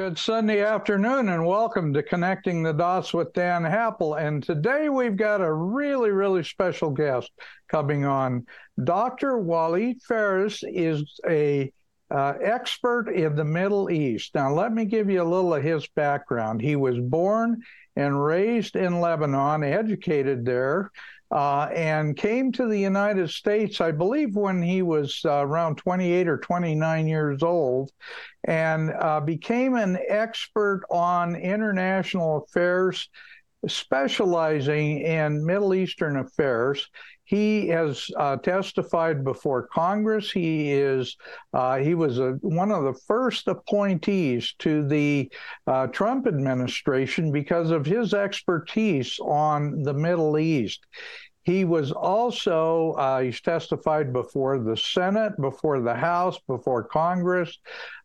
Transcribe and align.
good 0.00 0.18
Sunday 0.18 0.64
afternoon 0.64 1.28
and 1.28 1.44
welcome 1.44 1.92
to 1.92 2.02
Connecting 2.02 2.62
the 2.62 2.72
Dots 2.72 3.12
with 3.12 3.34
Dan 3.34 3.62
Happel. 3.64 4.18
And 4.18 4.42
today 4.42 4.88
we've 4.88 5.14
got 5.14 5.42
a 5.42 5.52
really, 5.52 6.08
really 6.08 6.42
special 6.42 6.88
guest 6.88 7.30
coming 7.68 8.06
on. 8.06 8.46
Dr. 8.82 9.36
Walid 9.36 10.00
Phares 10.00 10.64
is 10.66 11.04
a 11.28 11.70
uh, 12.10 12.32
expert 12.42 13.10
in 13.10 13.36
the 13.36 13.44
Middle 13.44 13.90
East. 13.90 14.34
Now, 14.34 14.54
let 14.54 14.72
me 14.72 14.86
give 14.86 15.10
you 15.10 15.20
a 15.20 15.22
little 15.22 15.52
of 15.52 15.62
his 15.62 15.86
background. 15.88 16.62
He 16.62 16.76
was 16.76 16.98
born 16.98 17.60
and 17.94 18.24
raised 18.24 18.76
in 18.76 19.02
Lebanon, 19.02 19.62
educated 19.62 20.46
there, 20.46 20.90
uh, 21.30 21.68
and 21.74 22.16
came 22.16 22.50
to 22.52 22.66
the 22.66 22.78
United 22.78 23.30
States, 23.30 23.80
I 23.80 23.92
believe, 23.92 24.34
when 24.34 24.60
he 24.60 24.82
was 24.82 25.20
uh, 25.24 25.46
around 25.46 25.76
28 25.76 26.28
or 26.28 26.38
29 26.38 27.06
years 27.06 27.42
old, 27.42 27.92
and 28.44 28.92
uh, 28.98 29.20
became 29.20 29.76
an 29.76 29.98
expert 30.08 30.82
on 30.90 31.36
international 31.36 32.44
affairs, 32.44 33.08
specializing 33.66 35.00
in 35.00 35.44
Middle 35.44 35.74
Eastern 35.74 36.16
affairs. 36.16 36.88
He 37.30 37.68
has 37.68 38.10
uh, 38.16 38.38
testified 38.38 39.22
before 39.22 39.68
Congress. 39.68 40.32
He 40.32 40.72
is 40.72 41.16
uh, 41.54 41.76
he 41.76 41.94
was 41.94 42.18
a, 42.18 42.32
one 42.40 42.72
of 42.72 42.82
the 42.82 43.00
first 43.06 43.46
appointees 43.46 44.52
to 44.58 44.84
the 44.88 45.30
uh, 45.68 45.86
Trump 45.86 46.26
administration 46.26 47.30
because 47.30 47.70
of 47.70 47.86
his 47.86 48.14
expertise 48.14 49.16
on 49.20 49.84
the 49.84 49.94
Middle 49.94 50.38
East. 50.40 50.84
He 51.42 51.64
was 51.64 51.90
also, 51.90 52.92
uh, 52.92 53.20
he's 53.20 53.40
testified 53.40 54.12
before 54.12 54.58
the 54.58 54.76
Senate, 54.76 55.40
before 55.40 55.80
the 55.80 55.94
House, 55.94 56.38
before 56.46 56.84
Congress 56.84 57.58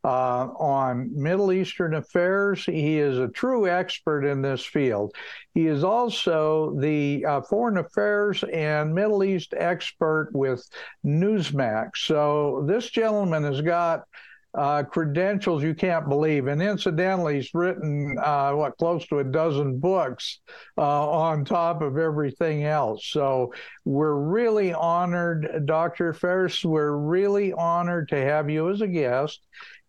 uh, 0.06 0.48
on 0.58 1.12
Middle 1.14 1.52
Eastern 1.52 1.96
affairs. 1.96 2.66
He 2.66 2.98
is 2.98 3.20
a 3.20 3.28
true 3.28 3.68
expert 3.68 4.24
in 4.26 4.42
this 4.42 4.66
field. 4.66 5.14
He 5.54 5.68
is 5.68 5.84
also 5.84 6.78
the 6.80 7.26
uh, 7.26 7.42
foreign 7.42 7.78
affairs 7.78 8.44
and 8.54 8.96
Middle 8.96 9.24
East 9.24 9.54
expert 9.58 10.30
with 10.34 10.66
Newsmax. 11.06 11.98
So 11.98 12.64
this 12.68 12.90
gentleman 12.90 13.44
has 13.44 13.62
got 13.62 14.06
uh, 14.56 14.84
credentials 14.84 15.64
you 15.64 15.74
can't 15.74 16.08
believe. 16.08 16.48
And 16.48 16.62
incidentally, 16.62 17.36
he's 17.36 17.54
written 17.54 18.18
uh, 18.24 18.52
what 18.52 18.78
close 18.78 19.06
to 19.08 19.20
a 19.20 19.24
dozen 19.24 19.80
books 19.80 20.40
uh, 20.78 21.10
on 21.10 21.46
top 21.46 21.82
of 21.82 21.98
everything 21.98 22.64
else. 22.64 23.06
So 23.08 23.54
we're 23.84 24.16
really 24.16 24.74
honored, 24.74 25.66
Dr. 25.66 26.14
Phares. 26.14 26.64
We're 26.64 26.96
really 26.98 27.54
honored 27.54 28.10
to 28.10 28.18
have 28.18 28.50
you 28.50 28.70
as 28.70 28.82
a 28.82 28.88
guest, 28.88 29.42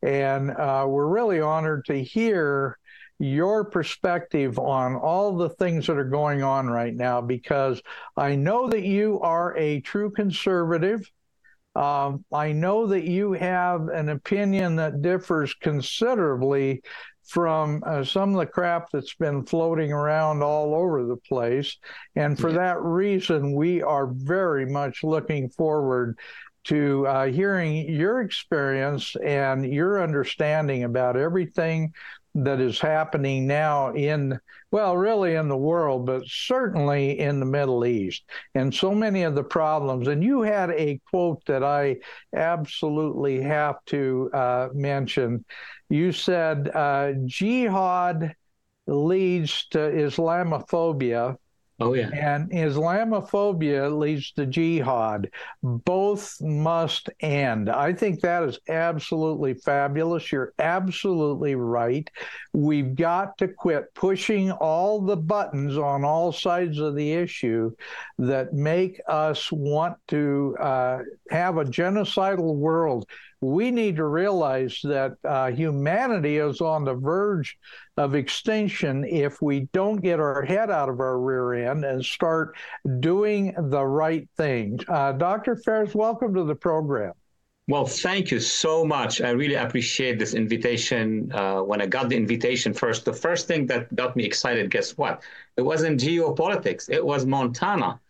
and 0.02 0.50
uh, 0.50 0.86
we're 0.88 1.08
really 1.08 1.40
honored 1.40 1.84
to 1.86 2.02
hear 2.02 2.78
your 3.18 3.64
perspective 3.64 4.58
on 4.58 4.94
all 4.94 5.36
the 5.36 5.48
things 5.48 5.86
that 5.86 5.96
are 5.96 6.04
going 6.04 6.42
on 6.42 6.66
right 6.66 6.94
now 6.94 7.20
because 7.20 7.80
I 8.16 8.36
know 8.36 8.68
that 8.68 8.82
you 8.82 9.20
are 9.20 9.56
a 9.56 9.80
true 9.80 10.10
conservative. 10.10 11.10
Um, 11.76 12.24
I 12.32 12.52
know 12.52 12.86
that 12.86 13.04
you 13.04 13.32
have 13.32 13.88
an 13.88 14.08
opinion 14.08 14.76
that 14.76 15.02
differs 15.02 15.52
considerably 15.54 16.82
from 17.26 17.82
uh, 17.84 18.02
some 18.02 18.30
of 18.30 18.38
the 18.38 18.46
crap 18.46 18.88
that's 18.90 19.14
been 19.14 19.44
floating 19.44 19.92
around 19.92 20.42
all 20.42 20.74
over 20.74 21.04
the 21.04 21.16
place. 21.16 21.76
And 22.14 22.38
for 22.38 22.52
that 22.52 22.80
reason, 22.80 23.54
we 23.54 23.82
are 23.82 24.06
very 24.06 24.64
much 24.64 25.02
looking 25.02 25.50
forward 25.50 26.18
to 26.64 27.06
uh, 27.06 27.26
hearing 27.26 27.88
your 27.88 28.22
experience 28.22 29.14
and 29.24 29.66
your 29.66 30.02
understanding 30.02 30.84
about 30.84 31.16
everything 31.16 31.92
that 32.44 32.60
is 32.60 32.78
happening 32.78 33.46
now 33.46 33.92
in, 33.94 34.38
well, 34.70 34.96
really 34.96 35.34
in 35.34 35.48
the 35.48 35.56
world, 35.56 36.06
but 36.06 36.22
certainly 36.26 37.18
in 37.18 37.40
the 37.40 37.46
Middle 37.46 37.86
East, 37.86 38.24
and 38.54 38.74
so 38.74 38.94
many 38.94 39.22
of 39.22 39.34
the 39.34 39.44
problems. 39.44 40.08
And 40.08 40.22
you 40.22 40.42
had 40.42 40.70
a 40.70 41.00
quote 41.08 41.44
that 41.46 41.64
I 41.64 41.96
absolutely 42.34 43.40
have 43.40 43.76
to 43.86 44.30
uh, 44.32 44.68
mention. 44.74 45.44
You 45.88 46.12
said, 46.12 46.70
uh, 46.74 47.12
jihad 47.24 48.34
leads 48.86 49.66
to 49.68 49.78
Islamophobia. 49.78 51.36
Oh, 51.78 51.92
yeah. 51.92 52.08
And 52.08 52.50
Islamophobia 52.50 53.94
leads 53.96 54.32
to 54.32 54.46
jihad. 54.46 55.30
Both 55.62 56.40
must 56.40 57.10
end. 57.20 57.68
I 57.68 57.92
think 57.92 58.20
that 58.20 58.44
is 58.44 58.58
absolutely 58.68 59.52
fabulous. 59.54 60.32
You're 60.32 60.54
absolutely 60.58 61.54
right. 61.54 62.10
We've 62.54 62.94
got 62.94 63.36
to 63.38 63.48
quit 63.48 63.94
pushing 63.94 64.52
all 64.52 65.02
the 65.02 65.18
buttons 65.18 65.76
on 65.76 66.02
all 66.02 66.32
sides 66.32 66.78
of 66.78 66.96
the 66.96 67.12
issue 67.12 67.72
that 68.18 68.54
make 68.54 68.98
us 69.06 69.52
want 69.52 69.98
to 70.08 70.56
uh, 70.58 71.00
have 71.30 71.58
a 71.58 71.64
genocidal 71.64 72.54
world. 72.56 73.06
We 73.46 73.70
need 73.70 73.94
to 73.96 74.06
realize 74.06 74.80
that 74.82 75.12
uh, 75.22 75.52
humanity 75.52 76.38
is 76.38 76.60
on 76.60 76.84
the 76.84 76.94
verge 76.94 77.56
of 77.96 78.16
extinction 78.16 79.04
if 79.04 79.40
we 79.40 79.68
don't 79.72 80.02
get 80.02 80.18
our 80.18 80.42
head 80.42 80.68
out 80.68 80.88
of 80.88 80.98
our 80.98 81.20
rear 81.20 81.70
end 81.70 81.84
and 81.84 82.04
start 82.04 82.56
doing 82.98 83.54
the 83.56 83.84
right 83.84 84.28
thing. 84.36 84.80
Uh, 84.88 85.12
Dr. 85.12 85.54
Phares, 85.54 85.94
welcome 85.94 86.34
to 86.34 86.42
the 86.42 86.56
program. 86.56 87.12
Well, 87.68 87.86
thank 87.86 88.32
you 88.32 88.40
so 88.40 88.84
much. 88.84 89.20
I 89.20 89.30
really 89.30 89.54
appreciate 89.54 90.18
this 90.18 90.34
invitation. 90.34 91.30
Uh, 91.32 91.60
when 91.60 91.80
I 91.80 91.86
got 91.86 92.08
the 92.08 92.16
invitation 92.16 92.74
first, 92.74 93.04
the 93.04 93.12
first 93.12 93.46
thing 93.46 93.66
that 93.68 93.94
got 93.94 94.16
me 94.16 94.24
excited, 94.24 94.72
guess 94.72 94.98
what? 94.98 95.22
It 95.56 95.62
wasn't 95.62 96.00
geopolitics, 96.00 96.90
it 96.90 97.04
was 97.04 97.26
Montana. 97.26 98.00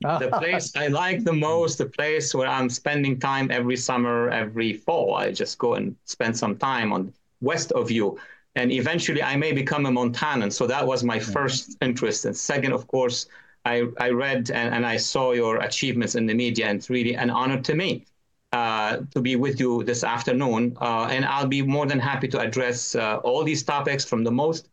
the 0.18 0.28
place 0.38 0.76
I 0.76 0.88
like 0.88 1.24
the 1.24 1.32
most, 1.32 1.78
the 1.78 1.86
place 1.86 2.34
where 2.34 2.48
I'm 2.48 2.68
spending 2.68 3.18
time 3.18 3.50
every 3.50 3.76
summer, 3.76 4.28
every 4.30 4.72
fall. 4.72 5.14
I 5.14 5.32
just 5.32 5.58
go 5.58 5.74
and 5.74 5.96
spend 6.04 6.36
some 6.36 6.56
time 6.56 6.92
on 6.92 7.12
west 7.40 7.72
of 7.72 7.90
you. 7.90 8.18
And 8.56 8.70
eventually 8.72 9.22
I 9.22 9.36
may 9.36 9.52
become 9.52 9.86
a 9.86 9.90
Montanan. 9.90 10.52
So 10.52 10.66
that 10.66 10.86
was 10.86 11.02
my 11.02 11.18
first 11.18 11.76
interest. 11.80 12.24
And 12.24 12.36
second, 12.36 12.72
of 12.72 12.86
course, 12.86 13.26
I, 13.64 13.84
I 13.98 14.10
read 14.10 14.50
and, 14.50 14.74
and 14.74 14.86
I 14.86 14.98
saw 14.98 15.32
your 15.32 15.56
achievements 15.58 16.14
in 16.14 16.26
the 16.26 16.34
media, 16.34 16.66
and 16.66 16.78
it's 16.78 16.90
really 16.90 17.16
an 17.16 17.30
honor 17.30 17.60
to 17.62 17.74
me. 17.74 18.04
Uh, 18.52 18.98
to 19.12 19.20
be 19.20 19.34
with 19.34 19.58
you 19.58 19.82
this 19.82 20.04
afternoon. 20.04 20.76
Uh, 20.80 21.08
and 21.10 21.24
I'll 21.24 21.48
be 21.48 21.60
more 21.60 21.86
than 21.86 21.98
happy 21.98 22.28
to 22.28 22.38
address 22.38 22.94
uh, 22.94 23.16
all 23.24 23.42
these 23.42 23.64
topics 23.64 24.04
from 24.04 24.22
the 24.22 24.30
most 24.30 24.68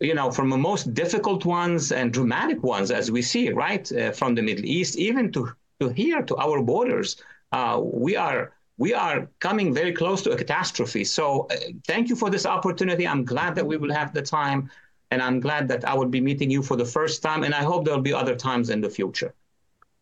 you 0.00 0.14
know, 0.14 0.30
from 0.30 0.50
the 0.50 0.56
most 0.56 0.92
difficult 0.94 1.44
ones 1.44 1.92
and 1.92 2.12
dramatic 2.12 2.62
ones, 2.62 2.90
as 2.90 3.10
we 3.10 3.22
see, 3.22 3.50
right, 3.50 3.90
uh, 3.92 4.10
from 4.12 4.34
the 4.34 4.42
Middle 4.42 4.64
East, 4.64 4.96
even 4.96 5.30
to, 5.32 5.52
to 5.80 5.88
here, 5.88 6.22
to 6.22 6.36
our 6.36 6.62
borders, 6.62 7.16
uh, 7.52 7.80
we 7.82 8.16
are 8.16 8.52
we 8.76 8.92
are 8.92 9.28
coming 9.38 9.72
very 9.72 9.92
close 9.92 10.20
to 10.22 10.32
a 10.32 10.36
catastrophe. 10.36 11.04
So, 11.04 11.46
uh, 11.48 11.54
thank 11.86 12.08
you 12.08 12.16
for 12.16 12.28
this 12.28 12.44
opportunity. 12.44 13.06
I'm 13.06 13.24
glad 13.24 13.54
that 13.54 13.64
we 13.64 13.76
will 13.76 13.92
have 13.92 14.12
the 14.12 14.22
time, 14.22 14.68
and 15.12 15.22
I'm 15.22 15.38
glad 15.38 15.68
that 15.68 15.84
I 15.84 15.94
will 15.94 16.08
be 16.08 16.20
meeting 16.20 16.50
you 16.50 16.60
for 16.60 16.76
the 16.76 16.84
first 16.84 17.22
time, 17.22 17.44
and 17.44 17.54
I 17.54 17.62
hope 17.62 17.84
there 17.84 17.94
will 17.94 18.02
be 18.02 18.12
other 18.12 18.34
times 18.34 18.70
in 18.70 18.80
the 18.80 18.90
future. 18.90 19.32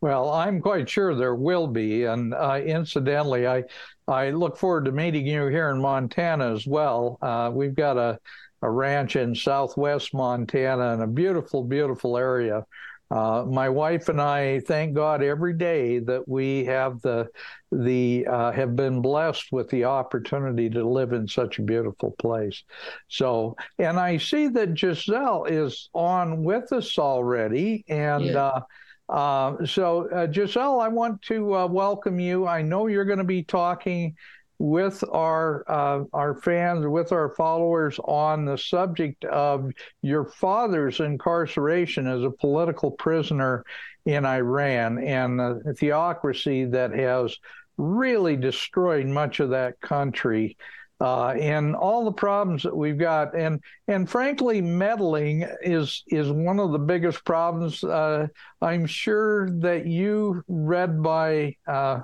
Well, 0.01 0.31
I'm 0.31 0.61
quite 0.63 0.89
sure 0.89 1.15
there 1.15 1.35
will 1.35 1.67
be, 1.67 2.05
and 2.05 2.33
uh, 2.33 2.61
incidentally, 2.65 3.47
I 3.47 3.65
I 4.09 4.31
look 4.31 4.57
forward 4.57 4.87
to 4.87 4.93
meeting 4.93 5.27
you 5.27 5.47
here 5.47 5.69
in 5.69 5.81
Montana 5.81 6.53
as 6.53 6.67
well. 6.67 7.19
Uh, 7.21 7.51
we've 7.53 7.75
got 7.75 7.99
a 7.99 8.19
a 8.63 8.71
ranch 8.71 9.17
in 9.17 9.35
southwest 9.35 10.15
Montana 10.15 10.93
and 10.93 11.03
a 11.03 11.07
beautiful, 11.07 11.65
beautiful 11.65 12.17
area. 12.17 12.65
Uh, 13.11 13.45
my 13.47 13.69
wife 13.69 14.09
and 14.09 14.23
I 14.23 14.61
thank 14.61 14.95
God 14.95 15.23
every 15.23 15.53
day 15.53 15.99
that 15.99 16.27
we 16.27 16.65
have 16.65 17.03
the 17.03 17.29
the 17.71 18.27
uh, 18.27 18.53
have 18.53 18.75
been 18.75 19.03
blessed 19.03 19.53
with 19.53 19.69
the 19.69 19.85
opportunity 19.85 20.71
to 20.71 20.89
live 20.89 21.13
in 21.13 21.29
such 21.29 21.59
a 21.59 21.63
beautiful 21.63 22.15
place. 22.19 22.63
So, 23.09 23.55
and 23.79 24.01
I 24.01 24.17
see 24.17 24.49
that 24.49 24.79
Giselle 24.79 25.45
is 25.45 25.91
on 25.93 26.43
with 26.45 26.73
us 26.73 26.99
already, 26.99 27.85
and. 27.89 28.25
Yeah. 28.25 28.45
Uh, 28.45 28.61
uh, 29.09 29.67
so, 29.67 30.09
uh, 30.09 30.31
Giselle, 30.31 30.81
I 30.81 30.89
want 30.89 31.21
to 31.23 31.55
uh, 31.55 31.67
welcome 31.67 32.19
you. 32.19 32.47
I 32.47 32.63
know 32.63 32.87
you're 32.87 33.05
going 33.05 33.19
to 33.19 33.25
be 33.25 33.43
talking 33.43 34.17
with 34.63 35.03
our 35.11 35.65
uh, 35.67 36.05
our 36.13 36.37
fans, 36.37 36.87
with 36.87 37.11
our 37.11 37.31
followers 37.31 37.99
on 38.05 38.45
the 38.45 38.57
subject 38.57 39.25
of 39.25 39.73
your 40.03 40.25
father's 40.25 41.01
incarceration 41.01 42.07
as 42.07 42.23
a 42.23 42.31
political 42.31 42.93
prisoner 42.93 43.65
in 44.07 44.25
Iran 44.25 45.03
and 45.03 45.41
the 45.41 45.75
theocracy 45.77 46.65
that 46.67 46.93
has 46.93 47.37
really 47.77 48.37
destroyed 48.37 49.07
much 49.07 49.41
of 49.41 49.51
that 49.51 49.81
country. 49.81 50.57
Uh, 51.01 51.31
and 51.31 51.75
all 51.75 52.05
the 52.05 52.13
problems 52.13 52.63
that 52.63 52.77
we've 52.77 52.99
got, 52.99 53.35
and 53.35 53.61
and 53.89 54.09
frankly, 54.09 54.61
meddling 54.61 55.45
is 55.61 56.05
is 56.07 56.31
one 56.31 56.61
of 56.61 56.71
the 56.71 56.79
biggest 56.79 57.25
problems. 57.25 57.83
Uh, 57.83 58.29
I'm 58.61 58.87
sure 58.87 59.51
that 59.59 59.87
you 59.87 60.45
read 60.47 61.03
by 61.03 61.57
uh, 61.67 62.03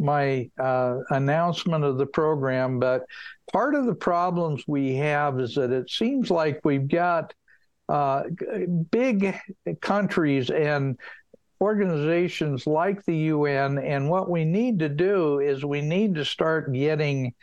my 0.00 0.50
uh, 0.58 0.98
announcement 1.10 1.84
of 1.84 1.98
the 1.98 2.06
program, 2.06 2.78
but 2.78 3.04
part 3.52 3.74
of 3.74 3.86
the 3.86 3.94
problems 3.94 4.64
we 4.66 4.94
have 4.96 5.38
is 5.40 5.54
that 5.54 5.70
it 5.70 5.90
seems 5.90 6.30
like 6.30 6.60
we've 6.64 6.88
got 6.88 7.34
uh, 7.88 8.22
big 8.90 9.36
countries 9.80 10.50
and 10.50 10.98
organizations 11.60 12.66
like 12.66 13.04
the 13.04 13.16
UN, 13.16 13.78
and 13.78 14.08
what 14.08 14.30
we 14.30 14.44
need 14.44 14.78
to 14.78 14.88
do 14.88 15.40
is 15.40 15.64
we 15.64 15.82
need 15.82 16.14
to 16.14 16.24
start 16.24 16.72
getting 16.72 17.34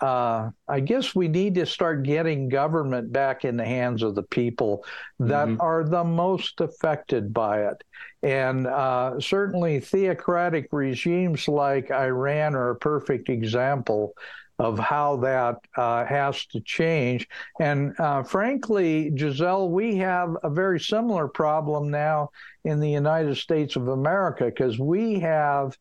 uh, 0.00 0.50
I 0.68 0.80
guess 0.80 1.14
we 1.14 1.28
need 1.28 1.54
to 1.56 1.66
start 1.66 2.02
getting 2.02 2.48
government 2.48 3.12
back 3.12 3.44
in 3.44 3.56
the 3.56 3.64
hands 3.64 4.02
of 4.02 4.14
the 4.14 4.22
people 4.22 4.84
that 5.18 5.48
mm-hmm. 5.48 5.60
are 5.60 5.84
the 5.84 6.04
most 6.04 6.60
affected 6.60 7.34
by 7.34 7.66
it. 7.66 7.84
And 8.22 8.66
uh, 8.66 9.20
certainly, 9.20 9.80
theocratic 9.80 10.68
regimes 10.72 11.48
like 11.48 11.90
Iran 11.90 12.54
are 12.54 12.70
a 12.70 12.76
perfect 12.76 13.28
example 13.28 14.14
of 14.58 14.78
how 14.78 15.16
that 15.16 15.56
uh, 15.76 16.04
has 16.04 16.44
to 16.46 16.60
change. 16.60 17.26
And 17.60 17.98
uh, 17.98 18.22
frankly, 18.22 19.10
Giselle, 19.16 19.70
we 19.70 19.96
have 19.96 20.36
a 20.42 20.50
very 20.50 20.78
similar 20.78 21.28
problem 21.28 21.90
now 21.90 22.28
in 22.64 22.78
the 22.78 22.90
United 22.90 23.36
States 23.36 23.76
of 23.76 23.88
America 23.88 24.44
because 24.44 24.78
we 24.78 25.18
have 25.20 25.78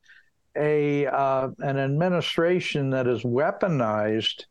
a 0.60 1.08
uh, 1.08 1.50
an 1.60 1.78
administration 1.78 2.90
that 2.92 3.06
has 3.06 3.24
weaponized 3.24 4.44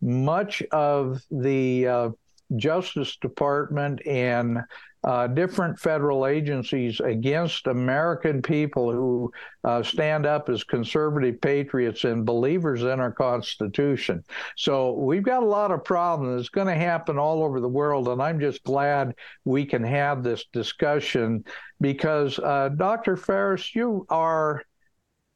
much 0.00 0.62
of 0.72 1.20
the 1.30 1.86
uh, 1.86 2.10
Justice 2.56 3.16
Department 3.16 4.04
and 4.06 4.58
uh, 5.02 5.26
different 5.26 5.78
federal 5.78 6.26
agencies 6.26 7.00
against 7.00 7.66
American 7.66 8.42
people 8.42 8.92
who 8.92 9.32
uh, 9.64 9.82
stand 9.82 10.26
up 10.26 10.50
as 10.50 10.62
conservative 10.62 11.40
patriots 11.40 12.04
and 12.04 12.26
believers 12.26 12.82
in 12.82 13.00
our 13.00 13.12
Constitution. 13.12 14.22
So 14.56 14.92
we've 14.92 15.22
got 15.22 15.42
a 15.42 15.46
lot 15.46 15.70
of 15.70 15.84
problems. 15.84 16.40
It's 16.40 16.50
going 16.50 16.66
to 16.66 16.74
happen 16.74 17.18
all 17.18 17.42
over 17.42 17.60
the 17.60 17.68
world, 17.68 18.08
and 18.08 18.20
I'm 18.20 18.40
just 18.40 18.62
glad 18.62 19.14
we 19.44 19.64
can 19.64 19.82
have 19.84 20.22
this 20.22 20.44
discussion 20.52 21.44
because, 21.80 22.38
uh, 22.38 22.68
Dr. 22.76 23.16
Phares, 23.16 23.74
you 23.74 24.04
are 24.10 24.62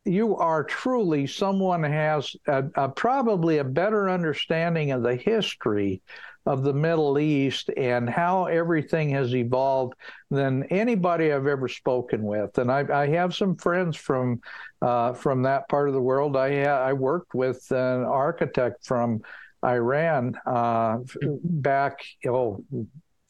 you 0.04 0.36
are 0.36 0.64
truly 0.64 1.26
someone 1.26 1.82
has 1.82 2.34
a, 2.46 2.64
a, 2.74 2.88
probably 2.88 3.58
a 3.58 3.64
better 3.64 4.10
understanding 4.10 4.90
of 4.90 5.02
the 5.02 5.16
history 5.16 6.02
of 6.46 6.62
the 6.62 6.74
Middle 6.74 7.18
East 7.18 7.70
and 7.76 8.08
how 8.08 8.44
everything 8.44 9.08
has 9.10 9.34
evolved 9.34 9.94
than 10.30 10.64
anybody 10.64 11.32
I've 11.32 11.46
ever 11.46 11.68
spoken 11.68 12.22
with. 12.22 12.58
And 12.58 12.70
I, 12.70 12.84
I 12.92 13.06
have 13.08 13.34
some 13.34 13.56
friends 13.56 13.96
from 13.96 14.42
uh, 14.82 15.14
from 15.14 15.42
that 15.42 15.68
part 15.70 15.88
of 15.88 15.94
the 15.94 16.02
world. 16.02 16.36
I 16.36 16.64
I 16.64 16.92
worked 16.92 17.34
with 17.34 17.70
an 17.70 18.04
architect 18.04 18.84
from 18.84 19.22
Iran 19.64 20.38
uh, 20.44 20.98
back 21.22 22.00
oh 22.26 22.62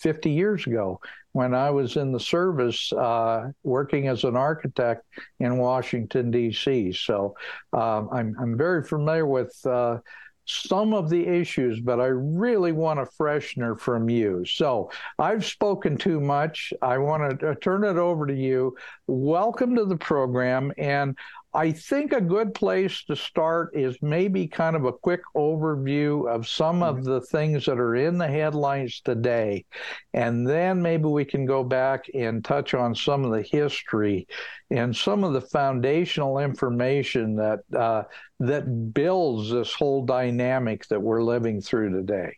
50 0.00 0.30
years 0.30 0.66
ago 0.66 1.00
when 1.34 1.52
I 1.52 1.69
was 1.69 1.96
in 1.96 2.12
the 2.12 2.20
service 2.20 2.92
uh, 2.92 3.50
working 3.64 4.06
as 4.06 4.22
an 4.22 4.36
architect 4.36 5.04
in 5.40 5.58
Washington, 5.58 6.31
D.C. 6.31 6.92
So 6.92 7.34
um, 7.72 8.08
I'm, 8.12 8.36
I'm 8.40 8.56
very 8.56 8.84
familiar 8.84 9.26
with 9.26 9.54
uh, 9.66 9.98
some 10.46 10.94
of 10.94 11.10
the 11.10 11.26
issues, 11.26 11.81
but 11.81 12.00
I 12.00 12.06
really 12.06 12.70
want 12.70 13.00
a 13.00 13.08
freshener 13.20 13.78
from 13.78 14.08
you. 14.08 14.44
So 14.44 14.92
I've 15.19 15.44
spoken 15.44 15.96
too 15.96 16.20
much. 16.20 16.72
I 16.81 16.98
want 16.98 17.40
to 17.40 17.50
uh, 17.50 17.54
turn 17.60 17.82
it 17.82 17.96
over 17.96 18.28
to 18.28 18.34
you. 18.34 18.76
Welcome 19.08 19.75
to 19.75 19.86
the 19.86 19.96
program. 19.96 20.72
And 20.78 21.19
I 21.54 21.70
think 21.70 22.12
a 22.12 22.20
good 22.20 22.52
place 22.52 23.04
to 23.04 23.14
start 23.14 23.70
is 23.74 23.96
maybe 24.02 24.48
kind 24.48 24.74
of 24.74 24.86
a 24.86 24.92
quick 24.92 25.20
overview 25.36 26.28
of 26.28 26.48
some 26.48 26.80
mm-hmm. 26.80 26.98
of 26.98 27.04
the 27.04 27.20
things 27.20 27.66
that 27.66 27.78
are 27.78 27.94
in 27.94 28.18
the 28.18 28.26
headlines 28.26 29.00
today. 29.00 29.64
And 30.12 30.44
then 30.44 30.82
maybe 30.82 31.04
we 31.04 31.24
can 31.24 31.46
go 31.46 31.62
back 31.62 32.06
and 32.12 32.44
touch 32.44 32.74
on 32.74 32.96
some 32.96 33.24
of 33.24 33.30
the 33.30 33.42
history 33.42 34.26
and 34.70 34.94
some 34.96 35.22
of 35.22 35.32
the 35.32 35.40
foundational 35.40 36.40
information 36.40 37.36
that 37.36 37.60
uh, 37.72 38.02
that 38.40 38.93
builds 38.93 39.50
this 39.50 39.72
whole 39.72 40.05
dynamic 40.05 40.88
that 40.88 41.00
we're 41.00 41.22
living 41.22 41.60
through 41.60 41.93
today. 41.93 42.36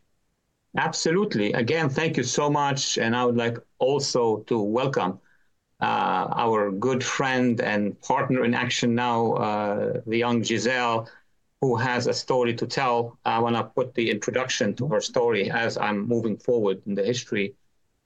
Absolutely. 0.77 1.55
Again, 1.55 1.89
thank 1.89 2.19
you 2.19 2.23
so 2.23 2.51
much. 2.51 2.99
And 2.99 3.17
I 3.17 3.25
would 3.25 3.39
like 3.39 3.57
also 3.79 4.41
to 4.49 4.61
welcome 4.61 5.21
uh, 5.81 6.29
our 6.35 6.71
good 6.71 7.05
friend 7.05 7.61
and 7.61 8.01
partner 8.01 8.45
in 8.45 8.55
action 8.55 8.95
now, 8.95 9.33
uh, 9.35 10.01
the 10.07 10.17
young 10.17 10.43
Giselle, 10.43 11.09
who 11.61 11.77
has 11.77 12.07
a 12.07 12.15
story 12.15 12.55
to 12.55 12.67
tell. 12.67 13.19
I 13.25 13.39
want 13.39 13.57
to 13.57 13.65
put 13.65 13.95
the 13.95 14.11
introduction 14.11 14.75
to 14.75 14.87
her 14.89 15.01
story 15.01 15.51
as 15.51 15.77
I'm 15.77 16.07
moving 16.07 16.37
forward 16.37 16.83
in 16.87 16.95
the 16.95 17.05
history 17.05 17.55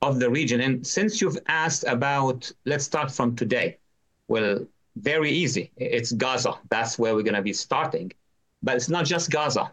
of 0.01 0.19
the 0.19 0.29
region. 0.29 0.61
And 0.61 0.85
since 0.85 1.21
you've 1.21 1.37
asked 1.47 1.83
about, 1.85 2.51
let's 2.65 2.85
start 2.85 3.11
from 3.11 3.35
today. 3.35 3.77
Well, 4.27 4.65
very 4.95 5.31
easy. 5.31 5.71
It's 5.77 6.11
Gaza. 6.11 6.55
That's 6.69 6.97
where 6.99 7.15
we're 7.15 7.23
going 7.23 7.35
to 7.35 7.41
be 7.41 7.53
starting. 7.53 8.11
But 8.63 8.75
it's 8.75 8.89
not 8.89 9.05
just 9.05 9.31
Gaza. 9.31 9.71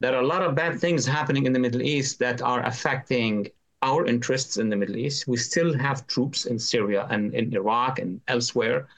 There 0.00 0.14
are 0.14 0.22
a 0.22 0.26
lot 0.26 0.42
of 0.42 0.54
bad 0.54 0.78
things 0.78 1.04
happening 1.04 1.46
in 1.46 1.52
the 1.52 1.58
Middle 1.58 1.82
East 1.82 2.18
that 2.20 2.40
are 2.40 2.64
affecting 2.64 3.48
our 3.82 4.06
interests 4.06 4.56
in 4.56 4.68
the 4.68 4.76
Middle 4.76 4.96
East. 4.96 5.28
We 5.28 5.36
still 5.36 5.76
have 5.76 6.06
troops 6.06 6.46
in 6.46 6.58
Syria 6.58 7.06
and 7.10 7.34
in 7.34 7.54
Iraq 7.54 7.98
and 7.98 8.20
elsewhere. 8.28 8.88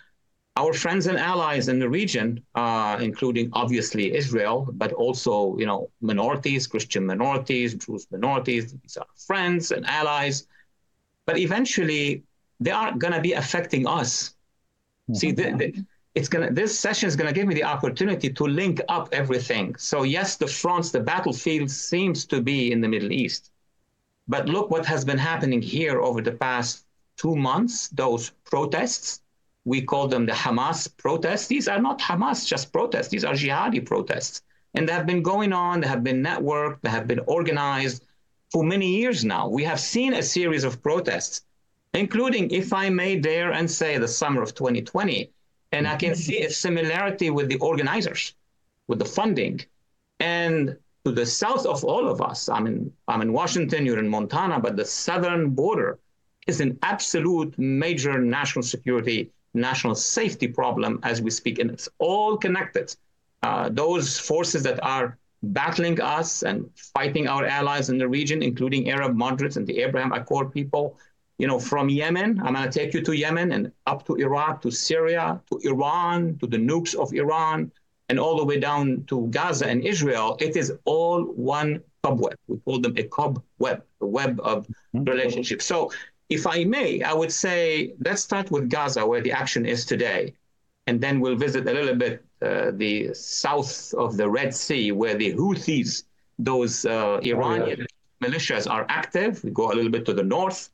Our 0.56 0.72
friends 0.72 1.06
and 1.06 1.18
allies 1.18 1.68
in 1.68 1.78
the 1.78 1.88
region, 1.88 2.42
uh, 2.54 2.98
including 3.00 3.50
obviously 3.52 4.14
Israel, 4.14 4.68
but 4.72 4.92
also 4.92 5.56
you 5.58 5.66
know 5.66 5.90
minorities, 6.00 6.66
Christian 6.66 7.06
minorities, 7.06 7.74
Jewish 7.74 8.04
minorities. 8.10 8.72
These 8.72 8.96
are 8.96 9.06
friends 9.26 9.70
and 9.70 9.86
allies, 9.86 10.46
but 11.26 11.38
eventually 11.38 12.24
they 12.58 12.72
are 12.72 12.92
going 12.92 13.14
to 13.14 13.20
be 13.20 13.32
affecting 13.32 13.86
us. 13.86 14.30
Mm-hmm. 14.30 15.14
See, 15.14 15.32
the, 15.32 15.52
the, 15.52 15.84
it's 16.14 16.28
gonna. 16.28 16.50
This 16.50 16.76
session 16.76 17.06
is 17.06 17.16
going 17.16 17.28
to 17.32 17.38
give 17.38 17.46
me 17.46 17.54
the 17.54 17.64
opportunity 17.64 18.30
to 18.30 18.44
link 18.44 18.80
up 18.88 19.08
everything. 19.12 19.76
So 19.76 20.02
yes, 20.02 20.36
the 20.36 20.48
fronts, 20.48 20.90
the 20.90 21.00
battlefield 21.00 21.70
seems 21.70 22.26
to 22.26 22.40
be 22.42 22.72
in 22.72 22.80
the 22.80 22.88
Middle 22.88 23.12
East 23.12 23.52
but 24.30 24.48
look 24.48 24.70
what 24.70 24.86
has 24.86 25.04
been 25.04 25.18
happening 25.18 25.60
here 25.60 26.00
over 26.00 26.20
the 26.22 26.36
past 26.46 26.86
two 27.16 27.34
months, 27.34 27.88
those 27.88 28.30
protests. 28.50 29.22
We 29.64 29.82
call 29.82 30.06
them 30.08 30.24
the 30.24 30.32
Hamas 30.44 30.88
protests. 31.04 31.46
These 31.48 31.66
are 31.72 31.82
not 31.88 31.98
Hamas 31.98 32.46
just 32.46 32.72
protests, 32.72 33.08
these 33.08 33.24
are 33.24 33.34
jihadi 33.34 33.84
protests. 33.84 34.42
And 34.74 34.88
they 34.88 34.92
have 34.92 35.06
been 35.12 35.22
going 35.32 35.52
on, 35.52 35.80
they 35.80 35.88
have 35.88 36.04
been 36.04 36.22
networked, 36.22 36.78
they 36.82 36.90
have 36.90 37.08
been 37.12 37.24
organized. 37.38 38.04
for 38.52 38.64
many 38.64 38.88
years 39.00 39.24
now. 39.24 39.44
We 39.48 39.62
have 39.70 39.80
seen 39.94 40.12
a 40.14 40.22
series 40.22 40.64
of 40.64 40.82
protests, 40.82 41.42
including, 42.02 42.50
if 42.50 42.72
I 42.72 42.86
may 42.90 43.12
dare 43.30 43.50
and 43.58 43.70
say, 43.70 43.98
the 43.98 44.08
summer 44.20 44.42
of 44.42 44.54
2020. 44.54 45.30
And 45.72 45.86
I 45.86 45.96
can 46.02 46.14
see 46.16 46.38
a 46.42 46.50
similarity 46.50 47.30
with 47.30 47.48
the 47.48 47.58
organizers, 47.70 48.34
with 48.88 48.98
the 48.98 49.10
funding. 49.18 49.56
And 50.18 50.76
to 51.04 51.12
the 51.12 51.24
south 51.24 51.66
of 51.66 51.84
all 51.84 52.08
of 52.08 52.20
us, 52.20 52.48
I'm 52.48 52.66
in, 52.66 52.92
I'm 53.08 53.22
in 53.22 53.32
Washington, 53.32 53.86
you're 53.86 53.98
in 53.98 54.08
Montana, 54.08 54.60
but 54.60 54.76
the 54.76 54.84
southern 54.84 55.50
border 55.50 55.98
is 56.46 56.60
an 56.60 56.78
absolute 56.82 57.58
major 57.58 58.18
national 58.20 58.62
security, 58.62 59.30
national 59.54 59.94
safety 59.94 60.48
problem 60.48 61.00
as 61.02 61.22
we 61.22 61.30
speak. 61.30 61.58
And 61.58 61.70
it's 61.70 61.88
all 61.98 62.36
connected. 62.36 62.94
Uh, 63.42 63.70
those 63.70 64.18
forces 64.18 64.62
that 64.64 64.82
are 64.84 65.18
battling 65.42 66.00
us 66.00 66.42
and 66.42 66.68
fighting 66.94 67.26
our 67.26 67.46
allies 67.46 67.88
in 67.88 67.96
the 67.96 68.06
region, 68.06 68.42
including 68.42 68.90
Arab 68.90 69.14
moderates 69.14 69.56
and 69.56 69.66
the 69.66 69.80
Abraham 69.80 70.12
Accord 70.12 70.52
people, 70.52 70.98
you 71.38 71.46
know, 71.46 71.58
from 71.58 71.88
Yemen, 71.88 72.38
I'm 72.44 72.52
going 72.52 72.70
to 72.70 72.78
take 72.78 72.92
you 72.92 73.00
to 73.00 73.12
Yemen 73.16 73.52
and 73.52 73.72
up 73.86 74.06
to 74.06 74.16
Iraq, 74.16 74.60
to 74.62 74.70
Syria, 74.70 75.40
to 75.50 75.58
Iran, 75.70 76.36
to 76.40 76.46
the 76.46 76.58
nukes 76.58 76.94
of 76.94 77.14
Iran, 77.14 77.72
and 78.10 78.18
all 78.18 78.36
the 78.36 78.44
way 78.44 78.58
down 78.58 79.04
to 79.06 79.16
Gaza 79.28 79.66
and 79.72 79.80
Israel. 79.92 80.36
It 80.40 80.56
is 80.56 80.68
all 80.84 81.18
one 81.58 81.70
cobweb. 82.02 82.36
We 82.48 82.56
call 82.64 82.78
them 82.80 82.94
a 82.96 83.04
cobweb, 83.04 83.78
a 84.00 84.08
web 84.18 84.40
of 84.52 84.58
mm-hmm. 84.66 85.04
relationships. 85.04 85.64
So, 85.64 85.92
if 86.28 86.46
I 86.46 86.64
may, 86.64 86.90
I 87.02 87.14
would 87.20 87.32
say 87.44 87.94
let's 88.04 88.22
start 88.22 88.50
with 88.50 88.68
Gaza, 88.68 89.06
where 89.06 89.22
the 89.26 89.32
action 89.42 89.62
is 89.74 89.80
today, 89.84 90.34
and 90.88 91.00
then 91.00 91.20
we'll 91.20 91.40
visit 91.46 91.62
a 91.68 91.72
little 91.72 91.98
bit 92.04 92.14
uh, 92.42 92.72
the 92.84 93.14
south 93.14 93.94
of 93.94 94.16
the 94.16 94.28
Red 94.38 94.50
Sea, 94.54 94.92
where 95.00 95.16
the 95.22 95.30
Houthis, 95.34 96.04
those 96.38 96.74
uh, 96.84 97.20
Iranian 97.22 97.80
oh, 97.80 97.86
yeah. 97.86 98.28
militias, 98.28 98.68
are 98.74 98.84
active. 98.88 99.42
We 99.44 99.50
go 99.50 99.72
a 99.72 99.74
little 99.78 99.94
bit 99.96 100.04
to 100.06 100.14
the 100.20 100.26
north 100.36 100.70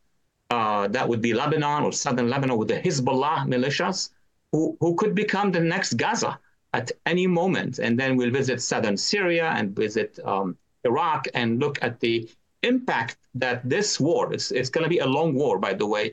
uh, 0.50 0.88
that 0.88 1.08
would 1.08 1.20
be 1.20 1.32
Lebanon 1.34 1.82
or 1.82 1.92
southern 1.92 2.28
Lebanon 2.30 2.56
with 2.56 2.68
the 2.68 2.80
Hezbollah 2.80 3.46
militias, 3.46 4.10
who, 4.52 4.76
who 4.80 4.94
could 4.94 5.14
become 5.14 5.50
the 5.50 5.60
next 5.60 5.94
Gaza 5.94 6.38
at 6.76 6.92
any 7.06 7.26
moment. 7.26 7.78
And 7.78 7.98
then 7.98 8.16
we'll 8.16 8.36
visit 8.42 8.60
southern 8.60 8.96
Syria 8.96 9.46
and 9.56 9.74
visit 9.84 10.10
um, 10.24 10.56
Iraq 10.84 11.26
and 11.34 11.58
look 11.58 11.76
at 11.82 11.98
the 12.00 12.28
impact 12.62 13.16
that 13.34 13.58
this 13.68 13.98
war, 13.98 14.32
it's, 14.32 14.50
it's 14.50 14.70
going 14.74 14.84
to 14.84 14.90
be 14.96 14.98
a 14.98 15.06
long 15.18 15.34
war, 15.34 15.58
by 15.58 15.72
the 15.72 15.86
way, 15.94 16.04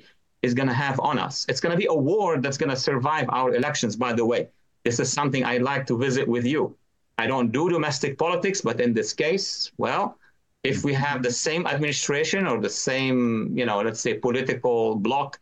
is 0.41 0.53
going 0.53 0.67
to 0.67 0.79
have 0.85 0.99
on 0.99 1.19
us. 1.27 1.45
It's 1.49 1.61
going 1.63 1.75
to 1.77 1.77
be 1.77 1.89
a 1.97 1.99
war 2.11 2.29
that's 2.43 2.57
going 2.57 2.69
to 2.69 2.81
survive 2.89 3.27
our 3.29 3.49
elections, 3.55 3.95
by 3.95 4.13
the 4.13 4.25
way. 4.25 4.41
This 4.85 4.99
is 4.99 5.11
something 5.11 5.43
I'd 5.43 5.61
like 5.61 5.85
to 5.87 5.97
visit 5.97 6.27
with 6.27 6.45
you. 6.45 6.75
I 7.17 7.27
don't 7.27 7.51
do 7.51 7.69
domestic 7.69 8.17
politics, 8.17 8.59
but 8.61 8.81
in 8.81 8.93
this 8.93 9.13
case, 9.13 9.71
well, 9.77 10.17
if 10.63 10.83
we 10.83 10.93
have 10.93 11.23
the 11.23 11.31
same 11.31 11.67
administration 11.67 12.47
or 12.47 12.59
the 12.59 12.69
same, 12.69 13.51
you 13.57 13.65
know, 13.65 13.81
let's 13.81 13.99
say 13.99 14.13
political 14.15 14.95
bloc 14.95 15.39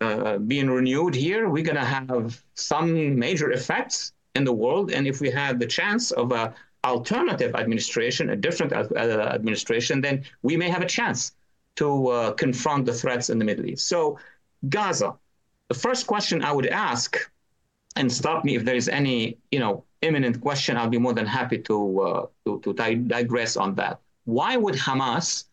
uh, 0.00 0.38
being 0.38 0.70
renewed 0.70 1.14
here, 1.14 1.48
we're 1.48 1.64
going 1.64 1.82
to 1.86 1.92
have 1.98 2.40
some 2.54 3.18
major 3.18 3.50
effects 3.50 4.12
in 4.38 4.44
the 4.44 4.56
world. 4.64 4.86
And 4.94 5.06
if 5.12 5.16
we 5.24 5.30
have 5.42 5.54
the 5.58 5.70
chance 5.78 6.04
of 6.22 6.26
a 6.32 6.54
alternative 6.84 7.52
administration, 7.62 8.30
a 8.30 8.36
different 8.36 8.72
uh, 8.72 8.84
administration, 9.38 10.00
then 10.00 10.16
we 10.42 10.56
may 10.56 10.68
have 10.74 10.82
a 10.88 10.90
chance 10.98 11.20
to 11.80 11.88
uh, 12.08 12.32
confront 12.44 12.86
the 12.86 12.94
threats 13.00 13.26
in 13.32 13.36
the 13.38 13.44
Middle 13.44 13.66
East. 13.66 13.88
So, 13.88 14.18
Gaza, 14.68 15.10
the 15.68 15.78
first 15.86 16.06
question 16.06 16.36
I 16.42 16.52
would 16.56 16.70
ask, 16.90 17.08
and 17.96 18.06
stop 18.20 18.44
me 18.46 18.56
if 18.58 18.64
there 18.64 18.78
is 18.82 18.88
any, 18.88 19.38
you 19.50 19.60
know, 19.62 19.84
imminent 20.08 20.40
question. 20.40 20.76
I'll 20.76 20.94
be 20.98 21.02
more 21.06 21.14
than 21.20 21.26
happy 21.26 21.58
to 21.68 21.76
uh, 22.08 22.26
to, 22.44 22.50
to 22.64 22.72
digress 23.16 23.56
on 23.56 23.74
that 23.80 24.00
why 24.28 24.58
would 24.58 24.74
Hamas, 24.74 25.44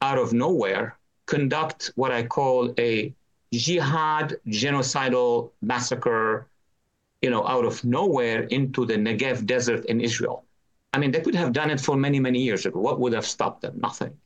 out 0.00 0.16
of 0.16 0.32
nowhere, 0.32 0.96
conduct 1.26 1.92
what 1.94 2.10
I 2.10 2.22
call 2.22 2.72
a 2.78 3.14
jihad 3.52 4.36
genocidal 4.46 5.50
massacre, 5.60 6.46
you 7.22 7.30
know, 7.30 7.46
out 7.46 7.64
of 7.64 7.84
nowhere 7.84 8.42
into 8.44 8.86
the 8.86 8.94
Negev 8.94 9.46
desert 9.46 9.84
in 9.86 10.00
Israel? 10.00 10.44
I 10.92 10.98
mean, 10.98 11.10
they 11.10 11.20
could 11.20 11.34
have 11.34 11.52
done 11.52 11.70
it 11.70 11.80
for 11.80 11.96
many, 11.96 12.18
many 12.20 12.40
years 12.40 12.66
ago. 12.66 12.80
What 12.80 13.00
would 13.00 13.12
have 13.12 13.26
stopped 13.26 13.62
them? 13.62 13.78
Nothing. 13.80 14.16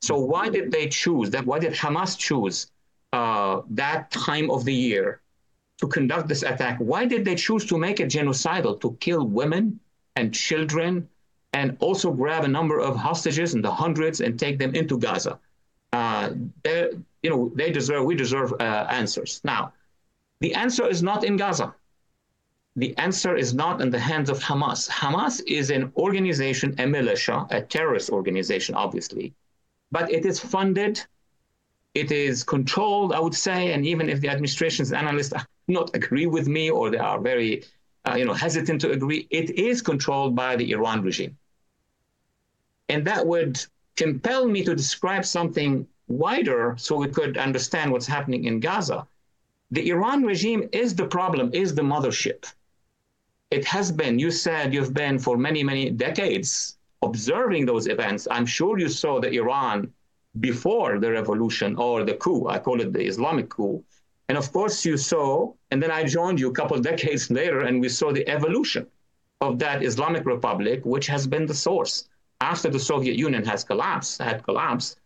So 0.00 0.18
why 0.18 0.48
did 0.48 0.70
they 0.72 0.88
choose 0.88 1.30
that? 1.30 1.44
Why 1.46 1.58
did 1.58 1.72
Hamas 1.72 2.16
choose 2.18 2.70
uh, 3.12 3.62
that 3.70 4.10
time 4.10 4.50
of 4.50 4.64
the 4.64 4.74
year 4.74 5.20
to 5.78 5.86
conduct 5.86 6.28
this 6.28 6.42
attack? 6.42 6.78
Why 6.78 7.04
did 7.04 7.24
they 7.24 7.34
choose 7.34 7.64
to 7.66 7.78
make 7.78 8.00
it 8.00 8.08
genocidal, 8.08 8.80
to 8.80 8.96
kill 9.00 9.26
women 9.26 9.80
and 10.16 10.34
children 10.34 11.08
and 11.52 11.76
also 11.80 12.12
grab 12.12 12.44
a 12.44 12.48
number 12.48 12.78
of 12.78 12.96
hostages 12.96 13.54
in 13.54 13.62
the 13.62 13.70
hundreds 13.70 14.20
and 14.20 14.38
take 14.38 14.58
them 14.58 14.74
into 14.74 14.98
Gaza. 14.98 15.38
Uh, 15.92 16.30
you 17.22 17.30
know, 17.30 17.50
they 17.54 17.70
deserve, 17.72 18.04
we 18.04 18.14
deserve 18.14 18.52
uh, 18.60 18.86
answers. 18.90 19.40
Now, 19.44 19.72
the 20.40 20.54
answer 20.54 20.86
is 20.86 21.02
not 21.02 21.24
in 21.24 21.36
Gaza. 21.36 21.74
The 22.78 22.96
answer 22.96 23.34
is 23.34 23.54
not 23.54 23.80
in 23.80 23.90
the 23.90 23.98
hands 23.98 24.30
of 24.30 24.38
Hamas. 24.38 24.88
Hamas 24.88 25.42
is 25.48 25.70
an 25.70 25.92
organization, 25.96 26.76
a 26.78 26.86
militia, 26.86 27.44
a 27.50 27.60
terrorist 27.60 28.08
organization, 28.08 28.76
obviously, 28.76 29.34
but 29.90 30.12
it 30.12 30.24
is 30.24 30.38
funded, 30.38 31.04
it 31.94 32.12
is 32.12 32.44
controlled, 32.44 33.12
I 33.12 33.18
would 33.18 33.34
say, 33.34 33.72
and 33.72 33.84
even 33.84 34.08
if 34.08 34.20
the 34.20 34.28
administration's 34.28 34.92
analysts 34.92 35.32
not 35.66 35.90
agree 35.96 36.26
with 36.26 36.46
me 36.46 36.70
or 36.70 36.88
they 36.88 36.98
are 36.98 37.18
very 37.18 37.64
uh, 38.08 38.14
you 38.14 38.24
know, 38.24 38.32
hesitant 38.32 38.80
to 38.82 38.92
agree, 38.92 39.26
it 39.30 39.50
is 39.58 39.82
controlled 39.82 40.36
by 40.36 40.54
the 40.54 40.70
Iran 40.70 41.02
regime. 41.02 41.36
And 42.88 43.04
that 43.08 43.26
would 43.26 43.60
compel 43.96 44.46
me 44.46 44.62
to 44.62 44.76
describe 44.76 45.24
something 45.24 45.84
wider 46.06 46.76
so 46.78 46.94
we 46.94 47.08
could 47.08 47.38
understand 47.38 47.90
what's 47.90 48.06
happening 48.06 48.44
in 48.44 48.60
Gaza. 48.60 49.08
The 49.72 49.90
Iran 49.90 50.22
regime 50.22 50.68
is 50.70 50.94
the 50.94 51.08
problem, 51.08 51.50
is 51.52 51.74
the 51.74 51.82
mothership. 51.82 52.44
It 53.50 53.64
has 53.64 53.90
been, 53.90 54.18
you 54.18 54.30
said 54.30 54.74
you've 54.74 54.92
been 54.92 55.18
for 55.18 55.38
many, 55.38 55.62
many 55.62 55.90
decades 55.90 56.76
observing 57.02 57.64
those 57.64 57.86
events. 57.86 58.28
I'm 58.30 58.44
sure 58.44 58.78
you 58.78 58.88
saw 58.88 59.20
the 59.20 59.32
Iran 59.32 59.92
before 60.40 60.98
the 60.98 61.10
revolution 61.10 61.76
or 61.76 62.04
the 62.04 62.14
coup. 62.14 62.48
I 62.48 62.58
call 62.58 62.80
it 62.80 62.92
the 62.92 63.06
Islamic 63.06 63.48
coup. 63.48 63.82
And 64.28 64.36
of 64.36 64.52
course, 64.52 64.84
you 64.84 64.98
saw, 64.98 65.52
and 65.70 65.82
then 65.82 65.90
I 65.90 66.04
joined 66.04 66.38
you 66.38 66.50
a 66.50 66.52
couple 66.52 66.76
of 66.76 66.82
decades 66.92 67.30
later, 67.30 67.60
and 67.60 67.80
we 67.80 67.88
saw 67.88 68.12
the 68.12 68.28
evolution 68.28 68.86
of 69.40 69.58
that 69.60 69.82
Islamic 69.82 70.26
Republic, 70.26 70.84
which 70.84 71.06
has 71.06 71.26
been 71.26 71.46
the 71.46 71.54
source 71.54 72.08
after 72.40 72.68
the 72.68 72.78
Soviet 72.78 73.16
Union 73.16 73.44
has 73.44 73.64
collapsed, 73.64 74.20
had 74.20 74.42
collapsed, 74.42 74.98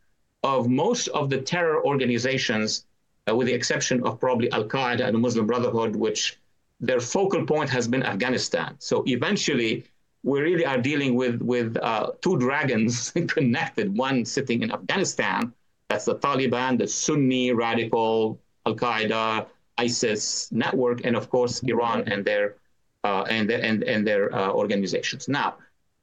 of 0.43 0.69
most 0.69 1.07
of 1.09 1.31
the 1.31 1.41
terror 1.41 1.85
organizations, 1.87 2.87
uh, 3.29 3.37
with 3.37 3.47
the 3.47 3.55
exception 3.55 4.03
of 4.03 4.19
probably 4.19 4.51
Al 4.51 4.65
Qaeda 4.65 5.07
and 5.07 5.15
the 5.15 5.21
Muslim 5.21 5.47
Brotherhood, 5.47 5.95
which 5.95 6.39
their 6.83 7.01
focal 7.01 7.47
point 7.47 7.71
has 7.71 7.87
been 7.87 8.03
Afghanistan. 8.03 8.75
So 8.79 9.05
eventually, 9.07 9.85
we 10.25 10.41
really 10.41 10.67
are 10.67 10.79
dealing 10.79 11.15
with 11.15 11.41
with 11.41 11.77
uh, 11.77 12.11
two 12.21 12.37
dragons 12.39 13.11
connected. 13.29 13.97
One 13.97 14.25
sitting 14.25 14.63
in 14.63 14.73
Afghanistan, 14.73 15.53
that's 15.89 16.05
the 16.05 16.17
Taliban, 16.17 16.79
the 16.79 16.89
Sunni 16.89 17.53
radical 17.53 18.41
Al 18.67 18.75
Qaeda, 18.75 19.47
ISIS 19.79 20.51
network, 20.53 21.07
and 21.07 21.17
of 21.17 21.31
course 21.31 21.63
Iran 21.63 22.09
and 22.09 22.25
their 22.25 22.57
uh, 23.05 23.25
and 23.31 23.49
their, 23.49 23.63
and, 23.65 23.83
and 23.85 24.07
their 24.07 24.35
uh, 24.35 24.51
organizations. 24.51 25.29
Now, 25.29 25.57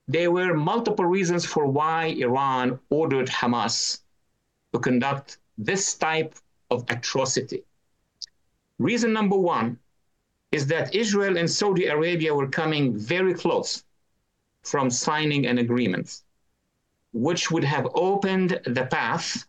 there 0.07 0.31
were 0.31 0.53
multiple 0.53 1.05
reasons 1.05 1.45
for 1.45 1.65
why 1.67 2.07
Iran 2.19 2.79
ordered 2.89 3.27
Hamas 3.27 4.01
to 4.73 4.79
conduct 4.79 5.37
this 5.57 5.93
type 5.93 6.35
of 6.71 6.83
atrocity. 6.89 7.63
Reason 8.79 9.11
number 9.13 9.37
one 9.37 9.77
is 10.51 10.67
that 10.67 10.95
Israel 10.95 11.37
and 11.37 11.49
Saudi 11.49 11.85
Arabia 11.85 12.33
were 12.33 12.47
coming 12.47 12.97
very 12.97 13.33
close 13.33 13.83
from 14.63 14.89
signing 14.89 15.45
an 15.45 15.57
agreement, 15.59 16.21
which 17.13 17.51
would 17.51 17.63
have 17.63 17.87
opened 17.93 18.59
the 18.65 18.85
path 18.85 19.45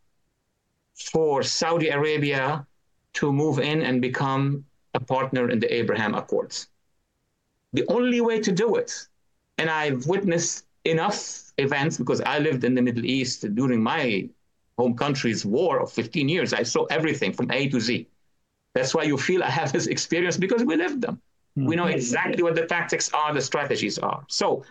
for 0.95 1.43
Saudi 1.43 1.89
Arabia 1.89 2.67
to 3.15 3.33
move 3.33 3.59
in 3.59 3.83
and 3.83 4.01
become 4.01 4.65
a 4.95 5.01
partner 5.01 5.51
in 5.51 5.59
the 5.59 5.73
Abraham 5.75 6.15
Accords. 6.15 6.69
The 7.73 7.85
only 7.89 8.21
way 8.21 8.41
to 8.41 8.53
do 8.53 8.77
it, 8.77 8.93
and 9.59 9.71
I've 9.71 10.07
witnessed 10.07 10.67
enough 10.85 11.53
events 11.59 11.97
because 11.97 12.21
I 12.21 12.39
lived 12.39 12.65
in 12.65 12.75
the 12.75 12.83
Middle 12.83 13.05
East 13.05 13.55
during 13.55 13.83
my 13.83 14.29
home 14.77 14.97
country's 14.97 15.45
war 15.45 15.81
of 15.81 15.93
15 15.93 16.29
years. 16.29 16.53
I 16.53 16.63
saw 16.63 16.85
everything 16.87 17.33
from 17.33 17.51
A 17.51 17.69
to 17.69 17.81
Z. 17.81 18.07
That's 18.75 18.95
why 18.95 19.03
you 19.05 19.19
feel 19.19 19.43
I 19.43 19.51
have 19.51 19.73
this 19.73 19.87
experience 19.87 20.37
because 20.37 20.65
we 20.65 20.77
lived 20.77 21.01
them. 21.03 21.21
Mm-hmm. 21.59 21.67
We 21.69 21.77
know 21.77 21.87
exactly 21.87 22.43
what 22.43 22.55
the 22.55 22.67
tactics 22.67 23.11
are, 23.13 23.35
the 23.35 23.41
strategies 23.41 23.99
are. 23.99 24.25
So, 24.29 24.65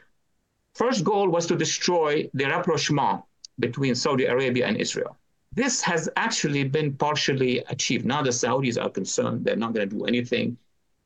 first 0.74 1.04
goal 1.04 1.30
was 1.30 1.46
to 1.48 1.56
destroy 1.56 2.30
the 2.34 2.46
rapprochement 2.46 3.24
between 3.60 3.96
Saudi 3.96 4.26
Arabia 4.26 4.68
and 4.68 4.78
Israel. 4.78 5.18
This 5.54 5.82
has 5.82 6.10
actually 6.16 6.64
been 6.64 6.94
partially 6.94 7.60
achieved. 7.70 8.06
Now 8.06 8.22
the 8.22 8.30
Saudis 8.30 8.82
are 8.82 8.90
concerned 8.90 9.44
they're 9.44 9.56
not 9.56 9.74
going 9.74 9.90
to 9.90 9.96
do 9.98 10.06
anything 10.06 10.58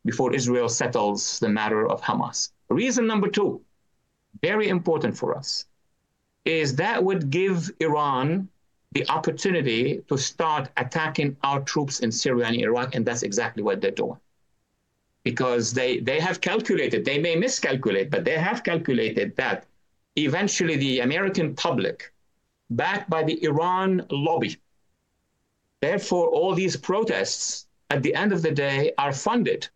before 0.05 0.33
Israel 0.33 0.69
settles 0.69 1.39
the 1.39 1.49
matter 1.49 1.87
of 1.87 2.01
Hamas. 2.01 2.51
Reason 2.69 3.07
number 3.07 3.29
two, 3.29 3.61
very 4.41 4.67
important 4.67 5.17
for 5.17 5.35
us. 5.35 5.65
is 6.45 6.75
that 6.75 7.03
would 7.03 7.29
give 7.29 7.71
Iran 7.79 8.49
the 8.93 9.09
opportunity 9.09 10.03
to 10.07 10.17
start 10.17 10.69
attacking 10.77 11.35
our 11.43 11.61
troops 11.61 11.99
in 12.01 12.11
Syria 12.11 12.45
and 12.47 12.55
Iraq, 12.55 12.95
and 12.95 13.05
that's 13.05 13.23
exactly 13.23 13.63
what 13.63 13.81
they're 13.81 13.91
doing. 13.91 14.19
Because 15.23 15.73
they, 15.73 15.99
they 15.99 16.19
have 16.19 16.41
calculated, 16.41 17.03
they 17.03 17.17
may 17.17 17.35
miscalculate, 17.35 18.11
but 18.11 18.23
they 18.23 18.37
have 18.37 18.63
calculated 18.63 19.35
that 19.37 19.65
eventually 20.15 20.75
the 20.75 20.99
American 20.99 21.55
public, 21.55 22.13
backed 22.69 23.09
by 23.09 23.23
the 23.23 23.43
Iran 23.43 24.05
lobby, 24.11 24.57
therefore 25.81 26.27
all 26.27 26.53
these 26.53 26.75
protests 26.75 27.67
at 27.89 28.03
the 28.03 28.13
end 28.13 28.31
of 28.31 28.41
the 28.41 28.51
day 28.51 28.91
are 28.97 29.13
funded 29.13 29.67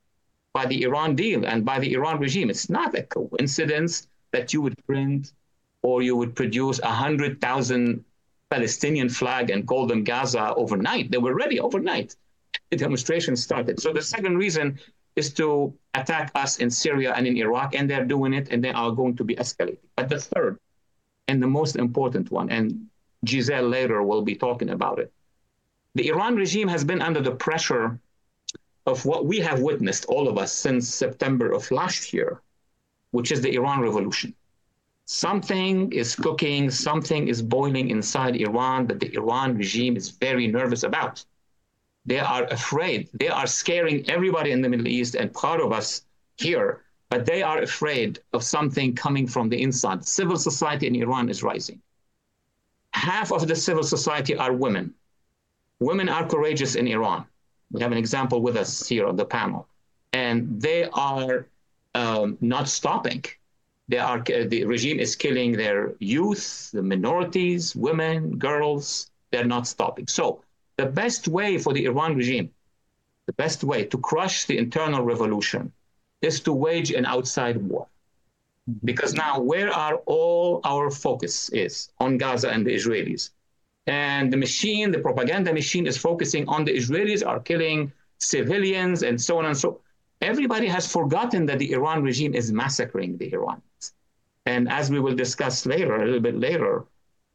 by 0.53 0.65
the 0.65 0.83
Iran 0.83 1.15
deal 1.15 1.45
and 1.45 1.65
by 1.65 1.79
the 1.79 1.93
Iran 1.93 2.19
regime. 2.19 2.49
It's 2.49 2.69
not 2.69 2.97
a 2.97 3.03
coincidence 3.03 4.07
that 4.31 4.53
you 4.53 4.61
would 4.61 4.77
print 4.85 5.33
or 5.81 6.01
you 6.01 6.15
would 6.15 6.35
produce 6.35 6.79
100,000 6.81 8.03
Palestinian 8.49 9.09
flag 9.09 9.49
and 9.49 9.67
call 9.67 9.85
them 9.85 10.03
Gaza 10.03 10.53
overnight. 10.55 11.11
They 11.11 11.17
were 11.17 11.35
ready 11.35 11.59
overnight. 11.59 12.15
The 12.69 12.77
demonstration 12.77 13.35
started. 13.35 13.79
So 13.79 13.93
the 13.93 14.01
second 14.01 14.37
reason 14.37 14.79
is 15.15 15.33
to 15.33 15.73
attack 15.95 16.31
us 16.35 16.59
in 16.59 16.69
Syria 16.69 17.13
and 17.15 17.25
in 17.27 17.37
Iraq, 17.37 17.75
and 17.75 17.89
they're 17.89 18.05
doing 18.05 18.33
it, 18.33 18.49
and 18.51 18.63
they 18.63 18.71
are 18.71 18.91
going 18.91 19.15
to 19.17 19.23
be 19.23 19.35
escalating. 19.35 19.87
But 19.95 20.09
the 20.09 20.19
third, 20.19 20.59
and 21.27 21.41
the 21.41 21.47
most 21.47 21.75
important 21.75 22.31
one, 22.31 22.49
and 22.49 22.87
Giselle 23.27 23.67
later 23.67 24.03
will 24.03 24.21
be 24.21 24.35
talking 24.35 24.69
about 24.69 24.99
it, 24.99 25.11
the 25.95 26.07
Iran 26.09 26.35
regime 26.35 26.67
has 26.67 26.83
been 26.83 27.01
under 27.01 27.21
the 27.21 27.31
pressure 27.31 27.99
of 28.85 29.05
what 29.05 29.25
we 29.25 29.39
have 29.39 29.59
witnessed, 29.59 30.05
all 30.05 30.27
of 30.27 30.37
us, 30.37 30.53
since 30.53 30.87
September 30.87 31.51
of 31.51 31.69
last 31.71 32.13
year, 32.13 32.41
which 33.11 33.31
is 33.31 33.41
the 33.41 33.55
Iran 33.55 33.81
Revolution 33.81 34.33
something 35.07 35.89
is 35.93 36.15
cooking, 36.15 36.69
something 36.69 37.29
is 37.29 37.41
boiling 37.41 37.89
inside 37.89 38.35
Iran 38.35 38.87
that 38.87 38.99
the 38.99 39.13
Iran 39.15 39.57
regime 39.57 39.95
is 39.95 40.09
very 40.09 40.47
nervous 40.47 40.83
about. 40.83 41.23
They 42.05 42.19
are 42.19 42.43
afraid. 42.45 43.09
They 43.13 43.29
are 43.29 43.47
scaring 43.47 44.09
everybody 44.09 44.51
in 44.51 44.61
the 44.61 44.69
Middle 44.69 44.87
East 44.87 45.15
and 45.15 45.33
part 45.33 45.61
of 45.61 45.71
us 45.71 46.03
here, 46.37 46.81
but 47.09 47.25
they 47.25 47.41
are 47.41 47.61
afraid 47.61 48.19
of 48.33 48.43
something 48.43 48.95
coming 48.95 49.27
from 49.27 49.47
the 49.49 49.61
inside. 49.61 50.05
Civil 50.05 50.37
society 50.37 50.87
in 50.87 50.95
Iran 50.95 51.29
is 51.29 51.41
rising. 51.41 51.81
Half 52.91 53.31
of 53.31 53.47
the 53.47 53.55
civil 53.55 53.83
society 53.83 54.35
are 54.35 54.51
women. 54.51 54.93
Women 55.79 56.09
are 56.09 56.27
courageous 56.27 56.75
in 56.75 56.85
Iran. 56.87 57.25
We 57.71 57.81
have 57.81 57.93
an 57.93 57.97
example 57.97 58.41
with 58.41 58.57
us 58.57 58.85
here 58.87 59.05
on 59.05 59.15
the 59.15 59.25
panel. 59.25 59.67
And 60.11 60.61
they 60.61 60.89
are 60.91 61.47
um, 61.95 62.37
not 62.41 62.67
stopping 62.67 63.23
they 63.89 63.97
are, 63.97 64.19
uh, 64.19 64.43
the 64.47 64.65
regime 64.65 64.99
is 64.99 65.15
killing 65.15 65.53
their 65.53 65.93
youth, 65.99 66.71
the 66.73 66.83
minorities, 66.83 67.75
women, 67.75 68.37
girls. 68.37 69.09
They're 69.31 69.45
not 69.45 69.67
stopping. 69.67 70.07
So 70.07 70.41
the 70.77 70.85
best 70.85 71.27
way 71.27 71.57
for 71.57 71.73
the 71.73 71.85
Iran 71.85 72.15
regime, 72.15 72.51
the 73.25 73.33
best 73.33 73.63
way 73.63 73.85
to 73.85 73.97
crush 73.97 74.45
the 74.45 74.57
internal 74.57 75.03
revolution 75.03 75.71
is 76.21 76.39
to 76.41 76.53
wage 76.53 76.91
an 76.91 77.05
outside 77.05 77.57
war. 77.57 77.87
Mm-hmm. 78.69 78.85
Because 78.85 79.13
now 79.13 79.39
where 79.39 79.71
are 79.71 79.95
all 80.05 80.61
our 80.63 80.91
focus 80.91 81.49
is 81.49 81.89
on 81.99 82.17
Gaza 82.17 82.49
and 82.49 82.65
the 82.65 82.73
Israelis. 82.73 83.31
And 83.87 84.31
the 84.33 84.37
machine, 84.37 84.91
the 84.91 84.99
propaganda 84.99 85.53
machine 85.53 85.87
is 85.87 85.97
focusing 85.97 86.47
on 86.49 86.65
the 86.65 86.75
Israelis 86.75 87.25
are 87.25 87.39
killing 87.39 87.91
civilians 88.19 89.03
and 89.03 89.21
so 89.21 89.37
on 89.37 89.45
and 89.45 89.57
so 89.57 89.79
everybody 90.21 90.67
has 90.67 90.91
forgotten 90.91 91.45
that 91.45 91.59
the 91.59 91.71
Iran 91.71 92.01
regime 92.03 92.33
is 92.33 92.51
massacring 92.51 93.17
the 93.17 93.31
Iranians. 93.31 93.66
And 94.47 94.69
as 94.69 94.89
we 94.89 94.99
will 95.01 95.17
discuss 95.25 95.65
later, 95.65 95.95
a 95.97 96.05
little 96.05 96.25
bit 96.29 96.39
later, 96.39 96.85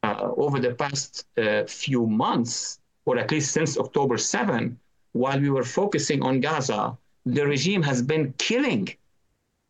uh, 0.01 0.31
over 0.35 0.59
the 0.59 0.73
past 0.73 1.27
uh, 1.37 1.63
few 1.65 2.07
months, 2.07 2.79
or 3.05 3.19
at 3.19 3.29
least 3.29 3.51
since 3.51 3.77
October 3.77 4.17
7, 4.17 4.79
while 5.11 5.39
we 5.39 5.51
were 5.51 5.63
focusing 5.63 6.23
on 6.23 6.41
Gaza, 6.41 6.97
the 7.25 7.45
regime 7.45 7.83
has 7.83 8.01
been 8.01 8.33
killing, 8.39 8.89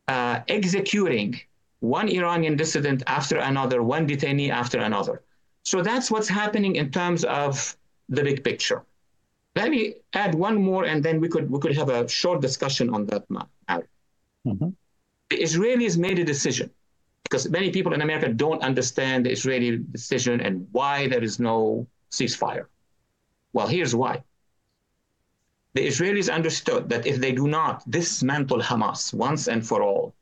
uh, 0.07 0.39
executing 0.47 1.29
one 1.81 2.07
Iranian 2.07 2.55
dissident 2.55 3.03
after 3.07 3.37
another, 3.39 3.83
one 3.83 4.07
detainee 4.07 4.49
after 4.49 4.79
another. 4.79 5.21
So 5.63 5.81
that's 5.81 6.09
what's 6.09 6.29
happening 6.29 6.77
in 6.77 6.91
terms 6.91 7.25
of 7.25 7.75
the 8.07 8.23
big 8.23 8.41
picture. 8.45 8.83
Let 9.57 9.69
me 9.69 9.95
add 10.13 10.33
one 10.33 10.55
more, 10.69 10.85
and 10.85 11.03
then 11.03 11.19
we 11.19 11.27
could 11.27 11.51
we 11.51 11.59
could 11.59 11.75
have 11.75 11.89
a 11.89 12.07
short 12.07 12.39
discussion 12.41 12.89
on 12.95 13.05
that 13.07 13.23
matter. 13.29 13.87
Mm-hmm. 14.47 14.69
The 15.29 15.37
Israelis 15.47 15.97
made 15.97 16.17
a 16.19 16.23
decision 16.23 16.71
because 17.33 17.49
many 17.49 17.71
people 17.71 17.93
in 17.93 18.01
America 18.03 18.29
don't 18.31 18.61
understand 18.61 19.25
the 19.25 19.31
Israeli 19.31 19.77
decision 19.77 20.39
and 20.39 20.67
why 20.71 21.07
there 21.07 21.23
is 21.23 21.39
no 21.39 21.87
ceasefire. 22.11 22.67
Well, 23.53 23.65
here's 23.65 23.95
why. 23.95 24.23
The 25.73 25.87
Israelis 25.87 26.31
understood 26.31 26.89
that 26.89 27.07
if 27.07 27.17
they 27.17 27.31
do 27.31 27.47
not 27.47 27.89
dismantle 27.89 28.61
Hamas 28.61 29.15
once 29.15 29.47
and 29.47 29.65
for 29.65 29.81
all, 29.81 30.13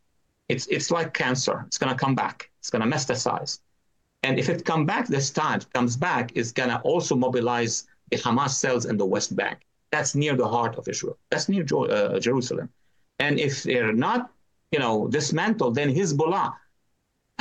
it's 0.48 0.68
it's 0.68 0.90
like 0.90 1.14
cancer. 1.14 1.66
It's 1.68 1.78
going 1.78 1.94
to 1.94 2.00
come 2.06 2.16
back. 2.16 2.50
It's 2.60 2.70
going 2.70 2.84
to 2.86 2.92
metastasize. 2.96 3.60
And 4.24 4.40
if 4.40 4.48
it 4.48 4.64
come 4.64 4.86
back 4.86 5.08
this 5.08 5.32
time, 5.32 5.60
comes 5.74 5.98
back, 5.98 6.32
it's 6.36 6.54
going 6.54 6.70
to 6.70 6.80
also 6.92 7.14
mobilize 7.18 7.88
the 8.10 8.20
Hamas 8.24 8.52
cells 8.52 8.86
in 8.86 8.96
the 8.96 9.10
West 9.16 9.36
Bank. 9.36 9.58
That's 9.92 10.16
near 10.16 10.38
the 10.38 10.48
heart 10.48 10.78
of 10.78 10.88
Israel. 10.88 11.18
That's 11.30 11.50
near 11.50 11.66
uh, 11.66 12.20
Jerusalem. 12.20 12.70
And 13.20 13.38
if 13.38 13.64
they're 13.64 13.98
not, 14.08 14.32
you 14.72 14.80
know, 14.80 15.10
dismantled, 15.10 15.76
then 15.76 15.90
Hezbollah, 15.94 16.54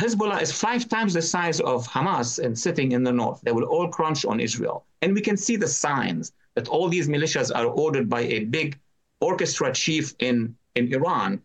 Hezbollah 0.01 0.41
is 0.41 0.51
five 0.51 0.89
times 0.89 1.13
the 1.15 1.23
size 1.23 1.61
of 1.61 1.87
Hamas 1.87 2.39
and 2.45 2.59
sitting 2.59 2.93
in 2.93 3.03
the 3.05 3.13
north. 3.13 3.41
They 3.43 3.53
will 3.53 3.65
all 3.65 3.89
crunch 3.89 4.25
on 4.25 4.41
Israel. 4.41 4.85
And 5.03 5.15
we 5.15 5.21
can 5.21 5.37
see 5.37 5.57
the 5.57 5.69
signs 5.69 6.33
that 6.55 6.69
all 6.69 6.89
these 6.89 7.09
militias 7.09 7.51
are 7.55 7.67
ordered 7.67 8.09
by 8.09 8.23
a 8.23 8.45
big 8.45 8.79
orchestra 9.21 9.73
chief 9.73 10.15
in, 10.19 10.57
in 10.75 10.93
Iran, 10.93 11.43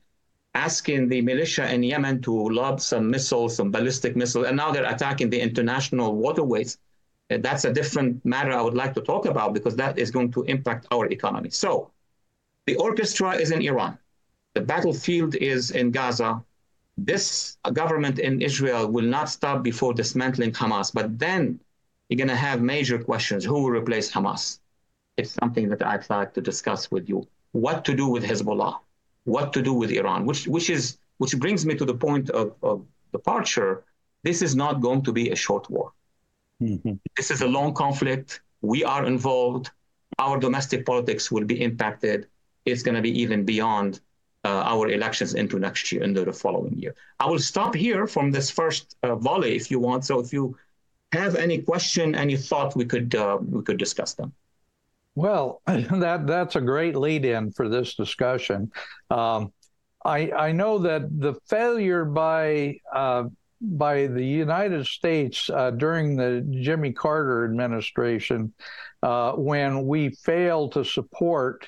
asking 0.53 1.09
the 1.09 1.21
militia 1.21 1.65
in 1.73 1.83
Yemen 1.83 2.21
to 2.21 2.33
lob 2.49 2.79
some 2.79 3.09
missiles, 3.09 3.55
some 3.55 3.71
ballistic 3.71 4.15
missiles, 4.15 4.47
and 4.47 4.57
now 4.57 4.71
they're 4.71 4.91
attacking 4.95 5.29
the 5.29 5.41
international 5.41 6.15
waterways 6.15 6.77
that's 7.29 7.65
a 7.65 7.73
different 7.73 8.23
matter 8.25 8.51
I 8.51 8.61
would 8.61 8.75
like 8.75 8.93
to 8.95 9.01
talk 9.01 9.25
about 9.25 9.53
because 9.53 9.75
that 9.77 9.97
is 9.97 10.11
going 10.11 10.31
to 10.33 10.43
impact 10.43 10.87
our 10.91 11.07
economy. 11.07 11.49
So 11.49 11.91
the 12.65 12.75
orchestra 12.75 13.35
is 13.35 13.51
in 13.51 13.61
Iran. 13.61 13.97
The 14.53 14.61
battlefield 14.61 15.35
is 15.35 15.71
in 15.71 15.91
Gaza. 15.91 16.43
This 16.97 17.57
government 17.73 18.19
in 18.19 18.41
Israel 18.41 18.87
will 18.87 19.05
not 19.05 19.29
stop 19.29 19.63
before 19.63 19.93
dismantling 19.93 20.51
Hamas. 20.51 20.93
But 20.93 21.19
then 21.19 21.59
you're 22.07 22.17
going 22.17 22.29
to 22.29 22.35
have 22.35 22.61
major 22.61 22.97
questions. 22.97 23.43
Who 23.43 23.53
will 23.53 23.71
replace 23.71 24.11
Hamas? 24.11 24.59
It's 25.17 25.31
something 25.31 25.69
that 25.69 25.85
I'd 25.85 26.09
like 26.09 26.33
to 26.33 26.41
discuss 26.41 26.91
with 26.91 27.09
you. 27.09 27.27
What 27.51 27.85
to 27.85 27.95
do 27.95 28.07
with 28.07 28.23
Hezbollah? 28.23 28.79
What 29.25 29.53
to 29.53 29.61
do 29.61 29.73
with 29.73 29.91
Iran? 29.91 30.25
Which, 30.25 30.47
which, 30.47 30.69
is, 30.69 30.97
which 31.17 31.37
brings 31.37 31.65
me 31.65 31.75
to 31.75 31.85
the 31.85 31.93
point 31.93 32.29
of, 32.29 32.53
of 32.61 32.85
departure. 33.11 33.83
This 34.23 34.41
is 34.41 34.55
not 34.55 34.81
going 34.81 35.03
to 35.03 35.11
be 35.11 35.31
a 35.31 35.35
short 35.35 35.69
war. 35.69 35.91
Mm-hmm. 36.61 36.93
This 37.17 37.31
is 37.31 37.41
a 37.41 37.47
long 37.47 37.73
conflict. 37.73 38.41
We 38.61 38.83
are 38.83 39.05
involved. 39.05 39.71
Our 40.19 40.37
domestic 40.39 40.85
politics 40.85 41.31
will 41.31 41.45
be 41.45 41.61
impacted. 41.61 42.27
It's 42.65 42.83
going 42.83 42.95
to 42.95 43.01
be 43.01 43.21
even 43.21 43.45
beyond 43.45 43.99
uh, 44.45 44.63
our 44.73 44.89
elections 44.89 45.33
into 45.33 45.57
next 45.57 45.91
year, 45.91 46.03
into 46.03 46.23
the 46.23 46.31
following 46.31 46.77
year. 46.77 46.93
I 47.19 47.25
will 47.25 47.39
stop 47.39 47.73
here 47.73 48.05
from 48.05 48.31
this 48.31 48.51
first 48.51 48.95
uh, 49.01 49.15
volley 49.15 49.55
if 49.55 49.71
you 49.71 49.79
want. 49.79 50.05
So 50.05 50.19
if 50.19 50.31
you 50.31 50.55
have 51.11 51.35
any 51.35 51.57
question, 51.61 52.13
any 52.13 52.37
thought, 52.37 52.75
we 52.75 52.85
could 52.85 53.15
uh, 53.15 53.39
we 53.41 53.63
could 53.63 53.77
discuss 53.77 54.13
them. 54.13 54.31
Well, 55.15 55.61
that 55.67 56.27
that's 56.27 56.55
a 56.55 56.61
great 56.61 56.95
lead-in 56.95 57.51
for 57.51 57.67
this 57.69 57.95
discussion. 57.95 58.71
Um, 59.09 59.51
I 60.05 60.31
I 60.31 60.51
know 60.51 60.77
that 60.79 61.01
the 61.19 61.33
failure 61.47 62.05
by 62.05 62.79
uh, 62.93 63.23
by 63.61 64.07
the 64.07 64.23
United 64.23 64.85
States 64.85 65.49
uh, 65.49 65.71
during 65.71 66.15
the 66.15 66.45
Jimmy 66.61 66.91
Carter 66.91 67.45
administration 67.45 68.53
uh, 69.01 69.31
when 69.33 69.87
we 69.87 70.09
failed 70.09 70.73
to 70.73 70.83
support 70.85 71.67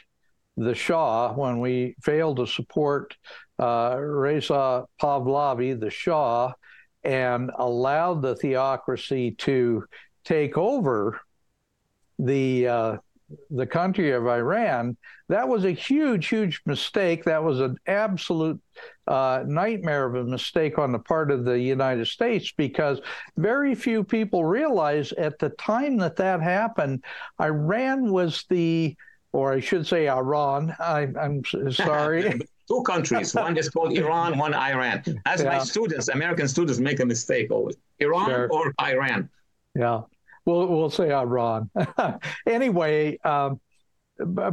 the 0.58 0.76
Shah, 0.76 1.34
when 1.34 1.60
we 1.60 1.96
failed 2.04 2.38
to 2.38 2.48
support 2.48 3.16
uh, 3.60 3.98
Reza 4.00 4.86
Pahlavi, 5.00 5.80
the 5.80 5.90
Shah, 5.90 6.52
and 7.04 7.52
allowed 7.58 8.22
the 8.22 8.36
theocracy 8.36 9.32
to 9.32 9.86
take 10.26 10.58
over 10.58 11.22
the 12.20 12.68
uh, 12.68 12.98
the 13.52 13.66
country 13.66 14.12
of 14.12 14.26
Iran, 14.26 14.96
that 15.30 15.48
was 15.48 15.66
a 15.66 15.72
huge, 15.72 16.28
huge 16.28 16.62
mistake. 16.66 17.26
That 17.26 17.44
was 17.44 17.60
an 17.60 17.76
absolute 17.86 18.60
uh, 19.06 19.44
nightmare 19.46 20.06
of 20.06 20.16
a 20.16 20.24
mistake 20.24 20.80
on 20.80 20.94
the 20.94 21.00
part 21.00 21.30
of 21.30 21.44
the 21.44 21.60
United 21.60 22.08
States 22.08 22.54
because 22.58 23.02
very 23.36 23.76
few 23.76 24.04
people 24.04 24.46
realize 24.46 25.12
at 25.14 25.40
the 25.40 25.50
time 25.50 25.98
that 25.98 26.16
that 26.16 26.42
happened, 26.42 27.04
Iran 27.40 28.12
was 28.12 28.46
the 28.50 28.96
or 29.38 29.54
I 29.54 29.60
should 29.60 29.86
say 29.86 30.10
Iran. 30.10 30.76
I, 30.80 31.08
am 31.20 31.44
sorry. 31.72 32.42
Two 32.68 32.82
countries. 32.82 33.36
One 33.36 33.56
is 33.56 33.70
called 33.70 33.94
Iran, 33.94 34.38
one 34.38 34.54
Iran. 34.56 35.04
As 35.28 35.42
yeah. 35.42 35.50
my 35.50 35.60
students, 35.60 36.08
American 36.08 36.48
students, 36.48 36.80
make 36.80 37.00
a 37.00 37.06
mistake 37.06 37.52
always. 37.52 37.78
Iran 38.00 38.26
sure. 38.26 38.50
or 38.52 38.74
Iran. 38.82 39.30
Yeah. 39.76 40.02
We'll, 40.46 40.66
we'll 40.66 40.90
say 40.90 41.14
Iran. 41.14 41.70
anyway, 42.48 43.20
um, 43.20 43.60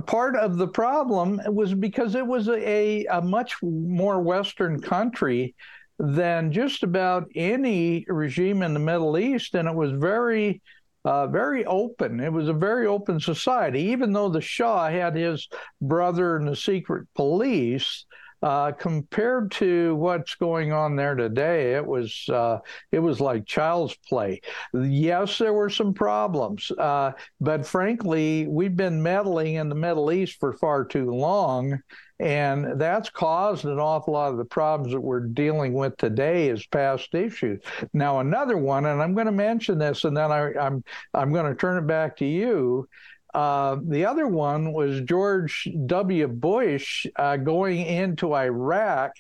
part 0.07 0.37
of 0.37 0.59
the 0.59 0.69
problem 0.69 1.41
was 1.47 1.73
because 1.73 2.15
it 2.15 2.27
was 2.27 2.49
a, 2.49 3.07
a 3.07 3.23
much 3.23 3.57
more 3.63 4.21
Western 4.21 4.81
country 4.81 5.55
than 5.99 6.53
just 6.53 6.83
about 6.83 7.29
any 7.35 8.05
regime 8.09 8.63
in 8.63 8.75
the 8.75 8.81
Middle 8.81 9.17
East, 9.17 9.55
and 9.55 9.67
it 9.67 9.75
was 9.75 9.93
very, 9.93 10.61
uh, 11.05 11.27
very 11.27 11.65
open. 11.67 12.21
It 12.21 12.33
was 12.33 12.49
a 12.49 12.55
very 12.55 12.87
open 12.87 13.21
society, 13.21 13.81
even 13.83 14.13
though 14.13 14.29
the 14.29 14.41
Shah 14.41 14.89
had 14.89 15.15
his 15.15 15.49
brother 15.81 16.37
in 16.37 16.47
the 16.47 16.57
secret 16.57 17.07
police. 17.15 18.07
Uh, 18.43 18.73
compared 18.73 19.51
to 19.51 19.95
what's 19.97 20.35
going 20.35 20.71
on 20.71 20.97
there 20.97 21.15
today, 21.15 21.77
it 21.77 21.87
was 21.87 22.29
uh, 22.29 22.59
it 22.93 22.99
was 22.99 23.19
like 23.19 23.47
child's 23.47 23.97
play. 24.07 24.39
Yes, 24.75 25.39
there 25.39 25.55
were 25.55 25.71
some 25.71 25.95
problems, 25.95 26.71
uh, 26.73 27.13
but 27.41 27.65
frankly, 27.65 28.47
we've 28.47 28.77
been 28.77 29.03
meddling 29.03 29.55
in 29.55 29.71
the 29.71 29.75
Middle 29.75 30.13
East 30.13 30.37
for 30.41 30.53
far 30.53 30.85
too 30.85 31.11
long, 31.11 31.81
and 32.21 32.81
that's 32.81 33.11
caused 33.11 33.65
an 33.65 33.81
awful 33.81 34.15
lot 34.15 34.31
of 34.31 34.39
the 34.39 34.45
problems 34.45 34.93
that 34.93 35.01
we're 35.01 35.21
dealing 35.21 35.75
with 35.75 35.97
today 35.97 36.49
is 36.49 36.67
past 36.67 37.15
issues. 37.15 37.61
Now, 37.93 38.21
another 38.21 38.57
one, 38.57 38.87
and 38.87 39.03
I'm 39.03 39.15
going 39.15 39.27
to 39.27 39.33
mention 39.33 39.79
this, 39.79 40.05
and 40.05 40.17
then 40.17 40.31
I, 40.31 40.51
am 40.51 40.57
I'm, 40.59 40.85
I'm 41.15 41.33
going 41.33 41.47
to 41.47 41.59
turn 41.59 41.83
it 41.83 41.87
back 41.87 42.17
to 42.19 42.25
you. 42.25 42.89
Uh, 43.35 43.79
the 43.89 44.05
other 44.07 44.29
one 44.29 44.73
was 44.73 45.01
George 45.01 45.69
W. 45.87 46.29
Bush 46.29 47.05
uh, 47.17 47.37
going 47.37 47.85
into 47.85 48.33
Iraq 48.33 49.13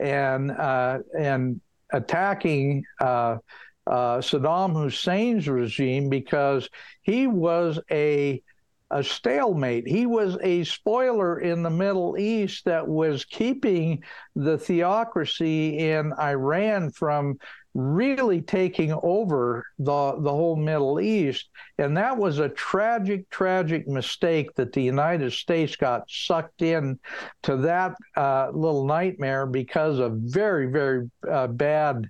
and 0.00 0.50
uh, 0.50 0.98
and 1.16 1.60
attacking 1.92 2.84
uh, 3.00 3.36
uh, 3.86 4.18
Saddam 4.18 4.72
Hussein's 4.72 5.48
regime 5.48 6.08
because 6.08 6.68
he 7.02 7.28
was 7.28 7.78
a 7.88 8.42
a 8.92 9.02
stalemate. 9.02 9.88
He 9.88 10.06
was 10.06 10.36
a 10.42 10.64
spoiler 10.64 11.40
in 11.40 11.62
the 11.62 11.70
Middle 11.70 12.18
East 12.18 12.66
that 12.66 12.86
was 12.86 13.24
keeping 13.24 14.02
the 14.36 14.58
theocracy 14.58 15.78
in 15.78 16.12
Iran 16.12 16.90
from 16.90 17.38
really 17.74 18.42
taking 18.42 18.92
over 19.02 19.64
the 19.78 20.16
the 20.20 20.30
whole 20.30 20.56
Middle 20.56 21.00
East, 21.00 21.48
and 21.78 21.96
that 21.96 22.16
was 22.16 22.38
a 22.38 22.50
tragic, 22.50 23.28
tragic 23.30 23.88
mistake 23.88 24.54
that 24.56 24.72
the 24.72 24.82
United 24.82 25.32
States 25.32 25.74
got 25.76 26.02
sucked 26.08 26.62
in 26.62 26.98
to 27.44 27.56
that 27.58 27.94
uh, 28.16 28.50
little 28.52 28.86
nightmare 28.86 29.46
because 29.46 29.98
of 29.98 30.12
very, 30.16 30.66
very 30.66 31.10
uh, 31.30 31.46
bad. 31.46 32.08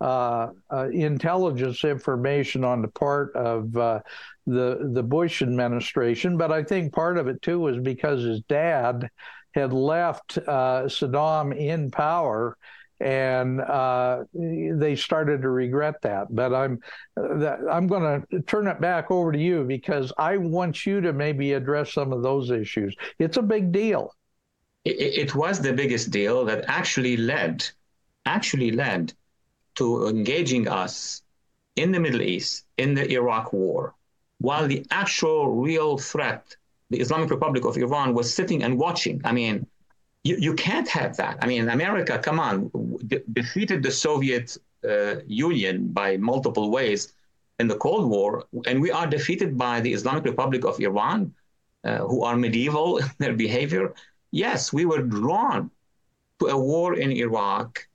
Uh, 0.00 0.50
uh 0.72 0.88
intelligence 0.88 1.84
information 1.84 2.64
on 2.64 2.82
the 2.82 2.88
part 2.88 3.32
of 3.36 3.76
uh, 3.76 4.00
the 4.46 4.90
the 4.92 5.02
Bush 5.02 5.42
administration, 5.42 6.36
but 6.36 6.50
I 6.50 6.62
think 6.62 6.92
part 6.92 7.18
of 7.18 7.28
it 7.28 7.42
too 7.42 7.60
was 7.60 7.78
because 7.78 8.22
his 8.22 8.40
dad 8.42 9.08
had 9.54 9.72
left 9.72 10.38
uh, 10.38 10.84
Saddam 10.84 11.56
in 11.56 11.90
power 11.90 12.56
and 13.00 13.60
uh, 13.60 14.22
they 14.32 14.94
started 14.94 15.42
to 15.42 15.48
regret 15.48 16.00
that. 16.02 16.28
But 16.30 16.54
I'm 16.54 16.78
that, 17.16 17.58
I'm 17.70 17.86
going 17.86 18.24
to 18.30 18.40
turn 18.42 18.68
it 18.68 18.80
back 18.80 19.10
over 19.10 19.32
to 19.32 19.38
you 19.38 19.64
because 19.64 20.12
I 20.16 20.36
want 20.36 20.86
you 20.86 21.00
to 21.00 21.12
maybe 21.12 21.52
address 21.52 21.92
some 21.92 22.12
of 22.12 22.22
those 22.22 22.50
issues. 22.50 22.94
It's 23.18 23.36
a 23.36 23.42
big 23.42 23.72
deal. 23.72 24.14
It, 24.84 24.98
it 25.00 25.34
was 25.34 25.60
the 25.60 25.72
biggest 25.72 26.10
deal 26.10 26.44
that 26.44 26.64
actually 26.68 27.16
led 27.16 27.68
actually 28.24 28.70
led 28.70 29.12
to 29.74 30.06
engaging 30.06 30.68
us 30.68 31.22
in 31.76 31.90
the 31.90 31.98
Middle 31.98 32.22
East 32.22 32.64
in 32.78 32.94
the 32.94 33.10
Iraq 33.10 33.52
War, 33.52 33.94
while 34.42 34.66
the 34.66 34.84
actual 34.90 35.40
real 35.68 35.96
threat, 35.96 36.56
the 36.90 37.00
Islamic 37.00 37.30
Republic 37.30 37.64
of 37.64 37.76
Iran, 37.76 38.12
was 38.12 38.34
sitting 38.34 38.62
and 38.64 38.78
watching. 38.78 39.20
I 39.24 39.32
mean, 39.32 39.66
you, 40.24 40.36
you 40.36 40.54
can't 40.54 40.88
have 40.88 41.16
that. 41.16 41.38
I 41.42 41.46
mean, 41.46 41.68
America, 41.68 42.18
come 42.18 42.38
on, 42.38 42.70
de- 43.06 43.22
defeated 43.32 43.82
the 43.82 43.90
Soviet 43.90 44.56
uh, 44.88 45.16
Union 45.26 45.88
by 45.88 46.16
multiple 46.16 46.70
ways 46.70 47.12
in 47.60 47.68
the 47.68 47.76
Cold 47.76 48.10
War, 48.10 48.44
and 48.66 48.80
we 48.80 48.90
are 48.90 49.06
defeated 49.06 49.56
by 49.56 49.80
the 49.80 49.92
Islamic 49.92 50.24
Republic 50.24 50.64
of 50.64 50.80
Iran, 50.80 51.32
uh, 51.84 51.98
who 51.98 52.24
are 52.24 52.36
medieval 52.36 52.98
in 53.02 53.10
their 53.18 53.34
behavior. 53.34 53.94
Yes, 54.32 54.72
we 54.72 54.84
were 54.84 55.02
drawn 55.02 55.70
to 56.40 56.46
a 56.46 56.58
war 56.58 56.94
in 56.94 57.12
Iraq, 57.12 57.86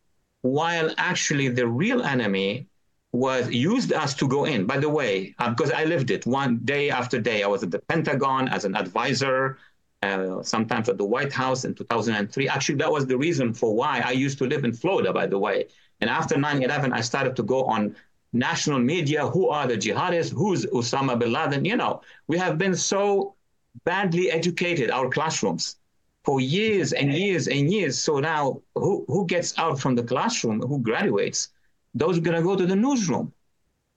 while 0.42 0.94
actually 0.98 1.50
the 1.50 1.68
real 1.68 2.02
enemy 2.04 2.68
was 3.14 3.50
used 3.50 3.94
us 3.94 4.14
to 4.16 4.28
go 4.28 4.46
in. 4.46 4.66
By 4.66 4.78
the 4.78 4.90
way, 4.90 5.34
uh, 5.40 5.50
because 5.50 5.72
I 5.72 5.86
lived 5.86 6.12
it 6.12 6.26
one 6.26 6.60
day 6.66 6.90
after 6.90 7.20
day, 7.20 7.44
I 7.44 7.48
was 7.48 7.64
at 7.64 7.72
the 7.72 7.80
Pentagon 7.80 8.48
as 8.50 8.66
an 8.66 8.76
advisor 8.76 9.58
uh, 10.04 10.44
sometimes 10.44 10.90
at 10.90 10.98
the 10.98 11.06
White 11.06 11.34
House 11.34 11.66
in 11.66 11.74
2003. 11.74 12.48
Actually, 12.48 12.76
that 12.76 12.92
was 12.92 13.08
the 13.08 13.18
reason 13.18 13.54
for 13.54 13.76
why 13.76 14.02
I 14.06 14.12
used 14.12 14.38
to 14.40 14.46
live 14.46 14.64
in 14.64 14.74
Florida, 14.74 15.12
by 15.12 15.26
the 15.28 15.40
way. 15.40 15.68
And 16.02 16.10
after 16.10 16.38
9 16.38 16.62
11, 16.62 16.94
I 16.94 17.02
started 17.02 17.36
to 17.38 17.44
go 17.44 17.64
on 17.66 17.96
national 18.34 18.80
media. 18.80 19.26
Who 19.28 19.50
are 19.50 19.68
the 19.68 19.76
jihadists? 19.76 20.32
Who's 20.32 20.66
Osama 20.68 21.18
bin 21.18 21.32
Laden? 21.32 21.66
You 21.66 21.78
know, 21.78 22.02
we 22.28 22.38
have 22.38 22.58
been 22.58 22.76
so 22.76 23.36
badly 23.86 24.30
educated, 24.30 24.92
our 24.92 25.10
classrooms, 25.10 25.78
for 26.24 26.40
years 26.40 26.94
and 26.94 27.12
years 27.12 27.48
and 27.48 27.72
years. 27.72 27.98
So 27.98 28.20
now, 28.20 28.62
who, 28.76 29.06
who 29.08 29.26
gets 29.26 29.58
out 29.58 29.80
from 29.80 29.96
the 29.96 30.04
classroom? 30.04 30.62
Who 30.62 30.80
graduates? 30.80 31.50
Those 31.94 32.18
are 32.18 32.22
going 32.22 32.38
to 32.38 32.44
go 32.44 32.56
to 32.56 32.66
the 32.66 32.76
newsroom. 32.76 33.34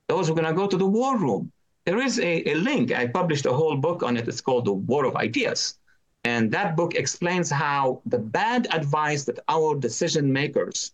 Those 0.08 0.30
are 0.30 0.34
going 0.34 0.46
to 0.46 0.52
go 0.52 0.66
to 0.66 0.76
the 0.76 0.86
war 0.86 1.18
room. 1.18 1.52
There 1.84 2.00
is 2.00 2.18
a, 2.18 2.50
a 2.50 2.54
link. 2.54 2.92
I 2.92 3.06
published 3.06 3.46
a 3.46 3.52
whole 3.52 3.76
book 3.76 4.02
on 4.02 4.16
it. 4.16 4.28
It's 4.28 4.40
called 4.40 4.64
The 4.64 4.72
War 4.72 5.04
of 5.04 5.16
Ideas 5.16 5.78
and 6.24 6.50
that 6.52 6.76
book 6.76 6.94
explains 6.94 7.50
how 7.50 8.02
the 8.04 8.18
bad 8.18 8.66
advice 8.72 9.24
that 9.24 9.38
our 9.48 9.74
decision 9.78 10.32
makers 10.32 10.92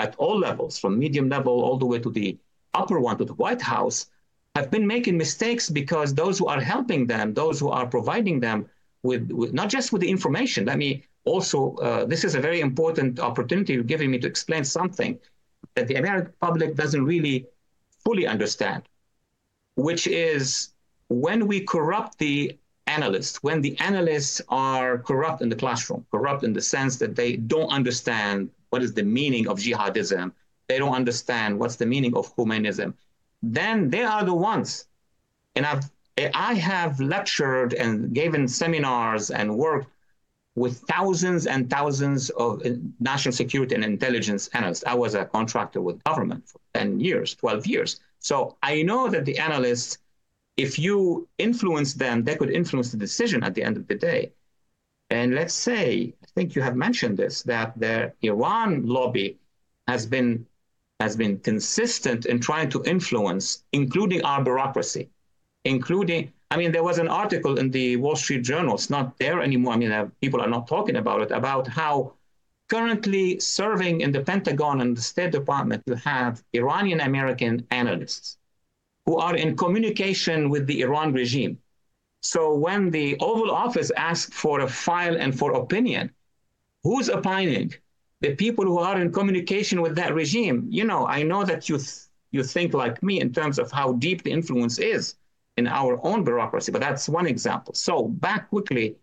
at 0.00 0.16
all 0.16 0.36
levels, 0.38 0.78
from 0.78 0.98
medium 0.98 1.28
level 1.28 1.62
all 1.62 1.78
the 1.78 1.86
way 1.86 2.00
to 2.00 2.10
the 2.10 2.36
upper 2.74 2.98
one, 2.98 3.16
to 3.18 3.24
the 3.24 3.34
White 3.34 3.62
House, 3.62 4.06
have 4.56 4.70
been 4.70 4.86
making 4.86 5.16
mistakes 5.16 5.70
because 5.70 6.12
those 6.12 6.38
who 6.38 6.46
are 6.46 6.60
helping 6.60 7.06
them, 7.06 7.34
those 7.34 7.60
who 7.60 7.68
are 7.68 7.86
providing 7.86 8.40
them 8.40 8.68
with, 9.04 9.30
with 9.30 9.52
not 9.52 9.68
just 9.68 9.92
with 9.92 10.02
the 10.02 10.10
information, 10.10 10.64
let 10.64 10.78
me 10.78 11.04
also, 11.24 11.74
uh, 11.76 12.04
this 12.04 12.24
is 12.24 12.34
a 12.34 12.40
very 12.40 12.60
important 12.60 13.20
opportunity 13.20 13.74
you're 13.74 13.84
giving 13.84 14.10
me 14.10 14.18
to 14.18 14.26
explain 14.26 14.64
something 14.64 15.18
that 15.74 15.88
the 15.88 15.96
American 15.96 16.32
public 16.40 16.74
doesn't 16.74 17.04
really 17.04 17.46
fully 18.04 18.26
understand, 18.26 18.82
which 19.76 20.06
is 20.06 20.70
when 21.08 21.46
we 21.46 21.60
corrupt 21.60 22.18
the 22.18 22.56
analysts, 22.86 23.42
when 23.42 23.60
the 23.60 23.78
analysts 23.80 24.40
are 24.48 24.98
corrupt 24.98 25.42
in 25.42 25.48
the 25.48 25.56
classroom, 25.56 26.04
corrupt 26.10 26.44
in 26.44 26.52
the 26.52 26.60
sense 26.60 26.96
that 26.96 27.16
they 27.16 27.36
don't 27.36 27.70
understand 27.72 28.50
what 28.70 28.82
is 28.82 28.92
the 28.92 29.02
meaning 29.02 29.48
of 29.48 29.58
jihadism, 29.58 30.32
they 30.68 30.78
don't 30.78 30.94
understand 30.94 31.58
what's 31.58 31.76
the 31.76 31.86
meaning 31.86 32.16
of 32.16 32.32
humanism, 32.36 32.94
then 33.42 33.90
they 33.90 34.02
are 34.02 34.24
the 34.24 34.34
ones. 34.34 34.86
And 35.56 35.64
I've, 35.66 35.90
I 36.34 36.54
have 36.54 37.00
lectured 37.00 37.74
and 37.74 38.12
given 38.14 38.48
seminars 38.48 39.30
and 39.30 39.56
worked 39.56 39.90
with 40.56 40.78
thousands 40.88 41.46
and 41.46 41.68
thousands 41.68 42.30
of 42.30 42.62
national 43.00 43.32
security 43.32 43.74
and 43.74 43.84
intelligence 43.84 44.48
analysts. 44.48 44.84
I 44.86 44.94
was 44.94 45.14
a 45.14 45.24
contractor 45.24 45.80
with 45.80 46.02
government 46.04 46.48
for 46.48 46.60
10 46.74 47.00
years, 47.00 47.34
12 47.34 47.66
years. 47.66 48.00
So 48.20 48.56
I 48.62 48.82
know 48.82 49.08
that 49.08 49.24
the 49.24 49.38
analysts 49.38 49.98
if 50.56 50.78
you 50.78 51.28
influence 51.38 51.94
them, 51.94 52.22
they 52.24 52.36
could 52.36 52.50
influence 52.50 52.90
the 52.90 52.96
decision 52.96 53.42
at 53.42 53.54
the 53.54 53.62
end 53.62 53.76
of 53.76 53.86
the 53.88 53.94
day. 53.94 54.32
And 55.10 55.34
let's 55.34 55.54
say, 55.54 56.14
I 56.22 56.26
think 56.34 56.54
you 56.54 56.62
have 56.62 56.76
mentioned 56.76 57.16
this, 57.16 57.42
that 57.42 57.78
the 57.78 58.12
Iran 58.22 58.86
lobby 58.86 59.38
has 59.88 60.06
been 60.06 60.46
has 61.00 61.16
been 61.16 61.38
consistent 61.40 62.24
in 62.24 62.38
trying 62.38 62.70
to 62.70 62.82
influence, 62.84 63.64
including 63.72 64.22
our 64.22 64.42
bureaucracy, 64.42 65.10
including. 65.64 66.32
I 66.50 66.56
mean, 66.56 66.72
there 66.72 66.82
was 66.82 66.98
an 66.98 67.08
article 67.08 67.58
in 67.58 67.70
the 67.70 67.96
Wall 67.96 68.16
Street 68.16 68.42
Journal. 68.42 68.74
It's 68.74 68.90
not 68.90 69.18
there 69.18 69.42
anymore. 69.42 69.74
I 69.74 69.76
mean, 69.76 69.92
uh, 69.92 70.08
people 70.20 70.40
are 70.40 70.48
not 70.48 70.68
talking 70.68 70.96
about 70.96 71.22
it. 71.22 71.30
About 71.30 71.66
how 71.66 72.14
currently 72.68 73.40
serving 73.40 74.00
in 74.00 74.12
the 74.12 74.20
Pentagon 74.20 74.80
and 74.80 74.96
the 74.96 75.00
State 75.02 75.32
Department, 75.32 75.82
you 75.86 75.94
have 75.94 76.42
Iranian 76.52 77.00
American 77.00 77.66
analysts 77.70 78.38
who 79.06 79.16
are 79.16 79.36
in 79.36 79.56
communication 79.56 80.48
with 80.48 80.66
the 80.66 80.80
Iran 80.80 81.12
regime. 81.12 81.58
So 82.22 82.54
when 82.54 82.90
the 82.90 83.16
Oval 83.20 83.50
Office 83.50 83.90
asks 83.96 84.34
for 84.34 84.60
a 84.60 84.68
file 84.68 85.16
and 85.16 85.38
for 85.38 85.52
opinion, 85.52 86.10
who's 86.82 87.10
opining? 87.10 87.74
The 88.20 88.34
people 88.34 88.64
who 88.64 88.78
are 88.78 88.98
in 89.00 89.12
communication 89.12 89.82
with 89.82 89.94
that 89.96 90.14
regime. 90.14 90.66
You 90.70 90.84
know, 90.84 91.06
I 91.06 91.22
know 91.22 91.44
that 91.44 91.68
you 91.68 91.76
th- 91.76 92.06
you 92.30 92.42
think 92.42 92.72
like 92.74 93.02
me 93.02 93.20
in 93.20 93.32
terms 93.32 93.58
of 93.58 93.70
how 93.70 93.92
deep 93.92 94.22
the 94.22 94.30
influence 94.30 94.78
is 94.78 95.16
in 95.56 95.66
our 95.66 96.00
own 96.04 96.24
bureaucracy, 96.24 96.72
but 96.72 96.80
that's 96.80 97.08
one 97.08 97.26
example. 97.26 97.74
So 97.74 98.08
back 98.08 98.50
quickly 98.50 98.96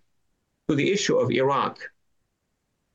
to 0.68 0.76
the 0.76 0.92
issue 0.92 1.18
of 1.18 1.32
Iraq, 1.32 1.80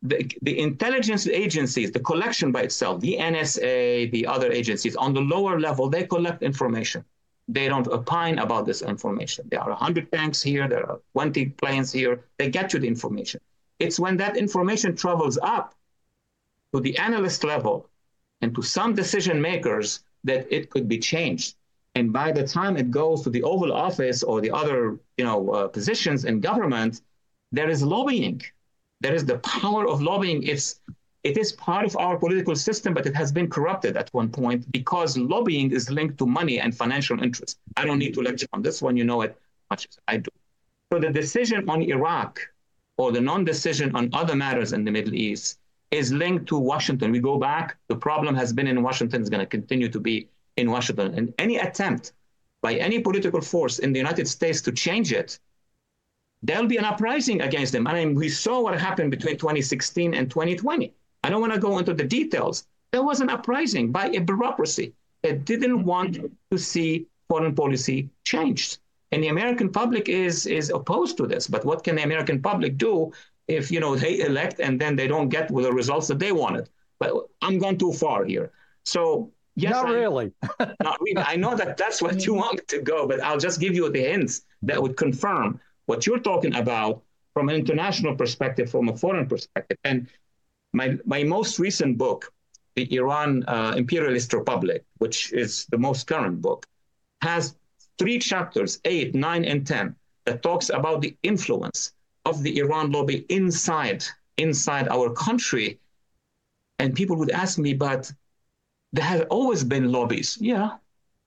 the, 0.02 0.30
the 0.42 0.58
intelligence 0.58 1.26
agencies, 1.26 1.90
the 1.90 2.00
collection 2.00 2.52
by 2.52 2.62
itself, 2.62 3.00
the 3.00 3.16
NSA, 3.18 4.10
the 4.12 4.26
other 4.26 4.52
agencies 4.52 4.94
on 4.96 5.14
the 5.14 5.20
lower 5.20 5.58
level, 5.58 5.88
they 5.88 6.04
collect 6.04 6.42
information. 6.42 7.04
They 7.48 7.68
don't 7.68 7.86
opine 7.88 8.38
about 8.38 8.66
this 8.66 8.82
information. 8.82 9.48
There 9.50 9.60
are 9.60 9.70
100 9.70 10.12
tanks 10.12 10.42
here, 10.42 10.68
there 10.68 10.88
are 10.90 11.00
20 11.12 11.46
planes 11.50 11.92
here. 11.92 12.24
They 12.38 12.50
get 12.50 12.72
you 12.72 12.80
the 12.80 12.88
information. 12.88 13.40
It's 13.78 14.00
when 14.00 14.16
that 14.18 14.36
information 14.36 14.96
travels 14.96 15.38
up 15.40 15.74
to 16.74 16.80
the 16.80 16.96
analyst 16.98 17.44
level 17.44 17.88
and 18.40 18.54
to 18.54 18.62
some 18.62 18.94
decision 18.94 19.40
makers 19.40 20.00
that 20.24 20.46
it 20.50 20.70
could 20.70 20.88
be 20.88 20.98
changed. 20.98 21.54
And 21.96 22.12
by 22.12 22.28
the 22.38 22.46
time 22.46 22.74
it 22.76 22.88
goes 22.90 23.18
to 23.22 23.30
the 23.30 23.42
Oval 23.42 23.72
Office 23.72 24.22
or 24.22 24.40
the 24.40 24.52
other 24.60 24.78
you 25.18 25.24
know, 25.28 25.38
uh, 25.50 25.68
positions 25.68 26.24
in 26.24 26.40
government, 26.40 27.00
there 27.52 27.70
is 27.74 27.82
lobbying 27.82 28.42
there 29.00 29.14
is 29.14 29.24
the 29.24 29.38
power 29.38 29.88
of 29.88 30.02
lobbying. 30.02 30.42
It's 30.42 30.80
it 31.22 31.36
is 31.36 31.52
part 31.52 31.84
of 31.84 31.96
our 31.96 32.16
political 32.16 32.54
system, 32.54 32.94
but 32.94 33.04
it 33.04 33.16
has 33.16 33.32
been 33.32 33.50
corrupted 33.50 33.96
at 33.96 34.08
one 34.14 34.28
point 34.28 34.70
because 34.70 35.18
lobbying 35.18 35.72
is 35.72 35.90
linked 35.90 36.18
to 36.18 36.26
money 36.26 36.60
and 36.60 36.74
financial 36.74 37.20
interest. 37.20 37.58
I 37.76 37.84
don't 37.84 37.98
need 37.98 38.14
to 38.14 38.22
lecture 38.22 38.46
on 38.52 38.62
this 38.62 38.80
one, 38.80 38.96
you 38.96 39.04
know 39.04 39.22
it 39.22 39.36
much 39.68 39.86
as 39.90 39.98
I 40.06 40.18
do. 40.18 40.30
So 40.92 41.00
the 41.00 41.10
decision 41.10 41.68
on 41.68 41.82
Iraq 41.82 42.38
or 42.96 43.10
the 43.10 43.20
non-decision 43.20 43.96
on 43.96 44.08
other 44.12 44.36
matters 44.36 44.72
in 44.72 44.84
the 44.84 44.92
Middle 44.92 45.14
East 45.14 45.58
is 45.90 46.12
linked 46.12 46.46
to 46.46 46.58
Washington. 46.58 47.10
We 47.10 47.18
go 47.18 47.38
back, 47.38 47.76
the 47.88 47.96
problem 47.96 48.36
has 48.36 48.52
been 48.52 48.68
in 48.68 48.80
Washington, 48.82 49.20
is 49.20 49.28
going 49.28 49.40
to 49.40 49.46
continue 49.46 49.88
to 49.88 49.98
be 49.98 50.28
in 50.56 50.70
Washington. 50.70 51.14
And 51.14 51.34
any 51.38 51.56
attempt 51.56 52.12
by 52.62 52.74
any 52.74 53.00
political 53.00 53.40
force 53.40 53.78
in 53.78 53.92
the 53.92 53.98
United 53.98 54.26
States 54.28 54.60
to 54.62 54.72
change 54.72 55.12
it 55.12 55.38
there'll 56.42 56.66
be 56.66 56.76
an 56.76 56.84
uprising 56.84 57.40
against 57.42 57.72
them. 57.72 57.86
I 57.86 57.94
mean, 57.94 58.14
we 58.14 58.28
saw 58.28 58.60
what 58.62 58.78
happened 58.78 59.10
between 59.10 59.36
2016 59.36 60.14
and 60.14 60.30
2020. 60.30 60.92
I 61.24 61.30
don't 61.30 61.40
want 61.40 61.52
to 61.52 61.58
go 61.58 61.78
into 61.78 61.94
the 61.94 62.04
details. 62.04 62.66
There 62.92 63.02
was 63.02 63.20
an 63.20 63.30
uprising 63.30 63.90
by 63.90 64.06
a 64.08 64.20
bureaucracy 64.20 64.94
that 65.22 65.44
didn't 65.44 65.84
want 65.84 66.18
to 66.50 66.58
see 66.58 67.06
foreign 67.28 67.54
policy 67.54 68.10
changed. 68.24 68.78
And 69.12 69.22
the 69.22 69.28
American 69.28 69.70
public 69.70 70.08
is 70.08 70.46
is 70.46 70.70
opposed 70.70 71.16
to 71.16 71.26
this. 71.26 71.46
But 71.46 71.64
what 71.64 71.84
can 71.84 71.96
the 71.96 72.02
American 72.02 72.40
public 72.40 72.76
do 72.76 73.12
if 73.48 73.70
you 73.70 73.80
know 73.80 73.96
they 73.96 74.20
elect 74.20 74.60
and 74.60 74.80
then 74.80 74.96
they 74.96 75.08
don't 75.08 75.28
get 75.28 75.48
the 75.48 75.72
results 75.72 76.08
that 76.08 76.18
they 76.18 76.32
wanted? 76.32 76.68
But 76.98 77.12
I'm 77.42 77.58
going 77.58 77.78
too 77.78 77.92
far 77.92 78.24
here. 78.24 78.52
So 78.84 79.32
yes, 79.56 79.72
not 79.72 79.86
I, 79.86 79.92
really. 79.92 80.32
not 80.82 81.00
really. 81.00 81.18
I 81.18 81.36
know 81.36 81.56
that 81.56 81.76
that's 81.76 82.00
what 82.00 82.24
you 82.26 82.34
want 82.34 82.66
to 82.68 82.80
go, 82.80 83.06
but 83.06 83.20
I'll 83.22 83.38
just 83.38 83.60
give 83.60 83.74
you 83.74 83.90
the 83.90 84.00
hints 84.02 84.42
that 84.62 84.80
would 84.80 84.96
confirm 84.96 85.60
what 85.86 86.06
you're 86.06 86.20
talking 86.20 86.54
about 86.54 87.02
from 87.34 87.48
an 87.48 87.54
international 87.54 88.14
perspective, 88.14 88.70
from 88.70 88.88
a 88.88 88.96
foreign 88.96 89.26
perspective. 89.26 89.78
And 89.84 90.08
my, 90.72 90.96
my 91.04 91.22
most 91.22 91.58
recent 91.58 91.98
book, 91.98 92.32
The 92.76 92.94
Iran 92.94 93.44
uh, 93.44 93.74
Imperialist 93.76 94.32
Republic, 94.32 94.84
which 94.98 95.32
is 95.32 95.66
the 95.66 95.78
most 95.78 96.06
current 96.06 96.40
book, 96.40 96.66
has 97.22 97.54
three 97.98 98.18
chapters, 98.18 98.80
eight, 98.84 99.14
nine, 99.14 99.44
and 99.44 99.66
10, 99.66 99.94
that 100.26 100.42
talks 100.42 100.70
about 100.70 101.00
the 101.00 101.16
influence 101.22 101.92
of 102.24 102.42
the 102.42 102.58
Iran 102.58 102.90
lobby 102.90 103.24
inside, 103.28 104.04
inside 104.36 104.88
our 104.88 105.10
country. 105.10 105.78
And 106.78 106.94
people 106.94 107.16
would 107.16 107.30
ask 107.30 107.58
me, 107.58 107.72
but 107.74 108.12
there 108.96 109.04
have 109.04 109.26
always 109.30 109.62
been 109.62 109.92
lobbies. 109.92 110.38
Yeah, 110.40 110.76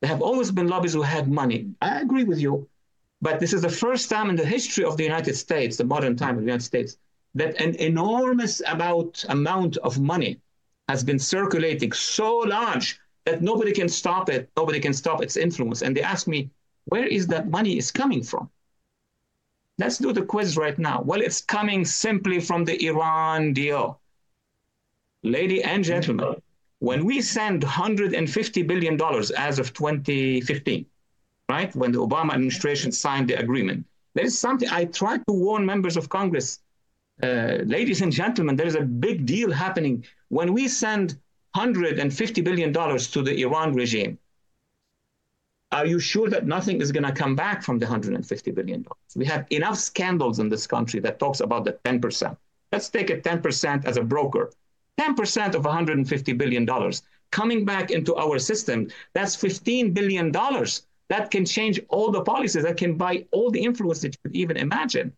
there 0.01 0.09
have 0.09 0.21
always 0.21 0.51
been 0.51 0.67
lobbies 0.67 0.93
who 0.93 1.01
had 1.01 1.27
money. 1.29 1.73
I 1.81 2.01
agree 2.01 2.23
with 2.23 2.39
you. 2.39 2.67
But 3.21 3.39
this 3.39 3.53
is 3.53 3.61
the 3.61 3.69
first 3.69 4.09
time 4.09 4.29
in 4.29 4.35
the 4.35 4.45
history 4.45 4.85
of 4.85 4.95
the 4.97 5.03
United 5.03 5.35
States, 5.35 5.77
the 5.77 5.83
modern 5.83 6.15
time 6.15 6.35
of 6.35 6.41
the 6.41 6.47
United 6.51 6.63
States, 6.63 6.97
that 7.35 7.59
an 7.61 7.75
enormous 7.75 8.61
about, 8.65 9.23
amount 9.29 9.77
of 9.77 9.99
money 9.99 10.39
has 10.87 11.03
been 11.03 11.19
circulating 11.19 11.91
so 11.91 12.37
large 12.37 12.99
that 13.25 13.41
nobody 13.41 13.73
can 13.73 13.89
stop 13.89 14.29
it. 14.29 14.49
Nobody 14.57 14.79
can 14.79 14.93
stop 14.93 15.21
its 15.21 15.35
influence. 15.37 15.81
And 15.81 15.95
they 15.95 16.01
ask 16.01 16.27
me, 16.27 16.49
where 16.85 17.05
is 17.05 17.27
that 17.27 17.49
money 17.49 17.77
is 17.77 17.91
coming 17.91 18.23
from? 18.23 18.49
Let's 19.77 19.97
do 19.97 20.11
the 20.13 20.23
quiz 20.23 20.57
right 20.57 20.79
now. 20.79 21.01
Well, 21.05 21.21
it's 21.21 21.41
coming 21.41 21.85
simply 21.85 22.39
from 22.39 22.65
the 22.65 22.83
Iran 22.85 23.53
deal. 23.53 23.99
Lady 25.23 25.61
and 25.61 25.83
gentlemen, 25.83 26.41
when 26.79 27.05
we 27.05 27.21
send 27.21 27.63
$150 27.63 28.67
billion 28.67 28.99
as 29.37 29.59
of 29.59 29.73
2015, 29.73 30.85
right? 31.49 31.75
When 31.75 31.91
the 31.91 31.99
Obama 31.99 32.33
administration 32.33 32.91
signed 32.91 33.29
the 33.29 33.35
agreement. 33.39 33.85
There 34.15 34.25
is 34.25 34.37
something 34.37 34.69
I 34.69 34.85
try 34.85 35.17
to 35.17 35.23
warn 35.33 35.65
members 35.65 35.97
of 35.97 36.09
Congress, 36.09 36.59
uh, 37.21 37.59
ladies 37.65 38.01
and 38.01 38.11
gentlemen, 38.11 38.55
there 38.55 38.67
is 38.67 38.75
a 38.75 38.81
big 38.81 39.25
deal 39.25 39.51
happening. 39.51 40.05
When 40.29 40.53
we 40.53 40.67
send 40.67 41.17
$150 41.55 42.43
billion 42.43 42.73
to 42.73 43.21
the 43.21 43.41
Iran 43.41 43.73
regime, 43.73 44.17
are 45.71 45.85
you 45.85 45.99
sure 45.99 46.29
that 46.29 46.47
nothing 46.47 46.81
is 46.81 46.91
going 46.91 47.03
to 47.03 47.11
come 47.11 47.35
back 47.35 47.61
from 47.61 47.77
the 47.77 47.85
$150 47.85 48.55
billion? 48.55 48.85
We 49.15 49.25
have 49.25 49.45
enough 49.49 49.77
scandals 49.77 50.39
in 50.39 50.49
this 50.49 50.65
country 50.65 50.99
that 51.01 51.19
talks 51.19 51.41
about 51.41 51.65
the 51.65 51.73
10%. 51.83 52.35
Let's 52.71 52.89
take 52.89 53.09
a 53.09 53.17
10% 53.17 53.85
as 53.85 53.97
a 53.97 54.03
broker. 54.03 54.51
10% 54.99 55.55
of 55.55 55.63
$150 55.63 56.37
billion 56.37 56.67
coming 57.31 57.63
back 57.63 57.91
into 57.91 58.15
our 58.15 58.37
system, 58.39 58.87
that's 59.13 59.35
$15 59.37 59.93
billion 59.93 60.31
that 61.09 61.31
can 61.31 61.45
change 61.45 61.79
all 61.89 62.11
the 62.11 62.21
policies, 62.21 62.63
that 62.63 62.77
can 62.77 62.95
buy 62.95 63.25
all 63.31 63.49
the 63.49 63.61
influence 63.61 64.01
that 64.01 64.13
you 64.13 64.19
could 64.23 64.35
even 64.35 64.57
imagine. 64.57 65.13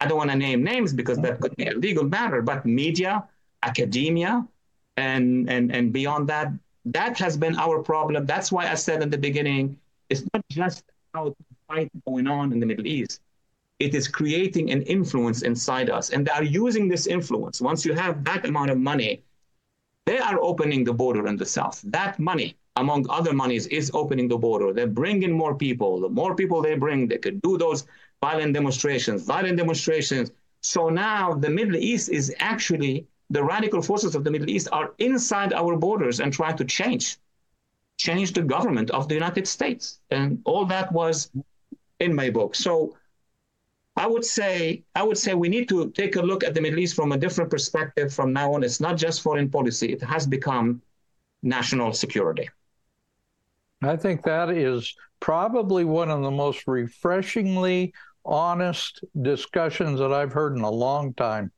I 0.00 0.06
don't 0.06 0.18
want 0.18 0.30
to 0.30 0.36
name 0.36 0.62
names 0.62 0.92
because 0.92 1.18
that 1.18 1.40
could 1.40 1.56
be 1.56 1.66
a 1.66 1.72
legal 1.72 2.04
matter, 2.04 2.42
but 2.42 2.66
media, 2.66 3.24
academia, 3.62 4.46
and, 4.96 5.48
and, 5.48 5.74
and 5.74 5.92
beyond 5.92 6.28
that, 6.28 6.52
that 6.84 7.18
has 7.18 7.36
been 7.36 7.56
our 7.56 7.82
problem. 7.82 8.26
That's 8.26 8.52
why 8.52 8.70
I 8.70 8.74
said 8.74 9.02
in 9.02 9.10
the 9.10 9.18
beginning, 9.18 9.78
it's 10.10 10.22
not 10.32 10.42
just 10.50 10.84
about 11.12 11.34
the 11.38 11.44
fight 11.66 11.90
going 12.06 12.26
on 12.26 12.52
in 12.52 12.60
the 12.60 12.66
Middle 12.66 12.86
East. 12.86 13.20
It 13.86 13.94
is 13.94 14.06
creating 14.18 14.66
an 14.70 14.82
influence 14.96 15.42
inside 15.50 15.88
us. 15.98 16.10
And 16.10 16.20
they 16.26 16.32
are 16.32 16.48
using 16.64 16.84
this 16.88 17.06
influence. 17.06 17.60
Once 17.60 17.84
you 17.86 17.94
have 17.94 18.24
that 18.24 18.42
amount 18.50 18.70
of 18.70 18.78
money, 18.78 19.22
they 20.06 20.18
are 20.18 20.38
opening 20.50 20.84
the 20.84 20.96
border 21.02 21.26
in 21.30 21.36
the 21.36 21.46
South. 21.46 21.76
That 21.98 22.18
money 22.18 22.56
among 22.76 23.06
other 23.08 23.32
monies, 23.32 23.66
is 23.68 23.90
opening 23.94 24.28
the 24.28 24.36
border. 24.36 24.72
They're 24.72 24.86
bringing 24.86 25.32
more 25.32 25.54
people. 25.54 26.00
The 26.00 26.08
more 26.08 26.34
people 26.34 26.60
they 26.60 26.74
bring, 26.74 27.08
they 27.08 27.18
could 27.18 27.40
do 27.42 27.56
those 27.56 27.86
violent 28.20 28.54
demonstrations, 28.54 29.22
violent 29.24 29.56
demonstrations. 29.56 30.30
So 30.60 30.88
now 30.88 31.34
the 31.34 31.50
Middle 31.50 31.76
East 31.76 32.08
is 32.08 32.34
actually, 32.38 33.06
the 33.30 33.44
radical 33.44 33.80
forces 33.82 34.14
of 34.14 34.24
the 34.24 34.30
Middle 34.30 34.50
East 34.50 34.68
are 34.72 34.92
inside 34.98 35.52
our 35.52 35.76
borders 35.76 36.20
and 36.20 36.32
trying 36.32 36.56
to 36.56 36.64
change, 36.64 37.18
change 37.96 38.32
the 38.32 38.42
government 38.42 38.90
of 38.90 39.08
the 39.08 39.14
United 39.14 39.46
States. 39.46 40.00
And 40.10 40.40
all 40.44 40.64
that 40.66 40.90
was 40.90 41.30
in 42.00 42.14
my 42.14 42.30
book. 42.30 42.56
So 42.56 42.96
I 43.96 44.06
would 44.06 44.24
say 44.24 44.82
I 44.94 45.02
would 45.02 45.18
say 45.18 45.34
we 45.34 45.48
need 45.48 45.68
to 45.68 45.90
take 45.90 46.16
a 46.16 46.22
look 46.22 46.42
at 46.42 46.54
the 46.54 46.60
Middle 46.60 46.80
East 46.80 46.96
from 46.96 47.12
a 47.12 47.18
different 47.18 47.50
perspective 47.50 48.12
from 48.12 48.32
now 48.32 48.54
on. 48.54 48.64
It's 48.64 48.80
not 48.80 48.96
just 48.96 49.22
foreign 49.22 49.50
policy; 49.50 49.92
it 49.92 50.02
has 50.02 50.26
become 50.26 50.82
national 51.42 51.92
security. 51.92 52.48
I 53.82 53.96
think 53.96 54.22
that 54.22 54.50
is 54.50 54.94
probably 55.20 55.84
one 55.84 56.10
of 56.10 56.22
the 56.22 56.30
most 56.30 56.66
refreshingly 56.66 57.92
honest 58.24 59.04
discussions 59.22 60.00
that 60.00 60.12
I've 60.12 60.32
heard 60.32 60.56
in 60.56 60.62
a 60.62 60.70
long 60.70 61.14
time. 61.14 61.52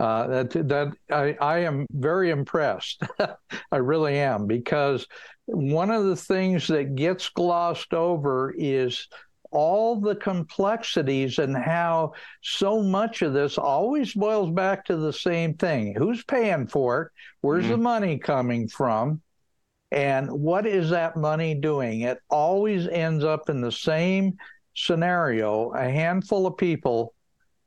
Uh, 0.00 0.26
that 0.26 0.50
that 0.68 0.88
I, 1.10 1.36
I 1.40 1.58
am 1.60 1.86
very 1.90 2.30
impressed. 2.30 3.02
I 3.72 3.76
really 3.76 4.18
am 4.18 4.46
because 4.46 5.06
one 5.46 5.90
of 5.90 6.06
the 6.06 6.16
things 6.16 6.66
that 6.68 6.96
gets 6.96 7.28
glossed 7.28 7.94
over 7.94 8.54
is 8.56 9.06
all 9.54 10.00
the 10.00 10.16
complexities 10.16 11.38
and 11.38 11.56
how 11.56 12.12
so 12.42 12.82
much 12.82 13.22
of 13.22 13.32
this 13.32 13.56
always 13.56 14.12
boils 14.12 14.50
back 14.50 14.84
to 14.86 14.96
the 14.96 15.12
same 15.12 15.54
thing: 15.54 15.94
who's 15.96 16.22
paying 16.24 16.66
for 16.66 17.02
it? 17.02 17.08
Where's 17.40 17.64
mm-hmm. 17.64 17.72
the 17.72 17.78
money 17.78 18.18
coming 18.18 18.68
from? 18.68 19.22
And 19.90 20.28
what 20.30 20.66
is 20.66 20.90
that 20.90 21.16
money 21.16 21.54
doing? 21.54 22.00
It 22.00 22.18
always 22.28 22.88
ends 22.88 23.24
up 23.24 23.48
in 23.48 23.60
the 23.60 23.72
same 23.72 24.36
scenario 24.74 25.70
a 25.70 25.88
handful 25.88 26.46
of 26.46 26.56
people 26.56 27.14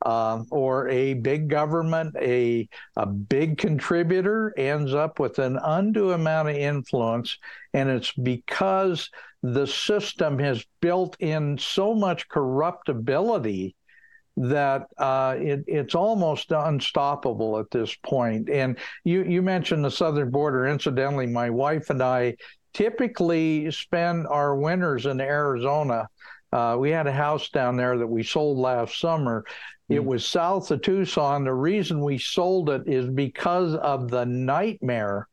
um, 0.08 0.48
or 0.52 0.88
a 0.88 1.16
big 1.16 1.50
government, 1.50 2.16
a, 2.18 2.70
a 2.96 3.06
big 3.06 3.58
contributor 3.58 4.54
ends 4.56 4.94
up 4.94 5.20
with 5.20 5.38
an 5.38 5.60
undue 5.62 6.12
amount 6.12 6.48
of 6.48 6.56
influence. 6.56 7.38
And 7.74 7.90
it's 7.90 8.14
because 8.14 9.10
the 9.44 9.68
system 9.68 10.40
has 10.40 10.64
built 10.80 11.18
in 11.20 11.58
so 11.58 11.94
much 11.94 12.30
corruptibility 12.30 13.76
that 14.38 14.88
uh, 14.98 15.36
it, 15.38 15.66
it's 15.68 15.94
almost 15.94 16.52
unstoppable 16.52 17.60
at 17.60 17.70
this 17.70 17.94
point. 17.96 18.50
And 18.50 18.78
you, 19.04 19.26
you 19.26 19.42
mentioned 19.42 19.84
the 19.84 19.92
southern 19.92 20.32
border. 20.32 20.68
Incidentally, 20.68 21.28
my 21.28 21.50
wife 21.50 21.90
and 21.90 22.02
I 22.02 22.38
typically 22.74 23.70
spend 23.72 24.26
our 24.28 24.56
winters 24.56 25.06
in 25.06 25.20
Arizona. 25.20 26.08
Uh, 26.54 26.78
we 26.80 26.92
had 26.92 27.08
a 27.08 27.12
house 27.12 27.50
down 27.50 27.76
there 27.76 27.98
that 27.98 28.08
we 28.08 28.24
sold 28.24 28.58
last 28.58 29.02
summer. 29.02 29.44
It 29.90 30.04
was 30.04 30.26
south 30.26 30.70
of 30.72 30.82
Tucson. 30.82 31.46
The 31.46 31.54
reason 31.54 32.02
we 32.02 32.18
sold 32.18 32.70
it 32.70 32.88
is 32.88 33.10
because 33.10 33.74
of 33.76 34.10
the 34.10 34.26
nightmare 34.26 35.28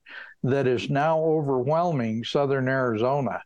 that 0.44 0.66
is 0.66 0.88
now 0.88 1.18
overwhelming 1.18 2.22
southern 2.22 2.68
Arizona. 2.68 3.42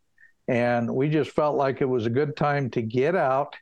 And 0.49 0.95
we 0.95 1.09
just 1.09 1.31
felt 1.31 1.57
like 1.57 1.81
it 1.81 1.89
was 1.89 2.07
a 2.07 2.11
good 2.11 2.37
time 2.37 2.71
to 2.71 2.83
get 2.83 3.15
out 3.15 3.57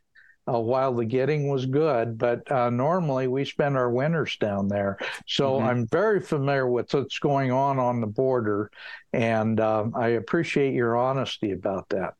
uh, 0.52 0.58
while 0.58 0.94
the 0.94 1.04
getting 1.04 1.48
was 1.48 1.66
good. 1.66 2.18
But 2.18 2.50
uh, 2.50 2.70
normally 2.70 3.28
we 3.28 3.44
spend 3.44 3.76
our 3.76 3.90
winters 3.90 4.36
down 4.38 4.68
there. 4.68 4.98
So 5.26 5.52
mm-hmm. 5.52 5.66
I'm 5.68 5.86
very 5.86 6.20
familiar 6.20 6.66
with 6.68 6.92
what's 6.94 7.18
going 7.18 7.52
on 7.52 7.78
on 7.78 8.00
the 8.00 8.06
border. 8.06 8.70
And 9.12 9.60
um, 9.60 9.92
I 9.96 10.08
appreciate 10.08 10.74
your 10.74 10.96
honesty 10.96 11.52
about 11.52 11.88
that. 11.90 12.14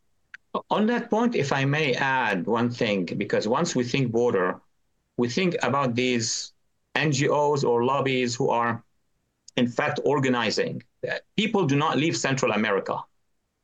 On 0.71 0.87
that 0.87 1.11
point, 1.11 1.35
if 1.35 1.53
I 1.53 1.65
may 1.65 1.95
add 1.95 2.47
one 2.47 2.71
thing, 2.71 3.05
because 3.05 3.47
once 3.47 3.75
we 3.75 3.85
think 3.85 4.11
border, 4.11 4.61
we 5.17 5.29
think 5.29 5.57
about 5.63 5.95
these 5.95 6.53
NGOs 6.95 7.65
or 7.65 7.85
lobbies 7.85 8.35
who 8.35 8.51
are, 8.51 8.83
in 9.57 9.69
fact, 9.69 10.01
organizing. 10.05 10.83
People 11.37 11.67
do 11.67 11.77
not 11.77 11.97
leave 11.97 12.17
Central 12.17 12.53
America 12.53 12.99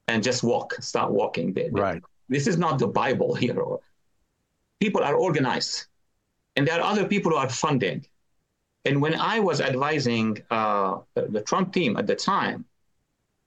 and 0.08 0.22
just 0.22 0.42
walk, 0.42 0.74
start 0.80 1.10
walking. 1.12 1.54
Right. 1.72 2.02
This 2.28 2.46
is 2.46 2.56
not 2.56 2.78
the 2.78 2.88
Bible 2.88 3.34
here. 3.34 3.62
People 4.80 5.02
are 5.02 5.14
organized, 5.14 5.86
and 6.56 6.66
there 6.66 6.80
are 6.80 6.90
other 6.92 7.06
people 7.06 7.32
who 7.32 7.38
are 7.38 7.48
funding. 7.48 8.04
And 8.84 9.00
when 9.00 9.14
I 9.14 9.38
was 9.38 9.60
advising 9.60 10.42
uh, 10.50 10.98
the 11.14 11.42
Trump 11.42 11.72
team 11.72 11.96
at 11.96 12.06
the 12.06 12.16
time, 12.16 12.64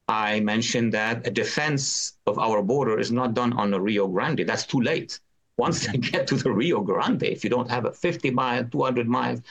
I 0.08 0.40
mentioned 0.40 0.94
that 0.94 1.28
a 1.28 1.32
defense 1.32 2.14
of 2.26 2.38
our 2.40 2.62
border 2.62 3.00
is 3.00 3.12
not 3.12 3.34
done 3.34 3.54
on 3.54 3.72
the 3.72 3.82
Rio 3.82 4.08
Grande. 4.08 4.46
That's 4.48 4.66
too 4.66 4.82
late. 4.82 5.20
Once 5.58 5.88
they 5.88 5.98
get 5.98 6.28
to 6.28 6.36
the 6.36 6.52
Rio 6.52 6.82
Grande, 6.82 7.24
if 7.24 7.44
you 7.44 7.50
don't 7.50 7.70
have 7.70 7.86
a 7.86 7.94
50 7.94 8.32
mile, 8.32 8.66
200 8.66 9.08
miles, 9.08 9.42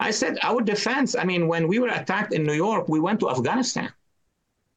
I 0.00 0.10
said 0.10 0.38
our 0.42 0.60
defense. 0.60 1.14
I 1.14 1.24
mean, 1.24 1.48
when 1.48 1.68
we 1.68 1.78
were 1.78 1.88
attacked 1.88 2.32
in 2.32 2.44
New 2.44 2.54
York, 2.54 2.88
we 2.88 3.00
went 3.00 3.20
to 3.20 3.30
Afghanistan 3.30 3.92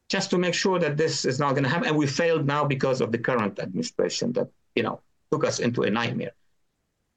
just 0.10 0.30
to 0.30 0.38
make 0.38 0.54
sure 0.54 0.80
that 0.80 0.98
this 0.98 1.26
is 1.26 1.40
not 1.40 1.52
going 1.52 1.64
to 1.64 1.70
happen. 1.70 1.90
And 1.90 1.98
we 1.98 2.08
failed 2.08 2.46
now 2.46 2.64
because 2.66 3.02
of 3.02 3.12
the 3.12 3.18
current 3.18 3.60
administration 3.60 4.32
that 4.34 4.50
you 4.76 4.84
know 4.84 5.02
took 5.32 5.44
us 5.44 5.60
into 5.60 5.84
a 5.84 5.90
nightmare. 5.90 6.32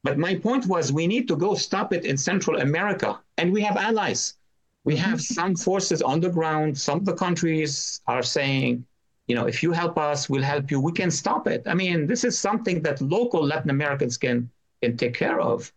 But 0.02 0.18
my 0.18 0.34
point 0.36 0.66
was 0.66 0.92
we 0.92 1.06
need 1.06 1.28
to 1.28 1.36
go 1.36 1.54
stop 1.54 1.92
it 1.92 2.04
in 2.04 2.16
Central 2.16 2.60
America, 2.60 3.20
and 3.36 3.52
we 3.52 3.60
have 3.62 3.76
allies. 3.76 4.34
We 4.84 4.96
have 4.96 5.18
mm-hmm. 5.18 5.34
some 5.34 5.56
forces 5.56 6.00
on 6.00 6.20
the 6.20 6.30
ground. 6.30 6.78
Some 6.78 6.98
of 6.98 7.04
the 7.04 7.14
countries 7.14 8.00
are 8.06 8.22
saying, 8.22 8.86
you 9.30 9.36
know, 9.36 9.46
if 9.46 9.62
you 9.62 9.70
help 9.82 9.96
us, 10.10 10.28
we'll 10.30 10.50
help 10.54 10.66
you. 10.72 10.78
We 10.80 10.94
can 11.00 11.10
stop 11.22 11.46
it. 11.46 11.62
I 11.72 11.74
mean, 11.82 11.98
this 12.12 12.22
is 12.28 12.34
something 12.48 12.82
that 12.82 13.00
local 13.00 13.42
Latin 13.52 13.70
Americans 13.70 14.16
can 14.24 14.38
can 14.82 14.96
take 14.96 15.14
care 15.14 15.40
of. 15.40 15.72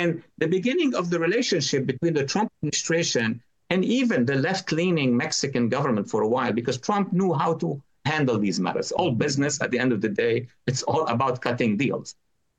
And 0.00 0.22
the 0.42 0.50
beginning 0.56 0.94
of 0.94 1.04
the 1.08 1.18
relationship 1.18 1.82
between 1.86 2.14
the 2.14 2.26
Trump 2.32 2.48
administration 2.58 3.40
and 3.70 3.80
even 3.84 4.26
the 4.26 4.34
left-leaning 4.34 5.16
Mexican 5.16 5.64
government 5.76 6.06
for 6.12 6.20
a 6.22 6.28
while, 6.28 6.52
because 6.52 6.78
Trump 6.78 7.06
knew 7.12 7.32
how 7.32 7.54
to 7.62 7.68
handle 8.04 8.38
these 8.38 8.60
matters. 8.60 8.92
All 8.92 9.12
business 9.12 9.54
at 9.62 9.70
the 9.70 9.78
end 9.78 9.92
of 9.92 10.00
the 10.00 10.12
day, 10.24 10.34
it's 10.66 10.82
all 10.82 11.06
about 11.06 11.40
cutting 11.40 11.76
deals. 11.76 12.14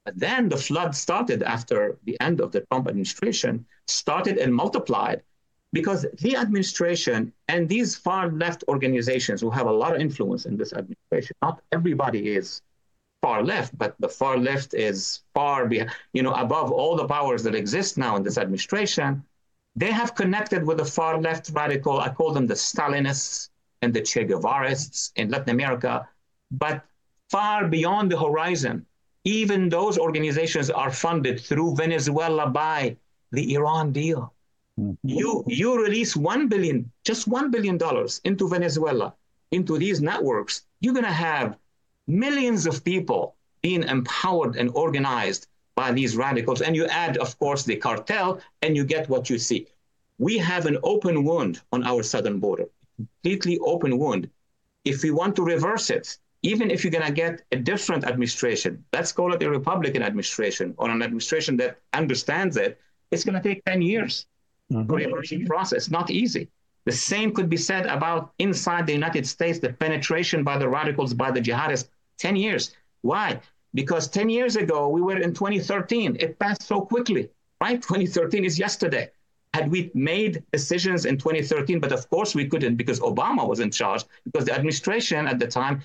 But 0.05 0.17
then 0.25 0.49
the 0.49 0.57
flood 0.67 0.95
started 0.95 1.43
after 1.43 1.97
the 2.07 2.17
end 2.27 2.41
of 2.41 2.51
the 2.51 2.61
Trump 2.67 2.87
administration, 2.87 3.53
started 3.87 4.35
and 4.43 4.51
multiplied 4.63 5.21
because 5.71 6.05
the 6.19 6.35
administration 6.35 7.31
and 7.47 7.69
these 7.69 7.95
far 7.95 8.31
left 8.31 8.63
organizations 8.67 9.41
who 9.41 9.49
have 9.49 9.67
a 9.67 9.71
lot 9.71 9.95
of 9.95 10.01
influence 10.01 10.45
in 10.45 10.57
this 10.57 10.73
administration, 10.73 11.35
not 11.41 11.61
everybody 11.71 12.29
is 12.35 12.61
far 13.21 13.43
left, 13.43 13.77
but 13.77 13.95
the 13.99 14.09
far 14.09 14.37
left 14.37 14.73
is 14.73 15.21
far 15.33 15.67
behind, 15.67 15.91
you 16.13 16.23
know, 16.23 16.33
above 16.33 16.71
all 16.71 16.95
the 16.95 17.07
powers 17.07 17.43
that 17.43 17.53
exist 17.53 17.97
now 17.97 18.15
in 18.15 18.23
this 18.23 18.37
administration. 18.37 19.23
They 19.75 19.91
have 19.91 20.15
connected 20.15 20.65
with 20.65 20.77
the 20.77 20.85
far 20.85 21.21
left 21.21 21.51
radical, 21.53 21.99
I 21.99 22.09
call 22.09 22.33
them 22.33 22.47
the 22.47 22.55
Stalinists 22.55 23.49
and 23.81 23.93
the 23.93 24.01
Che 24.01 24.25
Guevarists 24.25 25.11
in 25.15 25.29
Latin 25.29 25.51
America, 25.51 26.07
but 26.51 26.83
far 27.29 27.67
beyond 27.67 28.11
the 28.11 28.19
horizon. 28.19 28.85
Even 29.25 29.69
those 29.69 29.97
organizations 29.99 30.69
are 30.69 30.89
funded 30.89 31.39
through 31.39 31.75
Venezuela 31.75 32.49
by 32.49 32.97
the 33.31 33.53
Iran 33.53 33.91
deal 33.91 34.33
Mm-hmm. 34.79 35.09
you 35.09 35.43
you 35.47 35.81
release 35.83 36.15
one 36.15 36.47
billion, 36.47 36.89
just 37.03 37.27
one 37.27 37.51
billion 37.51 37.77
dollars 37.77 38.21
into 38.23 38.47
Venezuela, 38.47 39.13
into 39.51 39.77
these 39.77 39.99
networks, 40.01 40.63
you're 40.79 40.93
gonna 40.93 41.11
have 41.11 41.57
millions 42.07 42.65
of 42.65 42.83
people 42.83 43.35
being 43.61 43.83
empowered 43.83 44.55
and 44.55 44.69
organized 44.73 45.47
by 45.75 45.91
these 45.91 46.15
radicals. 46.15 46.61
And 46.61 46.75
you 46.75 46.85
add, 46.85 47.17
of 47.17 47.37
course, 47.39 47.63
the 47.63 47.75
cartel, 47.75 48.39
and 48.61 48.75
you 48.77 48.85
get 48.85 49.09
what 49.09 49.29
you 49.29 49.37
see. 49.37 49.67
We 50.17 50.37
have 50.37 50.65
an 50.65 50.77
open 50.83 51.23
wound 51.25 51.61
on 51.73 51.83
our 51.83 52.03
southern 52.03 52.39
border, 52.39 52.65
completely 52.95 53.59
open 53.59 53.97
wound. 53.97 54.29
If 54.85 55.03
we 55.03 55.11
want 55.11 55.35
to 55.37 55.43
reverse 55.43 55.89
it, 55.89 56.17
even 56.41 56.71
if 56.71 56.83
you're 56.83 56.97
going 56.97 57.05
to 57.05 57.21
get 57.25 57.41
a 57.51 57.57
different 57.57 58.05
administration, 58.05 58.83
let's 58.93 59.11
call 59.11 59.33
it 59.33 59.43
a 59.43 59.49
Republican 59.49 60.03
administration 60.03 60.73
or 60.77 60.89
an 60.89 61.01
administration 61.01 61.57
that 61.57 61.79
understands 61.93 62.55
it, 62.55 62.79
it's 63.11 63.25
going 63.25 63.41
to 63.41 63.47
take 63.49 63.63
10 63.65 63.81
years 63.81 64.25
mm-hmm. 64.71 65.45
process. 65.45 65.89
Not 65.89 66.09
easy. 66.11 66.49
The 66.85 66.91
same 66.91 67.33
could 67.33 67.49
be 67.49 67.57
said 67.57 67.85
about 67.85 68.31
inside 68.39 68.87
the 68.87 68.93
United 68.93 69.27
States, 69.27 69.59
the 69.59 69.73
penetration 69.73 70.43
by 70.43 70.57
the 70.57 70.67
radicals, 70.67 71.13
by 71.13 71.31
the 71.31 71.41
jihadists, 71.41 71.89
10 72.17 72.35
years. 72.35 72.75
Why? 73.01 73.39
Because 73.73 74.07
10 74.07 74.29
years 74.29 74.55
ago, 74.55 74.89
we 74.89 75.01
were 75.01 75.17
in 75.17 75.33
2013. 75.33 76.17
It 76.19 76.39
passed 76.39 76.63
so 76.63 76.81
quickly, 76.81 77.29
right? 77.61 77.81
2013 77.81 78.45
is 78.45 78.57
yesterday. 78.57 79.09
Had 79.53 79.69
we 79.71 79.91
made 79.93 80.43
decisions 80.51 81.05
in 81.05 81.17
2013, 81.17 81.79
but 81.79 81.91
of 81.91 82.09
course 82.09 82.35
we 82.35 82.47
couldn't 82.47 82.75
because 82.75 82.99
Obama 82.99 83.47
was 83.47 83.59
in 83.59 83.71
charge, 83.71 84.03
because 84.23 84.45
the 84.45 84.53
administration 84.53 85.27
at 85.27 85.39
the 85.39 85.47
time, 85.47 85.81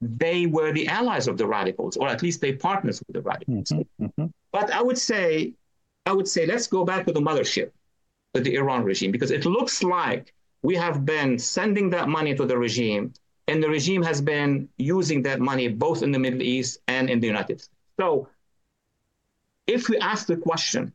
they 0.00 0.46
were 0.46 0.72
the 0.72 0.86
allies 0.86 1.26
of 1.26 1.36
the 1.36 1.46
radicals, 1.46 1.96
or 1.96 2.08
at 2.08 2.22
least 2.22 2.40
they 2.40 2.52
partners 2.52 3.02
with 3.06 3.14
the 3.14 3.22
radicals. 3.22 3.70
Mm-hmm. 3.70 4.04
Mm-hmm. 4.04 4.26
But 4.52 4.70
I 4.72 4.80
would 4.82 4.98
say, 4.98 5.54
I 6.06 6.12
would 6.12 6.28
say, 6.28 6.46
let's 6.46 6.68
go 6.68 6.84
back 6.84 7.06
to 7.06 7.12
the 7.12 7.20
mothership 7.20 7.72
the 8.34 8.54
Iran 8.56 8.84
regime 8.84 9.10
because 9.10 9.30
it 9.30 9.44
looks 9.46 9.82
like 9.82 10.34
we 10.62 10.74
have 10.74 11.04
been 11.04 11.38
sending 11.38 11.90
that 11.90 12.08
money 12.08 12.34
to 12.34 12.44
the 12.44 12.58
regime 12.58 13.12
and 13.46 13.62
the 13.62 13.68
regime 13.68 14.02
has 14.02 14.20
been 14.20 14.68
using 14.76 15.22
that 15.22 15.40
money 15.40 15.68
both 15.68 16.02
in 16.02 16.12
the 16.12 16.18
Middle 16.18 16.42
East 16.42 16.80
and 16.88 17.08
in 17.08 17.20
the 17.20 17.26
United 17.26 17.60
States. 17.60 17.70
So 17.98 18.28
if 19.66 19.88
we 19.88 19.96
ask 19.98 20.26
the 20.26 20.36
question, 20.36 20.92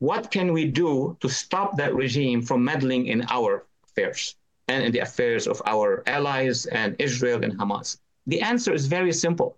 what 0.00 0.30
can 0.30 0.52
we 0.52 0.64
do 0.64 1.16
to 1.20 1.28
stop 1.28 1.76
that 1.76 1.94
regime 1.94 2.42
from 2.42 2.64
meddling 2.64 3.06
in 3.06 3.26
our 3.30 3.66
affairs 3.84 4.34
and 4.66 4.82
in 4.84 4.92
the 4.92 5.00
affairs 5.00 5.46
of 5.46 5.62
our 5.66 6.02
allies 6.06 6.66
and 6.66 6.96
Israel 6.98 7.44
and 7.44 7.58
Hamas? 7.58 7.98
The 8.26 8.40
answer 8.40 8.72
is 8.72 8.86
very 8.86 9.12
simple. 9.12 9.56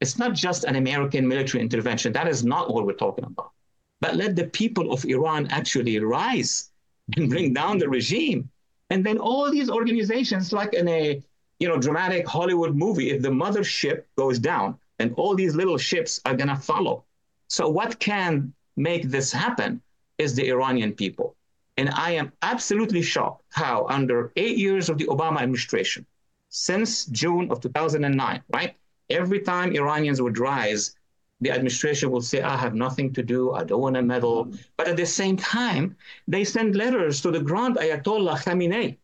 It's 0.00 0.18
not 0.18 0.32
just 0.32 0.64
an 0.64 0.76
American 0.76 1.26
military 1.26 1.62
intervention. 1.62 2.12
That 2.12 2.28
is 2.28 2.44
not 2.44 2.72
what 2.72 2.86
we're 2.86 2.92
talking 2.92 3.24
about 3.24 3.52
but 4.00 4.16
let 4.16 4.36
the 4.36 4.46
people 4.46 4.92
of 4.92 5.04
Iran 5.04 5.46
actually 5.48 5.98
rise 5.98 6.70
and 7.16 7.28
bring 7.28 7.52
down 7.52 7.78
the 7.78 7.88
regime. 7.88 8.50
And 8.90 9.04
then 9.04 9.18
all 9.18 9.50
these 9.50 9.70
organizations, 9.70 10.52
like 10.52 10.74
in 10.74 10.88
a 10.88 11.22
you 11.58 11.68
know 11.68 11.78
dramatic 11.78 12.26
Hollywood 12.26 12.74
movie, 12.76 13.10
if 13.10 13.22
the 13.22 13.28
mothership 13.28 14.04
goes 14.16 14.38
down, 14.38 14.78
and 14.98 15.14
all 15.14 15.34
these 15.34 15.54
little 15.54 15.78
ships 15.78 16.20
are 16.24 16.36
gonna 16.36 16.56
follow. 16.56 17.04
So 17.48 17.68
what 17.68 17.98
can 17.98 18.52
make 18.76 19.04
this 19.08 19.32
happen 19.32 19.82
is 20.18 20.34
the 20.34 20.48
Iranian 20.48 20.92
people. 20.92 21.34
And 21.76 21.90
I 21.90 22.10
am 22.12 22.32
absolutely 22.42 23.02
shocked 23.02 23.44
how 23.50 23.86
under 23.88 24.32
eight 24.36 24.58
years 24.58 24.88
of 24.88 24.98
the 24.98 25.06
Obama 25.06 25.40
administration, 25.40 26.04
since 26.48 27.06
June 27.06 27.50
of 27.50 27.60
2009, 27.60 28.42
right? 28.52 28.74
Every 29.10 29.40
time 29.40 29.72
Iranians 29.72 30.20
would 30.20 30.38
rise, 30.38 30.96
the 31.40 31.50
administration 31.50 32.10
will 32.10 32.20
say, 32.20 32.42
I 32.42 32.56
have 32.56 32.74
nothing 32.74 33.12
to 33.14 33.22
do, 33.22 33.52
I 33.52 33.64
don't 33.64 33.80
want 33.80 33.94
to 33.96 34.02
meddle. 34.02 34.52
But 34.76 34.88
at 34.88 34.96
the 34.96 35.06
same 35.06 35.36
time, 35.36 35.96
they 36.26 36.44
send 36.44 36.74
letters 36.74 37.20
to 37.22 37.30
the 37.30 37.40
Grand 37.40 37.76
Ayatollah 37.76 38.42
Khamenei 38.42 38.96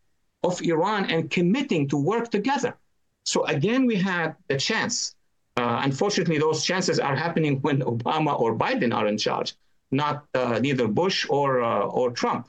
of 0.42 0.60
Iran 0.62 1.10
and 1.10 1.30
committing 1.30 1.88
to 1.88 1.96
work 1.96 2.30
together. 2.30 2.76
So 3.24 3.44
again, 3.46 3.86
we 3.86 3.96
had 3.96 4.34
the 4.48 4.56
chance. 4.56 5.14
Uh, 5.56 5.80
unfortunately, 5.84 6.38
those 6.38 6.64
chances 6.64 6.98
are 6.98 7.14
happening 7.14 7.60
when 7.60 7.80
Obama 7.82 8.38
or 8.38 8.56
Biden 8.56 8.92
are 8.94 9.06
in 9.06 9.16
charge, 9.16 9.54
not 9.92 10.26
uh, 10.34 10.58
neither 10.58 10.88
Bush 10.88 11.26
or, 11.30 11.62
uh, 11.62 11.86
or 11.86 12.10
Trump. 12.10 12.48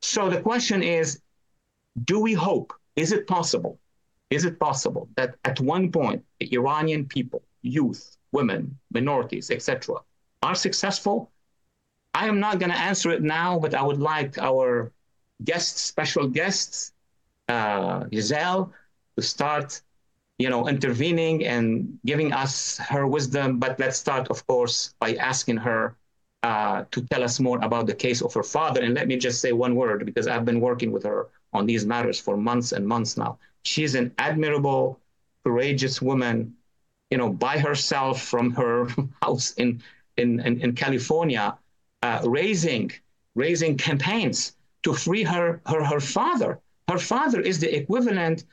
So 0.00 0.30
the 0.30 0.40
question 0.40 0.82
is, 0.82 1.20
do 2.04 2.20
we 2.20 2.32
hope? 2.34 2.72
Is 2.94 3.10
it 3.10 3.26
possible? 3.26 3.78
Is 4.30 4.44
it 4.44 4.60
possible 4.60 5.08
that 5.16 5.34
at 5.44 5.58
one 5.58 5.90
point 5.90 6.24
the 6.38 6.52
Iranian 6.54 7.06
people, 7.06 7.42
youth, 7.62 8.16
women, 8.32 8.78
minorities, 8.92 9.50
etc., 9.50 9.96
are 10.42 10.54
successful? 10.54 11.30
I 12.14 12.26
am 12.26 12.40
not 12.40 12.58
going 12.58 12.70
to 12.70 12.78
answer 12.78 13.10
it 13.10 13.22
now, 13.22 13.58
but 13.58 13.74
I 13.74 13.82
would 13.82 13.98
like 13.98 14.38
our 14.38 14.92
guests, 15.44 15.82
special 15.82 16.26
guests, 16.28 16.92
uh, 17.48 18.04
Giselle, 18.12 18.72
to 19.16 19.22
start, 19.22 19.80
you 20.38 20.50
know, 20.50 20.68
intervening 20.68 21.46
and 21.46 21.98
giving 22.04 22.32
us 22.32 22.78
her 22.78 23.06
wisdom. 23.06 23.58
But 23.58 23.78
let's 23.78 23.98
start, 23.98 24.28
of 24.28 24.46
course, 24.46 24.94
by 25.00 25.14
asking 25.14 25.58
her 25.58 25.96
uh, 26.42 26.84
to 26.90 27.02
tell 27.02 27.22
us 27.22 27.40
more 27.40 27.58
about 27.62 27.86
the 27.86 27.94
case 27.94 28.22
of 28.22 28.32
her 28.34 28.42
father. 28.42 28.80
And 28.82 28.94
let 28.94 29.08
me 29.08 29.16
just 29.16 29.40
say 29.40 29.52
one 29.52 29.74
word 29.74 30.04
because 30.06 30.26
I've 30.28 30.44
been 30.44 30.60
working 30.60 30.92
with 30.92 31.04
her 31.04 31.28
on 31.52 31.66
these 31.66 31.84
matters 31.86 32.20
for 32.20 32.36
months 32.36 32.72
and 32.72 32.86
months 32.86 33.16
now. 33.16 33.38
She's 33.62 33.94
an 33.94 34.12
admirable, 34.18 35.00
courageous 35.44 36.00
woman, 36.00 36.54
you 37.10 37.18
know, 37.18 37.30
by 37.30 37.58
herself 37.58 38.22
from 38.22 38.52
her 38.52 38.88
house 39.22 39.52
in 39.52 39.82
in 40.16 40.40
in, 40.40 40.60
in 40.60 40.74
California, 40.74 41.56
uh, 42.02 42.20
raising 42.24 42.92
raising 43.34 43.76
campaigns 43.76 44.56
to 44.82 44.92
free 44.92 45.22
her 45.22 45.60
her 45.66 45.84
her 45.84 46.00
father. 46.00 46.60
Her 46.88 46.98
father 46.98 47.40
is 47.40 47.60
the 47.60 47.74
equivalent. 47.74 48.44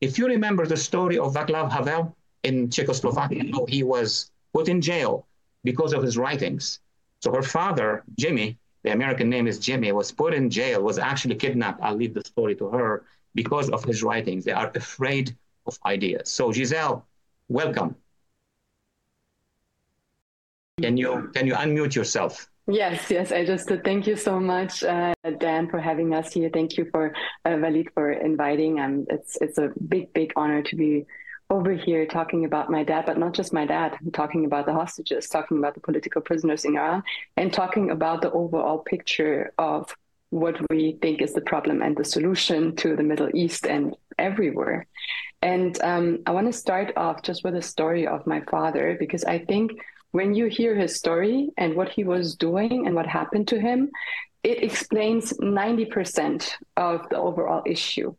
If 0.00 0.18
you 0.18 0.26
remember 0.26 0.66
the 0.66 0.76
story 0.76 1.18
of 1.18 1.34
Václav 1.34 1.72
Havel 1.72 2.16
in 2.44 2.70
Czechoslovakia, 2.70 3.44
how 3.52 3.66
he 3.66 3.82
was 3.82 4.30
put 4.52 4.68
in 4.68 4.80
jail 4.80 5.26
because 5.64 5.92
of 5.92 6.02
his 6.02 6.16
writings. 6.16 6.80
So 7.20 7.32
her 7.32 7.42
father, 7.42 8.04
Jimmy, 8.16 8.58
the 8.84 8.92
American 8.92 9.28
name 9.28 9.46
is 9.46 9.58
Jimmy, 9.58 9.90
was 9.92 10.12
put 10.12 10.32
in 10.34 10.50
jail, 10.50 10.82
was 10.82 10.98
actually 10.98 11.34
kidnapped. 11.34 11.82
I'll 11.82 11.96
leave 11.96 12.14
the 12.14 12.22
story 12.24 12.54
to 12.56 12.68
her 12.68 13.04
because 13.34 13.68
of 13.70 13.84
his 13.84 14.02
writings. 14.02 14.44
They 14.44 14.52
are 14.52 14.70
afraid 14.74 15.36
of 15.66 15.78
ideas. 15.84 16.28
So 16.30 16.52
Giselle, 16.52 17.06
welcome. 17.48 17.96
Can 20.80 20.96
you 20.96 21.30
can 21.34 21.46
you 21.46 21.54
unmute 21.54 21.94
yourself? 21.94 22.48
Yes, 22.70 23.10
yes. 23.10 23.32
I 23.32 23.44
just 23.44 23.70
uh, 23.72 23.78
thank 23.82 24.06
you 24.06 24.14
so 24.14 24.38
much, 24.38 24.84
uh, 24.84 25.14
Dan, 25.38 25.70
for 25.70 25.80
having 25.80 26.14
us 26.14 26.32
here. 26.32 26.50
Thank 26.52 26.76
you 26.76 26.86
for 26.90 27.14
uh, 27.46 27.56
Walid 27.58 27.88
for 27.94 28.12
inviting. 28.12 28.78
Um, 28.78 29.06
it's 29.08 29.38
it's 29.40 29.58
a 29.58 29.72
big, 29.88 30.12
big 30.12 30.32
honor 30.36 30.62
to 30.62 30.76
be 30.76 31.06
over 31.50 31.72
here 31.72 32.04
talking 32.06 32.44
about 32.44 32.70
my 32.70 32.84
dad, 32.84 33.06
but 33.06 33.18
not 33.18 33.32
just 33.32 33.54
my 33.54 33.64
dad. 33.64 33.96
I'm 33.98 34.10
talking 34.12 34.44
about 34.44 34.66
the 34.66 34.74
hostages, 34.74 35.28
talking 35.28 35.58
about 35.58 35.74
the 35.74 35.80
political 35.80 36.20
prisoners 36.20 36.66
in 36.66 36.76
Iran, 36.76 37.02
and 37.38 37.52
talking 37.52 37.90
about 37.90 38.20
the 38.20 38.30
overall 38.32 38.78
picture 38.78 39.52
of 39.56 39.96
what 40.30 40.56
we 40.70 40.98
think 41.00 41.22
is 41.22 41.32
the 41.32 41.40
problem 41.40 41.82
and 41.82 41.96
the 41.96 42.04
solution 42.04 42.76
to 42.76 42.96
the 42.96 43.02
Middle 43.02 43.30
East 43.34 43.66
and 43.66 43.96
everywhere. 44.18 44.86
And 45.40 45.80
um, 45.82 46.18
I 46.26 46.32
want 46.32 46.46
to 46.46 46.52
start 46.52 46.92
off 46.96 47.22
just 47.22 47.44
with 47.44 47.54
a 47.54 47.62
story 47.62 48.06
of 48.06 48.26
my 48.26 48.42
father 48.50 48.96
because 48.98 49.24
I 49.24 49.38
think 49.38 49.72
when 50.10 50.34
you 50.34 50.46
hear 50.46 50.74
his 50.74 50.96
story 50.96 51.50
and 51.56 51.76
what 51.76 51.90
he 51.90 52.04
was 52.04 52.34
doing 52.34 52.86
and 52.86 52.94
what 52.94 53.06
happened 53.06 53.48
to 53.48 53.60
him, 53.60 53.90
it 54.42 54.62
explains 54.62 55.32
90% 55.34 56.52
of 56.76 57.08
the 57.08 57.18
overall 57.18 57.62
issue. 57.66 58.14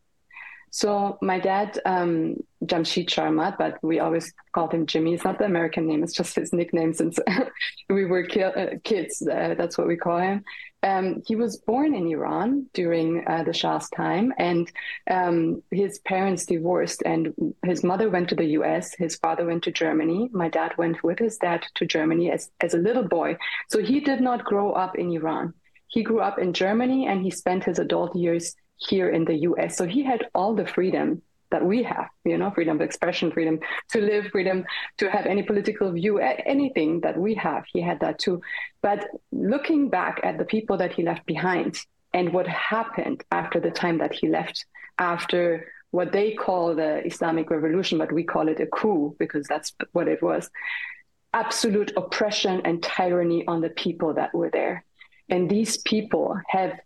So 0.71 1.17
my 1.21 1.39
dad, 1.39 1.79
um, 1.85 2.35
Jamshid 2.63 3.07
Sharmahd, 3.07 3.57
but 3.57 3.79
we 3.81 3.99
always 3.99 4.31
called 4.53 4.73
him 4.73 4.85
Jimmy. 4.85 5.13
It's 5.15 5.23
not 5.23 5.39
the 5.39 5.45
American 5.45 5.87
name; 5.87 6.03
it's 6.03 6.13
just 6.13 6.35
his 6.35 6.53
nickname 6.53 6.93
since 6.93 7.17
we 7.89 8.05
were 8.05 8.23
ki- 8.23 8.43
uh, 8.43 8.75
kids. 8.83 9.21
Uh, 9.21 9.55
that's 9.57 9.77
what 9.77 9.87
we 9.87 9.97
call 9.97 10.19
him. 10.19 10.43
Um, 10.81 11.21
he 11.25 11.35
was 11.35 11.57
born 11.57 11.93
in 11.93 12.07
Iran 12.07 12.67
during 12.73 13.27
uh, 13.27 13.43
the 13.43 13.53
Shah's 13.53 13.89
time, 13.89 14.33
and 14.37 14.71
um, 15.09 15.61
his 15.71 15.99
parents 15.99 16.45
divorced. 16.45 17.03
And 17.05 17.33
his 17.65 17.83
mother 17.83 18.09
went 18.09 18.29
to 18.29 18.35
the 18.35 18.51
U.S. 18.59 18.95
His 18.95 19.17
father 19.17 19.45
went 19.45 19.63
to 19.63 19.71
Germany. 19.71 20.29
My 20.31 20.49
dad 20.49 20.73
went 20.77 21.03
with 21.03 21.19
his 21.19 21.37
dad 21.37 21.65
to 21.75 21.85
Germany 21.85 22.31
as 22.31 22.49
as 22.61 22.73
a 22.73 22.77
little 22.77 23.07
boy. 23.07 23.37
So 23.69 23.79
he 23.83 23.99
did 23.99 24.21
not 24.21 24.45
grow 24.45 24.71
up 24.71 24.97
in 24.97 25.11
Iran. 25.11 25.53
He 25.87 26.03
grew 26.03 26.21
up 26.21 26.39
in 26.39 26.53
Germany, 26.53 27.07
and 27.07 27.21
he 27.21 27.31
spent 27.31 27.63
his 27.63 27.79
adult 27.79 28.15
years 28.15 28.55
here 28.77 29.09
in 29.09 29.25
the 29.25 29.39
US. 29.49 29.75
So 29.75 29.85
he 29.85 30.03
had 30.03 30.27
all 30.33 30.55
the 30.55 30.65
freedom 30.65 31.21
that 31.51 31.65
we 31.65 31.83
have, 31.83 32.09
you 32.25 32.37
know, 32.37 32.51
freedom 32.51 32.77
of 32.77 32.81
expression, 32.81 33.31
freedom 33.31 33.59
to 33.91 34.01
live, 34.01 34.27
freedom 34.27 34.65
to 34.97 35.09
have 35.09 35.25
any 35.25 35.43
political 35.43 35.91
view, 35.91 36.19
anything 36.19 37.01
that 37.01 37.17
we 37.17 37.33
have. 37.35 37.63
He 37.71 37.81
had 37.81 37.99
that 38.01 38.19
too. 38.19 38.41
But 38.81 39.07
looking 39.31 39.89
back 39.89 40.19
at 40.23 40.37
the 40.37 40.45
people 40.45 40.77
that 40.77 40.93
he 40.93 41.03
left 41.03 41.25
behind 41.25 41.79
and 42.13 42.33
what 42.33 42.47
happened 42.47 43.23
after 43.31 43.59
the 43.59 43.71
time 43.71 43.97
that 43.99 44.13
he 44.13 44.27
left, 44.27 44.65
after 44.97 45.71
what 45.91 46.11
they 46.11 46.33
call 46.33 46.75
the 46.75 47.05
Islamic 47.05 47.49
Revolution, 47.49 47.97
but 47.97 48.11
we 48.11 48.23
call 48.23 48.47
it 48.47 48.59
a 48.59 48.67
coup 48.67 49.15
because 49.17 49.47
that's 49.47 49.73
what 49.91 50.07
it 50.07 50.21
was 50.21 50.49
absolute 51.33 51.91
oppression 51.95 52.61
and 52.65 52.81
tyranny 52.81 53.45
on 53.47 53.61
the 53.61 53.69
people 53.69 54.13
that 54.15 54.33
were 54.33 54.49
there. 54.49 54.83
And 55.29 55.49
these 55.49 55.77
people 55.77 56.39
have 56.47 56.79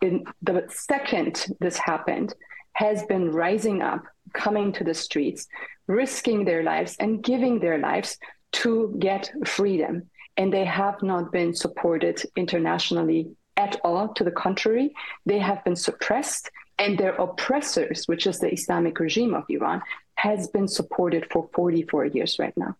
in 0.00 0.24
the 0.42 0.64
second 0.68 1.46
this 1.60 1.76
happened, 1.76 2.34
has 2.72 3.02
been 3.04 3.30
rising 3.30 3.82
up, 3.82 4.04
coming 4.32 4.72
to 4.72 4.84
the 4.84 4.94
streets, 4.94 5.46
risking 5.86 6.44
their 6.44 6.62
lives 6.62 6.96
and 7.00 7.22
giving 7.22 7.58
their 7.58 7.78
lives 7.78 8.18
to 8.52 8.94
get 8.98 9.30
freedom. 9.44 10.08
And 10.36 10.52
they 10.52 10.64
have 10.64 11.02
not 11.02 11.32
been 11.32 11.54
supported 11.54 12.22
internationally 12.36 13.30
at 13.56 13.80
all. 13.84 14.08
To 14.14 14.24
the 14.24 14.30
contrary, 14.30 14.94
they 15.26 15.38
have 15.38 15.62
been 15.64 15.76
suppressed, 15.76 16.50
and 16.78 16.96
their 16.96 17.14
oppressors, 17.14 18.06
which 18.06 18.26
is 18.26 18.38
the 18.38 18.52
Islamic 18.52 18.98
regime 18.98 19.34
of 19.34 19.44
Iran, 19.50 19.82
has 20.14 20.48
been 20.48 20.68
supported 20.68 21.26
for 21.30 21.48
44 21.52 22.06
years 22.06 22.38
right 22.38 22.56
now. 22.56 22.76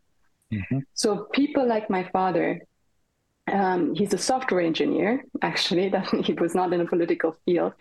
Mm-hmm. 0.52 0.80
So 0.94 1.28
people 1.32 1.66
like 1.66 1.90
my 1.90 2.04
father 2.04 2.62
um, 3.52 3.94
he's 3.94 4.14
a 4.14 4.18
software 4.18 4.60
engineer, 4.60 5.24
actually, 5.42 5.88
that 5.94 6.08
he 6.24 6.32
was 6.34 6.54
not 6.54 6.72
in 6.72 6.80
a 6.80 6.86
political 6.86 7.36
field. 7.44 7.72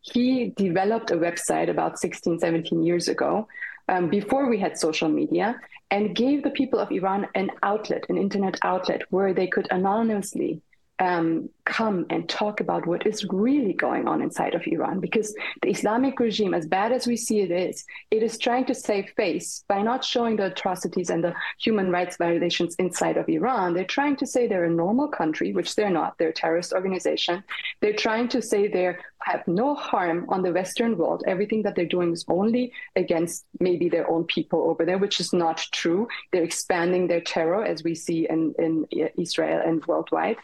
He 0.00 0.52
developed 0.56 1.10
a 1.10 1.16
website 1.16 1.70
about 1.70 1.98
16, 1.98 2.38
17 2.38 2.82
years 2.82 3.08
ago, 3.08 3.48
um, 3.88 4.10
before 4.10 4.48
we 4.48 4.58
had 4.58 4.78
social 4.78 5.08
media, 5.08 5.60
and 5.90 6.14
gave 6.14 6.42
the 6.42 6.50
people 6.50 6.78
of 6.78 6.90
Iran 6.90 7.26
an 7.34 7.50
outlet, 7.62 8.04
an 8.08 8.18
internet 8.18 8.58
outlet, 8.62 9.02
where 9.10 9.32
they 9.32 9.46
could 9.46 9.66
anonymously 9.70 10.60
um, 10.98 11.48
come 11.68 12.06
and 12.08 12.28
talk 12.28 12.60
about 12.60 12.86
what 12.86 13.06
is 13.06 13.24
really 13.30 13.74
going 13.74 14.08
on 14.08 14.22
inside 14.22 14.54
of 14.54 14.66
Iran. 14.66 15.00
Because 15.00 15.34
the 15.62 15.68
Islamic 15.68 16.18
regime, 16.18 16.54
as 16.54 16.66
bad 16.66 16.92
as 16.92 17.06
we 17.06 17.16
see 17.16 17.40
it 17.40 17.50
is, 17.50 17.84
it 18.10 18.22
is 18.22 18.38
trying 18.38 18.64
to 18.64 18.74
save 18.74 19.10
face 19.10 19.64
by 19.68 19.82
not 19.82 20.02
showing 20.02 20.36
the 20.36 20.46
atrocities 20.46 21.10
and 21.10 21.22
the 21.22 21.34
human 21.60 21.90
rights 21.90 22.16
violations 22.16 22.74
inside 22.76 23.18
of 23.18 23.28
Iran. 23.28 23.74
They're 23.74 23.84
trying 23.84 24.16
to 24.16 24.26
say 24.26 24.46
they're 24.46 24.64
a 24.64 24.70
normal 24.70 25.08
country, 25.08 25.52
which 25.52 25.76
they're 25.76 25.90
not. 25.90 26.16
They're 26.16 26.30
a 26.30 26.42
terrorist 26.42 26.72
organization. 26.72 27.44
They're 27.80 27.92
trying 27.92 28.28
to 28.28 28.40
say 28.40 28.66
they 28.66 28.96
have 29.24 29.46
no 29.46 29.74
harm 29.74 30.24
on 30.30 30.42
the 30.42 30.52
Western 30.52 30.96
world. 30.96 31.22
Everything 31.26 31.62
that 31.62 31.74
they're 31.74 31.84
doing 31.84 32.12
is 32.12 32.24
only 32.28 32.72
against 32.96 33.44
maybe 33.60 33.90
their 33.90 34.08
own 34.10 34.24
people 34.24 34.70
over 34.70 34.86
there, 34.86 34.96
which 34.96 35.20
is 35.20 35.34
not 35.34 35.58
true. 35.72 36.08
They're 36.32 36.44
expanding 36.44 37.08
their 37.08 37.20
terror, 37.20 37.62
as 37.62 37.84
we 37.84 37.94
see 37.94 38.26
in, 38.26 38.54
in 38.58 38.86
Israel 39.18 39.60
and 39.62 39.84
worldwide 39.84 40.38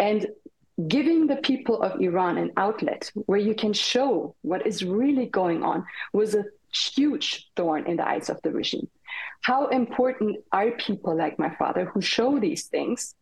and 0.00 0.26
giving 0.88 1.26
the 1.26 1.36
people 1.36 1.82
of 1.82 2.00
Iran 2.00 2.38
an 2.38 2.52
outlet 2.56 3.10
where 3.26 3.38
you 3.38 3.54
can 3.54 3.72
show 3.72 4.34
what 4.42 4.66
is 4.66 4.84
really 4.84 5.26
going 5.26 5.62
on 5.62 5.84
was 6.12 6.34
a 6.34 6.44
huge 6.72 7.48
thorn 7.56 7.86
in 7.86 7.96
the 7.96 8.06
eyes 8.06 8.30
of 8.30 8.40
the 8.42 8.50
regime. 8.50 8.88
How 9.42 9.68
important 9.68 10.36
are 10.52 10.70
people 10.72 11.16
like 11.16 11.38
my 11.38 11.54
father 11.56 11.86
who 11.86 12.00
show 12.00 12.38
these 12.38 12.66
things? 12.66 13.14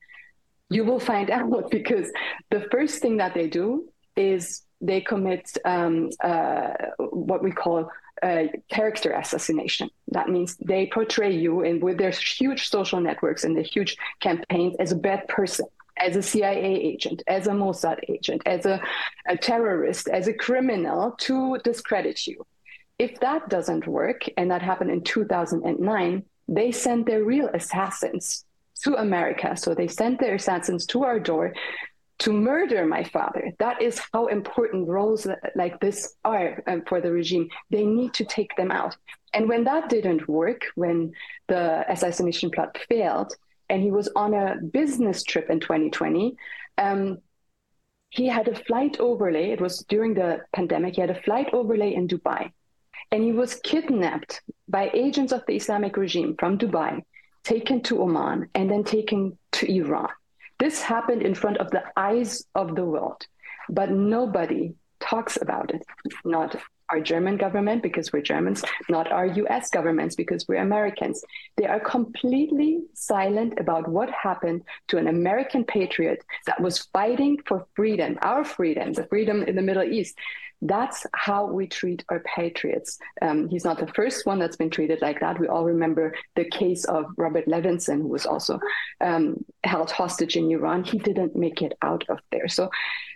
You 0.69 0.85
will 0.85 1.01
find 1.01 1.31
out 1.39 1.71
because 1.71 2.11
the 2.51 2.67
first 2.71 3.01
thing 3.01 3.17
that 3.19 3.35
they 3.35 3.49
do 3.49 3.89
is 4.17 4.63
they 4.81 5.01
commit 5.01 5.51
um, 5.65 6.11
uh, 6.23 6.71
what 6.99 7.43
we 7.43 7.51
call 7.51 7.91
uh, 8.23 8.45
character 8.69 9.13
assassination. 9.13 9.89
That 10.09 10.29
means 10.29 10.57
they 10.57 10.87
portray 10.87 11.35
you 11.35 11.63
and 11.63 11.83
with 11.83 11.99
their 11.99 12.11
huge 12.11 12.69
social 12.69 13.01
networks 13.01 13.45
and 13.45 13.57
their 13.57 13.65
huge 13.65 13.97
campaigns 14.21 14.77
as 14.79 14.93
a 14.93 14.97
bad 14.97 15.27
person 15.29 15.67
as 15.99 16.17
a 16.17 16.23
CIA 16.23 16.75
agent, 16.75 17.23
as 17.27 17.47
a 17.47 17.53
Mossad 17.53 17.99
agent, 18.09 18.43
as 18.47 18.67
a, 18.67 18.81
a 19.27 19.37
terrorist, 19.37 20.09
as 20.09 20.29
a 20.29 20.33
criminal 20.33 21.13
to 21.19 21.59
discredit 21.65 22.27
you. 22.27 22.47
If 22.99 23.21
that 23.21 23.49
doesn't 23.49 23.87
work, 23.87 24.23
and 24.37 24.51
that 24.51 24.63
happened 24.63 24.91
in 24.91 25.03
2009, 25.03 26.25
they 26.49 26.73
sent 26.73 27.07
their 27.07 27.23
real 27.23 27.49
assassins 27.53 28.45
to 28.83 28.95
America. 28.97 29.57
So 29.57 29.75
they 29.75 29.89
sent 29.89 30.21
their 30.21 30.37
assassins 30.37 30.87
to 30.87 31.05
our 31.05 31.21
door 31.21 31.53
to 32.21 32.33
murder 32.33 32.85
my 32.85 33.05
father. 33.05 33.53
That 33.59 33.81
is 33.81 34.01
how 34.13 34.27
important 34.27 34.89
roles 34.89 35.27
like 35.55 35.79
this 35.81 36.17
are 36.25 36.63
um, 36.67 36.83
for 36.89 37.01
the 37.01 37.13
regime. 37.13 37.49
They 37.71 37.87
need 37.87 38.13
to 38.15 38.25
take 38.25 38.57
them 38.57 38.73
out. 38.73 38.97
And 39.33 39.49
when 39.49 39.65
that 39.65 39.89
didn't 39.89 40.29
work, 40.29 40.67
when 40.75 41.13
the 41.47 41.85
assassination 41.91 42.51
plot 42.51 42.77
failed, 42.89 43.35
and 43.69 43.83
he 43.83 43.91
was 43.91 44.09
on 44.17 44.35
a 44.35 44.57
business 44.57 45.23
trip 45.23 45.51
in 45.51 45.61
2020. 45.61 46.37
Um, 46.79 47.19
he 48.11 48.27
had 48.27 48.49
a 48.49 48.55
flight 48.55 48.99
overlay. 49.01 49.51
It 49.51 49.61
was 49.61 49.85
during 49.89 50.15
the 50.15 50.41
pandemic. 50.53 50.95
He 50.95 51.01
had 51.01 51.11
a 51.11 51.23
flight 51.23 51.51
overlay 51.53 51.95
in 51.95 52.09
Dubai, 52.09 52.51
and 53.11 53.23
he 53.23 53.33
was 53.33 53.57
kidnapped 53.57 54.41
by 54.69 54.91
agents 54.95 55.33
of 55.33 55.45
the 55.47 55.57
Islamic 55.57 55.97
regime 55.97 56.37
from 56.39 56.59
Dubai, 56.59 57.03
taken 57.45 57.83
to 57.83 58.03
Oman, 58.03 58.49
and 58.55 58.71
then 58.71 58.85
taken 58.85 59.39
to 59.53 59.71
Iran. 59.71 60.09
This 60.59 60.83
happened 60.83 61.23
in 61.23 61.35
front 61.35 61.59
of 61.59 61.71
the 61.71 61.85
eyes 61.97 62.45
of 62.55 62.75
the 62.75 62.85
world, 62.85 63.27
but 63.69 63.91
nobody 63.91 64.75
talks 65.01 65.39
about 65.41 65.75
it. 65.75 65.85
Not 66.25 66.57
our 66.91 67.01
German 67.01 67.37
government 67.37 67.83
because 67.83 68.13
we're 68.13 68.23
Germans, 68.23 68.65
not 68.89 69.13
our 69.13 69.27
US 69.27 69.69
governments 69.71 70.15
because 70.15 70.47
we're 70.49 70.63
Americans. 70.63 71.23
They 71.57 71.67
are 71.67 71.81
completely 71.81 72.81
silent 72.95 73.55
about 73.59 73.89
what 73.89 74.11
happened 74.11 74.63
to 74.89 74.97
an 74.97 75.07
American 75.07 75.65
patriot 75.65 76.25
that 76.47 76.61
was 76.61 76.79
fighting 76.93 77.39
for 77.47 77.67
freedom, 77.75 78.19
our 78.23 78.45
freedom, 78.45 78.93
the 78.95 79.07
freedom 79.07 79.43
in 79.43 79.57
the 79.57 79.63
Middle 79.63 79.83
East. 79.83 80.17
That's 80.61 81.07
how 81.15 81.47
we 81.47 81.69
treat 81.69 82.05
our 82.09 82.21
patriots. 82.21 82.99
Um, 83.23 83.49
he's 83.49 83.65
not 83.65 83.79
the 83.79 83.93
first 83.95 84.27
one 84.27 84.41
that's 84.41 84.57
been 84.57 84.71
treated 84.71 85.01
like 85.01 85.21
that. 85.21 85.39
We 85.39 85.47
all 85.47 85.65
remember 85.65 86.15
the 86.35 86.47
case 86.47 86.85
of 86.85 87.07
Robert 87.17 87.47
Levinson, 87.47 88.03
who 88.03 88.09
was 88.09 88.27
also 88.27 88.59
um, 89.01 89.45
held 89.63 89.93
hostage 89.93 90.37
in 90.37 90.51
Iran. 90.51 90.83
He 90.83 90.99
didn't 90.99 91.37
make 91.37 91.63
it 91.63 91.75
out 91.83 92.05
of 92.09 92.19
there. 92.33 92.49
So 92.49 92.71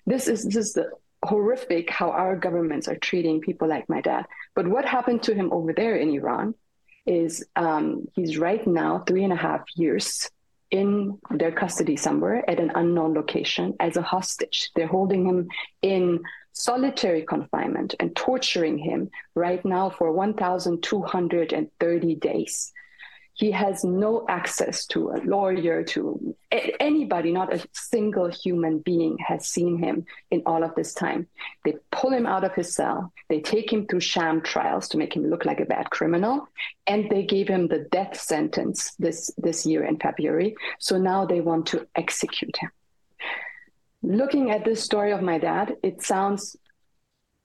this 0.07 0.29
is 0.29 0.45
this 0.45 0.57
is 0.57 0.73
the 0.75 0.91
horrific 1.25 1.91
how 1.91 2.11
our 2.11 2.37
governments 2.37 2.89
are 2.89 2.97
treating 2.97 3.41
people 3.41 3.69
like 3.69 3.89
my 3.89 4.01
dad. 4.01 4.27
But 4.55 4.69
what 4.69 4.85
happened 4.85 5.23
to 5.25 5.35
him 5.35 5.53
over 5.53 5.73
there 5.73 5.97
in 5.97 6.11
Iran 6.11 6.55
is 7.07 7.45
um, 7.57 8.07
he's 8.15 8.39
right 8.39 8.65
now 8.67 9.03
three 9.07 9.25
and 9.25 9.33
a 9.33 9.37
half 9.37 9.63
years 9.77 10.31
in 10.71 11.19
their 11.31 11.53
custody 11.53 11.97
somewhere 11.97 12.49
at 12.49 12.59
an 12.59 12.73
unknown 12.75 13.15
location 13.15 13.75
as 13.79 13.97
a 13.97 14.03
hostage. 14.03 14.71
They're 14.75 14.87
holding 14.87 15.27
him 15.27 15.49
in 15.83 16.21
solitary 16.53 17.23
confinement 17.23 17.95
and 18.01 18.17
torturing 18.17 18.79
him 18.79 19.11
right 19.35 19.63
now 19.65 19.91
for 19.91 20.13
1,230 20.13 22.15
days. 22.17 22.73
He 23.35 23.51
has 23.51 23.83
no 23.83 24.27
access 24.29 24.87
to 24.89 25.11
a 25.11 25.23
lawyer, 25.25 25.83
to 25.85 26.37
anybody, 26.79 27.33
not 27.33 27.53
a 27.53 27.67
single 27.73 28.29
human 28.29 28.79
being 28.81 29.17
has 29.27 29.47
seen 29.49 29.79
him 29.79 30.05
in 30.31 30.43
all 30.45 30.63
of 30.63 30.75
this 30.75 30.93
time. 30.93 31.27
They 31.65 31.77
pull 31.91 32.13
him 32.13 32.27
out 32.27 32.45
of 32.45 32.55
his 32.55 32.75
cell, 32.75 33.13
they 33.29 33.41
take 33.41 33.73
him 33.73 33.87
through 33.87 34.01
sham 34.01 34.43
trials 34.43 34.89
to 34.89 34.99
make 34.99 35.17
him 35.17 35.31
look 35.31 35.45
like 35.45 35.61
a 35.61 35.65
bad 35.65 35.89
criminal, 35.91 36.47
and 36.87 37.11
they 37.11 37.23
gave 37.23 37.49
him 37.49 37.69
the 37.69 37.87
death 37.91 38.21
sentence 38.21 38.95
this, 38.99 39.31
this 39.39 39.65
year 39.65 39.85
in 39.85 39.99
February. 39.99 40.55
So 40.79 40.99
now 40.99 41.25
they 41.25 41.41
want 41.41 41.67
to 41.69 41.87
execute 41.95 42.57
him. 42.59 42.71
Looking 44.03 44.51
at 44.51 44.65
this 44.65 44.83
story 44.83 45.13
of 45.13 45.23
my 45.23 45.39
dad, 45.39 45.77
it 45.83 46.03
sounds 46.03 46.57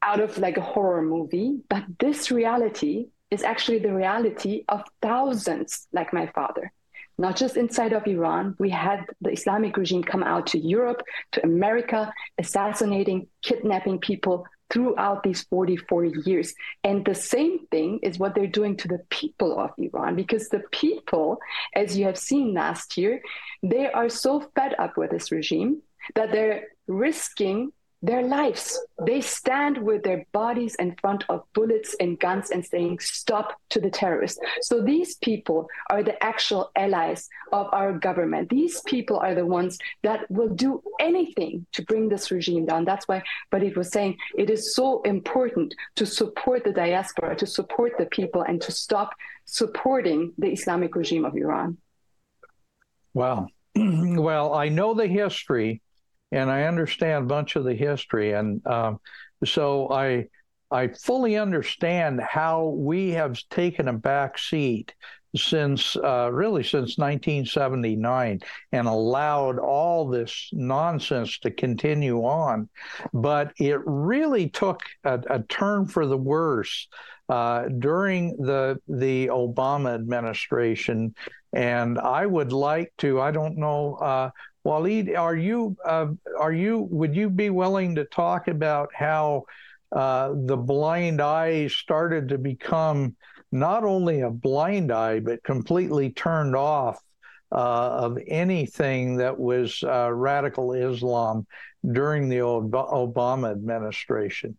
out 0.02 0.20
of 0.20 0.38
like 0.38 0.58
a 0.58 0.62
horror 0.62 1.02
movie, 1.02 1.60
but 1.70 1.84
this 2.00 2.32
reality 2.32 3.08
is 3.32 3.44
actually 3.44 3.80
the 3.80 3.94
reality 3.94 4.64
of 4.70 4.84
thousands 5.02 5.88
like 5.92 6.14
my 6.14 6.28
father. 6.28 6.72
Not 7.20 7.36
just 7.36 7.58
inside 7.58 7.94
of 7.94 8.06
Iran, 8.06 8.56
we 8.60 8.70
had 8.70 9.06
the 9.22 9.32
Islamic 9.32 9.76
regime 9.76 10.04
come 10.04 10.24
out 10.24 10.48
to 10.48 10.60
Europe, 10.60 11.02
to 11.32 11.44
America, 11.44 12.14
assassinating, 12.38 13.28
kidnapping 13.42 14.00
people 14.00 14.46
throughout 14.70 15.24
these 15.24 15.42
44 15.44 16.06
years. 16.06 16.54
And 16.84 17.04
the 17.04 17.16
same 17.16 17.66
thing 17.68 18.00
is 18.04 18.20
what 18.20 18.36
they're 18.36 18.48
doing 18.48 18.78
to 18.78 18.88
the 18.88 19.00
people 19.10 19.60
of 19.60 19.72
Iran, 19.78 20.16
because 20.16 20.50
the 20.50 20.62
people, 20.72 21.40
as 21.74 21.98
you 21.98 22.06
have 22.06 22.20
seen 22.20 22.54
last 22.54 22.98
year, 22.98 23.22
they 23.64 23.90
are 23.92 24.10
so 24.10 24.52
fed 24.56 24.76
up 24.78 24.98
with 24.98 25.10
this 25.10 25.32
regime 25.32 25.82
that 26.16 26.32
they're 26.32 26.68
risking 26.88 27.72
their 28.02 28.22
lives. 28.22 28.80
They 29.06 29.22
stand 29.22 29.78
with 29.78 30.04
their 30.04 30.26
bodies 30.32 30.76
in 30.76 30.96
front 31.02 31.24
of 31.30 31.44
bullets 31.54 31.96
and 32.00 32.20
guns 32.20 32.52
and 32.52 32.64
saying, 32.64 33.00
Stop 33.00 33.60
to 33.70 33.80
the 33.80 33.90
terrorists. 33.90 34.40
So 34.62 34.82
these 34.82 35.16
people 35.16 35.68
are 35.90 36.04
the 36.04 36.22
actual 36.24 36.72
allies 36.76 37.28
of 37.52 37.68
our 37.72 37.94
government. 37.94 38.50
These 38.50 38.82
people 38.82 39.18
are 39.18 39.34
the 39.34 39.46
ones 39.46 39.78
that 40.04 40.30
will 40.30 40.50
do 40.50 40.84
anything 41.00 41.66
to 41.74 41.84
bring 41.84 42.10
this 42.10 42.30
regime 42.30 42.66
down. 42.66 42.86
That's 42.86 43.08
why 43.08 43.24
But 43.50 43.64
it 43.64 43.76
was 43.76 43.92
saying 43.92 44.18
it 44.38 44.50
is 44.50 44.76
so 44.76 45.02
important 45.02 45.74
to 45.96 46.06
support 46.06 46.64
the 46.64 46.74
diaspora, 46.74 47.36
to 47.38 47.48
support 47.48 47.94
the 47.98 48.06
people, 48.06 48.44
and 48.44 48.62
to 48.62 48.72
stop 48.72 49.14
supporting 49.46 50.34
the 50.38 50.52
Islamic 50.52 50.96
regime 50.96 51.26
of 51.26 51.36
Iran. 51.36 51.78
Wow. 53.14 53.48
well, 53.76 54.54
I 54.54 54.70
know 54.70 54.94
the 54.94 55.08
history 55.08 55.82
and 56.32 56.50
I 56.50 56.64
understand 56.64 57.24
a 57.24 57.28
bunch 57.28 57.56
of 57.56 57.64
the 57.64 57.76
history, 57.76 58.34
and 58.34 58.66
um, 58.68 59.00
so 59.46 59.90
I 59.92 60.28
I 60.70 60.90
fully 60.90 61.38
understand 61.38 62.20
how 62.22 62.68
we 62.68 63.12
have 63.12 63.40
taken 63.50 63.88
a 63.88 63.94
back 63.94 64.38
seat 64.38 64.94
since 65.36 65.96
uh, 65.96 66.30
really 66.32 66.64
since 66.64 66.98
1979 66.98 68.40
and 68.72 68.88
allowed 68.88 69.60
all 69.60 70.08
this 70.08 70.50
nonsense 70.52 71.40
to 71.40 71.52
continue 71.52 72.20
on. 72.20 72.70
But 73.14 73.54
it 73.58 73.80
really 73.86 74.50
took 74.50 74.82
a, 75.04 75.20
a 75.30 75.44
turn 75.44 75.86
for 75.86 76.06
the 76.06 76.18
worse 76.18 76.88
uh, 77.30 77.68
during 77.80 78.38
the 78.38 78.80
the 78.88 79.28
Obama 79.28 79.94
administration, 79.96 81.14
and 81.54 82.00
I 82.00 82.26
would 82.26 82.52
like 82.52 82.94
to. 83.00 83.22
I 83.22 83.32
don't 83.32 83.58
know. 83.58 83.96
Uh, 83.96 84.30
Walid, 84.68 85.16
are 85.16 85.38
you 85.38 85.78
uh, 85.86 86.08
are 86.38 86.52
you 86.52 86.90
would 86.92 87.16
you 87.16 87.30
be 87.30 87.50
willing 87.50 87.96
to 87.96 88.04
talk 88.04 88.50
about 88.50 88.90
how 88.94 89.46
uh, 89.94 90.34
the 90.36 90.58
blind 90.58 91.22
eye 91.22 91.68
started 91.68 92.28
to 92.28 92.38
become 92.38 93.16
not 93.50 93.86
only 93.86 94.20
a 94.20 94.30
blind 94.30 94.92
eye 94.92 95.22
but 95.22 95.42
completely 95.42 96.10
turned 96.10 96.54
off 96.54 97.02
uh, 97.50 97.56
of 97.56 98.18
anything 98.28 99.16
that 99.16 99.40
was 99.40 99.82
uh, 99.84 100.12
radical 100.12 100.74
Islam 100.74 101.48
during 101.90 102.28
the 102.28 102.40
Obama 102.40 103.52
administration? 103.52 104.58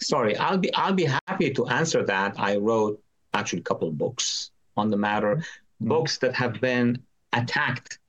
Sorry, 0.00 0.36
I'll 0.36 0.58
be 0.58 0.74
I'll 0.74 0.94
be 0.94 1.08
happy 1.28 1.52
to 1.52 1.68
answer 1.68 2.04
that. 2.06 2.40
I 2.40 2.56
wrote 2.56 3.00
actually 3.34 3.60
a 3.60 3.68
couple 3.70 3.86
of 3.86 3.96
books 3.96 4.50
on 4.76 4.90
the 4.90 4.96
matter, 4.96 5.36
mm-hmm. 5.36 5.86
books 5.86 6.18
that 6.18 6.34
have 6.34 6.60
been 6.60 6.98
attacked 7.32 8.00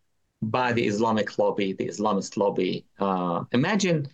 by 0.42 0.74
the 0.74 0.86
Islamic 0.86 1.38
lobby, 1.38 1.74
the 1.74 1.88
Islamist 1.88 2.38
lobby. 2.38 2.86
Uh, 3.00 3.44
imagine, 3.52 4.08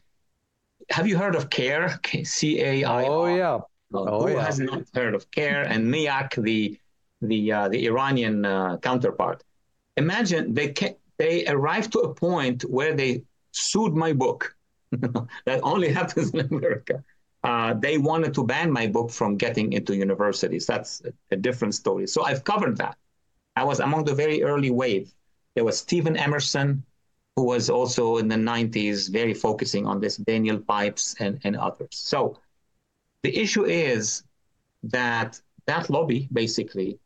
have 0.89 1.07
you 1.07 1.17
heard 1.17 1.35
of 1.35 1.49
CAIR? 1.49 1.99
C 2.23 2.61
A 2.61 2.83
I 2.83 3.03
R. 3.03 3.11
Oh 3.11 3.35
yeah. 3.35 3.55
Uh, 3.93 4.05
oh, 4.09 4.27
who 4.27 4.33
yeah. 4.33 4.45
has 4.45 4.59
not 4.59 4.83
heard 4.93 5.13
of 5.13 5.29
CAIR 5.31 5.63
and 5.63 5.93
NIAC, 5.93 6.41
the 6.43 6.79
the 7.21 7.51
uh, 7.51 7.69
the 7.69 7.85
Iranian 7.85 8.45
uh, 8.45 8.77
counterpart? 8.77 9.43
Imagine 9.97 10.53
they 10.53 10.73
ca- 10.73 10.97
they 11.17 11.45
arrived 11.47 11.91
to 11.93 11.99
a 11.99 12.13
point 12.13 12.63
where 12.63 12.95
they 12.95 13.23
sued 13.51 13.93
my 13.93 14.13
book. 14.13 14.55
that 14.91 15.59
only 15.63 15.91
happens 15.91 16.31
in 16.31 16.41
America. 16.41 17.03
Uh, 17.43 17.73
they 17.73 17.97
wanted 17.97 18.33
to 18.33 18.43
ban 18.45 18.71
my 18.71 18.87
book 18.87 19.11
from 19.11 19.35
getting 19.35 19.73
into 19.73 19.95
universities. 19.95 20.65
That's 20.65 21.01
a, 21.01 21.11
a 21.31 21.35
different 21.35 21.75
story. 21.75 22.07
So 22.07 22.23
I've 22.23 22.43
covered 22.43 22.77
that. 22.77 22.95
I 23.55 23.63
was 23.65 23.79
among 23.79 24.05
the 24.05 24.15
very 24.15 24.41
early 24.43 24.71
wave 24.71 25.13
there 25.55 25.63
was 25.63 25.77
Steven 25.77 26.17
Emerson, 26.17 26.83
who 27.35 27.43
was 27.43 27.69
also 27.69 28.17
in 28.17 28.27
the 28.27 28.35
90s 28.35 29.11
very 29.11 29.33
focusing 29.33 29.87
on 29.87 29.99
this, 29.99 30.17
Daniel 30.17 30.59
Pipes 30.59 31.15
and, 31.19 31.39
and 31.43 31.55
others. 31.55 31.89
So 31.91 32.39
the 33.23 33.35
issue 33.37 33.65
is 33.65 34.23
that 34.83 35.39
that 35.65 35.89
lobby 35.89 36.27
basically 36.31 36.99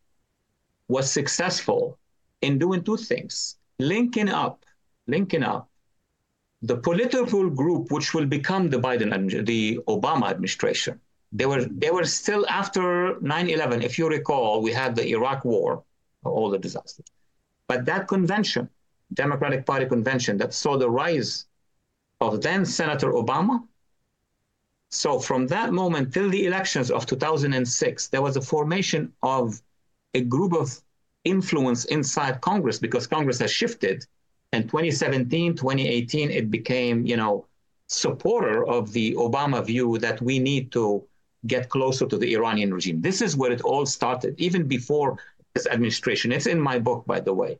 was 0.87 1.11
successful 1.11 1.97
in 2.41 2.57
doing 2.57 2.83
two 2.83 2.97
things 2.97 3.57
linking 3.79 4.29
up, 4.29 4.65
linking 5.07 5.43
up 5.43 5.69
the 6.61 6.77
political 6.77 7.49
group 7.49 7.91
which 7.91 8.13
will 8.13 8.25
become 8.25 8.69
the 8.69 8.77
Biden, 8.77 9.45
the 9.45 9.79
Obama 9.87 10.29
administration. 10.29 10.99
They 11.31 11.45
were 11.45 11.65
they 11.65 11.91
were 11.91 12.05
still 12.05 12.47
after 12.47 13.15
9/11. 13.15 13.83
If 13.83 13.99
you 13.99 14.07
recall, 14.09 14.61
we 14.61 14.71
had 14.71 14.95
the 14.95 15.07
Iraq 15.09 15.45
War, 15.45 15.83
all 16.23 16.49
the 16.49 16.57
disasters. 16.57 17.05
But 17.67 17.85
that 17.85 18.07
convention, 18.07 18.69
Democratic 19.13 19.65
Party 19.65 19.85
convention, 19.85 20.37
that 20.37 20.53
saw 20.53 20.77
the 20.77 20.89
rise 20.89 21.45
of 22.21 22.41
then 22.41 22.65
Senator 22.65 23.11
Obama. 23.11 23.63
So 24.89 25.19
from 25.19 25.47
that 25.47 25.73
moment 25.73 26.13
till 26.13 26.29
the 26.29 26.45
elections 26.45 26.89
of 26.91 27.05
2006, 27.05 28.07
there 28.07 28.21
was 28.21 28.37
a 28.37 28.41
formation 28.41 29.11
of 29.21 29.61
a 30.13 30.21
group 30.21 30.53
of 30.53 30.81
influence 31.25 31.85
inside 31.85 32.41
Congress 32.41 32.79
because 32.79 33.05
Congress 33.05 33.39
has 33.39 33.51
shifted. 33.51 34.05
And 34.53 34.63
2017, 34.65 35.55
2018, 35.55 36.31
it 36.31 36.49
became, 36.49 37.05
you 37.05 37.17
know, 37.17 37.45
supporter 37.87 38.65
of 38.65 38.93
the 38.93 39.13
Obama 39.15 39.65
view 39.65 39.97
that 39.97 40.21
we 40.21 40.39
need 40.39 40.71
to 40.71 41.03
get 41.45 41.69
closer 41.69 42.05
to 42.05 42.17
the 42.17 42.33
Iranian 42.33 42.73
regime. 42.73 43.01
This 43.01 43.21
is 43.21 43.35
where 43.35 43.51
it 43.51 43.61
all 43.61 43.85
started, 43.85 44.35
even 44.39 44.67
before 44.67 45.17
administration. 45.65 46.31
It's 46.31 46.45
in 46.45 46.59
my 46.59 46.77
book, 46.77 47.05
by 47.07 47.19
the 47.19 47.33
way. 47.33 47.59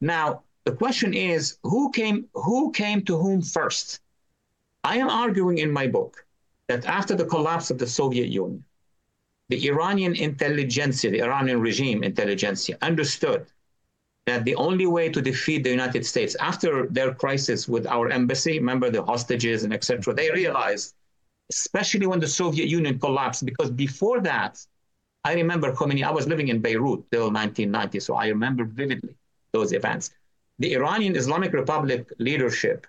Now, 0.00 0.42
the 0.64 0.72
question 0.72 1.14
is 1.14 1.58
who 1.62 1.90
came 1.92 2.26
who 2.34 2.72
came 2.72 3.02
to 3.02 3.16
whom 3.16 3.40
first? 3.40 4.00
I 4.84 4.98
am 4.98 5.08
arguing 5.08 5.58
in 5.58 5.70
my 5.70 5.86
book 5.86 6.26
that 6.68 6.84
after 6.84 7.14
the 7.14 7.24
collapse 7.24 7.70
of 7.70 7.78
the 7.78 7.86
Soviet 7.86 8.28
Union, 8.28 8.64
the 9.48 9.68
Iranian 9.68 10.14
intelligentsia, 10.14 11.10
the 11.10 11.22
Iranian 11.22 11.60
regime 11.60 12.02
intelligentsia, 12.02 12.76
understood 12.82 13.46
that 14.26 14.44
the 14.44 14.56
only 14.56 14.86
way 14.86 15.08
to 15.08 15.22
defeat 15.22 15.62
the 15.62 15.70
United 15.70 16.04
States 16.04 16.34
after 16.40 16.88
their 16.88 17.14
crisis 17.14 17.68
with 17.68 17.86
our 17.86 18.10
embassy, 18.10 18.58
remember 18.58 18.90
the 18.90 19.04
hostages 19.04 19.62
and 19.62 19.72
etc., 19.72 20.12
they 20.12 20.30
realized 20.32 20.94
especially 21.50 22.06
when 22.06 22.20
the 22.20 22.26
Soviet 22.26 22.68
Union 22.68 22.98
collapsed, 22.98 23.44
because 23.44 23.70
before 23.70 24.20
that, 24.20 24.64
I 25.26 25.34
remember 25.34 25.72
Khomeini, 25.72 26.04
I 26.04 26.12
was 26.12 26.28
living 26.28 26.48
in 26.48 26.60
Beirut 26.60 27.00
till 27.10 27.32
1990, 27.32 27.98
so 27.98 28.14
I 28.14 28.28
remember 28.28 28.64
vividly 28.64 29.16
those 29.50 29.72
events. 29.72 30.10
The 30.60 30.74
Iranian 30.74 31.16
Islamic 31.16 31.52
Republic 31.52 32.12
leadership, 32.20 32.86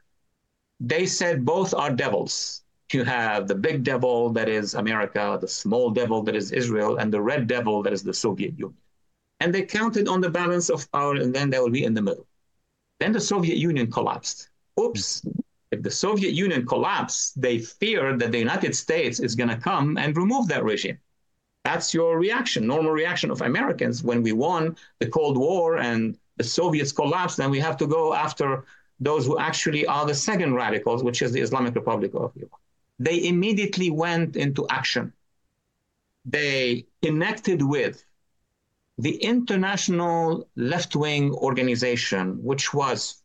they 0.79 1.07
said 1.07 1.43
both 1.43 1.73
are 1.73 1.91
devils. 1.91 2.61
You 2.93 3.03
have 3.05 3.47
the 3.47 3.55
big 3.55 3.83
devil 3.83 4.29
that 4.33 4.49
is 4.49 4.75
America, 4.75 5.39
the 5.41 5.47
small 5.47 5.89
devil 5.89 6.21
that 6.25 6.35
is 6.35 6.51
Israel, 6.51 6.97
and 6.97 7.11
the 7.11 7.19
red 7.19 7.47
devil 7.47 7.81
that 7.81 7.91
is 7.91 8.03
the 8.03 8.13
Soviet 8.13 8.51
Union. 8.51 8.77
And 9.39 9.51
they 9.51 9.63
counted 9.63 10.07
on 10.07 10.21
the 10.21 10.29
balance 10.29 10.69
of 10.69 10.91
power, 10.91 11.15
and 11.15 11.33
then 11.33 11.49
they 11.49 11.57
will 11.57 11.71
be 11.71 11.85
in 11.85 11.95
the 11.95 12.03
middle. 12.03 12.27
Then 12.99 13.13
the 13.13 13.27
Soviet 13.33 13.57
Union 13.57 13.89
collapsed. 13.89 14.49
Oops. 14.79 15.25
If 15.71 15.81
the 15.81 15.89
Soviet 16.05 16.33
Union 16.33 16.67
collapsed, 16.67 17.41
they 17.41 17.57
feared 17.57 18.19
that 18.19 18.31
the 18.31 18.45
United 18.47 18.75
States 18.75 19.19
is 19.19 19.33
going 19.33 19.49
to 19.49 19.57
come 19.57 19.97
and 19.97 20.15
remove 20.15 20.47
that 20.49 20.63
regime. 20.63 20.99
That's 21.69 21.93
your 21.93 22.17
reaction, 22.17 22.65
normal 22.65 22.93
reaction 22.93 23.29
of 23.29 23.41
Americans. 23.41 24.01
When 24.01 24.23
we 24.23 24.31
won 24.31 24.77
the 24.99 25.09
Cold 25.17 25.37
War 25.37 25.77
and 25.89 26.17
the 26.37 26.45
Soviets 26.45 26.93
collapsed, 26.93 27.35
then 27.35 27.51
we 27.51 27.59
have 27.59 27.75
to 27.81 27.87
go 27.87 28.13
after 28.13 28.63
those 29.01 29.25
who 29.25 29.37
actually 29.37 29.85
are 29.85 30.05
the 30.05 30.15
second 30.15 30.55
radicals, 30.55 31.03
which 31.03 31.21
is 31.21 31.33
the 31.33 31.41
Islamic 31.41 31.75
Republic 31.75 32.11
of 32.13 32.31
Iran. 32.37 32.61
They 32.99 33.27
immediately 33.27 33.89
went 33.89 34.37
into 34.37 34.65
action. 34.69 35.11
They 36.23 36.85
connected 37.01 37.61
with 37.61 37.95
the 38.97 39.15
international 39.33 40.47
left 40.55 40.95
wing 40.95 41.33
organization, 41.33 42.41
which 42.49 42.73
was 42.73 43.21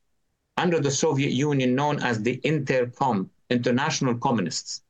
under 0.56 0.80
the 0.80 0.90
Soviet 0.90 1.30
Union 1.30 1.76
known 1.76 2.02
as 2.02 2.20
the 2.20 2.40
Intercom, 2.42 3.30
International 3.50 4.16
Communists. 4.16 4.82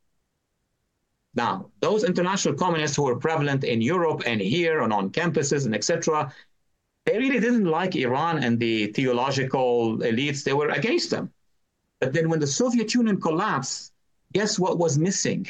Now, 1.35 1.71
those 1.81 2.05
international 2.05 2.55
communists 2.55 2.97
who 2.97 3.05
were 3.05 3.17
prevalent 3.17 3.65
in 3.65 3.81
Europe 3.81 4.23
and 4.27 4.41
here 4.41 4.83
and 4.83 4.93
on 4.93 5.11
campuses 5.11 5.65
and 5.65 5.75
etc., 5.75 6.33
they 7.07 7.19
really 7.19 7.41
didn't 7.41 7.65
like 7.65 7.97
Iran 7.97 8.45
and 8.45 8.59
the 8.59 8.89
theological 8.89 9.99
elites. 9.99 10.45
They 10.45 10.53
were 10.53 10.69
against 10.69 11.11
them. 11.11 11.33
But 12.01 12.13
then 12.13 12.29
when 12.29 12.41
the 12.41 12.47
Soviet 12.47 12.95
Union 12.95 13.21
collapsed, 13.21 13.93
guess 14.33 14.59
what 14.59 14.79
was 14.79 14.99
missing? 14.99 15.47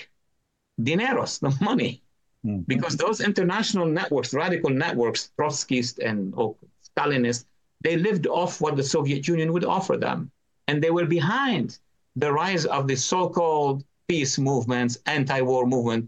Dineros, 0.81 1.41
the 1.41 1.53
money. 1.65 2.03
Mm-hmm. 2.45 2.63
Because 2.63 2.97
those 2.97 3.21
international 3.21 3.87
networks, 3.87 4.35
radical 4.35 4.71
networks, 4.71 5.31
Trotskyists 5.39 5.99
and 5.99 6.35
oh, 6.37 6.57
Stalinists, 6.89 7.45
they 7.83 7.97
lived 7.97 8.27
off 8.27 8.61
what 8.61 8.77
the 8.77 8.83
Soviet 8.83 9.29
Union 9.29 9.53
would 9.53 9.65
offer 9.65 9.97
them. 9.97 10.31
And 10.69 10.83
they 10.83 10.91
were 10.91 11.07
behind 11.07 11.79
the 12.17 12.33
rise 12.33 12.67
of 12.67 12.89
the 12.89 12.97
so 12.97 13.29
called 13.29 13.85
peace 14.13 14.37
movements, 14.39 14.99
anti 15.07 15.41
war 15.41 15.65
movement. 15.75 16.03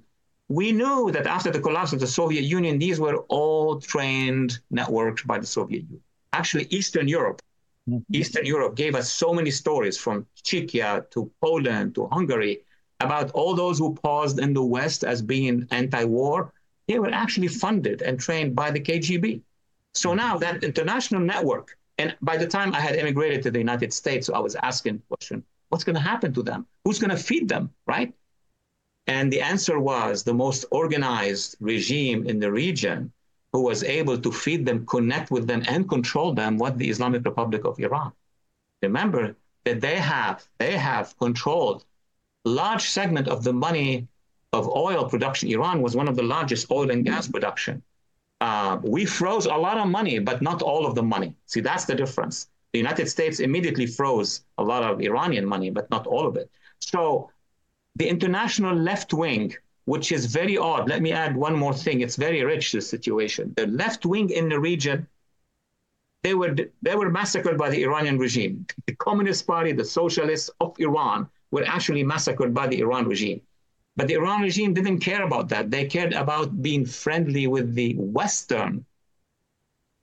We 0.49 0.73
knew 0.73 1.11
that 1.13 1.27
after 1.27 1.51
the 1.51 1.65
collapse 1.67 1.93
of 1.95 2.01
the 2.01 2.13
Soviet 2.21 2.45
Union, 2.59 2.79
these 2.79 2.99
were 3.01 3.17
all 3.39 3.81
trained 3.81 4.51
networks 4.71 5.23
by 5.23 5.39
the 5.39 5.47
Soviet 5.47 5.85
Union. 5.85 6.03
Actually, 6.35 6.67
Eastern 6.79 7.07
Europe, 7.09 7.41
mm-hmm. 7.89 8.15
Eastern 8.21 8.45
Europe 8.45 8.75
gave 8.83 8.95
us 8.95 9.07
so 9.23 9.33
many 9.39 9.51
stories 9.51 9.97
from 10.05 10.27
Czechia 10.49 10.91
to 11.13 11.31
Poland 11.41 11.95
to 11.95 12.03
Hungary 12.17 12.55
about 13.01 13.31
all 13.31 13.55
those 13.55 13.79
who 13.79 13.95
paused 13.95 14.39
in 14.39 14.53
the 14.53 14.67
West 14.77 15.01
as 15.13 15.23
being 15.23 15.67
anti 15.71 16.05
war. 16.05 16.53
They 16.89 16.99
were 16.99 17.15
actually 17.23 17.49
funded 17.49 18.03
and 18.03 18.21
trained 18.21 18.55
by 18.55 18.69
the 18.71 18.83
KGB. 18.89 19.41
So 19.95 20.13
now 20.13 20.37
that 20.45 20.63
international 20.63 21.23
network, 21.33 21.67
and 21.97 22.15
by 22.21 22.37
the 22.37 22.49
time 22.57 22.75
I 22.75 22.81
had 22.81 22.97
immigrated 22.97 23.41
to 23.45 23.51
the 23.51 23.63
United 23.67 23.95
States, 23.95 24.27
so 24.27 24.35
I 24.35 24.41
was 24.41 24.57
asking 24.57 24.95
the 24.99 25.07
question, 25.13 25.39
what's 25.69 25.85
going 25.85 25.97
to 25.97 26.11
happen 26.13 26.33
to 26.35 26.43
them? 26.43 26.67
Who's 26.85 26.99
going 26.99 27.11
to 27.17 27.23
feed 27.23 27.49
them, 27.49 27.71
right? 27.87 28.13
And 29.07 29.33
the 29.33 29.43
answer 29.43 29.79
was 29.79 30.23
the 30.23 30.35
most 30.35 30.65
organized 30.71 31.57
regime 31.61 32.27
in 32.27 32.39
the 32.39 32.51
region 32.51 33.13
who 33.53 33.63
was 33.63 33.85
able 33.85 34.19
to 34.19 34.33
feed 34.33 34.67
them, 34.67 34.87
connect 34.87 35.31
with 35.31 35.47
them, 35.47 35.63
and 35.69 35.89
control 35.89 36.33
them 36.33 36.59
was 36.59 36.75
the 36.77 36.89
Islamic 36.89 37.25
Republic 37.25 37.65
of 37.65 37.79
Iran. 37.79 38.13
Remember 38.83 39.37
that 39.65 39.81
they 39.81 39.97
have 39.97 40.47
they 40.59 40.77
have 40.77 41.17
controlled 41.19 41.85
large 42.45 42.89
segment 42.89 43.29
of 43.29 43.45
the 43.45 43.53
money 43.53 44.09
of 44.53 44.69
oil 44.69 45.09
production. 45.09 45.49
Iran 45.51 45.83
was 45.83 45.97
one 45.97 46.09
of 46.09 46.17
the 46.17 46.23
largest 46.23 46.71
oil 46.71 46.91
and 46.91 47.05
gas 47.05 47.29
production 47.29 47.83
uh, 48.41 48.79
we 48.83 49.05
froze 49.05 49.47
a 49.47 49.55
lot 49.55 49.79
of 49.79 49.89
money, 49.89 50.19
but 50.19 50.43
not 50.43 50.63
all 50.63 50.87
of 50.87 50.95
the 50.95 51.03
money. 51.03 51.35
See, 51.47 51.61
that's 51.61 51.85
the 51.85 51.95
difference. 51.95 52.49
The 52.75 52.81
United 52.81 53.09
States 53.09 53.39
immediately 53.39 53.87
froze 53.87 54.43
a 54.59 54.65
lot 54.65 54.83
of 54.83 55.01
Iranian 55.01 55.47
money, 55.47 55.71
but 55.71 55.89
not 55.93 56.09
all 56.09 56.27
of 56.27 56.37
it. 56.37 56.51
So 56.81 57.31
the 57.95 58.09
international 58.09 58.75
left 58.75 59.15
wing, 59.15 59.55
which 59.85 60.11
is 60.11 60.27
very 60.27 60.59
odd, 60.59 60.89
let 60.89 61.01
me 61.01 61.13
add 61.13 61.37
one 61.37 61.55
more 61.55 61.73
thing. 61.73 62.01
It's 62.01 62.17
very 62.17 62.43
rich, 62.43 62.73
the 62.73 62.81
situation. 62.81 63.55
The 63.57 63.69
left 63.69 64.05
wing 64.05 64.29
in 64.31 64.49
the 64.49 64.59
region, 64.59 65.07
they 66.25 66.35
were, 66.35 66.57
they 66.83 66.97
were 66.97 67.11
massacred 67.11 67.57
by 67.57 67.71
the 67.71 67.85
Iranian 67.85 68.19
regime. 68.19 68.67
The 68.87 68.97
Communist 68.97 69.47
Party, 69.47 69.71
the 69.71 69.85
socialists 69.85 70.51
of 70.61 70.75
Iran, 70.81 71.29
were 71.53 71.63
actually 71.65 72.03
massacred 72.03 72.53
by 72.53 72.67
the 72.67 72.81
Iran 72.81 73.07
regime. 73.07 73.41
But 73.95 74.09
the 74.09 74.15
Iran 74.15 74.43
regime 74.43 74.75
didn't 74.75 74.99
care 74.99 75.23
about 75.23 75.49
that. 75.51 75.71
They 75.71 75.85
cared 75.85 76.13
about 76.13 76.61
being 76.61 76.87
friendly 76.87 77.47
with 77.47 77.77
the 77.77 77.95
Western 77.95 78.85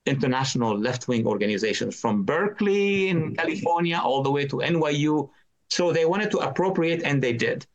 international 0.06 0.78
left 0.78 1.08
wing 1.08 1.26
organizations 1.28 2.00
from 2.00 2.24
Berkeley 2.24 3.10
in 3.10 3.36
California 3.36 4.00
all 4.04 4.24
the 4.24 4.32
way 4.32 4.46
to 4.46 4.58
NYU. 4.58 5.30
So 5.70 5.94
they 5.94 6.06
wanted 6.06 6.32
to 6.32 6.40
appropriate, 6.40 7.04
and 7.04 7.22
they 7.22 7.34
did. 7.34 7.66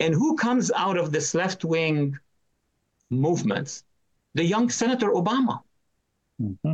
And 0.00 0.14
who 0.14 0.36
comes 0.36 0.70
out 0.70 0.96
of 0.96 1.12
this 1.12 1.34
left 1.34 1.64
wing 1.64 2.18
movement? 3.10 3.82
The 4.34 4.44
young 4.44 4.70
Senator 4.70 5.10
Obama 5.10 5.60
mm-hmm. 6.40 6.72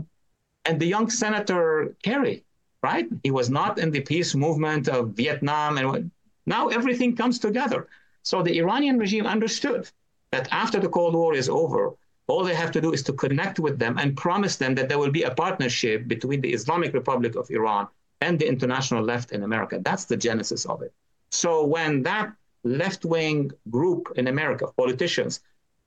and 0.65 0.81
the 0.81 0.87
young 0.87 1.11
Senator 1.11 1.95
Kerry, 2.03 2.45
right? 2.83 3.07
He 3.23 3.31
was 3.31 3.51
not 3.51 3.79
in 3.79 3.91
the 3.91 4.01
peace 4.01 4.35
movement 4.35 4.89
of 4.89 5.11
Vietnam. 5.11 5.77
And 5.77 6.11
now 6.47 6.69
everything 6.69 7.17
comes 7.17 7.39
together. 7.39 7.89
So 8.23 8.43
the 8.43 8.59
Iranian 8.59 8.99
regime 8.99 9.27
understood 9.27 9.91
that 10.31 10.49
after 10.53 10.79
the 10.79 10.89
Cold 10.89 11.15
War 11.15 11.35
is 11.35 11.49
over, 11.49 11.95
all 12.31 12.45
they 12.45 12.55
have 12.55 12.70
to 12.72 12.81
do 12.81 12.93
is 12.93 13.03
to 13.05 13.12
connect 13.12 13.59
with 13.59 13.78
them 13.78 13.99
and 13.99 14.16
promise 14.16 14.57
them 14.57 14.74
that 14.76 14.89
there 14.89 14.99
will 14.99 15.11
be 15.11 15.24
a 15.24 15.35
partnership 15.35 16.07
between 16.07 16.41
the 16.41 16.53
Islamic 16.53 16.93
Republic 16.95 17.35
of 17.37 17.51
Iran 17.51 17.89
and 18.20 18.39
the 18.39 18.47
international 18.47 19.03
left 19.03 19.33
in 19.33 19.43
America. 19.43 19.81
That's 19.83 20.05
the 20.05 20.16
genesis 20.16 20.64
of 20.66 20.83
it. 20.83 20.93
So 21.31 21.64
when 21.64 22.03
that 22.05 22.33
left 22.62 23.05
wing 23.05 23.51
group 23.70 24.12
in 24.16 24.28
America, 24.28 24.66
politicians, 24.76 25.41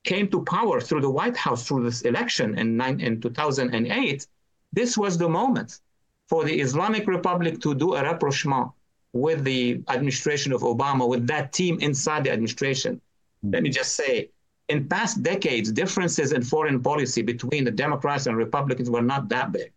came 0.04 0.28
to 0.30 0.44
power 0.44 0.82
through 0.82 1.02
the 1.02 1.10
White 1.10 1.38
House 1.38 1.66
through 1.66 1.84
this 1.84 2.02
election 2.02 2.58
in, 2.58 2.76
nine, 2.76 3.00
in 3.00 3.22
2008, 3.22 4.28
this 4.74 4.98
was 4.98 5.18
the 5.18 5.30
moment 5.30 5.80
for 6.28 6.44
the 6.44 6.60
Islamic 6.60 7.08
Republic 7.08 7.62
to 7.62 7.74
do 7.76 7.96
a 7.96 8.04
rapprochement 8.04 8.70
with 9.14 9.44
the 9.44 9.82
administration 9.90 10.52
of 10.52 10.62
Obama, 10.62 11.08
with 11.08 11.28
that 11.28 11.54
team 11.54 11.78
inside 11.80 12.24
the 12.24 12.32
administration. 12.32 12.96
Mm-hmm. 12.96 13.54
Let 13.54 13.64
me 13.64 13.70
just 13.70 13.96
say, 13.96 14.30
in 14.70 14.88
past 14.88 15.24
decades, 15.24 15.72
differences 15.72 16.32
in 16.32 16.42
foreign 16.42 16.82
policy 16.82 17.22
between 17.22 17.64
the 17.64 17.72
Democrats 17.72 18.28
and 18.28 18.38
Republicans 18.38 18.90
were 18.90 19.02
not 19.02 19.30
that 19.30 19.52
big. 19.52 19.72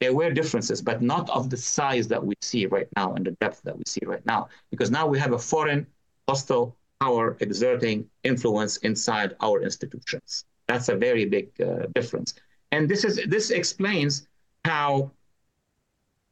There 0.00 0.14
were 0.14 0.30
differences, 0.32 0.82
but 0.82 1.02
not 1.02 1.30
of 1.30 1.48
the 1.48 1.56
size 1.56 2.08
that 2.08 2.24
we 2.24 2.34
see 2.40 2.66
right 2.66 2.88
now 2.96 3.14
and 3.14 3.24
the 3.24 3.32
depth 3.32 3.62
that 3.62 3.76
we 3.76 3.84
see 3.86 4.00
right 4.04 4.24
now. 4.26 4.48
Because 4.70 4.90
now 4.90 5.06
we 5.06 5.18
have 5.18 5.32
a 5.32 5.38
foreign 5.38 5.86
hostile 6.28 6.76
power 7.00 7.36
exerting 7.40 8.08
influence 8.24 8.78
inside 8.78 9.36
our 9.40 9.62
institutions. 9.62 10.44
That's 10.66 10.88
a 10.88 10.96
very 10.96 11.24
big 11.24 11.48
uh, 11.60 11.86
difference. 11.94 12.34
And 12.70 12.88
this 12.88 13.04
is 13.04 13.20
this 13.28 13.50
explains 13.50 14.26
how 14.64 15.10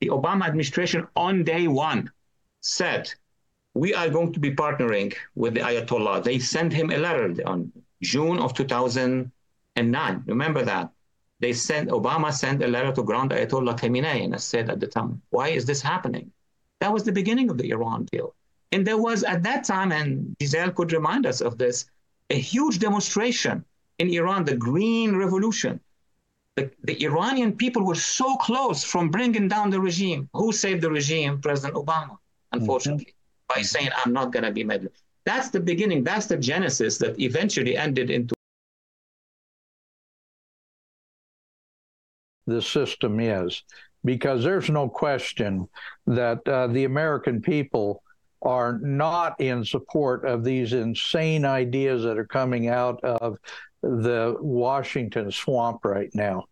the 0.00 0.08
Obama 0.08 0.46
administration 0.46 1.06
on 1.14 1.44
day 1.44 1.68
one 1.68 2.10
said, 2.60 3.12
we 3.74 3.94
are 3.94 4.08
going 4.08 4.32
to 4.32 4.40
be 4.40 4.54
partnering 4.54 5.14
with 5.34 5.54
the 5.54 5.60
Ayatollah. 5.60 6.24
They 6.24 6.38
sent 6.38 6.72
him 6.72 6.90
a 6.90 6.98
letter 6.98 7.34
on 7.46 7.72
June 8.02 8.38
of 8.38 8.54
2009. 8.54 10.22
Remember 10.26 10.62
that. 10.62 10.90
They 11.38 11.52
sent, 11.52 11.88
Obama 11.88 12.32
sent 12.32 12.62
a 12.62 12.66
letter 12.68 12.92
to 12.92 13.02
Grand 13.02 13.30
Ayatollah 13.30 13.78
Khamenei 13.78 14.24
and 14.24 14.34
I 14.34 14.38
said 14.38 14.68
at 14.68 14.80
the 14.80 14.86
time, 14.86 15.22
why 15.30 15.48
is 15.48 15.64
this 15.64 15.80
happening? 15.80 16.30
That 16.80 16.92
was 16.92 17.04
the 17.04 17.12
beginning 17.12 17.48
of 17.50 17.58
the 17.58 17.70
Iran 17.70 18.06
deal. 18.12 18.34
And 18.72 18.86
there 18.86 18.98
was 18.98 19.24
at 19.24 19.42
that 19.44 19.64
time, 19.64 19.90
and 19.90 20.36
Giselle 20.40 20.70
could 20.72 20.92
remind 20.92 21.26
us 21.26 21.40
of 21.40 21.58
this, 21.58 21.86
a 22.30 22.38
huge 22.38 22.78
demonstration 22.78 23.64
in 23.98 24.10
Iran, 24.10 24.44
the 24.44 24.56
Green 24.56 25.16
Revolution. 25.16 25.80
The, 26.56 26.70
the 26.84 27.02
Iranian 27.04 27.56
people 27.56 27.84
were 27.84 27.94
so 27.94 28.36
close 28.36 28.84
from 28.84 29.10
bringing 29.10 29.48
down 29.48 29.70
the 29.70 29.80
regime. 29.80 30.28
Who 30.34 30.52
saved 30.52 30.82
the 30.82 30.90
regime? 30.90 31.40
President 31.40 31.74
Obama 31.74 32.18
unfortunately, 32.52 33.04
mm-hmm. 33.04 33.19
By 33.54 33.62
saying, 33.62 33.90
I'm 34.04 34.12
not 34.12 34.32
going 34.32 34.44
to 34.44 34.52
be 34.52 34.64
made. 34.64 34.88
That's 35.24 35.50
the 35.50 35.60
beginning, 35.60 36.04
that's 36.04 36.26
the 36.26 36.36
genesis 36.36 36.98
that 36.98 37.18
eventually 37.20 37.76
ended 37.76 38.10
into. 38.10 38.34
The 42.46 42.62
system 42.62 43.20
is, 43.20 43.62
because 44.04 44.42
there's 44.42 44.70
no 44.70 44.88
question 44.88 45.68
that 46.06 46.46
uh, 46.48 46.66
the 46.68 46.84
American 46.84 47.40
people 47.40 48.02
are 48.42 48.78
not 48.78 49.38
in 49.40 49.64
support 49.64 50.24
of 50.24 50.42
these 50.42 50.72
insane 50.72 51.44
ideas 51.44 52.02
that 52.04 52.18
are 52.18 52.26
coming 52.26 52.68
out 52.68 52.98
of 53.04 53.36
the 53.82 54.36
Washington 54.40 55.30
swamp 55.30 55.84
right 55.84 56.10
now. 56.14 56.46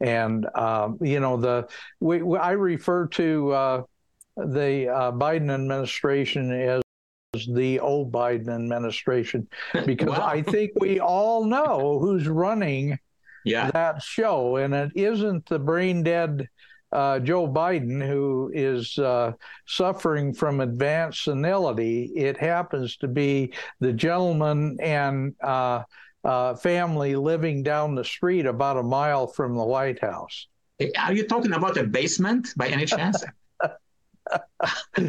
And 0.00 0.46
um, 0.56 0.98
you 1.00 1.20
know 1.20 1.36
the 1.36 1.68
we, 2.00 2.22
we, 2.22 2.36
I 2.36 2.52
refer 2.52 3.06
to 3.06 3.52
uh, 3.52 3.82
the 4.36 4.88
uh, 4.88 5.12
Biden 5.12 5.52
administration 5.52 6.50
as 6.52 6.82
the 7.48 7.80
old 7.80 8.12
Biden 8.12 8.54
administration 8.54 9.48
because 9.86 10.18
wow. 10.18 10.26
I 10.26 10.42
think 10.42 10.72
we 10.76 11.00
all 11.00 11.44
know 11.44 11.98
who's 11.98 12.28
running 12.28 12.98
yeah. 13.44 13.70
that 13.70 14.02
show, 14.02 14.56
and 14.56 14.74
it 14.74 14.92
isn't 14.94 15.46
the 15.46 15.58
brain 15.58 16.02
dead 16.02 16.48
uh, 16.92 17.18
Joe 17.20 17.48
Biden, 17.48 18.06
who 18.06 18.50
is 18.54 18.98
uh, 18.98 19.32
suffering 19.66 20.34
from 20.34 20.60
advanced 20.60 21.24
senility. 21.24 22.12
It 22.14 22.36
happens 22.36 22.98
to 22.98 23.08
be 23.08 23.54
the 23.80 23.92
gentleman 23.92 24.78
and 24.80 25.34
uh, 25.42 25.84
uh 26.24 26.54
family 26.54 27.16
living 27.16 27.64
down 27.64 27.96
the 27.96 28.04
street 28.04 28.46
about 28.46 28.76
a 28.76 28.82
mile 28.82 29.26
from 29.26 29.56
the 29.56 29.64
White 29.64 30.00
House. 30.00 30.46
Are 30.98 31.12
you 31.12 31.26
talking 31.26 31.52
about 31.52 31.76
a 31.76 31.84
basement 31.84 32.48
by 32.56 32.68
any 32.68 32.84
chance? 32.84 33.24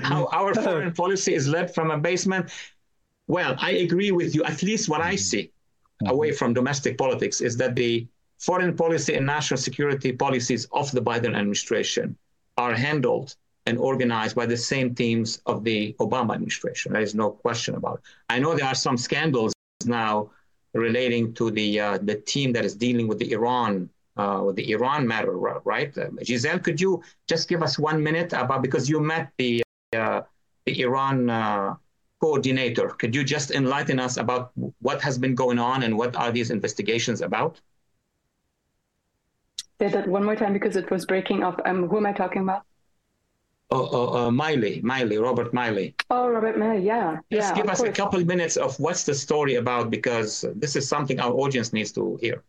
How 0.01 0.27
our 0.31 0.53
foreign 0.65 0.93
policy 0.93 1.33
is 1.33 1.47
led 1.47 1.73
from 1.73 1.91
a 1.91 1.97
basement? 1.97 2.51
Well, 3.27 3.55
I 3.59 3.71
agree 3.71 4.11
with 4.11 4.35
you. 4.35 4.43
At 4.43 4.63
least 4.63 4.89
what 4.89 5.01
I 5.01 5.15
see 5.15 5.51
away 6.05 6.31
from 6.31 6.53
domestic 6.53 6.97
politics 6.97 7.41
is 7.41 7.55
that 7.57 7.75
the 7.75 8.07
foreign 8.39 8.75
policy 8.75 9.15
and 9.15 9.25
national 9.25 9.57
security 9.57 10.11
policies 10.11 10.65
of 10.71 10.91
the 10.91 11.01
Biden 11.01 11.35
administration 11.35 12.17
are 12.57 12.73
handled 12.73 13.35
and 13.65 13.77
organized 13.77 14.35
by 14.35 14.45
the 14.45 14.57
same 14.57 14.93
teams 14.93 15.41
of 15.45 15.63
the 15.63 15.95
Obama 15.99 16.33
administration. 16.33 16.91
There 16.91 17.01
is 17.01 17.15
no 17.15 17.31
question 17.31 17.75
about 17.75 17.99
it. 17.99 18.01
I 18.29 18.39
know 18.39 18.55
there 18.55 18.65
are 18.65 18.75
some 18.75 18.97
scandals 18.97 19.53
now 19.85 20.31
relating 20.73 21.33
to 21.35 21.51
the 21.51 21.79
uh, 21.79 21.97
the 21.99 22.15
team 22.15 22.51
that 22.53 22.65
is 22.65 22.75
dealing 22.75 23.07
with 23.07 23.19
the 23.19 23.31
Iran 23.31 23.89
uh, 24.17 24.51
the 24.51 24.71
Iran 24.71 25.07
matter, 25.07 25.37
right? 25.37 25.97
Uh, 25.97 26.09
Giselle, 26.23 26.59
could 26.59 26.79
you 26.79 27.01
just 27.27 27.49
give 27.49 27.63
us 27.63 27.79
one 27.79 28.01
minute 28.01 28.33
about 28.33 28.61
because 28.61 28.89
you 28.89 28.99
met 28.99 29.31
the 29.37 29.63
uh, 29.95 30.21
the 30.65 30.81
Iran 30.81 31.29
uh, 31.29 31.75
coordinator? 32.21 32.89
Could 32.89 33.15
you 33.15 33.23
just 33.23 33.51
enlighten 33.51 33.99
us 33.99 34.17
about 34.17 34.51
what 34.79 35.01
has 35.01 35.17
been 35.17 35.35
going 35.35 35.59
on 35.59 35.83
and 35.83 35.97
what 35.97 36.15
are 36.15 36.31
these 36.31 36.51
investigations 36.51 37.21
about? 37.21 37.59
Say 39.79 39.89
that 39.89 40.07
one 40.07 40.23
more 40.23 40.35
time 40.35 40.53
because 40.53 40.75
it 40.75 40.89
was 40.91 41.05
breaking 41.05 41.43
up. 41.43 41.61
Um, 41.65 41.87
who 41.89 41.97
am 41.97 42.05
I 42.05 42.13
talking 42.13 42.43
about? 42.43 42.63
Oh, 43.71 43.89
oh 43.91 44.27
uh, 44.27 44.31
Miley, 44.31 44.81
Milley, 44.83 45.19
Robert 45.21 45.53
Malley. 45.53 45.95
Oh, 46.11 46.29
Robert 46.29 46.57
Malley, 46.59 46.85
yeah. 46.85 47.17
Just 47.31 47.49
yeah, 47.49 47.55
give 47.55 47.69
us 47.69 47.79
course. 47.79 47.89
a 47.89 47.91
couple 47.91 48.23
minutes 48.23 48.55
of 48.55 48.79
what's 48.79 49.03
the 49.03 49.15
story 49.15 49.55
about 49.55 49.89
because 49.89 50.45
this 50.55 50.75
is 50.75 50.87
something 50.87 51.19
our 51.19 51.33
audience 51.33 51.73
needs 51.73 51.91
to 51.93 52.17
hear. 52.21 52.43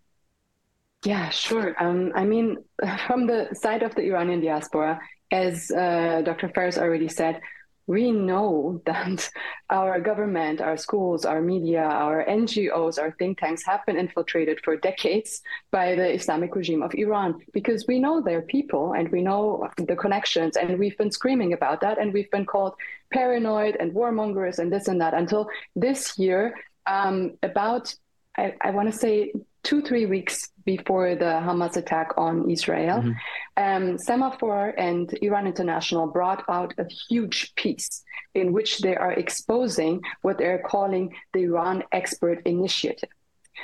Yeah, 1.04 1.28
sure. 1.28 1.74
Um, 1.82 2.12
I 2.14 2.24
mean, 2.24 2.58
from 3.06 3.26
the 3.26 3.54
side 3.54 3.82
of 3.82 3.94
the 3.94 4.02
Iranian 4.02 4.40
diaspora, 4.40 5.00
as 5.30 5.70
uh, 5.70 6.22
Dr. 6.24 6.48
Phares 6.48 6.78
already 6.78 7.08
said, 7.08 7.40
we 7.86 8.10
know 8.10 8.80
that 8.86 9.28
our 9.68 10.00
government, 10.00 10.62
our 10.62 10.78
schools, 10.78 11.26
our 11.26 11.42
media, 11.42 11.82
our 11.82 12.24
NGOs, 12.24 12.98
our 12.98 13.12
think 13.18 13.38
tanks 13.38 13.62
have 13.66 13.84
been 13.84 13.98
infiltrated 13.98 14.60
for 14.64 14.76
decades 14.76 15.42
by 15.70 15.94
the 15.94 16.14
Islamic 16.14 16.56
regime 16.56 16.82
of 16.82 16.94
Iran 16.94 17.40
because 17.52 17.86
we 17.86 17.98
know 17.98 18.22
their 18.22 18.40
people 18.40 18.94
and 18.94 19.10
we 19.10 19.20
know 19.20 19.68
the 19.76 19.96
connections 19.96 20.56
and 20.56 20.78
we've 20.78 20.96
been 20.96 21.10
screaming 21.10 21.52
about 21.52 21.82
that 21.82 21.98
and 21.98 22.14
we've 22.14 22.30
been 22.30 22.46
called 22.46 22.74
paranoid 23.12 23.76
and 23.78 23.92
warmongers 23.92 24.58
and 24.58 24.72
this 24.72 24.88
and 24.88 25.00
that 25.02 25.12
until 25.12 25.48
this 25.76 26.18
year 26.18 26.54
um, 26.86 27.36
about 27.42 27.94
I, 28.36 28.54
I 28.60 28.70
want 28.70 28.90
to 28.90 28.98
say 28.98 29.32
two, 29.64 29.82
three 29.82 30.06
weeks 30.06 30.50
before 30.64 31.14
the 31.14 31.32
Hamas 31.46 31.76
attack 31.76 32.12
on 32.16 32.48
Israel, 32.50 32.98
mm-hmm. 32.98 33.12
um, 33.56 33.96
Semafor 33.98 34.72
and 34.78 35.12
Iran 35.22 35.46
International 35.46 36.06
brought 36.06 36.44
out 36.48 36.72
a 36.78 36.86
huge 37.08 37.54
piece 37.56 38.04
in 38.34 38.52
which 38.52 38.78
they 38.80 38.96
are 38.96 39.12
exposing 39.12 40.00
what 40.22 40.38
they're 40.38 40.62
calling 40.66 41.14
the 41.32 41.42
Iran 41.44 41.82
Expert 41.92 42.42
Initiative. 42.44 43.10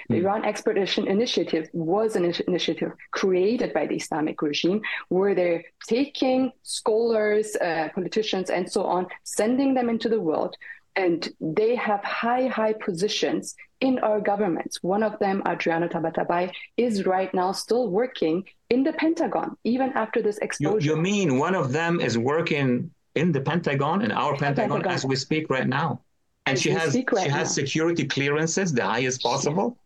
The 0.08 0.16
mm. 0.16 0.22
Iran 0.22 0.44
Expert 0.44 0.78
Initiative 0.78 1.68
was 1.72 2.16
an 2.16 2.24
initiative 2.46 2.92
created 3.10 3.72
by 3.72 3.86
the 3.86 3.96
Islamic 3.96 4.40
regime 4.40 4.82
where 5.08 5.34
they're 5.34 5.64
taking 5.88 6.52
scholars, 6.62 7.56
uh, 7.56 7.88
politicians, 7.94 8.50
and 8.50 8.70
so 8.70 8.84
on, 8.84 9.08
sending 9.24 9.74
them 9.74 9.88
into 9.88 10.08
the 10.08 10.20
world 10.20 10.56
and 10.96 11.28
they 11.40 11.74
have 11.74 12.02
high, 12.04 12.46
high 12.46 12.72
positions 12.72 13.54
in 13.80 13.98
our 14.00 14.20
governments. 14.20 14.82
One 14.82 15.02
of 15.02 15.18
them, 15.18 15.42
Adriana 15.46 15.88
Tabatabai, 15.88 16.52
is 16.76 17.06
right 17.06 17.32
now 17.32 17.52
still 17.52 17.88
working 17.88 18.44
in 18.68 18.82
the 18.82 18.92
Pentagon, 18.92 19.56
even 19.64 19.92
after 19.94 20.22
this 20.22 20.38
exposure. 20.38 20.84
You, 20.84 20.96
you 20.96 21.02
mean 21.02 21.38
one 21.38 21.54
of 21.54 21.72
them 21.72 22.00
is 22.00 22.18
working 22.18 22.90
in 23.14 23.32
the 23.32 23.40
Pentagon, 23.40 24.02
in 24.02 24.12
our 24.12 24.36
Pentagon, 24.36 24.70
Pentagon. 24.70 24.92
as 24.92 25.04
we 25.04 25.16
speak 25.16 25.50
right 25.50 25.66
now? 25.66 26.00
And 26.46 26.54
as 26.54 26.62
she 26.62 26.70
has 26.70 26.94
right 26.94 27.22
she 27.22 27.28
now. 27.28 27.36
has 27.36 27.54
security 27.54 28.04
clearances, 28.06 28.72
the 28.72 28.84
highest 28.84 29.22
possible? 29.22 29.78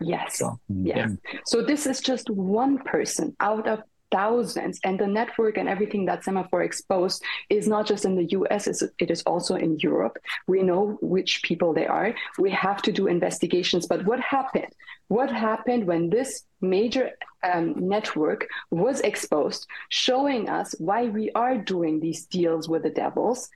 Yes. 0.00 0.38
So, 0.38 0.58
yes. 0.68 1.10
Yeah. 1.32 1.40
So 1.44 1.62
this 1.62 1.86
is 1.86 2.00
just 2.00 2.30
one 2.30 2.78
person 2.78 3.34
out 3.40 3.66
of 3.66 3.82
thousands 4.10 4.80
and 4.84 4.98
the 4.98 5.06
network 5.06 5.56
and 5.58 5.68
everything 5.68 6.04
that 6.06 6.22
Semafor 6.22 6.64
exposed 6.64 7.22
is 7.50 7.68
not 7.68 7.86
just 7.86 8.04
in 8.04 8.16
the 8.16 8.24
US, 8.38 8.82
it 8.98 9.10
is 9.10 9.22
also 9.22 9.54
in 9.54 9.78
Europe. 9.78 10.18
We 10.46 10.62
know 10.62 10.98
which 11.00 11.42
people 11.42 11.72
they 11.72 11.86
are. 11.86 12.14
We 12.38 12.50
have 12.50 12.82
to 12.82 12.92
do 12.92 13.06
investigations. 13.06 13.86
But 13.86 14.04
what 14.04 14.20
happened? 14.20 14.72
What 15.08 15.30
happened 15.30 15.86
when 15.86 16.10
this 16.10 16.44
major 16.60 17.12
um, 17.42 17.74
network 17.76 18.46
was 18.70 19.00
exposed, 19.00 19.66
showing 19.88 20.48
us 20.48 20.74
why 20.78 21.04
we 21.04 21.30
are 21.34 21.56
doing 21.56 22.00
these 22.00 22.26
deals 22.26 22.68
with 22.68 22.82
the 22.82 22.90
devils? 22.90 23.48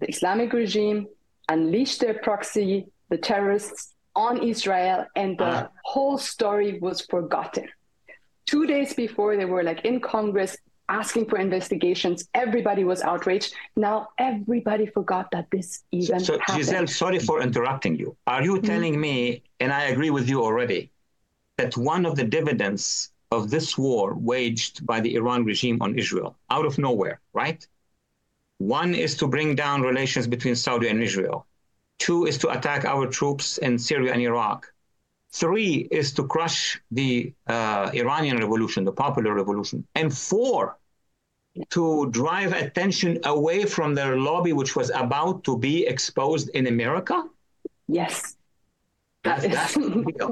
The 0.00 0.08
Islamic 0.08 0.52
regime 0.52 1.06
unleashed 1.48 2.00
their 2.00 2.14
proxy, 2.14 2.86
the 3.08 3.18
terrorists 3.18 3.94
on 4.14 4.42
Israel, 4.42 5.06
and 5.16 5.38
the 5.38 5.44
uh. 5.44 5.68
whole 5.84 6.18
story 6.18 6.78
was 6.80 7.00
forgotten 7.02 7.68
two 8.50 8.66
days 8.66 8.92
before 8.94 9.36
they 9.36 9.44
were 9.44 9.62
like 9.62 9.84
in 9.84 10.00
Congress 10.00 10.56
asking 10.88 11.24
for 11.26 11.38
investigations. 11.38 12.28
Everybody 12.34 12.82
was 12.82 13.00
outraged. 13.00 13.54
Now 13.76 14.08
everybody 14.18 14.86
forgot 14.86 15.30
that 15.30 15.46
this 15.52 15.84
even 15.92 16.18
so, 16.18 16.34
so 16.34 16.38
happened. 16.40 16.58
Giselle, 16.58 16.86
sorry 16.88 17.20
for 17.20 17.40
interrupting 17.42 17.94
you. 17.96 18.16
Are 18.26 18.42
you 18.42 18.54
mm-hmm. 18.56 18.66
telling 18.66 19.00
me, 19.00 19.42
and 19.60 19.72
I 19.72 19.82
agree 19.92 20.10
with 20.10 20.28
you 20.28 20.42
already, 20.42 20.90
that 21.58 21.76
one 21.76 22.04
of 22.04 22.16
the 22.16 22.24
dividends 22.24 23.10
of 23.30 23.50
this 23.50 23.78
war 23.78 24.14
waged 24.14 24.84
by 24.84 24.98
the 25.00 25.14
Iran 25.14 25.44
regime 25.44 25.78
on 25.80 25.96
Israel 25.96 26.36
out 26.50 26.66
of 26.66 26.76
nowhere, 26.78 27.20
right? 27.32 27.64
One 28.58 28.92
is 28.94 29.16
to 29.18 29.28
bring 29.28 29.54
down 29.54 29.82
relations 29.82 30.26
between 30.26 30.56
Saudi 30.56 30.88
and 30.88 31.00
Israel. 31.02 31.46
Two 31.98 32.26
is 32.26 32.36
to 32.38 32.48
attack 32.50 32.84
our 32.84 33.06
troops 33.06 33.58
in 33.58 33.78
Syria 33.78 34.12
and 34.12 34.22
Iraq. 34.22 34.69
Three 35.32 35.88
is 35.90 36.12
to 36.14 36.26
crush 36.26 36.80
the 36.90 37.32
uh, 37.46 37.90
Iranian 37.94 38.38
revolution, 38.38 38.84
the 38.84 38.92
popular 38.92 39.32
revolution. 39.34 39.86
And 39.94 40.16
four, 40.16 40.76
to 41.70 42.10
drive 42.10 42.52
attention 42.52 43.18
away 43.24 43.64
from 43.64 43.94
their 43.94 44.16
lobby, 44.16 44.52
which 44.52 44.76
was 44.76 44.90
about 44.90 45.44
to 45.44 45.56
be 45.58 45.86
exposed 45.86 46.48
in 46.50 46.66
America? 46.66 47.24
Yes. 47.88 48.36
That's, 49.22 49.46
that's, 49.46 49.76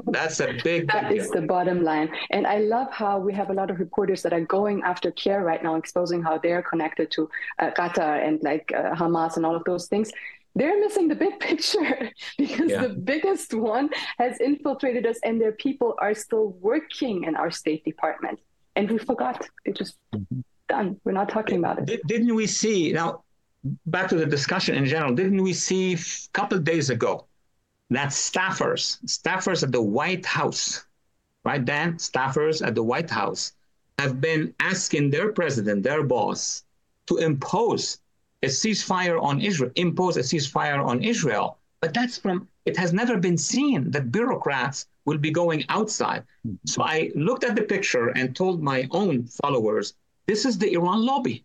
that's 0.07 0.39
a 0.39 0.57
big. 0.63 0.91
That 0.91 1.11
is 1.11 1.29
the 1.29 1.41
bottom 1.41 1.83
line. 1.83 2.09
And 2.31 2.47
I 2.47 2.57
love 2.57 2.91
how 2.91 3.19
we 3.19 3.31
have 3.35 3.51
a 3.51 3.53
lot 3.53 3.69
of 3.69 3.79
reporters 3.79 4.23
that 4.23 4.33
are 4.33 4.41
going 4.41 4.81
after 4.81 5.11
CAIR 5.11 5.43
right 5.43 5.61
now, 5.61 5.75
exposing 5.75 6.23
how 6.23 6.39
they're 6.39 6.63
connected 6.63 7.11
to 7.11 7.29
uh, 7.59 7.69
Qatar 7.69 8.27
and 8.27 8.41
like 8.41 8.71
uh, 8.75 8.95
Hamas 8.95 9.37
and 9.37 9.45
all 9.45 9.55
of 9.55 9.63
those 9.65 9.85
things 9.85 10.11
they're 10.59 10.79
missing 10.79 11.07
the 11.07 11.15
big 11.15 11.39
picture 11.49 12.11
because 12.37 12.69
yeah. 12.69 12.81
the 12.81 12.89
biggest 12.89 13.53
one 13.53 13.89
has 14.19 14.39
infiltrated 14.39 15.05
us 15.05 15.17
and 15.23 15.41
their 15.41 15.53
people 15.53 15.95
are 15.99 16.13
still 16.13 16.49
working 16.59 17.23
in 17.23 17.35
our 17.35 17.49
state 17.49 17.83
department. 17.85 18.39
And 18.75 18.91
we 18.91 18.97
forgot. 18.97 19.47
It 19.65 19.75
just 19.75 19.95
mm-hmm. 20.13 20.41
done. 20.67 20.99
We're 21.03 21.13
not 21.13 21.29
talking 21.29 21.57
about 21.57 21.89
it. 21.89 22.05
Didn't 22.05 22.35
we 22.35 22.45
see 22.45 22.91
now 22.91 23.23
back 23.87 24.07
to 24.09 24.15
the 24.15 24.25
discussion 24.25 24.75
in 24.75 24.85
general 24.85 25.13
didn't 25.13 25.43
we 25.43 25.51
see 25.51 25.93
a 25.93 25.99
couple 26.31 26.57
days 26.59 26.89
ago 26.89 27.25
that 27.89 28.07
staffers 28.07 29.03
staffers 29.05 29.63
at 29.63 29.71
the 29.73 29.81
white 29.81 30.25
house 30.25 30.85
right 31.43 31.63
dan? 31.65 31.95
Staffers 31.95 32.65
at 32.65 32.75
the 32.75 32.83
white 32.83 33.09
house 33.09 33.53
have 33.97 34.21
been 34.21 34.53
asking 34.59 35.09
their 35.09 35.33
president 35.33 35.83
their 35.83 36.03
boss 36.03 36.63
to 37.07 37.17
impose 37.17 37.99
a 38.43 38.47
ceasefire 38.47 39.21
on 39.21 39.41
Israel, 39.41 39.71
impose 39.75 40.17
a 40.17 40.21
ceasefire 40.21 40.83
on 40.83 41.03
Israel. 41.03 41.57
But 41.81 41.93
that's 41.93 42.17
from, 42.17 42.47
it 42.65 42.77
has 42.77 42.93
never 42.93 43.17
been 43.17 43.37
seen 43.37 43.91
that 43.91 44.11
bureaucrats 44.11 44.87
will 45.05 45.17
be 45.17 45.31
going 45.31 45.65
outside. 45.69 46.23
Mm-hmm. 46.45 46.55
So 46.65 46.83
I 46.83 47.11
looked 47.15 47.43
at 47.43 47.55
the 47.55 47.63
picture 47.63 48.09
and 48.09 48.35
told 48.35 48.61
my 48.61 48.87
own 48.91 49.25
followers, 49.25 49.93
this 50.27 50.45
is 50.45 50.57
the 50.57 50.73
Iran 50.73 51.05
lobby. 51.05 51.43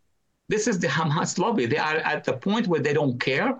This 0.49 0.66
is 0.66 0.78
the 0.78 0.88
Hamas 0.88 1.38
lobby. 1.38 1.66
They 1.66 1.78
are 1.78 1.97
at 1.97 2.24
the 2.24 2.34
point 2.34 2.66
where 2.66 2.80
they 2.80 2.92
don't 2.92 3.18
care. 3.18 3.59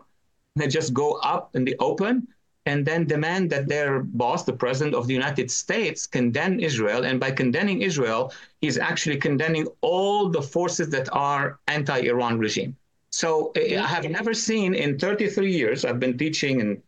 They 0.57 0.69
just 0.69 0.93
go 0.93 1.15
up 1.15 1.57
in 1.57 1.65
the 1.65 1.77
open 1.79 2.29
and 2.67 2.85
then 2.87 3.07
demand 3.07 3.51
that 3.51 3.69
their 3.69 4.01
boss, 4.01 4.45
the 4.45 4.53
president 4.53 4.95
of 4.95 5.07
the 5.07 5.15
United 5.15 5.51
States, 5.51 6.07
condemn 6.07 6.61
Israel. 6.61 7.05
And 7.05 7.19
by 7.19 7.31
condemning 7.31 7.83
Israel, 7.83 8.33
he's 8.61 8.79
actually 8.79 9.17
condemning 9.17 9.67
all 9.81 10.29
the 10.29 10.43
forces 10.43 10.89
that 10.91 11.09
are 11.13 11.59
anti-Iran 11.69 12.39
regime. 12.39 12.77
So 13.15 13.53
I 13.55 13.87
have 13.87 14.11
never 14.11 14.35
seen 14.35 14.75
in 14.75 14.99
33 14.99 15.53
years, 15.53 15.85
I've 15.85 16.01
been 16.01 16.19
teaching 16.19 16.61
and 16.61 16.83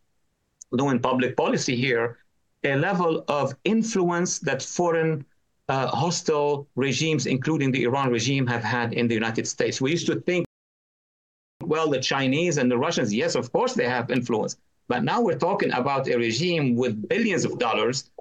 doing 0.77 0.99
public 0.99 1.37
policy 1.37 1.77
here, 1.77 2.17
a 2.65 2.75
level 2.75 3.23
of 3.29 3.55
influence 3.63 4.39
that 4.39 4.61
foreign 4.61 5.25
uh, 5.69 5.87
hostile 5.87 6.67
regimes, 6.75 7.27
including 7.27 7.71
the 7.71 7.83
Iran 7.83 8.11
regime, 8.11 8.45
have 8.47 8.61
had 8.61 8.91
in 8.91 9.07
the 9.07 9.13
United 9.13 9.47
States. 9.47 9.79
We 9.79 9.91
used 9.91 10.07
to 10.07 10.19
think, 10.19 10.45
well, 11.63 11.89
the 11.89 12.01
Chinese 12.01 12.57
and 12.57 12.69
the 12.69 12.77
Russians, 12.77 13.13
yes, 13.13 13.35
of 13.35 13.53
course 13.53 13.73
they 13.73 13.87
have 13.87 14.11
influence. 14.11 14.57
But 14.89 15.05
now 15.05 15.21
we're 15.21 15.39
talking 15.39 15.71
about 15.71 16.09
a 16.09 16.17
regime 16.17 16.75
with 16.75 17.07
billions 17.07 17.45
of 17.45 17.57
dollars. 17.57 18.11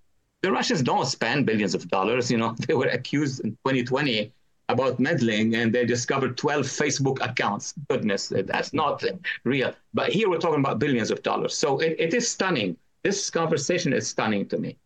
The 0.43 0.53
Russians 0.53 0.81
don't 0.81 1.07
spend 1.07 1.45
billions 1.45 1.75
of 1.75 1.89
dollars. 1.89 2.31
You 2.31 2.39
know, 2.39 2.55
they 2.69 2.75
were 2.75 2.87
accused 2.87 3.41
in 3.41 3.51
2020 3.67 4.33
about 4.69 4.99
meddling 4.99 5.55
and 5.55 5.73
they 5.73 5.85
discovered 5.85 6.37
12 6.37 6.67
Facebook 6.67 7.25
accounts. 7.25 7.75
Goodness, 7.89 8.33
that's 8.47 8.73
not 8.73 9.05
real. 9.45 9.73
But 9.95 10.11
here 10.11 10.29
we're 10.29 10.39
talking 10.39 10.61
about 10.61 10.79
billions 10.79 11.11
of 11.11 11.23
dollars. 11.23 11.57
So 11.57 11.79
it, 11.79 11.97
it 11.99 12.15
is 12.15 12.29
stunning. 12.31 12.77
This 13.05 13.31
conversation 13.31 13.93
is 13.93 14.09
stunning 14.09 14.49
to 14.49 14.59
me. 14.59 14.77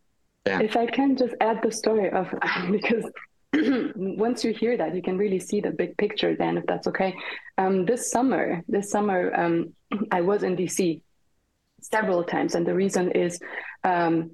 Yeah. 0.47 0.61
If 0.61 0.77
I 0.77 0.87
can 0.87 1.17
just 1.17 1.35
add 1.41 1.61
the 1.63 1.73
story 1.73 2.11
of, 2.11 2.29
because 2.71 3.05
once 3.97 4.45
you 4.45 4.53
hear 4.53 4.77
that, 4.77 4.95
you 4.95 5.03
can 5.03 5.17
really 5.17 5.39
see 5.41 5.61
the 5.61 5.71
big 5.71 5.97
picture 5.97 6.37
then, 6.37 6.59
if 6.59 6.67
that's 6.67 6.87
okay. 6.87 7.15
Um, 7.57 7.87
this 7.87 8.11
summer, 8.11 8.63
this 8.69 8.91
summer, 8.91 9.35
um, 9.35 9.73
I 10.11 10.21
was 10.21 10.43
in 10.43 10.57
DC 10.57 11.01
several 11.81 12.23
times. 12.25 12.55
And 12.55 12.67
the 12.67 12.75
reason 12.75 13.13
is 13.13 13.41
um, 13.85 14.33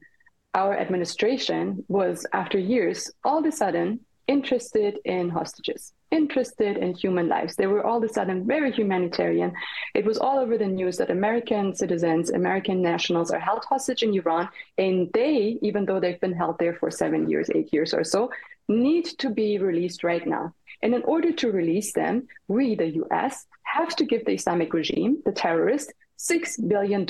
our 0.55 0.77
administration 0.77 1.85
was, 1.89 2.27
after 2.33 2.59
years, 2.59 3.11
all 3.25 3.39
of 3.39 3.45
a 3.45 3.53
sudden 3.53 4.01
interested 4.29 4.99
in 5.05 5.29
hostages, 5.29 5.93
interested 6.11 6.77
in 6.77 6.95
human 6.95 7.29
lives. 7.29 7.57
They 7.57 7.67
were 7.67 7.85
all 7.85 7.99
of 7.99 8.05
a 8.05 8.13
sudden 8.13 8.47
very 8.47 8.73
humanitarian. 8.73 9.53
It 9.95 10.05
was 10.05 10.19
all 10.19 10.39
over 10.39 10.59
the 10.59 10.67
news 10.67 10.97
that 10.97 11.11
American 11.11 11.75
citizens, 11.75 12.31
American 12.31 12.83
nationals 12.83 13.31
are 13.31 13.39
held 13.39 13.65
hostage 13.65 14.03
in 14.03 14.15
Iran, 14.15 14.49
and 14.79 15.11
they, 15.13 15.59
even 15.63 15.85
though 15.85 16.01
they've 16.01 16.21
been 16.21 16.35
held 16.35 16.59
there 16.59 16.75
for 16.75 16.91
seven 16.91 17.31
years, 17.31 17.49
eight 17.55 17.73
years 17.73 17.95
or 17.95 18.05
so, 18.05 18.31
need 18.69 19.05
to 19.19 19.31
be 19.31 19.59
released 19.59 20.03
right 20.03 20.27
now. 20.27 20.53
And 20.83 20.95
in 20.95 21.03
order 21.03 21.33
to 21.33 21.53
release 21.53 21.93
them, 21.93 22.27
we, 22.49 22.75
the 22.75 23.03
US, 23.05 23.47
have 23.63 23.95
to 23.97 24.05
give 24.05 24.25
the 24.25 24.35
Islamic 24.35 24.73
regime, 24.73 25.23
the 25.25 25.33
terrorists, 25.33 25.93
$6 26.19 26.69
billion. 26.69 27.07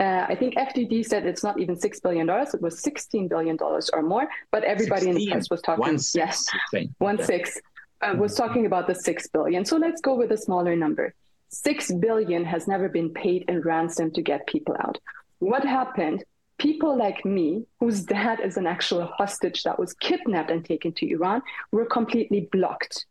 Uh, 0.00 0.26
I 0.28 0.34
think 0.34 0.54
FDD 0.54 1.04
said 1.06 1.24
it's 1.24 1.44
not 1.44 1.60
even 1.60 1.76
six 1.76 2.00
billion 2.00 2.26
dollars; 2.26 2.52
it 2.52 2.60
was 2.60 2.80
sixteen 2.80 3.28
billion 3.28 3.56
dollars 3.56 3.90
or 3.92 4.02
more. 4.02 4.26
But 4.50 4.64
everybody 4.64 5.02
16, 5.02 5.10
in 5.10 5.16
the 5.16 5.30
press 5.30 5.50
was 5.50 5.62
talking. 5.62 5.82
One 5.82 5.98
six, 5.98 6.46
yes, 6.72 6.90
one 6.98 7.18
yeah. 7.18 7.24
six 7.24 7.60
uh, 8.00 8.14
was 8.16 8.34
talking 8.34 8.66
about 8.66 8.86
the 8.86 8.94
six 8.94 9.28
billion. 9.28 9.64
So 9.64 9.76
let's 9.76 10.00
go 10.00 10.14
with 10.14 10.32
a 10.32 10.36
smaller 10.36 10.74
number. 10.74 11.14
Six 11.48 11.92
billion 11.92 12.44
has 12.44 12.66
never 12.66 12.88
been 12.88 13.10
paid 13.10 13.44
in 13.48 13.60
ransom 13.60 14.10
to 14.12 14.22
get 14.22 14.46
people 14.48 14.76
out. 14.80 14.98
What 15.38 15.64
happened? 15.64 16.24
People 16.58 16.96
like 16.96 17.24
me, 17.24 17.66
whose 17.80 18.02
dad 18.02 18.40
is 18.40 18.56
an 18.56 18.66
actual 18.66 19.06
hostage 19.06 19.62
that 19.62 19.78
was 19.78 19.92
kidnapped 19.94 20.50
and 20.50 20.64
taken 20.64 20.92
to 20.94 21.10
Iran, 21.10 21.42
were 21.72 21.86
completely 21.86 22.48
blocked. 22.50 23.06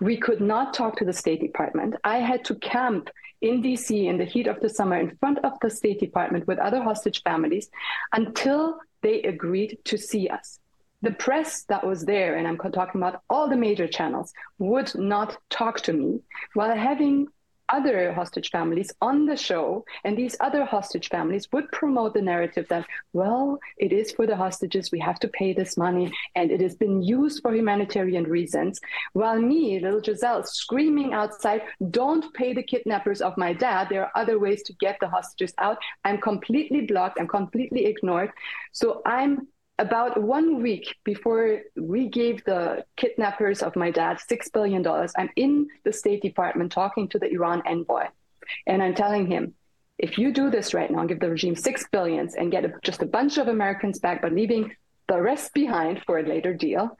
We 0.00 0.16
could 0.16 0.40
not 0.40 0.74
talk 0.74 0.96
to 0.96 1.04
the 1.04 1.12
State 1.12 1.40
Department. 1.40 1.94
I 2.04 2.18
had 2.18 2.44
to 2.46 2.56
camp 2.56 3.10
in 3.40 3.62
DC 3.62 4.06
in 4.06 4.18
the 4.18 4.24
heat 4.24 4.46
of 4.46 4.60
the 4.60 4.68
summer 4.68 4.96
in 4.96 5.16
front 5.16 5.38
of 5.44 5.52
the 5.60 5.70
State 5.70 6.00
Department 6.00 6.46
with 6.46 6.58
other 6.58 6.82
hostage 6.82 7.22
families 7.22 7.70
until 8.12 8.78
they 9.02 9.22
agreed 9.22 9.78
to 9.84 9.96
see 9.96 10.28
us. 10.28 10.58
The 11.02 11.12
press 11.12 11.62
that 11.64 11.86
was 11.86 12.04
there, 12.04 12.36
and 12.36 12.48
I'm 12.48 12.58
talking 12.58 13.00
about 13.00 13.22
all 13.30 13.48
the 13.48 13.56
major 13.56 13.86
channels, 13.86 14.32
would 14.58 14.92
not 14.96 15.36
talk 15.48 15.80
to 15.82 15.92
me 15.92 16.20
while 16.54 16.74
having 16.74 17.28
other 17.68 18.12
hostage 18.12 18.50
families 18.50 18.92
on 19.00 19.26
the 19.26 19.36
show, 19.36 19.84
and 20.04 20.16
these 20.16 20.36
other 20.40 20.64
hostage 20.64 21.08
families 21.08 21.48
would 21.52 21.70
promote 21.72 22.14
the 22.14 22.22
narrative 22.22 22.66
that, 22.68 22.86
well, 23.12 23.58
it 23.76 23.92
is 23.92 24.12
for 24.12 24.26
the 24.26 24.36
hostages, 24.36 24.90
we 24.90 24.98
have 24.98 25.18
to 25.20 25.28
pay 25.28 25.52
this 25.52 25.76
money, 25.76 26.12
and 26.34 26.50
it 26.50 26.60
has 26.60 26.74
been 26.74 27.02
used 27.02 27.42
for 27.42 27.54
humanitarian 27.54 28.24
reasons. 28.24 28.80
While 29.12 29.40
me, 29.40 29.78
little 29.80 30.02
Giselle, 30.02 30.44
screaming 30.44 31.12
outside, 31.12 31.62
don't 31.90 32.32
pay 32.34 32.54
the 32.54 32.62
kidnappers 32.62 33.20
of 33.20 33.36
my 33.36 33.52
dad, 33.52 33.88
there 33.88 34.04
are 34.04 34.12
other 34.14 34.38
ways 34.38 34.62
to 34.64 34.72
get 34.74 34.96
the 35.00 35.08
hostages 35.08 35.54
out. 35.58 35.78
I'm 36.04 36.20
completely 36.20 36.82
blocked, 36.82 37.18
I'm 37.20 37.28
completely 37.28 37.86
ignored. 37.86 38.30
So 38.72 39.02
I'm 39.06 39.48
about 39.78 40.20
one 40.20 40.62
week 40.62 40.96
before 41.04 41.60
we 41.76 42.08
gave 42.08 42.44
the 42.44 42.84
kidnappers 42.96 43.62
of 43.62 43.76
my 43.76 43.90
dad 43.90 44.18
$6 44.30 44.52
billion, 44.52 44.86
I'm 45.16 45.30
in 45.36 45.68
the 45.84 45.92
State 45.92 46.22
Department 46.22 46.72
talking 46.72 47.08
to 47.08 47.18
the 47.18 47.30
Iran 47.30 47.62
envoy. 47.64 48.06
And 48.66 48.82
I'm 48.82 48.94
telling 48.94 49.26
him, 49.26 49.54
if 49.98 50.18
you 50.18 50.32
do 50.32 50.50
this 50.50 50.74
right 50.74 50.90
now, 50.90 51.00
and 51.00 51.08
give 51.08 51.20
the 51.20 51.30
regime 51.30 51.56
six 51.56 51.86
billions 51.90 52.34
and 52.34 52.50
get 52.50 52.64
a, 52.64 52.72
just 52.82 53.02
a 53.02 53.06
bunch 53.06 53.38
of 53.38 53.48
Americans 53.48 53.98
back, 53.98 54.22
but 54.22 54.32
leaving 54.32 54.74
the 55.08 55.20
rest 55.20 55.54
behind 55.54 56.02
for 56.06 56.18
a 56.18 56.22
later 56.22 56.54
deal, 56.54 56.96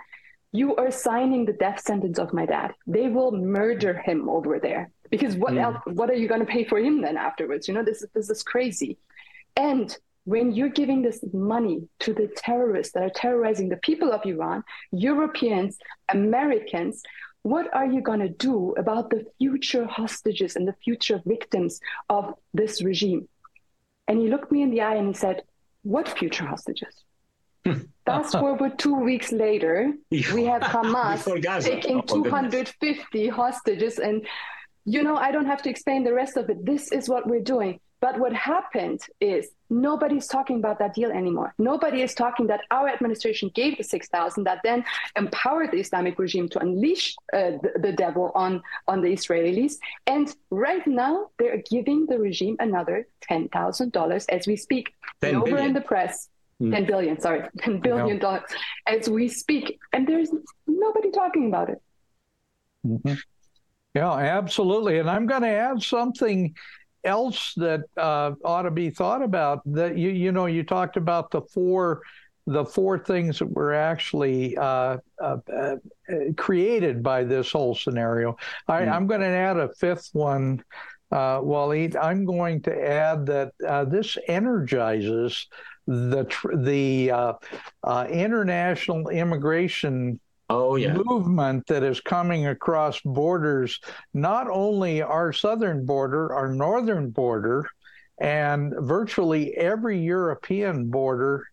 you 0.53 0.77
are 0.77 0.91
signing 0.91 1.45
the 1.45 1.53
death 1.53 1.81
sentence 1.81 2.19
of 2.19 2.33
my 2.33 2.47
dad. 2.47 2.75
They 2.87 3.09
will 3.09 3.33
murder 3.33 3.99
him 3.99 4.29
over 4.29 4.59
there. 4.59 4.91
Because 5.11 5.37
what 5.37 5.55
mm. 5.55 5.63
else? 5.63 5.77
What 5.87 6.11
are 6.11 6.15
you 6.15 6.29
going 6.29 6.41
to 6.41 6.47
pay 6.47 6.65
for 6.65 6.79
him 6.79 7.03
then 7.03 7.17
afterwards? 7.17 7.69
You 7.69 7.75
know, 7.75 7.83
this 7.83 8.05
this 8.15 8.31
is 8.31 8.43
crazy. 8.43 8.99
And 9.57 9.97
when 10.29 10.53
you're 10.53 10.69
giving 10.83 11.01
this 11.01 11.25
money 11.33 11.89
to 12.01 12.13
the 12.13 12.29
terrorists 12.37 12.93
that 12.93 13.03
are 13.03 13.17
terrorizing 13.25 13.71
the 13.71 13.79
people 13.79 14.13
of 14.13 14.27
Iran, 14.27 14.63
Europeans, 14.93 15.79
Americans, 16.11 17.03
what 17.45 17.75
are 17.75 17.87
you 17.87 18.03
going 18.03 18.21
to 18.21 18.29
do 18.29 18.75
about 18.77 19.09
the 19.09 19.25
future 19.39 19.87
hostages 19.87 20.55
and 20.55 20.69
the 20.69 20.75
future 20.85 21.23
victims 21.25 21.81
of 22.11 22.35
this 22.53 22.83
regime? 22.83 23.27
And 24.07 24.19
he 24.21 24.29
looked 24.29 24.53
me 24.53 24.61
in 24.61 24.71
the 24.71 24.83
eye 24.83 24.97
and 24.97 25.09
he 25.09 25.15
said, 25.15 25.45
What 25.83 26.07
future 26.11 26.45
hostages? 26.45 26.95
Fast 28.05 28.33
forward 28.33 28.79
two 28.79 28.97
weeks 28.97 29.33
later, 29.33 29.95
we 30.11 30.45
have 30.45 30.61
Hamas 30.75 31.25
taking 31.65 32.03
250 32.03 33.29
hostages. 33.29 33.99
And, 33.99 34.27
you 34.85 35.03
know, 35.03 35.17
I 35.17 35.33
don't 35.33 35.47
have 35.47 35.63
to 35.63 35.71
explain 35.71 36.05
the 36.05 36.13
rest 36.13 36.37
of 36.37 36.51
it. 36.51 36.67
This 36.67 36.93
is 36.93 37.09
what 37.09 37.27
we're 37.27 37.49
doing. 37.57 37.81
But 38.01 38.19
what 38.19 38.33
happened 38.33 39.01
is 39.21 39.49
nobody's 39.71 40.29
talking 40.29 40.57
about 40.59 40.79
that 40.79 40.95
deal 40.95 41.11
anymore. 41.11 41.53
Nobody 41.59 42.03
is 42.03 42.15
talking 42.15 42.47
that 42.47 42.61
our 42.71 42.89
administration 42.89 43.51
gave 43.55 43.77
the 43.77 43.83
6,000 43.83 44.45
that 44.45 44.61
then 44.63 44.85
empowered 45.17 45.73
the 45.73 45.81
Islamic 45.81 46.19
regime 46.19 46.49
to 46.51 46.61
unleash 46.61 47.17
uh, 47.33 47.53
the, 47.63 47.73
the, 47.81 47.93
devil 47.93 48.31
on, 48.35 48.63
on 48.87 49.01
the 49.03 49.09
Israelis. 49.09 49.75
And 50.07 50.35
right 50.51 50.87
now, 50.87 51.31
they're 51.39 51.63
giving 51.69 52.07
the 52.07 52.19
regime 52.19 52.57
another 52.61 53.09
$10,000 53.29 54.25
as 54.29 54.47
we 54.47 54.57
speak. 54.57 54.95
Over 55.23 55.45
billion. 55.45 55.67
in 55.67 55.73
the 55.73 55.81
press. 55.81 56.29
Hmm. 56.61 56.73
10 56.73 56.87
billion, 56.87 57.21
sorry, 57.21 57.49
10 57.59 57.81
billion 57.81 58.19
dollars 58.19 58.43
as 58.87 59.09
we 59.09 59.29
speak. 59.29 59.79
And 59.93 60.07
there's 60.07 60.31
nobody 60.67 61.11
talking 61.11 61.49
about 61.49 61.71
it. 61.71 61.83
Mm-hmm. 62.87 63.15
Yeah, 63.95 64.13
absolutely. 64.13 64.99
And 64.99 65.11
I'm 65.11 65.27
going 65.27 65.43
to 65.43 65.49
add 65.49 65.83
something 65.83 66.55
else 67.09 67.55
that 67.57 67.81
uh, 67.97 68.33
ought 68.45 68.63
to 68.63 68.71
be 68.71 68.91
thought 68.91 69.23
about 69.23 69.61
that 69.65 69.99
you 69.99 70.11
you 70.11 70.31
know 70.31 70.47
you 70.47 70.63
talked 70.63 70.97
about 70.97 71.31
the 71.31 71.41
four 71.41 72.03
the 72.47 72.65
four 72.65 72.99
things 72.99 73.39
that 73.39 73.51
were 73.51 73.75
actually 73.75 74.57
uh, 74.57 74.97
uh, 75.23 75.37
uh 75.53 75.77
created 76.37 77.03
by 77.03 77.23
this 77.23 77.53
whole 77.53 77.75
scenario. 77.75 78.37
I, 78.67 78.85
am 78.85 79.07
going 79.07 79.21
to 79.21 79.27
add 79.27 79.59
a 79.59 79.69
fifth 79.75 80.09
one, 80.15 80.65
uh, 81.13 81.41
Walid. 81.43 81.95
I'm 81.97 82.25
going 82.25 82.63
to 82.63 82.89
add 82.89 83.27
that 83.27 83.53
uh, 83.67 83.85
this 83.85 84.17
energizes 84.29 85.47
the 85.87 86.25
the 86.57 87.11
uh, 87.11 88.07
international 88.09 89.09
immigration 89.11 90.19
oh, 90.49 90.77
yeah. 90.77 90.95
movement 90.95 91.67
that 91.67 91.83
is 91.83 92.01
coming 92.01 92.47
across 92.47 93.01
borders, 93.01 93.81
not 94.15 94.49
only 94.51 95.03
our 95.03 95.33
southern 95.33 95.85
border, 95.85 96.33
our 96.33 96.49
northern 96.49 97.11
border, 97.11 97.67
and 98.21 98.75
virtually 98.81 99.57
every 99.57 99.99
European 99.99 100.91
border 100.91 101.45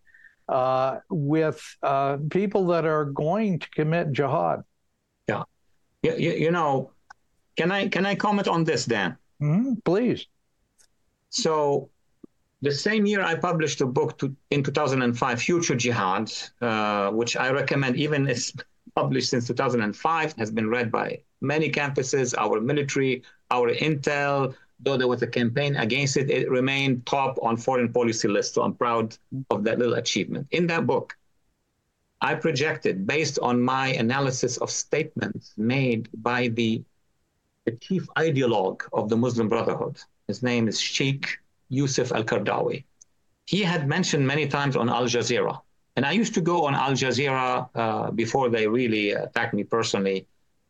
uh, 0.49 0.99
with 1.09 1.61
uh, 1.83 2.17
people 2.29 2.67
that 2.67 2.85
are 2.85 3.05
going 3.05 3.59
to 3.59 3.69
commit 3.71 4.11
jihad. 4.11 4.63
Yeah. 5.27 5.43
You, 6.03 6.13
you, 6.15 6.51
know, 6.51 6.91
can 7.55 7.71
I 7.71 7.87
can 7.87 8.05
I 8.05 8.15
comment 8.15 8.47
on 8.47 8.63
this, 8.63 8.85
Dan? 8.85 9.17
Mm-hmm, 9.41 9.73
please. 9.83 10.27
So, 11.29 11.89
the 12.61 12.71
same 12.71 13.05
year 13.05 13.21
I 13.21 13.35
published 13.35 13.81
a 13.81 13.85
book 13.85 14.17
to, 14.19 14.35
in 14.49 14.63
2005, 14.63 15.41
Future 15.41 15.75
Jihad, 15.75 16.31
uh, 16.61 17.11
which 17.11 17.35
I 17.35 17.51
recommend 17.51 17.97
even 17.97 18.27
published 18.93 19.29
since 19.29 19.47
2005, 19.47 20.33
has 20.37 20.51
been 20.51 20.69
read 20.69 20.91
by 20.91 21.19
many 21.41 21.69
campuses, 21.69 22.33
our 22.37 22.61
military, 22.61 23.23
our 23.51 23.73
intel, 23.73 24.55
though 24.79 24.97
there 24.97 25.07
was 25.07 25.21
a 25.21 25.27
campaign 25.27 25.75
against 25.77 26.17
it, 26.17 26.29
it 26.29 26.49
remained 26.49 27.05
top 27.05 27.37
on 27.41 27.57
foreign 27.57 27.91
policy 27.91 28.27
list. 28.27 28.53
So 28.53 28.63
I'm 28.63 28.73
proud 28.73 29.17
of 29.49 29.63
that 29.63 29.79
little 29.79 29.95
achievement. 29.95 30.47
In 30.51 30.67
that 30.67 30.85
book, 30.85 31.15
I 32.21 32.35
projected 32.35 33.05
based 33.05 33.39
on 33.39 33.61
my 33.61 33.89
analysis 33.89 34.57
of 34.57 34.69
statements 34.69 35.53
made 35.57 36.09
by 36.23 36.47
the, 36.49 36.83
the 37.65 37.71
chief 37.73 38.07
ideologue 38.17 38.81
of 38.93 39.09
the 39.09 39.17
Muslim 39.17 39.47
Brotherhood. 39.47 39.99
His 40.27 40.41
name 40.41 40.67
is 40.67 40.79
Sheikh 40.79 41.37
Yusuf 41.69 42.11
Al 42.11 42.23
Qaradawi. 42.23 42.83
He 43.45 43.61
had 43.61 43.87
mentioned 43.87 44.25
many 44.25 44.47
times 44.47 44.75
on 44.75 44.89
Al 44.89 45.05
Jazeera, 45.05 45.61
and 45.95 46.05
I 46.05 46.11
used 46.11 46.33
to 46.33 46.41
go 46.41 46.65
on 46.65 46.75
Al 46.75 46.91
Jazeera 46.91 47.69
uh, 47.73 48.11
before 48.11 48.49
they 48.49 48.67
really 48.67 49.11
attacked 49.11 49.53
me 49.53 49.63
personally 49.63 50.27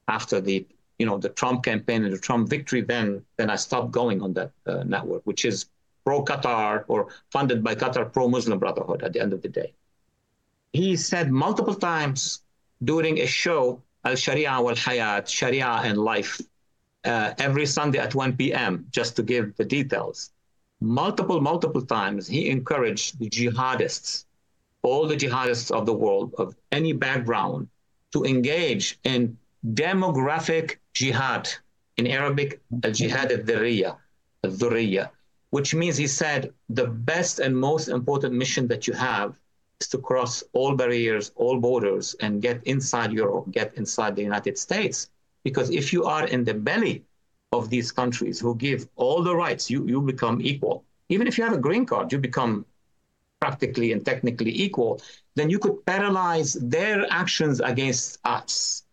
after 0.08 0.40
the 0.40 0.66
you 1.00 1.06
know 1.06 1.18
the 1.18 1.30
Trump 1.30 1.64
campaign 1.64 2.04
and 2.04 2.14
the 2.14 2.18
Trump 2.18 2.50
victory. 2.50 2.82
Then 2.82 3.26
then 3.38 3.50
I 3.50 3.56
stopped 3.56 3.92
going 3.92 4.22
on 4.22 4.34
that 4.34 4.52
uh, 4.66 4.84
network, 4.84 5.24
which 5.26 5.44
is 5.46 5.66
pro 6.06 6.24
Qatar 6.24 6.84
or 6.88 7.08
funded 7.32 7.64
by 7.64 7.76
Qatar, 7.76 8.12
pro 8.14 8.28
Muslim 8.28 8.60
Brotherhood. 8.60 9.04
At 9.04 9.14
the 9.14 9.20
end 9.20 9.34
of 9.34 9.42
the 9.42 9.50
day, 9.50 9.74
he 10.74 10.96
said 10.96 11.32
multiple 11.32 11.76
times 11.76 12.42
during 12.84 13.20
a 13.20 13.26
show 13.26 13.82
Al 14.04 14.16
Sharia 14.16 14.62
wal 14.62 14.76
Hayat, 14.76 15.28
Sharia 15.28 15.82
and 15.84 15.98
Life, 15.98 16.40
uh, 17.04 17.34
every 17.40 17.66
Sunday 17.66 17.98
at 18.00 18.14
1 18.14 18.38
p.m. 18.38 18.86
Just 18.92 19.16
to 19.16 19.24
give 19.24 19.56
the 19.58 19.66
details, 19.66 20.32
multiple 20.80 21.42
multiple 21.42 21.82
times 21.82 22.28
he 22.28 22.50
encouraged 22.50 23.18
the 23.20 23.28
jihadists 23.30 24.26
all 24.86 25.08
the 25.08 25.18
jihadists 25.18 25.72
of 25.72 25.86
the 25.86 25.98
world 26.04 26.36
of 26.38 26.56
any 26.72 26.94
background 26.94 27.68
to 28.14 28.24
engage 28.24 29.00
in 29.04 29.38
demographic 29.74 30.78
jihad. 30.94 31.50
In 31.98 32.06
Arabic, 32.08 32.62
al 32.84 32.92
jihad 32.92 33.32
al 33.32 33.40
dhurriya, 33.40 33.98
al 34.44 35.12
which 35.50 35.74
means 35.74 35.98
he 35.98 36.08
said 36.08 36.54
the 36.70 36.86
best 36.86 37.40
and 37.40 37.58
most 37.58 37.88
important 37.88 38.34
mission 38.34 38.68
that 38.68 38.88
you 38.88 38.94
have 38.94 39.40
is 39.82 39.88
to 39.88 39.98
cross 39.98 40.44
all 40.54 40.76
barriers, 40.76 41.32
all 41.36 41.60
borders, 41.60 42.16
and 42.20 42.42
get 42.42 42.62
inside 42.66 43.12
Europe, 43.12 43.46
get 43.52 43.74
inside 43.76 44.16
the 44.16 44.28
United 44.32 44.56
States. 44.58 45.10
Because 45.44 45.70
if 45.70 45.94
you 45.94 46.06
are 46.06 46.28
in 46.28 46.44
the 46.44 46.54
belly 46.54 47.04
of 47.52 47.70
these 47.70 47.92
countries 47.92 48.40
who 48.40 48.56
give 48.56 48.88
all 48.96 49.24
the 49.24 49.36
rights, 49.36 49.70
you, 49.70 49.88
you 49.88 50.02
become 50.02 50.42
equal. 50.42 50.84
Even 51.10 51.26
if 51.28 51.38
you 51.38 51.44
have 51.44 51.54
a 51.54 51.66
green 51.68 51.86
card, 51.86 52.12
you 52.12 52.20
become 52.20 52.66
practically 53.40 53.92
and 53.92 54.06
technically 54.06 54.52
equal, 54.52 55.02
then 55.36 55.50
you 55.50 55.60
could 55.60 55.86
paralyze 55.86 56.54
their 56.54 57.06
actions 57.12 57.60
against 57.60 58.20
us. 58.26 58.84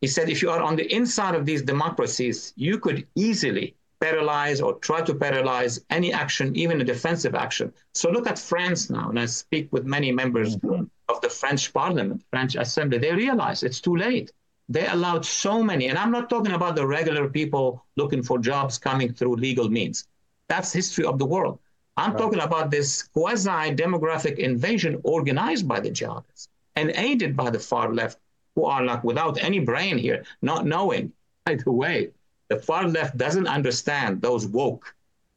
He 0.00 0.06
said 0.06 0.30
if 0.30 0.40
you 0.42 0.50
are 0.50 0.62
on 0.62 0.76
the 0.76 0.92
inside 0.94 1.34
of 1.34 1.44
these 1.44 1.62
democracies, 1.62 2.52
you 2.56 2.78
could 2.78 3.06
easily 3.14 3.76
paralyze 4.00 4.62
or 4.62 4.74
try 4.78 5.02
to 5.02 5.14
paralyze 5.14 5.80
any 5.90 6.10
action, 6.12 6.56
even 6.56 6.80
a 6.80 6.84
defensive 6.84 7.34
action. 7.34 7.72
So 7.92 8.10
look 8.10 8.26
at 8.26 8.38
France 8.38 8.88
now, 8.88 9.10
and 9.10 9.20
I 9.20 9.26
speak 9.26 9.68
with 9.72 9.84
many 9.84 10.10
members 10.10 10.56
mm-hmm. 10.56 10.84
of 11.10 11.20
the 11.20 11.28
French 11.28 11.72
Parliament, 11.72 12.24
French 12.30 12.56
Assembly. 12.56 12.98
They 12.98 13.12
realize 13.12 13.62
it's 13.62 13.80
too 13.80 13.96
late. 13.96 14.32
They 14.70 14.86
allowed 14.86 15.26
so 15.26 15.62
many, 15.62 15.88
and 15.88 15.98
I'm 15.98 16.12
not 16.12 16.30
talking 16.30 16.52
about 16.52 16.76
the 16.76 16.86
regular 16.86 17.28
people 17.28 17.84
looking 17.96 18.22
for 18.22 18.38
jobs 18.38 18.78
coming 18.78 19.12
through 19.12 19.36
legal 19.36 19.68
means. 19.68 20.06
That's 20.48 20.72
history 20.72 21.04
of 21.04 21.18
the 21.18 21.26
world. 21.26 21.58
I'm 22.00 22.12
right. 22.12 22.18
talking 22.18 22.40
about 22.40 22.70
this 22.70 23.02
quasi 23.02 23.74
demographic 23.84 24.38
invasion 24.38 25.00
organized 25.04 25.68
by 25.68 25.80
the 25.80 25.90
jihadists 25.90 26.48
and 26.76 26.90
aided 26.96 27.36
by 27.36 27.50
the 27.50 27.58
far 27.58 27.92
left, 27.92 28.18
who 28.54 28.64
are 28.64 28.82
like 28.82 29.04
without 29.04 29.42
any 29.48 29.60
brain 29.60 29.98
here, 29.98 30.24
not 30.40 30.66
knowing. 30.66 31.12
By 31.44 31.56
the 31.56 31.72
way, 31.72 32.10
the 32.48 32.56
far 32.56 32.88
left 32.88 33.18
doesn't 33.18 33.46
understand 33.46 34.22
those 34.22 34.46
woke 34.46 34.94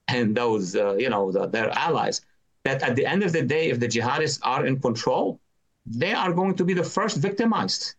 and 0.08 0.36
those, 0.36 0.76
uh, 0.76 0.94
you 0.94 1.10
know, 1.10 1.32
the, 1.32 1.48
their 1.48 1.70
allies. 1.72 2.22
That 2.64 2.82
at 2.82 2.96
the 2.96 3.06
end 3.06 3.24
of 3.24 3.34
the 3.34 3.42
day, 3.42 3.70
if 3.70 3.82
the 3.82 3.90
jihadists 3.90 4.40
are 4.44 4.66
in 4.66 4.80
control, 4.80 5.40
they 5.86 6.14
are 6.14 6.32
going 6.32 6.56
to 6.56 6.64
be 6.64 6.74
the 6.74 6.90
first 6.98 7.18
victimized. 7.18 7.96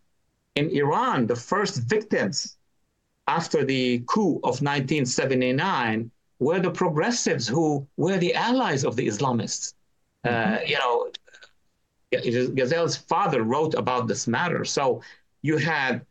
In 0.55 0.71
Iran, 0.71 1.27
the 1.27 1.35
first 1.35 1.75
victims 1.83 2.57
after 3.27 3.63
the 3.63 3.99
coup 4.07 4.37
of 4.37 4.61
1979 4.61 6.09
were 6.39 6.59
the 6.59 6.71
progressives 6.71 7.47
who 7.47 7.87
were 7.97 8.17
the 8.17 8.33
allies 8.33 8.83
of 8.83 8.95
the 8.95 9.07
Islamists. 9.07 9.73
Uh, 10.23 10.29
mm-hmm. 10.29 10.55
Uh, 10.55 10.59
you 10.65 10.77
know, 10.77 11.11
Gazelle's 12.11 12.97
father 12.97 13.43
wrote 13.43 13.73
about 13.73 14.07
this 14.07 14.27
matter. 14.27 14.65
So 14.65 15.01
you 15.41 15.57
had 15.57 16.05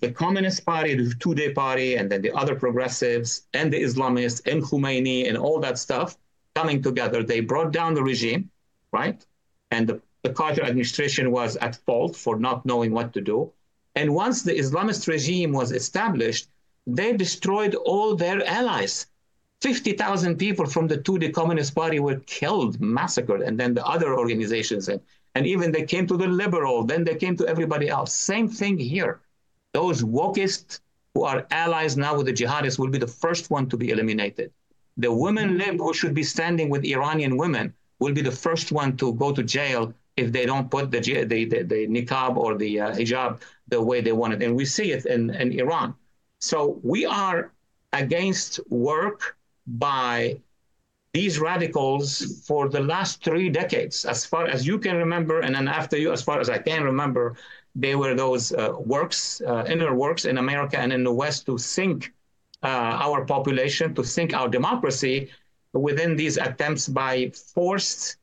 the 0.00 0.10
Communist 0.10 0.64
Party, 0.66 0.94
the 0.94 1.14
Tudeh 1.14 1.54
Party, 1.54 1.96
and 1.96 2.10
then 2.10 2.22
the 2.22 2.32
other 2.32 2.54
progressives 2.54 3.46
and 3.54 3.72
the 3.72 3.82
Islamists 3.82 4.40
and 4.50 4.62
Khomeini 4.62 5.28
and 5.28 5.36
all 5.36 5.60
that 5.60 5.78
stuff 5.78 6.18
coming 6.54 6.82
together. 6.82 7.22
They 7.22 7.40
brought 7.40 7.72
down 7.72 7.94
the 7.94 8.02
regime, 8.02 8.50
right? 8.92 9.24
And 9.70 9.88
the, 9.88 10.00
the 10.22 10.30
Carter 10.30 10.62
administration 10.62 11.30
was 11.30 11.56
at 11.56 11.76
fault 11.86 12.16
for 12.16 12.38
not 12.38 12.66
knowing 12.66 12.92
what 12.92 13.12
to 13.14 13.20
do. 13.20 13.52
And 13.94 14.14
once 14.14 14.42
the 14.42 14.52
Islamist 14.52 15.08
regime 15.08 15.52
was 15.52 15.72
established, 15.72 16.48
they 16.86 17.12
destroyed 17.14 17.74
all 17.74 18.14
their 18.14 18.46
allies 18.46 19.06
50,000 19.60 20.36
people 20.36 20.66
from 20.66 20.86
the 20.86 20.98
Tudeh 20.98 21.32
Communist 21.32 21.74
Party 21.74 21.98
were 21.98 22.20
killed, 22.26 22.80
massacred, 22.80 23.42
and 23.42 23.58
then 23.58 23.74
the 23.74 23.84
other 23.84 24.16
organizations, 24.16 24.88
and, 24.88 25.00
and 25.34 25.46
even 25.46 25.72
they 25.72 25.82
came 25.84 26.06
to 26.06 26.16
the 26.16 26.28
liberal, 26.28 26.84
then 26.84 27.04
they 27.04 27.16
came 27.16 27.36
to 27.36 27.46
everybody 27.46 27.88
else. 27.88 28.14
Same 28.14 28.48
thing 28.48 28.78
here. 28.78 29.20
Those 29.72 30.02
wokists 30.02 30.80
who 31.14 31.24
are 31.24 31.46
allies 31.50 31.96
now 31.96 32.16
with 32.16 32.26
the 32.26 32.32
jihadists 32.32 32.78
will 32.78 32.88
be 32.88 32.98
the 32.98 33.06
first 33.06 33.50
one 33.50 33.68
to 33.68 33.76
be 33.76 33.90
eliminated. 33.90 34.52
The 34.96 35.12
women 35.12 35.58
lib 35.58 35.78
who 35.78 35.92
should 35.92 36.14
be 36.14 36.22
standing 36.22 36.70
with 36.70 36.84
Iranian 36.84 37.36
women 37.36 37.74
will 37.98 38.12
be 38.12 38.22
the 38.22 38.30
first 38.30 38.70
one 38.72 38.96
to 38.98 39.14
go 39.14 39.32
to 39.32 39.42
jail 39.42 39.92
if 40.16 40.32
they 40.32 40.46
don't 40.46 40.70
put 40.70 40.90
the, 40.90 41.00
the, 41.00 41.44
the, 41.44 41.62
the 41.62 41.86
niqab 41.86 42.36
or 42.36 42.56
the 42.56 42.80
uh, 42.80 42.92
hijab 42.92 43.40
the 43.68 43.80
way 43.80 44.00
they 44.00 44.12
want 44.12 44.34
it. 44.34 44.42
And 44.42 44.54
we 44.56 44.64
see 44.64 44.92
it 44.92 45.06
in, 45.06 45.30
in 45.30 45.52
Iran. 45.58 45.94
So 46.40 46.80
we 46.82 47.06
are 47.06 47.52
against 47.92 48.60
work 48.70 49.36
by 49.76 50.38
these 51.12 51.38
radicals 51.38 52.44
for 52.46 52.68
the 52.68 52.80
last 52.80 53.24
three 53.24 53.48
decades. 53.48 54.04
As 54.04 54.24
far 54.24 54.46
as 54.46 54.66
you 54.66 54.78
can 54.78 54.96
remember, 54.96 55.40
and 55.40 55.54
then 55.54 55.68
after 55.68 55.96
you, 55.96 56.12
as 56.12 56.22
far 56.22 56.40
as 56.40 56.48
I 56.48 56.58
can 56.58 56.82
remember, 56.84 57.36
they 57.74 57.94
were 57.94 58.14
those 58.14 58.52
uh, 58.52 58.74
works, 58.78 59.40
uh, 59.46 59.64
inner 59.68 59.94
works 59.94 60.24
in 60.24 60.38
America 60.38 60.78
and 60.78 60.92
in 60.92 61.04
the 61.04 61.12
West 61.12 61.46
to 61.46 61.58
sink 61.58 62.12
uh, 62.62 62.66
our 63.06 63.24
population, 63.24 63.94
to 63.94 64.04
sink 64.04 64.34
our 64.34 64.48
democracy 64.48 65.30
within 65.72 66.16
these 66.16 66.36
attempts 66.36 66.88
by 66.88 67.30
forced, 67.54 68.16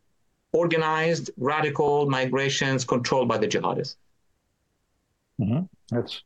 organized, 0.51 1.31
radical 1.37 2.09
migrations 2.09 2.83
controlled 2.85 3.27
by 3.27 3.37
the 3.37 3.47
jihadists. 3.47 3.95
Mm-hmm. 5.39 5.63
That's 5.89 6.23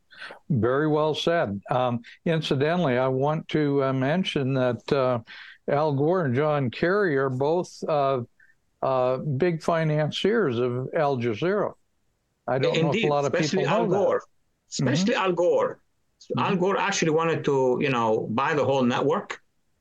very 0.48 0.88
well 0.88 1.14
said. 1.14 1.60
Um, 1.70 2.02
incidentally, 2.24 2.98
I 2.98 3.08
want 3.08 3.48
to 3.48 3.84
uh, 3.84 3.92
mention 3.92 4.54
that 4.54 4.92
uh, 4.92 5.20
Al 5.68 5.92
Gore 5.94 6.24
and 6.24 6.34
John 6.34 6.70
Kerry 6.70 7.16
are 7.16 7.30
both 7.30 7.82
uh, 7.88 8.22
uh 8.82 9.18
big 9.18 9.62
financiers 9.62 10.58
of 10.58 10.88
Al 10.96 11.18
Jazeera. 11.18 11.74
I 12.46 12.58
don't 12.58 12.76
Indeed, 12.76 12.82
know 12.82 12.98
if 12.98 13.04
a 13.04 13.08
lot 13.08 13.24
of 13.24 13.32
people 13.32 13.66
Al 13.66 13.86
know 13.86 13.88
Gore. 13.88 14.20
that. 14.20 14.72
Especially 14.72 15.14
mm-hmm. 15.14 15.24
Al 15.24 15.32
Gore. 15.32 15.80
Mm-hmm. 16.36 16.38
Al 16.38 16.56
Gore 16.56 16.78
actually 16.78 17.10
wanted 17.10 17.44
to, 17.44 17.78
you 17.80 17.90
know, 17.90 18.26
buy 18.30 18.54
the 18.54 18.64
whole 18.64 18.82
network 18.82 19.40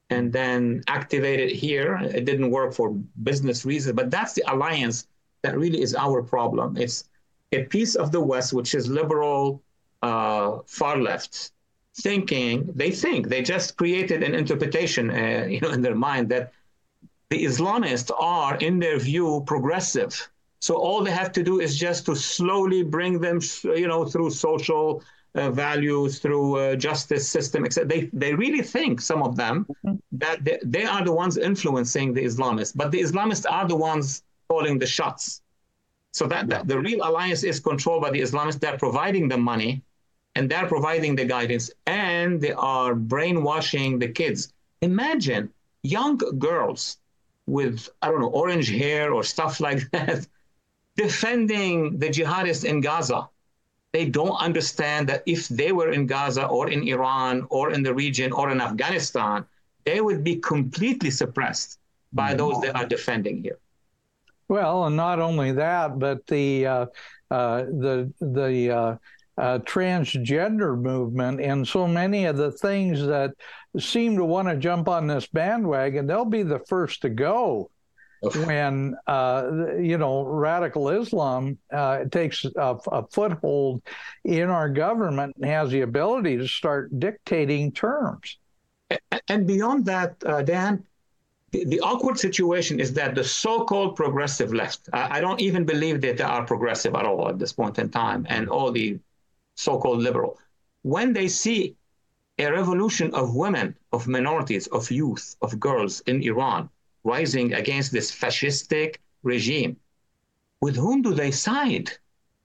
and 0.10 0.34
then 0.34 0.82
activate 0.88 1.40
it 1.40 1.52
here. 1.52 2.00
It 2.02 2.26
didn't 2.26 2.50
work 2.50 2.74
for 2.74 2.92
business 3.24 3.66
reasons, 3.66 3.96
but 3.96 4.10
that's 4.10 4.34
the 4.34 4.44
alliance 4.52 5.08
that 5.44 5.58
really 5.58 5.82
is 5.82 5.96
our 5.96 6.24
problem. 6.24 6.78
It's 6.78 7.10
a 7.52 7.64
piece 7.64 7.96
of 7.96 8.12
the 8.12 8.22
West 8.22 8.54
which 8.54 8.76
is 8.76 8.90
liberal, 8.90 9.62
uh, 10.02 10.60
far 10.66 10.98
left 10.98 11.52
thinking 12.02 12.72
they 12.76 12.92
think 12.92 13.28
they 13.28 13.42
just 13.42 13.76
created 13.76 14.24
an 14.24 14.34
interpretation 14.34 15.10
uh, 15.10 15.46
you 15.50 15.60
know 15.62 15.72
in 15.72 15.82
their 15.82 15.96
mind 15.96 16.30
that 16.30 16.52
the 17.30 17.46
islamists 17.46 18.12
are 18.20 18.56
in 18.58 18.80
their 18.80 18.98
view 18.98 19.44
progressive. 19.46 20.30
So 20.62 20.76
all 20.76 21.04
they 21.04 21.12
have 21.12 21.32
to 21.34 21.44
do 21.44 21.62
is 21.62 21.78
just 21.78 22.06
to 22.08 22.16
slowly 22.16 22.84
bring 22.84 23.22
them 23.22 23.40
you 23.64 23.88
know 23.88 24.06
through 24.06 24.32
social 24.32 25.04
uh, 25.36 25.52
values 25.52 26.20
through 26.20 26.56
uh, 26.58 26.76
justice 26.76 27.30
system 27.30 27.64
etc 27.64 27.88
they 27.88 28.10
they 28.14 28.34
really 28.34 28.64
think 28.64 29.00
some 29.00 29.22
of 29.22 29.36
them 29.36 29.66
mm-hmm. 29.86 29.96
that 30.12 30.44
they, 30.44 30.58
they 30.64 30.86
are 30.86 31.06
the 31.06 31.14
ones 31.14 31.38
influencing 31.38 32.14
the 32.14 32.24
islamists. 32.24 32.74
But 32.76 32.92
the 32.92 33.02
islamists 33.02 33.46
are 33.50 33.68
the 33.68 33.76
ones 33.76 34.24
calling 34.50 34.80
the 34.80 34.88
shots. 34.88 35.42
So 36.12 36.26
that, 36.26 36.50
that 36.50 36.68
the 36.68 36.80
real 36.80 37.08
alliance 37.08 37.44
is 37.44 37.60
controlled 37.60 38.02
by 38.02 38.10
the 38.10 38.22
islamists. 38.22 38.60
They're 38.60 38.80
providing 38.80 39.28
the 39.28 39.38
money 39.38 39.84
and 40.36 40.50
they're 40.50 40.68
providing 40.68 41.16
the 41.16 41.26
guidance 41.26 41.72
and 41.86 42.42
they 42.42 42.52
are 42.54 42.96
brainwashing 42.96 44.00
the 44.00 44.08
kids. 44.08 44.54
Imagine 44.82 45.52
young 45.84 46.18
girls 46.40 46.98
with, 47.46 47.90
I 48.02 48.10
don't 48.10 48.22
know, 48.22 48.30
orange 48.30 48.70
hair 48.70 49.14
or 49.14 49.24
stuff 49.24 49.60
like 49.68 49.90
that 49.92 50.28
defending 50.96 51.98
the 52.00 52.10
jihadists 52.10 52.66
in 52.66 52.82
Gaza. 52.82 53.30
they 53.92 54.06
don't 54.06 54.38
understand 54.38 55.10
that 55.10 55.24
if 55.26 55.48
they 55.50 55.72
were 55.72 55.92
in 55.92 56.06
Gaza 56.06 56.46
or 56.46 56.70
in 56.70 56.88
Iran 56.88 57.48
or 57.50 57.72
in 57.72 57.82
the 57.84 57.94
region 57.94 58.32
or 58.32 58.52
in 58.52 58.62
Afghanistan, 58.62 59.46
they 59.86 60.00
would 60.02 60.24
be 60.24 60.36
completely 60.38 61.10
suppressed 61.10 61.80
by 62.14 62.34
those 62.36 62.62
that 62.62 62.76
are 62.76 62.86
defending 62.86 63.42
here. 63.42 63.58
Well, 64.48 64.86
and 64.86 64.96
not 64.96 65.20
only 65.20 65.52
that, 65.54 66.00
but 66.00 66.26
the 66.28 66.66
uh, 66.66 66.86
uh, 67.32 67.62
the 67.64 68.12
the 68.20 68.72
uh, 68.72 68.98
uh 69.40 69.60
transgender 69.60 70.78
movement 70.78 71.40
and 71.40 71.68
so 71.68 71.88
many 71.88 72.26
of 72.26 72.38
the 72.38 72.52
things 72.52 73.06
that 73.06 73.32
seem 73.78 74.16
to 74.18 74.26
want 74.26 74.48
to 74.48 74.56
jump 74.56 74.88
on 74.88 75.08
this 75.08 75.28
bandwagon, 75.28 76.08
they'll 76.08 76.26
be 76.26 76.44
the 76.44 76.60
first 76.68 77.02
to 77.02 77.10
go 77.10 77.70
when 78.22 78.96
uh, 79.08 79.50
you 79.80 79.98
know 79.98 80.24
radical 80.24 80.90
Islam 80.90 81.58
uh, 81.72 82.06
takes 82.12 82.44
a, 82.44 82.78
a, 82.92 83.08
foothold 83.08 83.82
in 84.26 84.50
our 84.50 84.70
government 84.70 85.36
and 85.38 85.46
has 85.46 85.72
the 85.72 85.82
ability 85.82 86.38
to 86.38 86.48
start 86.48 87.00
dictating 87.00 87.72
terms. 87.72 88.38
And 89.30 89.48
beyond 89.48 89.86
that, 89.86 90.16
uh, 90.26 90.42
Dan, 90.42 90.84
the, 91.52 91.64
the, 91.66 91.80
awkward 91.80 92.20
situation 92.20 92.80
is 92.80 92.94
that 92.94 93.16
the 93.16 93.24
so-called 93.24 93.96
progressive 93.96 94.54
left, 94.54 94.90
I 94.92 95.22
don't 95.22 95.40
even 95.40 95.64
believe 95.64 96.02
that 96.02 96.18
they 96.18 96.24
are 96.24 96.44
progressive 96.44 96.96
at 96.96 97.06
all 97.06 97.30
at 97.30 97.40
this 97.40 97.54
point 97.54 97.80
in 97.80 97.90
time, 97.90 98.26
and 98.30 98.50
all 98.50 98.72
the 98.72 99.00
so-called 99.60 100.02
liberal, 100.02 100.40
when 100.84 101.12
they 101.12 101.28
see 101.28 101.76
a 102.38 102.50
revolution 102.50 103.14
of 103.14 103.36
women, 103.36 103.76
of 103.92 104.08
minorities, 104.08 104.68
of 104.68 104.90
youth, 104.90 105.36
of 105.42 105.60
girls 105.60 106.00
in 106.12 106.24
Iran 106.24 106.70
rising 107.04 107.54
against 107.54 107.92
this 107.92 108.10
fascistic 108.22 108.92
regime, 109.24 109.76
with 110.62 110.76
whom 110.78 111.02
do 111.02 111.14
they 111.14 111.32
side? 111.32 111.90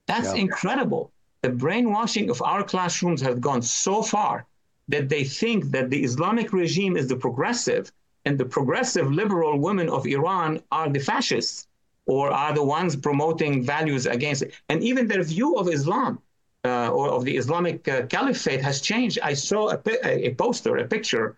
That's 0.07 0.33
yeah. 0.33 0.41
incredible. 0.45 1.11
The 1.41 1.51
brainwashing 1.63 2.29
of 2.29 2.41
our 2.41 2.63
classrooms 2.63 3.21
has 3.21 3.39
gone 3.39 3.61
so 3.61 4.01
far 4.01 4.45
that 4.89 5.07
they 5.07 5.23
think 5.23 5.59
that 5.75 5.89
the 5.89 6.03
Islamic 6.03 6.51
regime 6.51 6.97
is 6.97 7.07
the 7.07 7.21
progressive 7.25 7.91
and 8.25 8.37
the 8.37 8.51
progressive 8.57 9.07
liberal 9.21 9.57
women 9.67 9.87
of 9.89 10.05
Iran 10.05 10.61
are 10.71 10.89
the 10.89 10.99
fascists 10.99 11.67
or 12.05 12.29
are 12.31 12.53
the 12.53 12.63
ones 12.77 12.95
promoting 12.95 13.63
values 13.63 14.05
against 14.05 14.41
it. 14.41 14.53
And 14.69 14.83
even 14.83 15.07
their 15.07 15.23
view 15.23 15.55
of 15.55 15.69
Islam 15.69 16.19
uh, 16.65 16.89
or 16.89 17.09
of 17.09 17.23
the 17.23 17.37
Islamic 17.37 17.87
uh, 17.87 18.05
caliphate 18.07 18.61
has 18.61 18.81
changed. 18.81 19.19
I 19.21 19.33
saw 19.33 19.69
a, 19.69 19.79
a, 20.27 20.33
poster, 20.35 20.77
a 20.77 20.87
picture 20.87 21.35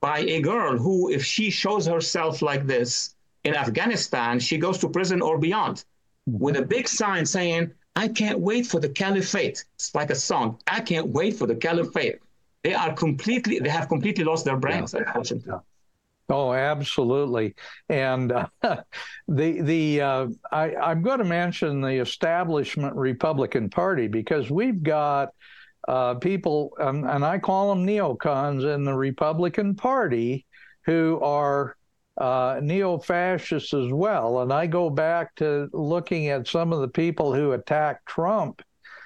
by 0.00 0.20
a 0.20 0.40
girl 0.40 0.78
who, 0.78 1.10
if 1.10 1.24
she 1.24 1.50
shows 1.50 1.86
herself 1.86 2.42
like 2.42 2.66
this 2.66 3.14
in 3.44 3.54
Afghanistan, 3.54 4.38
she 4.38 4.56
goes 4.58 4.78
to 4.78 4.88
prison 4.88 5.20
or 5.20 5.38
beyond 5.38 5.84
with 6.26 6.56
a 6.56 6.62
big 6.62 6.88
sign 6.88 7.26
saying, 7.26 7.72
I 7.96 8.08
can't 8.08 8.38
wait 8.38 8.66
for 8.66 8.80
the 8.80 8.88
caliphate. 8.88 9.64
It's 9.74 9.94
like 9.94 10.10
a 10.10 10.14
song. 10.14 10.58
I 10.66 10.80
can't 10.80 11.08
wait 11.08 11.36
for 11.36 11.46
the 11.46 11.56
caliphate. 11.56 12.20
They 12.62 12.74
are 12.74 12.92
completely, 12.92 13.58
they 13.58 13.70
have 13.70 13.88
completely 13.88 14.24
lost 14.24 14.44
their 14.44 14.56
brains, 14.56 14.94
yeah. 14.94 15.02
unfortunately. 15.06 15.52
Yeah. 15.52 15.60
Oh, 16.30 16.52
absolutely. 16.52 17.54
And 17.88 18.32
uh, 18.32 18.48
the 19.28 19.60
the 19.62 20.00
uh, 20.00 20.26
I, 20.52 20.74
I'm 20.76 21.02
going 21.02 21.18
to 21.18 21.24
mention 21.24 21.80
the 21.80 22.00
establishment 22.00 22.94
Republican 22.96 23.70
Party 23.70 24.08
because 24.08 24.50
we've 24.50 24.82
got 24.82 25.30
uh, 25.86 26.14
people, 26.16 26.72
um, 26.80 27.04
and 27.04 27.24
I 27.24 27.38
call 27.38 27.70
them 27.70 27.86
neocons 27.86 28.72
in 28.72 28.84
the 28.84 28.94
Republican 28.94 29.74
Party, 29.74 30.44
who 30.84 31.18
are 31.22 31.76
uh, 32.18 32.60
neo 32.62 32.98
fascists 32.98 33.72
as 33.72 33.90
well. 33.90 34.40
And 34.42 34.52
I 34.52 34.66
go 34.66 34.90
back 34.90 35.34
to 35.36 35.68
looking 35.72 36.28
at 36.28 36.46
some 36.46 36.74
of 36.74 36.80
the 36.80 36.88
people 36.88 37.32
who 37.32 37.52
attacked 37.52 38.04
Trump 38.06 38.60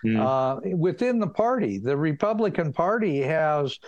mm. 0.04 0.18
uh, 0.18 0.76
within 0.76 1.20
the 1.20 1.28
party. 1.28 1.78
The 1.78 1.96
Republican 1.96 2.72
Party 2.72 3.20
has. 3.20 3.78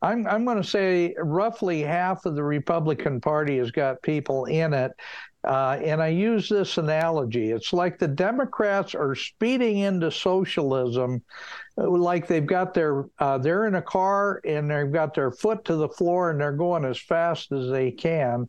I'm, 0.00 0.26
I'm 0.26 0.44
going 0.44 0.62
to 0.62 0.68
say 0.68 1.14
roughly 1.18 1.82
half 1.82 2.24
of 2.24 2.34
the 2.34 2.42
Republican 2.42 3.20
Party 3.20 3.58
has 3.58 3.70
got 3.70 4.02
people 4.02 4.46
in 4.46 4.72
it 4.72 4.92
uh, 5.44 5.78
and 5.82 6.00
I 6.00 6.08
use 6.08 6.48
this 6.48 6.78
analogy. 6.78 7.50
It's 7.50 7.72
like 7.72 7.98
the 7.98 8.08
Democrats 8.08 8.94
are 8.94 9.16
speeding 9.16 9.78
into 9.78 10.10
socialism, 10.10 11.22
uh, 11.76 11.90
like 11.90 12.28
they've 12.28 12.46
got 12.46 12.74
their 12.74 13.06
uh, 13.18 13.38
they're 13.38 13.66
in 13.66 13.74
a 13.74 13.82
car 13.82 14.40
and 14.44 14.70
they've 14.70 14.92
got 14.92 15.14
their 15.14 15.32
foot 15.32 15.64
to 15.64 15.74
the 15.74 15.88
floor 15.88 16.30
and 16.30 16.40
they're 16.40 16.52
going 16.52 16.84
as 16.84 16.98
fast 16.98 17.50
as 17.50 17.70
they 17.70 17.90
can, 17.90 18.48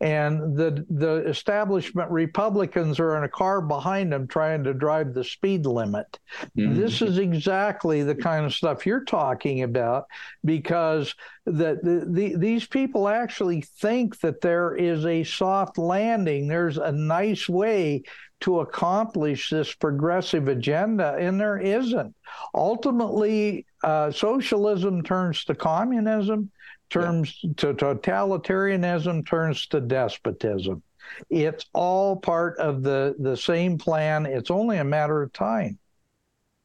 and 0.00 0.56
the 0.56 0.84
the 0.88 1.16
establishment 1.28 2.10
Republicans 2.10 2.98
are 2.98 3.16
in 3.18 3.24
a 3.24 3.28
car 3.28 3.60
behind 3.60 4.12
them 4.12 4.26
trying 4.26 4.64
to 4.64 4.72
drive 4.72 5.12
the 5.12 5.24
speed 5.24 5.66
limit. 5.66 6.18
Mm-hmm. 6.56 6.80
This 6.80 7.02
is 7.02 7.18
exactly 7.18 8.02
the 8.02 8.14
kind 8.14 8.46
of 8.46 8.54
stuff 8.54 8.86
you're 8.86 9.04
talking 9.04 9.62
about 9.62 10.06
because 10.44 11.14
that 11.44 11.82
the, 11.84 12.06
the, 12.08 12.36
these 12.36 12.66
people 12.66 13.08
actually 13.08 13.60
think 13.60 14.18
that 14.20 14.40
there 14.40 14.74
is 14.74 15.04
a 15.04 15.24
soft 15.24 15.76
landing. 15.76 16.48
There's 16.48 16.78
a 16.78 16.92
nice 16.92 17.48
way 17.48 18.04
to 18.40 18.60
accomplish 18.60 19.50
this 19.50 19.74
progressive 19.74 20.48
agenda, 20.48 21.14
and 21.18 21.38
there 21.38 21.58
isn't. 21.58 22.14
Ultimately, 22.54 23.66
uh, 23.84 24.10
socialism 24.10 25.02
turns 25.02 25.44
to 25.44 25.54
communism 25.54 26.50
turns 26.90 27.38
yeah. 27.42 27.52
to 27.56 27.74
totalitarianism 27.74 29.26
turns 29.26 29.66
to 29.68 29.80
despotism. 29.80 30.82
It's 31.28 31.66
all 31.72 32.16
part 32.16 32.58
of 32.58 32.82
the 32.82 33.16
the 33.18 33.36
same 33.36 33.78
plan. 33.78 34.26
It's 34.26 34.50
only 34.50 34.78
a 34.78 34.84
matter 34.84 35.22
of 35.22 35.32
time. 35.32 35.78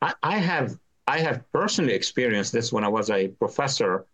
I, 0.02 0.14
I 0.22 0.38
have 0.38 0.78
I 1.08 1.20
have 1.20 1.50
personally 1.52 1.94
experienced 1.94 2.52
this 2.52 2.72
when 2.72 2.84
I 2.84 2.88
was 2.88 3.10
a 3.10 3.28
professor 3.28 4.06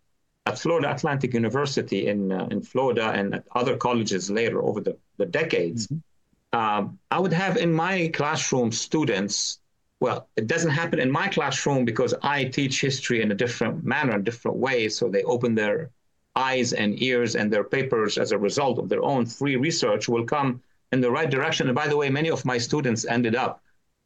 at 0.46 0.58
Florida 0.58 0.90
Atlantic 0.90 1.34
University 1.34 2.08
in 2.08 2.32
uh, 2.32 2.48
in 2.50 2.62
Florida 2.62 3.10
and 3.10 3.34
at 3.34 3.44
other 3.54 3.76
colleges 3.76 4.30
later 4.30 4.62
over 4.62 4.80
the, 4.80 4.96
the 5.16 5.26
decades. 5.26 5.86
Mm-hmm. 5.86 6.58
Um, 6.58 6.98
I 7.10 7.18
would 7.18 7.32
have 7.32 7.56
in 7.56 7.72
my 7.72 8.10
classroom 8.12 8.72
students. 8.72 9.58
Well, 10.00 10.28
it 10.36 10.48
doesn't 10.48 10.70
happen 10.70 10.98
in 10.98 11.10
my 11.10 11.28
classroom 11.28 11.84
because 11.84 12.12
I 12.22 12.44
teach 12.44 12.80
history 12.80 13.22
in 13.22 13.30
a 13.30 13.36
different 13.36 13.84
manner, 13.84 14.16
in 14.16 14.24
different 14.24 14.56
ways. 14.56 14.98
So 14.98 15.08
they 15.08 15.22
open 15.22 15.54
their 15.54 15.90
eyes 16.36 16.72
and 16.72 17.02
ears 17.02 17.36
and 17.36 17.52
their 17.52 17.64
papers 17.64 18.18
as 18.18 18.32
a 18.32 18.38
result 18.38 18.78
of 18.78 18.88
their 18.88 19.02
own 19.02 19.26
free 19.26 19.56
research 19.56 20.08
will 20.08 20.24
come 20.24 20.62
in 20.92 21.00
the 21.00 21.10
right 21.10 21.30
direction. 21.30 21.68
And 21.68 21.74
by 21.74 21.88
the 21.88 21.96
way, 21.96 22.08
many 22.10 22.30
of 22.30 22.44
my 22.44 22.58
students 22.58 23.04
ended 23.04 23.34
up 23.34 23.62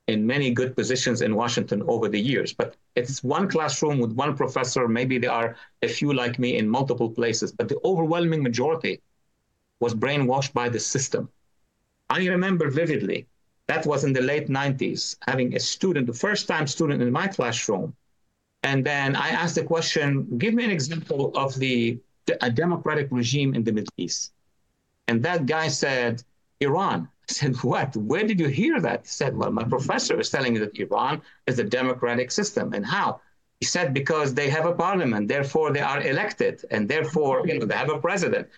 in 0.06 0.26
many 0.26 0.50
good 0.52 0.76
positions 0.76 1.20
in 1.20 1.34
Washington 1.34 1.82
over 1.88 2.08
the 2.08 2.20
years. 2.20 2.52
But 2.52 2.76
it's 2.94 3.24
one 3.24 3.48
classroom 3.48 3.98
with 3.98 4.12
one 4.12 4.36
professor. 4.36 4.86
Maybe 4.86 5.18
there 5.18 5.32
are 5.32 5.56
a 5.82 5.88
few 5.88 6.12
like 6.12 6.38
me 6.38 6.56
in 6.56 6.68
multiple 6.68 7.10
places, 7.10 7.52
but 7.52 7.68
the 7.68 7.80
overwhelming 7.84 8.42
majority 8.42 9.00
was 9.80 9.94
brainwashed 9.94 10.52
by 10.52 10.68
the 10.68 10.80
system. 10.80 11.28
I 12.08 12.24
remember 12.26 12.70
vividly 12.70 13.26
that 13.66 13.84
was 13.84 14.04
in 14.04 14.12
the 14.12 14.20
late 14.20 14.48
90s, 14.48 15.16
having 15.26 15.54
a 15.54 15.60
student, 15.60 16.06
the 16.06 16.12
first 16.12 16.46
time 16.46 16.66
student 16.68 17.02
in 17.02 17.10
my 17.10 17.26
classroom. 17.26 17.94
And 18.62 18.84
then 18.84 19.16
I 19.16 19.28
asked 19.30 19.56
the 19.56 19.64
question 19.64 20.38
give 20.38 20.54
me 20.54 20.64
an 20.64 20.70
example 20.70 21.32
of 21.36 21.54
the 21.56 21.98
a 22.40 22.50
democratic 22.50 23.08
regime 23.10 23.54
in 23.54 23.64
the 23.64 23.72
Middle 23.72 23.92
East. 23.96 24.32
And 25.08 25.22
that 25.22 25.46
guy 25.46 25.68
said, 25.68 26.22
Iran. 26.60 27.08
I 27.28 27.32
said, 27.32 27.56
what? 27.56 27.96
Where 27.96 28.24
did 28.24 28.40
you 28.40 28.48
hear 28.48 28.80
that? 28.80 29.00
He 29.02 29.08
said, 29.08 29.36
well, 29.36 29.50
my 29.50 29.64
professor 29.64 30.18
is 30.18 30.30
telling 30.30 30.54
me 30.54 30.60
that 30.60 30.78
Iran 30.78 31.22
is 31.46 31.58
a 31.58 31.64
democratic 31.64 32.30
system. 32.30 32.72
And 32.72 32.84
how? 32.84 33.20
He 33.60 33.66
said, 33.66 33.94
because 33.94 34.34
they 34.34 34.48
have 34.50 34.66
a 34.66 34.74
parliament, 34.74 35.28
therefore 35.28 35.72
they 35.72 35.80
are 35.80 36.00
elected, 36.02 36.64
and 36.70 36.88
therefore 36.88 37.46
you 37.46 37.58
know, 37.58 37.66
they 37.66 37.74
have 37.74 37.90
a 37.90 37.98
president. 37.98 38.48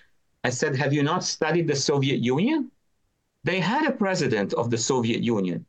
I 0.45 0.51
said, 0.51 0.77
have 0.77 0.93
you 0.93 1.03
not 1.03 1.25
studied 1.25 1.67
the 1.69 1.77
Soviet 1.77 2.21
Union? 2.21 2.71
They 3.45 3.61
had 3.61 3.87
a 3.87 3.93
president 3.93 4.53
of 4.55 4.71
the 4.71 4.79
Soviet 4.79 5.23
Union 5.23 5.65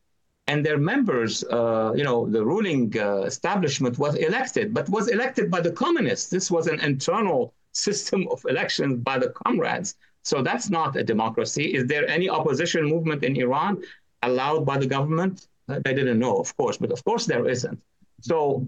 and 0.50 0.66
their 0.66 0.80
members, 0.80 1.44
uh, 1.44 1.94
you 1.96 2.04
know, 2.04 2.28
the 2.28 2.44
ruling 2.44 2.92
uh, 2.98 3.22
establishment 3.22 4.00
was 4.00 4.16
elected, 4.16 4.74
but 4.74 4.90
was 4.90 5.08
elected 5.08 5.52
by 5.52 5.62
the 5.62 5.72
communists. 5.72 6.28
This 6.32 6.50
was 6.50 6.66
an 6.66 6.80
internal 6.80 7.54
system 7.72 8.28
of 8.32 8.44
elections 8.48 8.98
by 9.04 9.18
the 9.18 9.30
comrades. 9.30 9.96
So 10.24 10.42
that's 10.42 10.70
not 10.70 10.96
a 10.96 11.04
democracy. 11.04 11.74
Is 11.76 11.88
there 11.88 12.08
any 12.08 12.30
opposition 12.30 12.86
movement 12.86 13.24
in 13.24 13.36
Iran 13.36 13.84
allowed 14.22 14.66
by 14.66 14.78
the 14.78 14.88
government? 14.88 15.48
Uh, 15.68 15.80
they 15.84 15.94
didn't 15.94 16.20
know, 16.20 16.38
of 16.38 16.56
course, 16.58 16.78
but 16.78 16.92
of 16.92 17.04
course 17.04 17.26
there 17.26 17.48
isn't. 17.48 17.80
So 18.22 18.68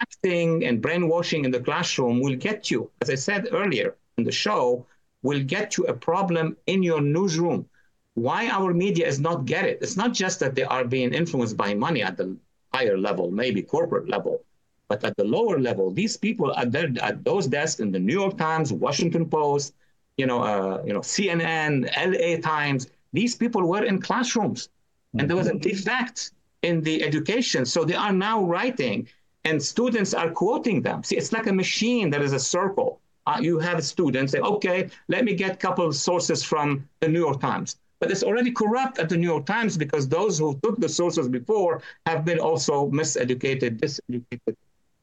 acting 0.00 0.64
and 0.64 0.80
brainwashing 0.80 1.44
in 1.44 1.50
the 1.50 1.60
classroom 1.60 2.20
will 2.20 2.36
get 2.36 2.70
you, 2.70 2.90
as 3.02 3.10
I 3.10 3.16
said 3.16 3.48
earlier 3.52 3.96
in 4.16 4.24
the 4.24 4.32
show, 4.32 4.86
will 5.22 5.42
get 5.42 5.76
you 5.76 5.84
a 5.86 5.94
problem 5.94 6.56
in 6.66 6.82
your 6.82 7.00
newsroom. 7.00 7.68
Why 8.14 8.48
our 8.48 8.72
media 8.72 9.06
is 9.06 9.20
not 9.20 9.44
get 9.44 9.64
it? 9.64 9.78
It's 9.82 9.96
not 9.96 10.12
just 10.12 10.40
that 10.40 10.54
they 10.54 10.64
are 10.64 10.84
being 10.84 11.12
influenced 11.12 11.56
by 11.56 11.74
money 11.74 12.02
at 12.02 12.16
the 12.16 12.36
higher 12.72 12.96
level, 12.96 13.30
maybe 13.30 13.62
corporate 13.62 14.08
level. 14.08 14.44
But 14.90 15.04
at 15.04 15.16
the 15.16 15.22
lower 15.22 15.60
level, 15.60 15.92
these 15.92 16.16
people 16.16 16.52
at, 16.56 16.72
their, 16.72 16.88
at 17.00 17.22
those 17.22 17.46
desks 17.46 17.78
in 17.78 17.92
the 17.92 18.00
New 18.00 18.12
York 18.12 18.36
Times, 18.36 18.72
Washington 18.72 19.24
Post, 19.24 19.72
you 20.16 20.26
know, 20.26 20.42
uh, 20.42 20.82
you 20.84 20.92
know, 20.92 20.98
CNN, 20.98 21.72
LA 21.96 22.40
Times, 22.40 22.88
these 23.12 23.36
people 23.36 23.62
were 23.68 23.84
in 23.84 24.00
classrooms, 24.00 24.68
and 25.16 25.30
there 25.30 25.36
was 25.36 25.46
a 25.46 25.54
de 25.54 25.74
facto 25.74 26.32
in 26.62 26.82
the 26.82 27.04
education. 27.04 27.64
So 27.64 27.84
they 27.84 27.94
are 27.94 28.12
now 28.12 28.42
writing, 28.42 29.06
and 29.44 29.62
students 29.62 30.12
are 30.12 30.28
quoting 30.30 30.82
them. 30.82 31.04
See, 31.04 31.16
it's 31.16 31.32
like 31.32 31.46
a 31.46 31.52
machine 31.52 32.10
that 32.10 32.20
is 32.20 32.32
a 32.32 32.40
circle. 32.40 33.00
Uh, 33.28 33.38
you 33.40 33.60
have 33.60 33.84
students 33.84 34.32
say, 34.32 34.40
okay, 34.40 34.90
let 35.06 35.24
me 35.24 35.34
get 35.34 35.52
a 35.52 35.56
couple 35.56 35.86
of 35.86 35.94
sources 35.94 36.42
from 36.42 36.88
the 36.98 37.06
New 37.06 37.20
York 37.20 37.40
Times. 37.40 37.76
But 38.00 38.10
it's 38.10 38.24
already 38.24 38.50
corrupt 38.50 38.98
at 38.98 39.08
the 39.08 39.16
New 39.16 39.28
York 39.28 39.46
Times 39.46 39.76
because 39.76 40.08
those 40.08 40.36
who 40.40 40.58
took 40.64 40.80
the 40.80 40.88
sources 40.88 41.28
before 41.28 41.80
have 42.06 42.24
been 42.24 42.40
also 42.40 42.90
miseducated, 42.90 43.78
diseducated, 43.78 44.56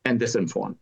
and 0.07 0.19
disinformed. 0.19 0.77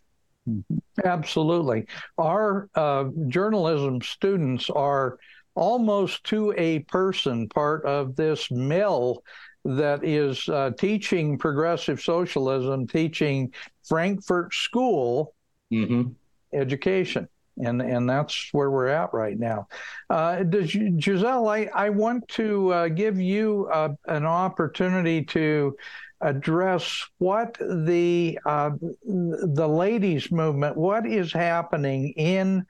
Absolutely. 1.03 1.87
Our 2.17 2.69
uh, 2.75 3.05
journalism 3.27 4.01
students 4.01 4.69
are 4.69 5.17
almost 5.55 6.23
to 6.25 6.53
a 6.57 6.79
person 6.79 7.49
part 7.49 7.85
of 7.85 8.15
this 8.15 8.51
mill 8.51 9.23
that 9.63 10.03
is 10.03 10.47
uh, 10.47 10.71
teaching 10.77 11.39
progressive 11.39 11.99
socialism, 11.99 12.85
teaching 12.85 13.51
Frankfurt 13.87 14.53
School 14.53 15.33
mm-hmm. 15.73 16.11
education. 16.53 17.27
And, 17.57 17.81
and 17.81 18.09
that's 18.09 18.49
where 18.51 18.69
we're 18.69 18.87
at 18.87 19.13
right 19.13 19.39
now. 19.39 19.67
Uh, 20.09 20.43
does, 20.43 20.69
Giselle, 20.71 21.47
I, 21.47 21.69
I 21.73 21.89
want 21.89 22.27
to 22.29 22.73
uh, 22.73 22.87
give 22.89 23.19
you 23.19 23.69
uh, 23.71 23.89
an 24.07 24.25
opportunity 24.25 25.23
to 25.25 25.75
address 26.21 27.05
what 27.17 27.57
the 27.59 28.39
uh, 28.45 28.71
the 29.03 29.67
ladies 29.67 30.31
movement, 30.31 30.77
what 30.77 31.05
is 31.05 31.31
happening 31.31 32.09
in 32.17 32.65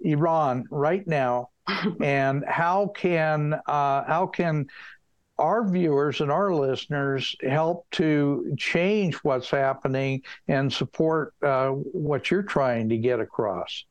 Iran 0.00 0.64
right 0.70 1.06
now, 1.06 1.50
and 2.00 2.44
how 2.46 2.88
can 2.88 3.54
uh, 3.54 4.04
how 4.04 4.26
can 4.26 4.66
our 5.38 5.68
viewers 5.68 6.20
and 6.20 6.30
our 6.30 6.54
listeners 6.54 7.34
help 7.42 7.86
to 7.90 8.54
change 8.56 9.16
what's 9.16 9.50
happening 9.50 10.22
and 10.46 10.72
support 10.72 11.34
uh, 11.42 11.68
what 11.68 12.30
you're 12.30 12.42
trying 12.42 12.88
to 12.88 12.96
get 12.96 13.20
across? 13.20 13.84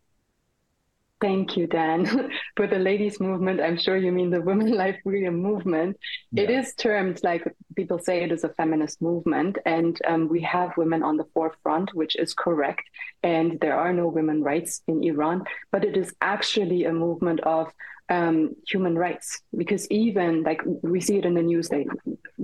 Thank 1.24 1.56
you, 1.56 1.68
Dan. 1.68 2.30
For 2.58 2.68
the 2.68 2.80
ladies' 2.80 3.22
movement, 3.22 3.62
I'm 3.62 3.78
sure 3.78 3.96
you 3.96 4.12
mean 4.12 4.30
the 4.30 4.42
Women 4.42 4.72
Life 4.84 4.98
Freedom 5.04 5.36
movement. 5.36 5.96
Yeah. 6.34 6.44
It 6.44 6.50
is 6.50 6.76
termed, 6.76 7.22
like 7.24 7.46
people 7.78 7.98
say, 7.98 8.24
it 8.26 8.32
is 8.34 8.44
a 8.44 8.50
feminist 8.50 9.02
movement, 9.02 9.58
and 9.66 9.98
um, 10.06 10.28
we 10.28 10.42
have 10.42 10.76
women 10.76 11.02
on 11.02 11.16
the 11.16 11.24
forefront, 11.34 11.96
which 11.96 12.18
is 12.18 12.34
correct. 12.34 12.84
And 13.24 13.58
there 13.62 13.80
are 13.80 13.94
no 13.94 14.10
women 14.10 14.44
rights 14.44 14.82
in 14.90 15.02
Iran, 15.02 15.46
but 15.72 15.86
it 15.86 15.96
is 15.96 16.14
actually 16.20 16.84
a 16.84 16.92
movement 16.92 17.40
of 17.40 17.72
um, 18.14 18.56
human 18.68 18.96
rights 18.96 19.42
because 19.58 19.90
even 19.90 20.44
like 20.44 20.62
we 20.84 21.00
see 21.02 21.18
it 21.18 21.26
in 21.26 21.34
the 21.34 21.42
news 21.42 21.70
they 21.70 21.88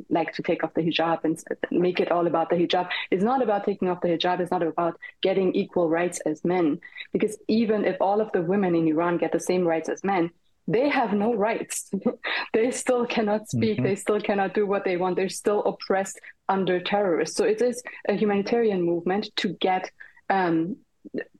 like 0.09 0.31
to 0.33 0.41
take 0.41 0.63
off 0.63 0.73
the 0.73 0.81
hijab 0.81 1.19
and 1.23 1.35
make 1.69 1.99
it 1.99 2.11
all 2.11 2.25
about 2.25 2.49
the 2.49 2.55
hijab. 2.55 2.87
It's 3.11 3.23
not 3.23 3.43
about 3.43 3.65
taking 3.65 3.87
off 3.89 4.01
the 4.01 4.07
hijab 4.09 4.39
it's 4.39 4.51
not 4.51 4.63
about 4.63 4.99
getting 5.21 5.53
equal 5.53 5.87
rights 5.87 6.19
as 6.25 6.43
men 6.43 6.79
because 7.13 7.37
even 7.47 7.85
if 7.85 7.97
all 8.01 8.19
of 8.19 8.31
the 8.31 8.41
women 8.41 8.73
in 8.73 8.87
iran 8.87 9.17
get 9.17 9.31
the 9.31 9.45
same 9.51 9.63
rights 9.73 9.89
as 9.89 10.03
men 10.03 10.31
they 10.67 10.87
have 10.87 11.13
no 11.13 11.33
rights. 11.33 11.89
They 12.53 12.69
still 12.69 13.05
cannot 13.15 13.49
speak 13.49 13.77
mm-hmm. 13.77 13.87
they 13.87 13.95
still 13.95 14.21
cannot 14.21 14.53
do 14.53 14.65
what 14.65 14.83
they 14.85 14.97
want 14.97 15.15
they're 15.15 15.39
still 15.43 15.61
oppressed 15.71 16.19
under 16.47 16.79
terrorists. 16.79 17.35
So 17.37 17.43
it 17.43 17.61
is 17.61 17.83
a 18.07 18.13
humanitarian 18.13 18.81
movement 18.91 19.29
to 19.41 19.47
get 19.67 19.91
um, 20.29 20.77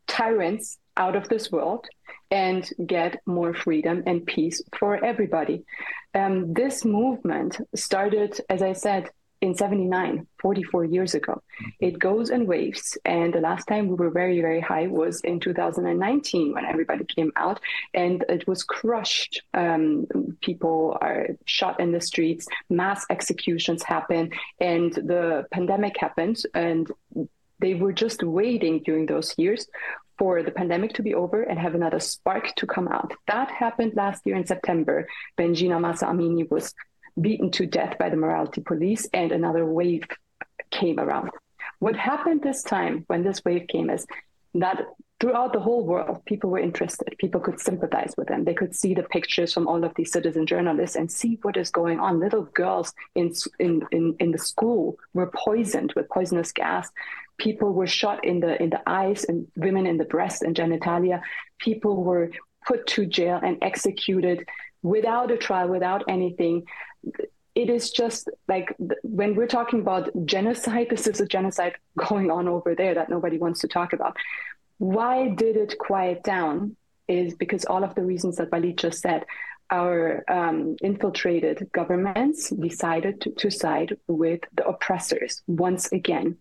tyrants 0.07 0.77
out 0.97 1.15
of 1.15 1.30
this 1.30 1.51
world 1.51 1.88
and 2.31 2.69
get 2.86 3.22
more 3.26 3.53
freedom 3.53 4.03
and 4.06 4.26
peace 4.26 4.61
for 4.77 5.03
everybody. 5.03 5.64
Um, 6.14 6.53
this 6.53 6.86
movement 6.86 7.60
started, 7.76 8.40
as 8.49 8.61
I 8.61 8.73
said, 8.73 9.10
in 9.41 9.56
79, 9.56 10.27
44 10.41 10.86
years 10.86 11.14
ago. 11.14 11.34
Mm-hmm. 11.34 11.69
It 11.80 11.99
goes 11.99 12.30
in 12.30 12.45
waves. 12.45 12.98
And 13.06 13.34
the 13.34 13.40
last 13.40 13.65
time 13.65 13.88
we 13.88 13.95
were 13.95 14.10
very, 14.10 14.41
very 14.41 14.60
high 14.60 14.88
was 14.88 15.22
in 15.22 15.40
2019 15.40 16.53
when 16.53 16.65
everybody 16.65 17.06
came 17.06 17.31
out 17.36 17.60
and 17.94 18.26
it 18.27 18.48
was 18.48 18.64
crushed. 18.64 19.41
Um, 19.53 20.07
people 20.41 20.98
are 21.02 21.27
shot 21.45 21.80
in 21.80 21.91
the 21.91 22.02
streets, 22.02 22.48
mass 22.69 23.06
executions 23.10 23.84
happen, 23.84 24.31
and 24.60 24.94
the 24.94 25.45
pandemic 25.52 25.95
happened. 25.98 26.41
And 26.53 26.91
they 27.60 27.76
were 27.76 27.94
just 27.94 28.23
waiting 28.23 28.81
during 28.84 29.06
those 29.06 29.36
years 29.38 29.68
for 30.19 30.43
the 30.43 30.51
pandemic 30.51 30.93
to 30.93 31.01
be 31.01 31.15
over 31.15 31.41
and 31.41 31.57
have 31.57 31.73
another 31.73 31.99
spark 31.99 32.53
to 32.57 32.67
come 32.67 32.87
out. 32.89 33.13
That 33.27 33.49
happened 33.49 33.93
last 33.95 34.21
year 34.25 34.35
in 34.35 34.45
September 34.45 35.07
when 35.37 35.55
Jina 35.55 35.79
Mahsa 35.79 36.05
Amini 36.05 36.49
was 36.51 36.75
beaten 37.19 37.49
to 37.51 37.65
death 37.65 37.97
by 37.97 38.09
the 38.09 38.17
morality 38.17 38.61
police 38.61 39.07
and 39.13 39.31
another 39.31 39.65
wave 39.65 40.03
came 40.69 40.99
around. 40.99 41.31
What 41.79 41.95
happened 41.95 42.43
this 42.43 42.61
time 42.61 43.05
when 43.07 43.23
this 43.23 43.43
wave 43.45 43.67
came 43.67 43.89
is 43.89 44.05
that 44.55 44.85
throughout 45.19 45.53
the 45.53 45.59
whole 45.59 45.85
world, 45.85 46.23
people 46.25 46.49
were 46.49 46.59
interested. 46.59 47.13
People 47.17 47.41
could 47.41 47.59
sympathize 47.59 48.13
with 48.17 48.27
them. 48.27 48.45
They 48.45 48.53
could 48.53 48.75
see 48.75 48.93
the 48.93 49.03
pictures 49.03 49.53
from 49.53 49.67
all 49.67 49.83
of 49.83 49.93
these 49.95 50.11
citizen 50.11 50.45
journalists 50.45 50.95
and 50.95 51.11
see 51.11 51.37
what 51.41 51.57
is 51.57 51.69
going 51.69 51.99
on. 51.99 52.19
Little 52.19 52.43
girls 52.43 52.93
in, 53.15 53.33
in, 53.59 53.83
in, 53.91 54.15
in 54.19 54.31
the 54.31 54.37
school 54.37 54.97
were 55.13 55.31
poisoned 55.33 55.93
with 55.95 56.09
poisonous 56.09 56.51
gas. 56.51 56.89
People 57.37 57.73
were 57.73 57.87
shot 57.87 58.23
in 58.25 58.39
the 58.39 58.61
in 58.61 58.69
the 58.69 58.81
eyes 58.85 59.23
and 59.23 59.47
women 59.55 59.85
in 59.85 59.97
the 59.97 60.05
breast 60.05 60.41
and 60.41 60.55
genitalia. 60.55 61.21
People 61.59 62.03
were 62.03 62.31
put 62.65 62.85
to 62.87 63.05
jail 63.05 63.39
and 63.41 63.57
executed 63.61 64.47
without 64.81 65.31
a 65.31 65.37
trial, 65.37 65.69
without 65.69 66.03
anything 66.09 66.65
it 67.55 67.69
is 67.69 67.91
just 67.91 68.29
like 68.47 68.75
when 69.03 69.35
we're 69.35 69.47
talking 69.47 69.81
about 69.81 70.09
genocide, 70.25 70.87
this 70.89 71.07
is 71.07 71.19
a 71.19 71.25
genocide 71.25 71.75
going 71.97 72.31
on 72.31 72.47
over 72.47 72.75
there 72.75 72.93
that 72.93 73.09
nobody 73.09 73.37
wants 73.37 73.59
to 73.61 73.67
talk 73.67 73.93
about. 73.93 74.15
Why 74.80 75.27
did 75.27 75.57
it 75.57 75.77
quiet 75.77 76.23
down? 76.23 76.76
Is 77.07 77.35
because 77.35 77.65
all 77.65 77.84
of 77.84 77.95
the 77.95 78.03
reasons 78.03 78.38
that 78.38 78.51
Walid 78.51 78.77
just 78.77 79.01
said. 79.01 79.26
Our 79.72 80.23
um, 80.27 80.77
infiltrated 80.81 81.69
governments 81.72 82.49
decided 82.49 83.22
to, 83.22 83.31
to 83.31 83.51
side 83.51 83.95
with 84.07 84.39
the 84.56 84.65
oppressors 84.65 85.43
once 85.45 85.91
again. 85.91 86.38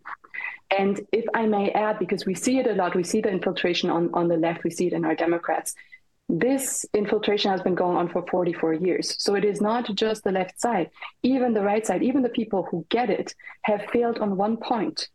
And 0.75 0.99
if 1.11 1.25
I 1.35 1.45
may 1.45 1.69
add, 1.71 1.99
because 1.99 2.25
we 2.25 2.33
see 2.33 2.57
it 2.57 2.65
a 2.65 2.73
lot, 2.73 2.95
we 2.95 3.03
see 3.03 3.21
the 3.21 3.29
infiltration 3.29 3.91
on, 3.91 4.09
on 4.13 4.29
the 4.29 4.37
left, 4.37 4.63
we 4.63 4.71
see 4.71 4.87
it 4.87 4.93
in 4.93 5.05
our 5.05 5.15
Democrats. 5.15 5.75
This 6.27 6.85
infiltration 6.93 7.51
has 7.51 7.61
been 7.61 7.75
going 7.75 7.97
on 7.97 8.09
for 8.09 8.25
44 8.25 8.73
years. 8.75 9.15
So 9.21 9.35
it 9.35 9.43
is 9.43 9.61
not 9.61 9.93
just 9.93 10.23
the 10.23 10.31
left 10.31 10.59
side, 10.59 10.89
even 11.21 11.53
the 11.53 11.63
right 11.63 11.85
side, 11.85 12.01
even 12.03 12.23
the 12.23 12.29
people 12.29 12.67
who 12.71 12.85
get 12.89 13.09
it 13.11 13.35
have 13.63 13.85
failed 13.91 14.19
on 14.19 14.37
one 14.37 14.57
point. 14.57 15.09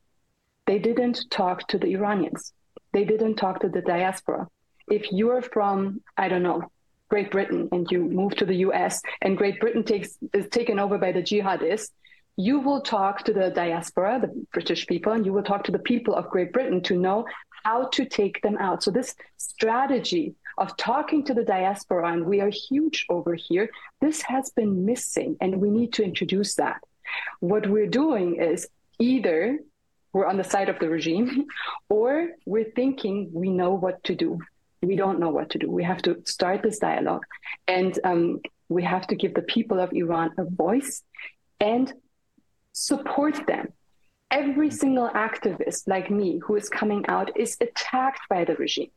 They 0.66 0.78
didn't 0.78 1.30
talk 1.30 1.66
to 1.68 1.78
the 1.78 1.94
Iranians 1.94 2.52
they 2.94 3.04
didn't 3.04 3.34
talk 3.34 3.60
to 3.60 3.68
the 3.68 3.82
diaspora. 3.82 4.48
If 4.88 5.12
you're 5.12 5.42
from, 5.42 6.00
I 6.16 6.28
don't 6.28 6.42
know, 6.42 6.62
Great 7.10 7.30
Britain 7.30 7.68
and 7.72 7.86
you 7.90 8.00
move 8.04 8.34
to 8.36 8.46
the 8.46 8.56
US 8.68 9.02
and 9.20 9.36
Great 9.36 9.60
Britain 9.60 9.84
takes 9.84 10.16
is 10.32 10.48
taken 10.48 10.78
over 10.78 10.96
by 10.96 11.12
the 11.12 11.22
jihadists, 11.22 11.90
you 12.36 12.60
will 12.60 12.80
talk 12.80 13.24
to 13.24 13.32
the 13.32 13.50
diaspora, 13.50 14.18
the 14.20 14.46
British 14.52 14.86
people, 14.86 15.12
and 15.12 15.26
you 15.26 15.32
will 15.32 15.42
talk 15.42 15.64
to 15.64 15.72
the 15.72 15.78
people 15.78 16.14
of 16.14 16.30
Great 16.30 16.52
Britain 16.52 16.80
to 16.82 16.96
know 16.96 17.26
how 17.64 17.88
to 17.88 18.04
take 18.04 18.40
them 18.42 18.56
out. 18.58 18.82
So 18.82 18.90
this 18.90 19.14
strategy 19.36 20.34
of 20.58 20.76
talking 20.76 21.24
to 21.24 21.34
the 21.34 21.44
diaspora, 21.44 22.12
and 22.12 22.26
we 22.26 22.40
are 22.40 22.50
huge 22.50 23.06
over 23.08 23.34
here, 23.34 23.70
this 24.00 24.22
has 24.22 24.50
been 24.50 24.84
missing, 24.84 25.36
and 25.40 25.60
we 25.60 25.70
need 25.70 25.92
to 25.94 26.04
introduce 26.04 26.54
that. 26.56 26.80
What 27.40 27.68
we're 27.68 27.86
doing 27.86 28.36
is 28.36 28.68
either 28.98 29.58
we're 30.14 30.26
on 30.26 30.38
the 30.38 30.44
side 30.44 30.70
of 30.70 30.78
the 30.78 30.88
regime, 30.88 31.46
or 31.90 32.30
we're 32.46 32.70
thinking 32.70 33.30
we 33.34 33.50
know 33.50 33.74
what 33.74 34.02
to 34.04 34.14
do. 34.14 34.38
We 34.80 34.96
don't 34.96 35.18
know 35.18 35.30
what 35.30 35.50
to 35.50 35.58
do. 35.58 35.70
We 35.70 35.84
have 35.84 36.02
to 36.02 36.22
start 36.24 36.62
this 36.62 36.78
dialogue, 36.78 37.24
and 37.68 37.98
um, 38.04 38.40
we 38.68 38.82
have 38.84 39.06
to 39.08 39.16
give 39.16 39.34
the 39.34 39.42
people 39.42 39.80
of 39.80 39.92
Iran 39.92 40.30
a 40.38 40.44
voice 40.44 41.02
and 41.60 41.92
support 42.72 43.46
them. 43.46 43.72
Every 44.30 44.70
single 44.70 45.08
activist 45.10 45.86
like 45.86 46.10
me 46.10 46.38
who 46.38 46.56
is 46.56 46.68
coming 46.68 47.04
out 47.06 47.36
is 47.36 47.56
attacked 47.60 48.22
by 48.30 48.44
the 48.44 48.54
regime 48.56 48.90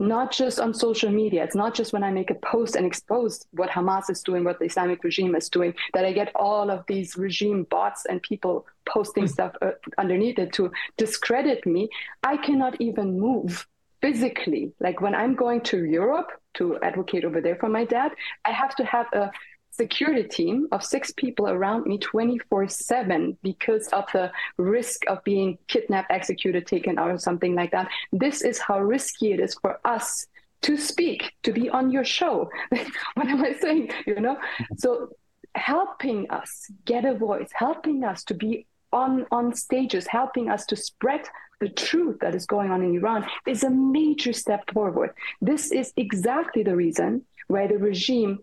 not 0.00 0.32
just 0.32 0.58
on 0.58 0.74
social 0.74 1.10
media. 1.10 1.44
It's 1.44 1.54
not 1.54 1.74
just 1.74 1.92
when 1.92 2.02
I 2.02 2.10
make 2.10 2.30
a 2.30 2.34
post 2.34 2.74
and 2.76 2.84
expose 2.84 3.46
what 3.52 3.70
Hamas 3.70 4.10
is 4.10 4.22
doing, 4.22 4.44
what 4.44 4.58
the 4.58 4.64
Islamic 4.64 5.04
regime 5.04 5.34
is 5.34 5.48
doing, 5.48 5.74
that 5.92 6.04
I 6.04 6.12
get 6.12 6.32
all 6.34 6.70
of 6.70 6.84
these 6.86 7.16
regime 7.16 7.64
bots 7.70 8.04
and 8.06 8.20
people 8.22 8.66
posting 8.86 9.26
stuff 9.28 9.54
uh, 9.62 9.72
underneath 9.96 10.38
it 10.38 10.52
to 10.54 10.72
discredit 10.96 11.64
me. 11.64 11.88
I 12.22 12.36
cannot 12.36 12.80
even 12.80 13.20
move 13.20 13.66
physically. 14.02 14.72
Like 14.80 15.00
when 15.00 15.14
I'm 15.14 15.34
going 15.34 15.60
to 15.62 15.84
Europe 15.84 16.30
to 16.54 16.78
advocate 16.80 17.24
over 17.24 17.40
there 17.40 17.56
for 17.56 17.68
my 17.68 17.84
dad, 17.84 18.12
I 18.44 18.50
have 18.50 18.74
to 18.76 18.84
have 18.84 19.06
a 19.12 19.30
security 19.76 20.24
team 20.24 20.68
of 20.72 20.84
six 20.84 21.12
people 21.12 21.48
around 21.48 21.86
me 21.86 21.98
24 21.98 22.68
7 22.68 23.36
because 23.42 23.88
of 23.88 24.04
the 24.12 24.30
risk 24.56 25.02
of 25.08 25.22
being 25.24 25.58
kidnapped, 25.66 26.10
executed, 26.10 26.66
taken 26.66 26.98
out, 26.98 27.10
or 27.10 27.18
something 27.18 27.54
like 27.54 27.72
that. 27.72 27.88
This 28.12 28.42
is 28.42 28.58
how 28.58 28.80
risky 28.80 29.32
it 29.32 29.40
is 29.40 29.54
for 29.54 29.80
us 29.84 30.26
to 30.62 30.76
speak, 30.76 31.32
to 31.42 31.52
be 31.52 31.68
on 31.68 31.90
your 31.90 32.04
show. 32.04 32.50
what 33.14 33.26
am 33.26 33.44
I 33.44 33.52
saying? 33.54 33.90
You 34.06 34.20
know? 34.20 34.36
Mm-hmm. 34.36 34.74
So 34.78 35.10
helping 35.54 36.30
us 36.30 36.70
get 36.84 37.04
a 37.04 37.14
voice, 37.14 37.50
helping 37.52 38.04
us 38.04 38.24
to 38.24 38.34
be 38.34 38.66
on, 38.92 39.26
on 39.30 39.54
stages, 39.54 40.06
helping 40.06 40.48
us 40.48 40.66
to 40.66 40.76
spread 40.76 41.22
the 41.60 41.68
truth 41.68 42.18
that 42.20 42.34
is 42.34 42.46
going 42.46 42.70
on 42.70 42.82
in 42.82 42.94
Iran 42.94 43.26
is 43.46 43.64
a 43.64 43.70
major 43.70 44.32
step 44.32 44.70
forward. 44.72 45.10
This 45.40 45.72
is 45.72 45.92
exactly 45.96 46.62
the 46.62 46.76
reason 46.76 47.24
why 47.48 47.66
the 47.66 47.78
regime 47.78 48.38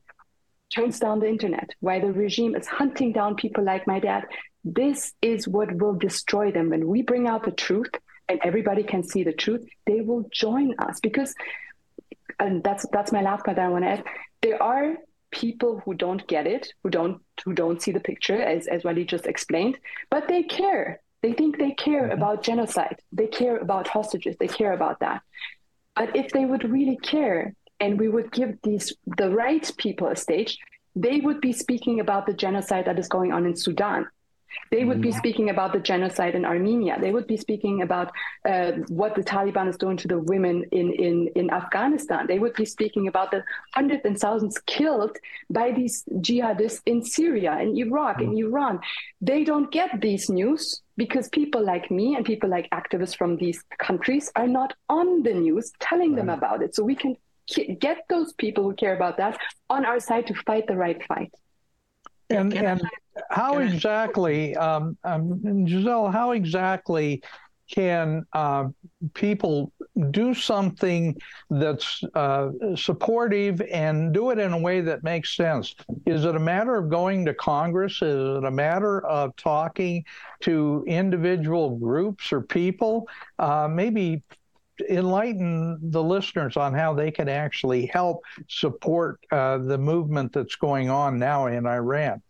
turns 0.74 1.00
down 1.00 1.20
the 1.20 1.28
internet, 1.28 1.70
why 1.80 2.00
the 2.00 2.12
regime 2.12 2.56
is 2.56 2.68
hunting 2.68 3.12
down 3.12 3.36
people 3.36 3.64
like 3.64 3.88
my 3.88 4.00
dad. 4.00 4.26
This 4.64 5.14
is 5.22 5.48
what 5.48 5.74
will 5.76 5.96
destroy 5.96 6.52
them. 6.52 6.70
When 6.70 6.88
we 6.88 7.02
bring 7.02 7.28
out 7.28 7.44
the 7.44 7.52
truth 7.52 7.92
and 8.30 8.40
everybody 8.44 8.84
can 8.84 9.04
see 9.04 9.24
the 9.24 9.34
truth, 9.34 9.66
they 9.86 10.02
will 10.02 10.30
join 10.32 10.76
us 10.80 11.00
because 11.00 11.34
and 12.40 12.64
that's 12.64 12.86
that's 12.92 13.12
my 13.12 13.22
last 13.22 13.46
point 13.46 13.58
that 13.58 13.66
I 13.66 13.70
want 13.70 13.84
to 13.84 13.92
add. 13.92 14.04
There 14.42 14.62
are 14.62 14.96
people 15.32 15.82
who 15.86 15.94
don't 15.94 16.26
get 16.28 16.48
it, 16.48 16.74
who 16.84 16.90
don't 16.90 17.22
who 17.46 17.54
don't 17.54 17.82
see 17.82 17.92
the 17.92 18.00
picture, 18.00 18.42
as 18.42 18.68
as 18.68 18.84
Wally 18.84 19.06
just 19.06 19.28
explained, 19.28 19.78
but 20.10 20.28
they 20.28 20.44
care. 20.44 21.02
They 21.22 21.34
think 21.34 21.58
they 21.58 21.72
care 21.72 22.04
mm-hmm. 22.04 22.18
about 22.18 22.44
genocide. 22.44 22.98
They 23.12 23.28
care 23.28 23.58
about 23.58 23.88
hostages. 23.88 24.36
They 24.40 24.48
care 24.48 24.74
about 24.74 25.00
that. 25.02 25.22
But 25.96 26.16
if 26.16 26.32
they 26.32 26.46
would 26.46 26.70
really 26.70 26.98
care, 26.98 27.54
and 27.82 28.00
we 28.00 28.08
would 28.08 28.32
give 28.32 28.58
these 28.64 28.94
the 29.18 29.30
right 29.30 29.70
people 29.78 30.08
a 30.08 30.16
stage, 30.16 30.58
they 30.96 31.20
would 31.20 31.42
be 31.42 31.52
speaking 31.52 32.00
about 32.00 32.26
the 32.26 32.34
genocide 32.34 32.86
that 32.86 33.00
is 33.00 33.08
going 33.08 33.34
on 33.34 33.46
in 33.46 33.56
Sudan. 33.56 34.08
They 34.70 34.84
would 34.84 35.02
be 35.02 35.10
mm-hmm. 35.10 35.18
speaking 35.18 35.50
about 35.50 35.74
the 35.74 35.80
genocide 35.80 36.36
in 36.36 36.46
Armenia. 36.46 36.98
They 37.00 37.12
would 37.12 37.28
be 37.28 37.38
speaking 37.38 37.82
about 37.82 38.12
uh, 38.46 38.72
what 38.88 39.16
the 39.16 39.24
Taliban 39.24 39.68
is 39.70 39.78
doing 39.78 39.98
to 39.98 40.08
the 40.08 40.20
women 40.20 40.66
in, 40.72 40.94
in, 40.94 41.30
in 41.36 41.50
Afghanistan. 41.50 42.28
They 42.28 42.40
would 42.40 42.54
be 42.54 42.66
speaking 42.66 43.08
about 43.08 43.32
the 43.32 43.44
hundreds 43.74 44.04
and 44.06 44.18
thousands 44.18 44.58
killed 44.66 45.16
by 45.50 45.72
these 45.72 46.04
jihadists 46.16 46.82
in 46.86 47.04
Syria, 47.04 47.60
in 47.60 47.78
Iraq, 47.78 48.22
in 48.22 48.32
mm-hmm. 48.32 48.48
Iran. 48.48 48.80
They 49.22 49.44
don't 49.44 49.72
get 49.72 50.02
these 50.02 50.30
news 50.30 50.82
because 50.98 51.30
people 51.30 51.64
like 51.66 51.90
me 51.90 52.16
and 52.16 52.26
people 52.26 52.50
like 52.50 52.70
activists 52.72 53.18
from 53.18 53.38
these 53.38 53.64
countries 53.80 54.32
are 54.36 54.48
not 54.48 54.74
on 54.90 55.24
the 55.24 55.34
news 55.34 55.72
telling 55.80 56.12
right. 56.12 56.18
them 56.18 56.30
about 56.30 56.62
it. 56.62 56.76
So 56.76 56.84
we 56.84 56.96
can 56.96 57.16
get 57.80 58.06
those 58.10 58.34
people 58.34 58.64
who 58.64 58.74
care 58.74 58.96
about 58.96 59.18
that 59.18 59.38
on 59.70 59.86
our 59.86 60.00
side 60.00 60.28
to 60.28 60.34
fight 60.34 60.68
the 60.68 60.76
right 60.76 61.04
fight. 61.08 61.32
And, 62.30 62.54
and 62.54 62.82
how 63.30 63.60
exactly, 63.60 64.56
um, 64.56 64.98
um, 65.04 65.68
Giselle, 65.68 66.10
how 66.10 66.32
exactly 66.32 67.22
can 67.70 68.26
uh, 68.34 68.66
people 69.14 69.72
do 70.12 70.34
something 70.34 71.16
that's 71.50 72.04
uh, 72.16 72.50
supportive 72.76 73.62
and 73.62 74.14
do 74.14 74.30
it 74.32 74.40
in 74.40 74.54
a 74.54 74.58
way 74.58 74.82
that 74.82 75.04
makes 75.04 75.36
sense? 75.36 75.76
Is 76.06 76.26
it 76.26 76.36
a 76.36 76.40
matter 76.40 76.76
of 76.76 76.90
going 76.90 77.26
to 77.26 77.34
Congress? 77.34 78.02
Is 78.02 78.38
it 78.38 78.44
a 78.44 78.52
matter 78.52 79.06
of 79.06 79.36
talking 79.36 80.04
to 80.42 80.84
individual 80.88 81.78
groups 81.78 82.32
or 82.34 82.42
people? 82.42 83.08
Uh, 83.40 83.68
maybe 83.70 84.22
enlighten 84.90 85.78
the 85.92 86.04
listeners 86.04 86.58
on 86.58 86.74
how 86.74 86.94
they 86.94 87.12
can 87.12 87.30
actually 87.30 87.86
help 87.88 88.24
support 88.48 89.20
uh, 89.32 89.58
the 89.58 89.78
movement 89.78 90.34
that's 90.34 90.56
going 90.56 90.90
on 90.90 91.20
now 91.20 91.48
in 91.48 91.66
Iran 91.66 92.22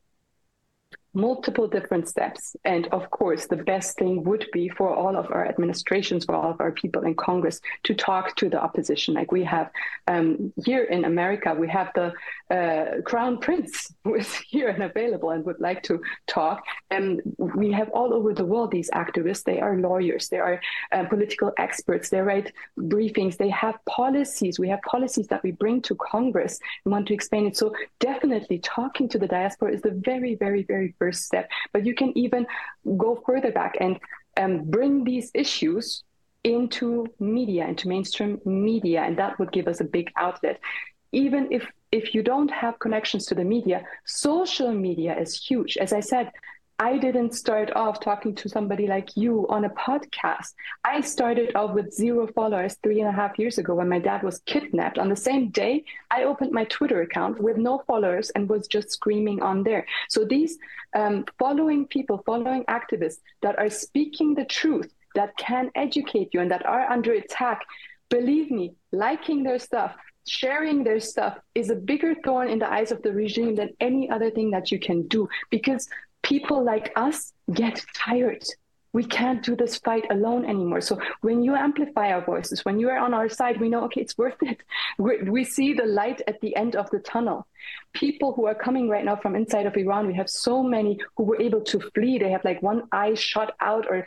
multiple 1.14 1.68
different 1.68 2.08
steps. 2.08 2.56
And 2.64 2.88
of 2.88 3.10
course, 3.12 3.48
the 3.48 3.58
best 3.58 3.98
thing 3.98 4.24
would 4.24 4.48
be 4.54 4.70
for 4.70 4.94
all 4.94 5.16
of 5.16 5.30
our 5.32 5.46
administrations, 5.46 6.26
for 6.26 6.36
all 6.36 6.52
of 6.52 6.62
our 6.62 6.72
people 6.72 7.04
in 7.04 7.16
Congress 7.16 7.60
to 7.84 7.94
talk 7.94 8.36
to 8.38 8.50
the 8.50 8.62
opposition. 8.62 9.14
Like 9.14 9.32
we 9.32 9.44
have 9.44 9.72
um, 10.08 10.54
here 10.64 10.84
in 10.84 11.06
America, 11.06 11.54
we 11.54 11.68
have 11.70 11.92
the 11.96 12.14
uh, 12.52 13.02
Crown 13.06 13.38
Prince 13.38 13.94
who 14.04 14.16
is 14.16 14.34
here 14.50 14.68
and 14.68 14.84
available 14.84 15.30
and 15.30 15.46
would 15.46 15.60
like 15.60 15.82
to 15.84 16.02
talk. 16.28 16.64
And 16.90 17.22
we 17.38 17.72
have 17.72 17.90
all 17.90 18.14
over 18.14 18.34
the 18.34 18.46
world 18.46 18.72
these 18.72 18.90
activists. 18.92 19.44
They 19.44 19.60
are 19.60 19.78
lawyers, 19.78 20.28
they 20.28 20.40
are 20.40 20.60
uh, 20.92 21.06
political 21.06 21.54
experts, 21.58 22.10
they 22.10 22.20
write 22.20 22.52
briefings, 22.78 23.38
they 23.38 23.50
have 23.50 23.76
policies. 23.86 24.60
We 24.60 24.70
have 24.70 24.82
policies 24.82 25.28
that 25.28 25.44
we 25.44 25.52
bring 25.52 25.82
to 25.84 25.96
Congress 25.96 26.60
and 26.86 26.92
want 26.92 27.08
to 27.08 27.14
explain 27.14 27.48
it. 27.48 27.58
So 27.58 27.74
definitely 28.00 28.60
talking 28.60 29.08
to 29.10 29.18
the 29.18 29.28
diaspora 29.28 29.74
is 29.74 29.82
the 29.82 29.92
very, 30.04 30.36
very, 30.36 30.64
very 30.64 30.94
first 31.00 31.24
step. 31.24 31.50
But 31.72 31.86
you 31.86 31.96
can 31.96 32.16
even 32.18 32.46
go 32.98 33.22
further 33.26 33.52
back 33.52 33.76
and 33.80 34.00
um, 34.38 34.70
bring 34.70 35.04
these 35.04 35.32
issues 35.34 36.04
into 36.44 37.06
media, 37.20 37.68
into 37.68 37.88
mainstream 37.88 38.42
media, 38.46 39.02
and 39.02 39.18
that 39.18 39.38
would 39.38 39.52
give 39.52 39.68
us 39.68 39.80
a 39.80 39.84
big 39.84 40.12
outlet. 40.18 40.60
Even 41.12 41.48
if 41.52 41.66
if 41.92 42.16
you 42.16 42.24
don't 42.24 42.50
have 42.52 42.80
connections 42.80 43.26
to 43.26 43.36
the 43.36 43.44
media, 43.44 43.84
social 44.06 44.72
media 44.72 45.18
is 45.18 45.36
huge. 45.36 45.78
As 45.78 45.92
I 45.92 46.00
said, 46.00 46.32
I 46.80 46.98
didn't 46.98 47.36
start 47.36 47.72
off 47.76 48.00
talking 48.00 48.34
to 48.34 48.50
somebody 48.50 48.88
like 48.88 49.16
you 49.16 49.46
on 49.50 49.66
a 49.66 49.70
podcast. 49.70 50.54
I 50.84 51.02
started 51.02 51.56
off 51.56 51.76
with 51.76 51.94
zero 51.94 52.26
followers 52.26 52.76
three 52.82 53.02
and 53.02 53.08
a 53.08 53.12
half 53.12 53.38
years 53.38 53.60
ago 53.60 53.76
when 53.76 53.88
my 53.88 54.00
dad 54.00 54.24
was 54.24 54.40
kidnapped. 54.48 54.98
On 54.98 55.08
the 55.08 55.16
same 55.16 55.50
day, 55.50 55.84
I 56.10 56.24
opened 56.24 56.54
my 56.54 56.64
Twitter 56.64 57.02
account 57.02 57.40
with 57.40 57.58
no 57.58 57.84
followers 57.86 58.32
and 58.32 58.50
was 58.50 58.68
just 58.68 58.90
screaming 58.90 59.44
on 59.44 59.62
there. 59.62 59.86
So 60.10 60.26
these 60.26 60.58
um, 60.96 61.26
following 61.38 61.86
people, 61.86 62.24
following 62.26 62.64
activists 62.64 63.20
that 63.44 63.60
are 63.60 63.70
speaking 63.70 64.34
the 64.34 64.46
truth, 64.46 64.92
that 65.14 65.38
can 65.38 65.70
educate 65.76 66.34
you 66.34 66.40
and 66.40 66.50
that 66.50 66.66
are 66.66 66.90
under 66.90 67.14
attack, 67.14 67.62
believe 68.10 68.50
me, 68.50 68.74
liking 68.92 69.44
their 69.44 69.60
stuff, 69.60 69.96
sharing 70.28 70.84
their 70.84 71.00
stuff 71.00 71.38
is 71.56 71.70
a 71.70 71.76
bigger 71.76 72.16
thorn 72.24 72.50
in 72.50 72.60
the 72.60 72.72
eyes 72.72 72.92
of 72.92 73.02
the 73.02 73.12
regime 73.12 73.56
than 73.56 73.70
any 73.80 74.10
other 74.10 74.30
thing 74.32 74.52
that 74.52 74.72
you 74.72 74.80
can 74.80 75.08
do 75.08 75.28
because 75.50 75.88
people 76.24 76.64
like 76.64 76.92
us 76.96 77.34
get 77.54 77.84
tired. 77.96 78.44
We 78.94 79.04
can't 79.04 79.44
do 79.44 79.56
this 79.56 79.78
fight 79.78 80.06
alone 80.12 80.46
anymore. 80.46 80.82
So 80.82 81.00
when 81.22 81.44
you 81.44 81.56
amplify 81.56 82.12
our 82.12 82.26
voices, 82.26 82.66
when 82.66 82.80
you 82.80 82.90
are 82.90 82.98
on 82.98 83.14
our 83.14 83.30
side, 83.30 83.60
we 83.60 83.70
know, 83.70 83.84
okay, 83.86 84.02
it's 84.02 84.18
worth 84.18 84.42
it. 84.42 84.62
we 84.98 85.22
we 85.24 85.44
see 85.44 85.74
the 85.74 85.86
light 85.86 86.22
at 86.28 86.42
the 86.42 86.56
end 86.56 86.76
of 86.76 86.90
the 86.90 87.00
tunnel 87.00 87.48
people 87.94 88.34
who 88.34 88.46
are 88.46 88.56
coming 88.56 88.88
right 88.90 89.04
now 89.04 89.16
from 89.16 89.36
inside 89.36 89.66
of 89.66 89.76
Iran. 89.76 90.08
We 90.08 90.14
have 90.16 90.30
so 90.30 90.64
many 90.64 91.00
who 91.16 91.24
were 91.24 91.42
able 91.42 91.62
to 91.62 91.80
flee. 91.94 92.18
They 92.18 92.32
have 92.32 92.44
like 92.46 92.62
one 92.62 92.84
eye 92.92 93.14
shot 93.14 93.54
out 93.60 93.86
or 93.90 94.06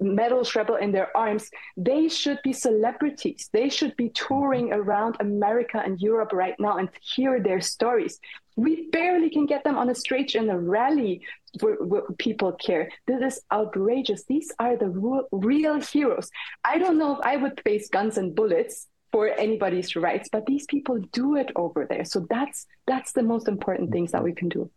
metal 0.00 0.44
shrapnel 0.44 0.76
in 0.76 0.92
their 0.92 1.14
arms. 1.16 1.50
They 1.76 2.08
should 2.08 2.40
be 2.42 2.52
celebrities. 2.52 3.50
They 3.52 3.68
should 3.68 3.96
be 3.96 4.10
touring 4.10 4.72
around 4.72 5.16
America 5.20 5.82
and 5.84 6.00
Europe 6.00 6.32
right 6.32 6.58
now 6.58 6.78
and 6.78 6.88
hear 7.00 7.40
their 7.40 7.60
stories. 7.60 8.20
We 8.56 8.88
barely 8.90 9.30
can 9.30 9.46
get 9.46 9.64
them 9.64 9.76
on 9.76 9.90
a 9.90 9.94
stage 9.94 10.36
in 10.36 10.48
a 10.48 10.58
rally 10.58 11.22
where, 11.60 11.76
where, 11.76 12.02
people 12.18 12.52
care. 12.52 12.90
This 13.06 13.34
is 13.34 13.42
outrageous. 13.52 14.24
These 14.24 14.52
are 14.58 14.76
the 14.76 14.88
real, 14.88 15.24
real 15.32 15.80
heroes. 15.80 16.30
I 16.64 16.78
don't 16.78 16.98
know 16.98 17.16
if 17.16 17.20
I 17.24 17.36
would 17.36 17.60
face 17.64 17.88
guns 17.88 18.16
and 18.16 18.34
bullets 18.34 18.86
for 19.14 19.28
anybody's 19.28 19.94
rights 19.94 20.28
but 20.32 20.44
these 20.44 20.66
people 20.66 20.98
do 21.12 21.36
it 21.36 21.52
over 21.54 21.86
there 21.88 22.04
so 22.04 22.26
that's 22.28 22.66
that's 22.84 23.12
the 23.12 23.22
most 23.22 23.46
important 23.46 23.92
things 23.92 24.10
that 24.10 24.24
we 24.24 24.32
can 24.32 24.48
do 24.48 24.68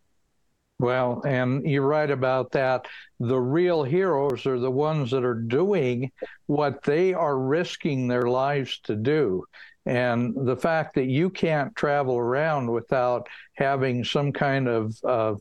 well 0.77 1.23
and 1.25 1.65
you're 1.65 1.81
right 1.81 2.11
about 2.11 2.51
that 2.51 2.85
the 3.19 3.39
real 3.39 3.83
heroes 3.83 4.45
are 4.45 4.59
the 4.59 4.69
ones 4.69 5.09
that 5.09 5.25
are 5.25 5.41
doing 5.41 6.11
what 6.45 6.83
they 6.83 7.15
are 7.15 7.35
risking 7.35 8.07
their 8.07 8.29
lives 8.29 8.79
to 8.83 8.95
do 8.95 9.43
and 9.87 10.33
the 10.35 10.55
fact 10.55 10.95
that 10.95 11.05
you 11.05 11.29
can't 11.29 11.75
travel 11.75 12.17
around 12.17 12.71
without 12.71 13.27
having 13.53 14.03
some 14.03 14.31
kind 14.31 14.67
of 14.67 14.95
uh, 15.03 15.33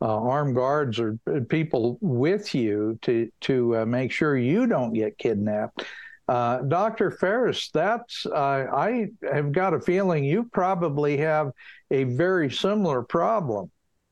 uh, 0.00 0.20
armed 0.20 0.56
guards 0.56 0.98
or 0.98 1.18
people 1.48 1.98
with 2.00 2.54
you 2.54 2.98
to 3.02 3.30
to 3.40 3.78
uh, 3.78 3.86
make 3.86 4.10
sure 4.10 4.36
you 4.36 4.66
don't 4.66 4.92
get 4.92 5.16
kidnapped 5.18 5.84
uh, 6.28 6.62
Dr. 6.62 7.10
Phares, 7.10 7.70
that's, 7.74 8.26
uh, 8.26 8.66
I 8.72 9.08
have 9.30 9.52
got 9.52 9.74
a 9.74 9.80
feeling 9.80 10.24
you 10.24 10.44
probably 10.44 11.16
have 11.18 11.52
a 11.90 12.04
very 12.04 12.50
similar 12.50 13.02
problem. 13.02 13.70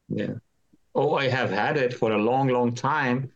Yeah. 0.08 0.34
Oh, 0.94 1.14
I 1.14 1.28
have 1.28 1.50
had 1.50 1.76
it 1.76 1.94
for 1.94 2.12
a 2.12 2.18
long, 2.18 2.48
long 2.48 2.74
time. 2.74 3.30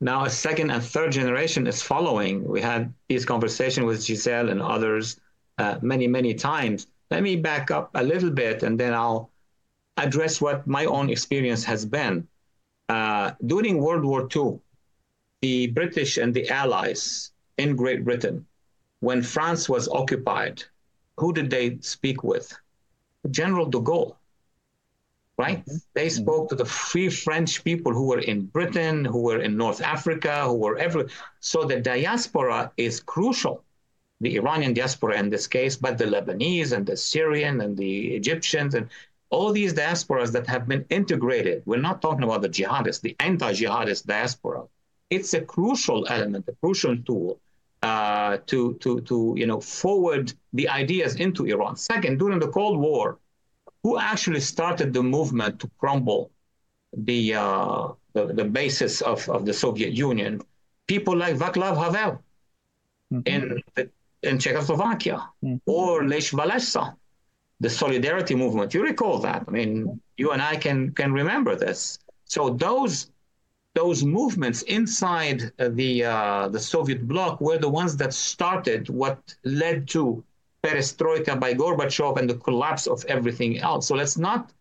Now, 0.00 0.24
a 0.24 0.30
second 0.30 0.70
and 0.70 0.82
third 0.82 1.10
generation 1.12 1.66
is 1.66 1.82
following. 1.82 2.44
We 2.46 2.60
had 2.60 2.92
these 3.08 3.24
conversations 3.24 3.86
with 3.86 4.04
Giselle 4.04 4.50
and 4.50 4.62
others 4.62 5.18
uh, 5.58 5.78
many, 5.82 6.06
many 6.06 6.34
times. 6.34 6.86
Let 7.10 7.22
me 7.22 7.36
back 7.36 7.70
up 7.70 7.90
a 7.94 8.02
little 8.02 8.30
bit 8.30 8.62
and 8.62 8.78
then 8.78 8.94
I'll 8.94 9.30
address 9.96 10.40
what 10.40 10.66
my 10.66 10.84
own 10.84 11.10
experience 11.10 11.64
has 11.64 11.84
been. 11.84 12.26
Uh, 12.88 13.32
during 13.46 13.78
World 13.82 14.04
War 14.04 14.28
II, 14.34 14.60
the 15.42 15.68
British 15.68 16.16
and 16.16 16.32
the 16.32 16.48
Allies 16.48 17.32
in 17.58 17.76
Great 17.76 18.04
Britain, 18.04 18.46
when 19.00 19.22
France 19.22 19.68
was 19.68 19.88
occupied, 19.88 20.64
who 21.16 21.32
did 21.32 21.50
they 21.50 21.78
speak 21.80 22.22
with? 22.24 22.56
General 23.30 23.66
de 23.66 23.78
Gaulle, 23.78 24.16
right? 25.36 25.60
Mm-hmm. 25.60 25.76
They 25.94 26.06
mm-hmm. 26.06 26.22
spoke 26.22 26.48
to 26.48 26.56
the 26.56 26.64
free 26.64 27.08
French 27.08 27.62
people 27.64 27.92
who 27.92 28.06
were 28.06 28.20
in 28.20 28.46
Britain, 28.46 29.04
who 29.04 29.22
were 29.22 29.40
in 29.40 29.56
North 29.56 29.80
Africa, 29.82 30.44
who 30.44 30.54
were 30.54 30.78
everywhere. 30.78 31.10
So 31.40 31.64
the 31.64 31.80
diaspora 31.80 32.72
is 32.76 33.00
crucial, 33.00 33.64
the 34.20 34.36
Iranian 34.36 34.74
diaspora 34.74 35.18
in 35.18 35.30
this 35.30 35.46
case, 35.46 35.76
but 35.76 35.96
the 35.98 36.04
Lebanese 36.04 36.72
and 36.72 36.84
the 36.84 36.96
Syrian 36.96 37.60
and 37.60 37.76
the 37.76 38.14
Egyptians 38.14 38.74
and 38.74 38.88
all 39.30 39.52
these 39.52 39.74
diasporas 39.74 40.32
that 40.32 40.46
have 40.46 40.66
been 40.66 40.84
integrated, 40.90 41.62
we're 41.66 41.80
not 41.80 42.00
talking 42.00 42.24
about 42.24 42.42
the 42.42 42.48
jihadists, 42.48 43.00
the 43.00 43.14
anti-jihadist 43.20 44.06
diaspora. 44.06 44.62
It's 45.10 45.34
a 45.34 45.40
crucial 45.40 46.06
element, 46.08 46.46
a 46.48 46.52
crucial 46.52 46.96
tool 46.96 47.38
uh, 47.82 48.38
to, 48.46 48.74
to, 48.74 49.00
to 49.02 49.34
you 49.36 49.46
know, 49.46 49.60
forward 49.60 50.32
the 50.52 50.68
ideas 50.68 51.16
into 51.16 51.44
Iran. 51.46 51.76
Second, 51.76 52.18
during 52.18 52.38
the 52.38 52.48
Cold 52.48 52.78
War, 52.78 53.18
who 53.82 53.98
actually 53.98 54.40
started 54.40 54.92
the 54.92 55.02
movement 55.02 55.60
to 55.60 55.70
crumble 55.78 56.30
the, 56.96 57.34
uh, 57.34 57.88
the, 58.14 58.26
the, 58.26 58.44
basis 58.44 59.00
of, 59.02 59.28
of 59.28 59.46
the 59.46 59.52
Soviet 59.52 59.92
Union? 59.92 60.42
People 60.86 61.16
like 61.16 61.36
Václav 61.36 61.76
Havel 61.76 62.22
mm-hmm. 63.12 63.20
in, 63.26 63.62
in 64.22 64.38
Czechoslovakia 64.38 65.16
mm-hmm. 65.42 65.58
or 65.66 66.06
Lech 66.08 66.32
Walesa 66.32 66.96
the 67.60 67.70
solidarity 67.70 68.34
movement. 68.34 68.74
You 68.74 68.82
recall 68.82 69.18
that. 69.18 69.44
I 69.46 69.50
mean, 69.50 70.00
you 70.16 70.30
and 70.30 70.42
I 70.42 70.56
can 70.56 70.92
can 70.92 71.12
remember 71.12 71.56
this. 71.56 71.98
So 72.24 72.50
those 72.50 73.10
those 73.74 74.04
movements 74.04 74.62
inside 74.62 75.52
the 75.58 76.04
uh, 76.04 76.48
the 76.48 76.60
Soviet 76.60 77.06
bloc 77.06 77.40
were 77.40 77.58
the 77.58 77.68
ones 77.68 77.96
that 77.96 78.14
started 78.14 78.88
what 78.88 79.18
led 79.44 79.88
to 79.88 80.24
perestroika 80.62 81.38
by 81.38 81.54
Gorbachev 81.54 82.16
and 82.18 82.28
the 82.28 82.36
collapse 82.36 82.86
of 82.86 83.04
everything 83.06 83.58
else. 83.58 83.86
So 83.88 83.94
let's 83.94 84.18
not 84.18 84.52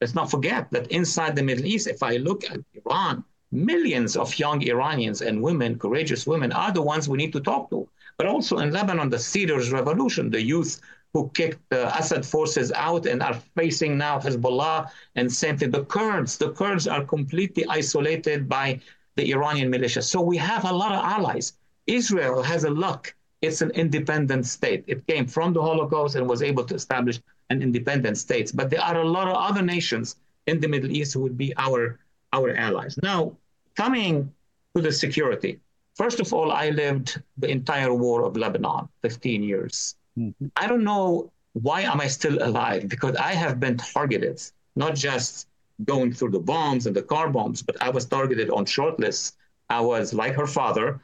let's 0.00 0.14
not 0.14 0.30
forget 0.30 0.70
that 0.70 0.86
inside 0.88 1.36
the 1.36 1.42
Middle 1.42 1.66
East, 1.66 1.86
if 1.86 2.02
I 2.02 2.16
look 2.16 2.44
at 2.50 2.60
Iran, 2.74 3.24
millions 3.52 4.16
of 4.16 4.38
young 4.38 4.62
Iranians 4.62 5.22
and 5.22 5.42
women, 5.42 5.78
courageous 5.78 6.26
women, 6.26 6.52
are 6.52 6.72
the 6.72 6.82
ones 6.82 7.08
we 7.08 7.18
need 7.18 7.32
to 7.32 7.40
talk 7.40 7.70
to. 7.70 7.88
But 8.16 8.26
also 8.26 8.58
in 8.58 8.70
Lebanon, 8.70 9.10
the 9.10 9.18
Cedars 9.18 9.72
Revolution, 9.72 10.30
the 10.30 10.42
youth 10.42 10.80
who 11.12 11.30
kicked 11.34 11.60
the 11.70 11.96
Assad 11.96 12.26
forces 12.26 12.72
out 12.72 13.06
and 13.06 13.22
are 13.22 13.34
facing 13.56 13.96
now 13.96 14.18
Hezbollah 14.18 14.90
and 15.14 15.32
same 15.32 15.56
thing. 15.56 15.70
The 15.70 15.84
Kurds, 15.84 16.36
the 16.36 16.50
Kurds 16.52 16.88
are 16.88 17.04
completely 17.04 17.64
isolated 17.68 18.48
by 18.48 18.80
the 19.16 19.30
Iranian 19.32 19.70
militia. 19.70 20.02
So 20.02 20.20
we 20.20 20.36
have 20.36 20.64
a 20.64 20.72
lot 20.72 20.92
of 20.92 21.04
allies. 21.04 21.52
Israel 21.86 22.42
has 22.42 22.64
a 22.64 22.70
luck. 22.70 23.14
It's 23.42 23.62
an 23.62 23.70
independent 23.72 24.46
state. 24.46 24.84
It 24.86 25.06
came 25.06 25.26
from 25.26 25.52
the 25.52 25.62
Holocaust 25.62 26.16
and 26.16 26.28
was 26.28 26.42
able 26.42 26.64
to 26.64 26.74
establish 26.74 27.20
an 27.50 27.62
independent 27.62 28.18
state. 28.18 28.50
But 28.54 28.70
there 28.70 28.80
are 28.80 29.00
a 29.00 29.08
lot 29.08 29.28
of 29.28 29.36
other 29.36 29.62
nations 29.62 30.16
in 30.46 30.60
the 30.60 30.68
Middle 30.68 30.90
East 30.90 31.14
who 31.14 31.20
would 31.20 31.38
be 31.38 31.52
our 31.56 31.98
our 32.32 32.50
allies. 32.56 32.98
Now, 33.02 33.36
coming 33.76 34.32
to 34.74 34.82
the 34.82 34.90
security. 34.90 35.60
First 35.94 36.20
of 36.20 36.32
all, 36.32 36.50
I 36.50 36.70
lived 36.70 37.22
the 37.38 37.48
entire 37.48 37.94
war 37.94 38.24
of 38.24 38.36
Lebanon, 38.36 38.88
15 39.02 39.42
years. 39.42 39.96
Mm-hmm. 40.18 40.46
I 40.56 40.66
don't 40.66 40.84
know 40.84 41.30
why 41.52 41.82
am 41.82 42.00
I 42.00 42.08
still 42.08 42.42
alive 42.42 42.88
because 42.88 43.16
I 43.16 43.32
have 43.32 43.60
been 43.60 43.76
targeted, 43.76 44.42
not 44.74 44.94
just 44.96 45.48
going 45.84 46.12
through 46.12 46.30
the 46.30 46.40
bombs 46.40 46.86
and 46.86 46.94
the 46.94 47.02
car 47.02 47.30
bombs, 47.30 47.62
but 47.62 47.80
I 47.80 47.90
was 47.90 48.06
targeted 48.06 48.50
on 48.50 48.64
shortlists. 48.64 49.32
I 49.70 49.80
was 49.80 50.12
like 50.12 50.34
her 50.34 50.46
father, 50.46 51.00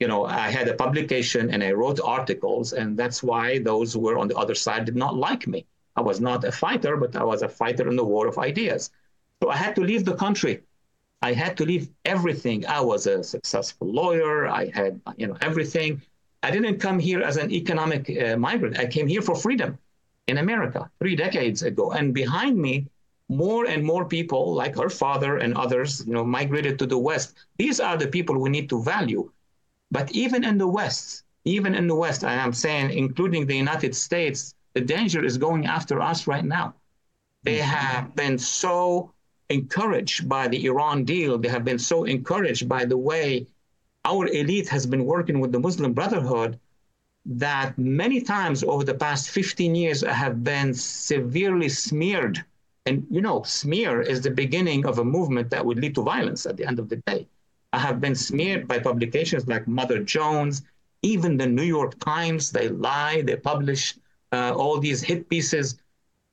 you 0.00 0.08
know, 0.08 0.24
I 0.24 0.50
had 0.50 0.68
a 0.68 0.74
publication 0.74 1.50
and 1.50 1.62
I 1.62 1.72
wrote 1.72 2.00
articles, 2.00 2.72
and 2.72 2.98
that's 2.98 3.22
why 3.22 3.58
those 3.58 3.92
who 3.92 4.00
were 4.00 4.18
on 4.18 4.28
the 4.28 4.36
other 4.36 4.54
side 4.54 4.86
did 4.86 4.96
not 4.96 5.14
like 5.14 5.46
me. 5.46 5.66
I 5.96 6.00
was 6.00 6.20
not 6.20 6.44
a 6.44 6.52
fighter, 6.52 6.96
but 6.96 7.14
I 7.14 7.24
was 7.24 7.42
a 7.42 7.48
fighter 7.48 7.86
in 7.88 7.96
the 7.96 8.04
war 8.04 8.26
of 8.26 8.38
ideas. 8.38 8.90
So 9.42 9.50
I 9.50 9.56
had 9.56 9.74
to 9.76 9.82
leave 9.82 10.06
the 10.06 10.16
country. 10.16 10.62
I 11.22 11.32
had 11.32 11.56
to 11.58 11.64
leave 11.64 11.88
everything. 12.04 12.66
I 12.66 12.80
was 12.80 13.06
a 13.06 13.22
successful 13.22 13.92
lawyer. 13.92 14.46
I 14.46 14.70
had, 14.72 15.00
you 15.16 15.26
know, 15.26 15.36
everything. 15.40 16.00
I 16.42 16.50
didn't 16.50 16.78
come 16.78 16.98
here 16.98 17.20
as 17.22 17.36
an 17.36 17.50
economic 17.50 18.10
uh, 18.10 18.36
migrant. 18.36 18.78
I 18.78 18.86
came 18.86 19.06
here 19.06 19.20
for 19.20 19.34
freedom 19.34 19.78
in 20.28 20.38
America 20.38 20.90
three 20.98 21.16
decades 21.16 21.62
ago. 21.62 21.92
And 21.92 22.14
behind 22.14 22.56
me, 22.56 22.86
more 23.28 23.66
and 23.66 23.84
more 23.84 24.04
people, 24.04 24.54
like 24.54 24.76
her 24.76 24.88
father 24.88 25.36
and 25.38 25.54
others, 25.54 26.04
you 26.06 26.14
know, 26.14 26.24
migrated 26.24 26.78
to 26.78 26.86
the 26.86 26.98
West. 26.98 27.34
These 27.58 27.78
are 27.78 27.96
the 27.96 28.08
people 28.08 28.38
we 28.38 28.50
need 28.50 28.68
to 28.70 28.82
value. 28.82 29.30
But 29.90 30.10
even 30.12 30.44
in 30.44 30.56
the 30.58 30.66
West, 30.66 31.24
even 31.44 31.74
in 31.74 31.86
the 31.86 31.94
West, 31.94 32.24
I 32.24 32.34
am 32.34 32.52
saying, 32.52 32.90
including 32.90 33.46
the 33.46 33.56
United 33.56 33.94
States, 33.94 34.54
the 34.74 34.80
danger 34.80 35.24
is 35.24 35.36
going 35.38 35.66
after 35.66 36.00
us 36.00 36.26
right 36.26 36.44
now. 36.44 36.74
They 37.42 37.58
mm-hmm. 37.58 37.70
have 37.70 38.16
been 38.16 38.38
so 38.38 39.12
encouraged 39.50 40.28
by 40.28 40.48
the 40.48 40.64
Iran 40.66 41.04
deal. 41.04 41.36
They 41.36 41.48
have 41.48 41.64
been 41.64 41.78
so 41.78 42.04
encouraged 42.04 42.68
by 42.68 42.84
the 42.84 42.96
way 42.96 43.46
our 44.04 44.26
elite 44.28 44.68
has 44.68 44.86
been 44.86 45.04
working 45.04 45.40
with 45.40 45.52
the 45.52 45.60
Muslim 45.60 45.92
Brotherhood 45.92 46.58
that 47.26 47.76
many 47.78 48.20
times 48.20 48.64
over 48.64 48.84
the 48.84 48.94
past 48.94 49.30
15 49.30 49.74
years 49.74 50.02
I 50.02 50.12
have 50.12 50.42
been 50.42 50.72
severely 50.72 51.68
smeared. 51.68 52.44
And, 52.86 53.06
you 53.10 53.20
know, 53.20 53.42
smear 53.42 54.00
is 54.00 54.22
the 54.22 54.30
beginning 54.30 54.86
of 54.86 54.98
a 54.98 55.04
movement 55.04 55.50
that 55.50 55.64
would 55.64 55.78
lead 55.78 55.94
to 55.96 56.02
violence 56.02 56.46
at 56.46 56.56
the 56.56 56.64
end 56.64 56.78
of 56.78 56.88
the 56.88 56.96
day. 57.06 57.28
I 57.72 57.78
have 57.78 58.00
been 58.00 58.14
smeared 58.14 58.66
by 58.66 58.78
publications 58.78 59.46
like 59.46 59.68
Mother 59.68 60.02
Jones, 60.02 60.62
even 61.02 61.36
the 61.36 61.46
New 61.46 61.62
York 61.62 61.98
Times. 62.00 62.50
They 62.50 62.68
lie, 62.68 63.22
they 63.22 63.36
publish 63.36 63.94
uh, 64.32 64.54
all 64.56 64.78
these 64.78 65.02
hit 65.02 65.28
pieces. 65.28 65.78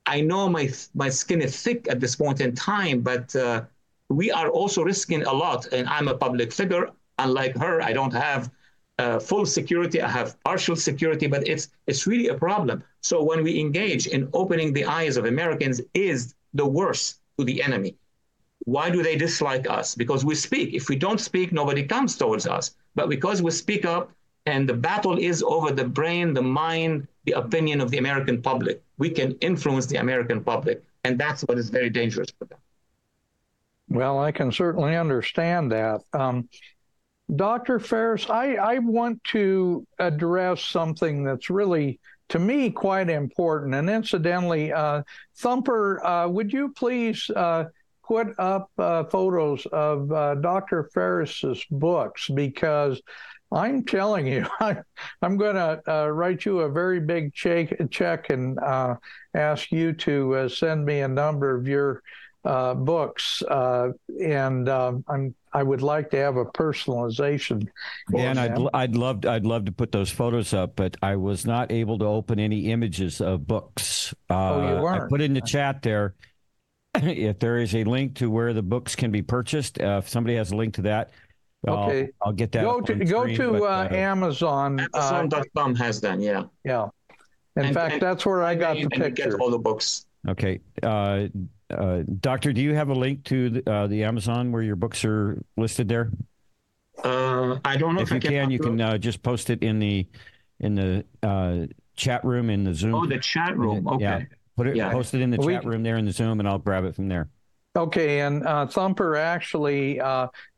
I 0.08 0.22
know 0.22 0.48
my, 0.50 0.72
my 0.96 1.10
skin 1.10 1.42
is 1.42 1.62
thick 1.62 1.88
at 1.90 2.00
this 2.00 2.16
point 2.16 2.40
in 2.42 2.56
time, 2.56 3.02
but 3.02 3.36
uh, 3.36 3.64
we 4.10 4.32
are 4.32 4.50
also 4.50 4.84
risking 4.84 5.24
a 5.24 5.34
lot. 5.34 5.68
And 5.74 5.88
I'm 5.88 6.08
a 6.08 6.18
public 6.18 6.52
figure. 6.54 6.90
Unlike 7.20 7.58
her, 7.58 7.82
I 7.82 7.94
don't 7.94 8.14
have 8.14 8.50
uh, 9.00 9.20
full 9.20 9.46
security. 9.46 10.02
I 10.02 10.10
have 10.10 10.42
partial 10.44 10.76
security, 10.76 11.28
but 11.28 11.48
it's 11.48 11.70
it's 11.88 12.08
really 12.08 12.30
a 12.30 12.36
problem. 12.36 12.84
So 13.02 13.24
when 13.24 13.44
we 13.44 13.60
engage 13.60 14.08
in 14.08 14.30
opening 14.34 14.74
the 14.74 14.86
eyes 14.86 15.18
of 15.18 15.26
Americans, 15.26 15.82
is 15.94 16.36
the 16.54 16.66
worst 16.66 17.20
to 17.38 17.46
the 17.46 17.62
enemy. 17.62 17.96
Why 18.66 18.90
do 18.90 19.04
they 19.04 19.16
dislike 19.16 19.70
us? 19.70 19.96
Because 19.96 20.26
we 20.26 20.36
speak. 20.36 20.74
If 20.74 20.90
we 20.90 20.96
don't 20.96 21.22
speak, 21.22 21.52
nobody 21.52 21.84
comes 21.84 22.18
towards 22.18 22.48
us. 22.48 22.76
But 22.96 23.10
because 23.10 23.42
we 23.42 23.52
speak 23.52 23.86
up, 23.86 24.12
and 24.46 24.68
the 24.68 24.74
battle 24.74 25.18
is 25.18 25.44
over 25.44 25.72
the 25.72 25.86
brain, 25.86 26.34
the 26.34 26.42
mind, 26.42 27.08
the 27.28 27.34
opinion 27.34 27.82
of 27.82 27.92
the 27.92 27.98
American 27.98 28.42
public, 28.42 28.82
we 28.98 29.10
can 29.10 29.34
influence 29.42 29.86
the 29.86 29.98
American 29.98 30.42
public, 30.42 30.82
and 31.04 31.20
that's 31.20 31.42
what 31.42 31.58
is 31.58 31.70
very 31.70 31.90
dangerous 31.90 32.30
for 32.40 32.46
them. 32.46 32.58
Well, 33.90 34.20
I 34.20 34.32
can 34.32 34.52
certainly 34.52 34.96
understand 34.96 35.72
that. 35.74 36.02
Um, 36.14 36.48
Dr. 37.36 37.80
Phares, 37.80 38.30
I, 38.30 38.56
I 38.56 38.80
want 38.80 39.22
to 39.26 39.86
address 40.00 40.62
something 40.62 41.26
that's 41.26 41.50
really, 41.50 42.00
to 42.30 42.40
me, 42.40 42.70
quite 42.70 43.10
important. 43.10 43.76
And 43.76 43.90
incidentally, 43.90 44.72
uh, 44.72 45.04
Thumper, 45.36 46.06
uh, 46.06 46.30
would 46.30 46.54
you 46.54 46.70
please 46.70 47.30
uh, 47.36 47.66
put 48.06 48.28
up 48.40 48.72
uh, 48.78 49.04
photos 49.04 49.66
of 49.68 50.10
uh, 50.14 50.36
Dr. 50.36 50.90
Phares's 50.94 51.66
books? 51.70 52.30
Because 52.30 53.02
I'm 53.52 53.84
telling 53.86 54.28
you, 54.28 54.46
I, 54.60 54.78
am 55.22 55.38
going 55.38 55.56
to 55.56 55.82
uh, 55.88 56.08
write 56.08 56.46
you 56.46 56.60
a 56.62 56.70
very 56.70 57.00
big 57.00 57.34
check, 57.34 57.74
check 57.90 58.30
and 58.30 58.60
ask 59.34 59.72
you 59.72 59.94
to 59.94 60.50
send 60.50 60.86
me 60.86 61.02
a 61.02 61.08
number 61.08 61.56
of 61.56 61.68
your 61.68 62.02
books. 62.44 63.44
and 63.50 64.70
um, 64.70 65.04
I'm 65.08 65.36
I 65.58 65.64
would 65.64 65.82
like 65.82 66.12
to 66.12 66.18
have 66.18 66.38
a 66.38 66.46
personalization. 66.46 67.68
And 68.16 68.40
I'd 68.40 68.56
I'd 68.76 68.96
love 68.96 69.26
I'd 69.26 69.46
love 69.46 69.66
to 69.66 69.72
put 69.72 69.92
those 69.92 70.12
photos 70.12 70.54
up, 70.54 70.76
but 70.76 70.96
I 71.02 71.16
was 71.16 71.48
not 71.48 71.72
able 71.72 71.98
to 71.98 72.06
open 72.06 72.40
any 72.40 72.72
images 72.72 73.22
of 73.22 73.48
books. 73.48 74.14
Uh, 74.30 74.54
oh, 74.54 74.76
you 74.76 74.82
weren't. 74.84 75.06
I 75.06 75.08
put 75.08 75.22
in 75.22 75.34
the 75.34 75.42
chat 75.42 75.82
there. 75.82 76.14
if 76.96 77.40
there 77.40 77.58
is 77.58 77.74
a 77.74 77.84
link 77.86 78.16
to 78.16 78.30
where 78.30 78.54
the 78.54 78.62
books 78.62 78.96
can 78.96 79.10
be 79.10 79.24
purchased, 79.24 79.82
uh, 79.82 80.02
if 80.04 80.10
somebody 80.10 80.36
has 80.36 80.52
a 80.52 80.56
link 80.56 80.76
to 80.76 80.84
that, 80.84 81.10
okay, 81.68 82.10
I'll, 82.22 82.28
I'll 82.28 82.34
get 82.34 82.52
that. 82.52 82.64
Go 82.64 82.82
to 82.82 82.96
go 82.96 83.24
screen, 83.24 83.38
to 83.38 83.52
but, 83.54 83.64
uh, 83.64 83.68
uh 83.92 83.96
Amazon. 83.96 84.88
Amazon.com 84.94 85.76
has 85.76 86.02
them. 86.02 86.20
Yeah. 86.20 86.44
Yeah. 86.64 86.88
In 87.56 87.66
and, 87.66 87.74
fact, 87.74 87.94
and, 87.94 88.02
that's 88.02 88.26
where 88.26 88.44
I 88.44 88.56
got 88.56 88.78
the 88.78 88.88
picture. 88.88 89.10
Get 89.10 89.34
all 89.36 89.50
the 89.50 89.58
books. 89.58 90.06
Okay. 90.28 90.60
Uh, 90.84 91.28
uh, 91.72 92.04
Doctor, 92.20 92.54
do 92.54 92.62
you 92.62 92.76
have 92.76 92.90
a 92.90 92.94
link 92.94 93.24
to 93.26 93.50
the, 93.50 93.70
uh, 93.70 93.88
the, 93.88 94.04
Amazon 94.04 94.52
where 94.52 94.62
your 94.62 94.76
books 94.76 95.04
are 95.04 95.42
listed 95.58 95.90
there? 95.90 96.12
Uh, 97.04 97.58
I 97.66 97.78
don't 97.78 97.96
know 97.96 98.02
if, 98.02 98.12
if 98.12 98.16
you 98.16 98.20
can. 98.20 98.32
can 98.32 98.52
you 98.52 98.60
can 98.60 98.82
uh, 98.82 98.98
just 98.98 99.22
post 99.22 99.50
it 99.50 99.62
in 99.62 99.80
the 99.80 100.08
in 100.60 100.76
the 100.76 101.06
uh, 101.22 101.68
chat 101.96 102.24
room 102.24 102.50
in 102.50 102.64
the 102.64 102.74
Zoom. 102.74 102.96
Oh, 102.96 103.06
the 103.06 103.20
chat 103.20 103.58
room. 103.58 103.88
Okay. 103.88 104.04
Yeah, 104.04 104.22
put 104.56 104.68
it. 104.68 104.76
Yeah. 104.76 104.92
Post 104.92 105.14
it 105.14 105.22
in 105.22 105.30
the 105.30 105.38
we, 105.38 105.54
chat 105.54 105.66
room 105.66 105.84
there 105.84 105.98
in 105.98 106.06
the 106.06 106.12
Zoom, 106.12 106.40
and 106.40 106.48
I'll 106.48 106.58
grab 106.58 106.86
it 106.86 106.96
from 106.96 107.08
there. 107.08 107.30
Okay, 107.76 108.22
and 108.22 108.46
uh, 108.46 108.66
Thumper 108.66 109.16
actually. 109.16 110.00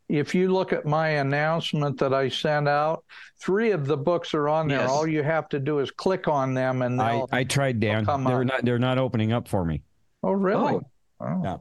If 0.09 0.33
you 0.33 0.51
look 0.51 0.73
at 0.73 0.85
my 0.85 1.07
announcement 1.09 1.99
that 1.99 2.13
I 2.13 2.27
sent 2.29 2.67
out, 2.67 3.05
three 3.39 3.71
of 3.71 3.85
the 3.85 3.95
books 3.95 4.33
are 4.33 4.49
on 4.49 4.67
there. 4.67 4.79
Yes. 4.79 4.89
All 4.89 5.07
you 5.07 5.23
have 5.23 5.47
to 5.49 5.59
do 5.59 5.79
is 5.79 5.91
click 5.91 6.27
on 6.27 6.53
them, 6.55 6.81
and 6.81 6.99
I, 6.99 7.23
I 7.31 7.43
tried, 7.43 7.79
Dan. 7.79 8.03
They're 8.03 8.43
not. 8.43 8.65
They're 8.65 8.79
not 8.79 8.97
opening 8.97 9.31
up 9.31 9.47
for 9.47 9.63
me. 9.63 9.83
Oh, 10.23 10.31
really? 10.31 10.73
Oh. 10.73 10.81
Oh. 11.21 11.41
Yeah. 11.43 11.57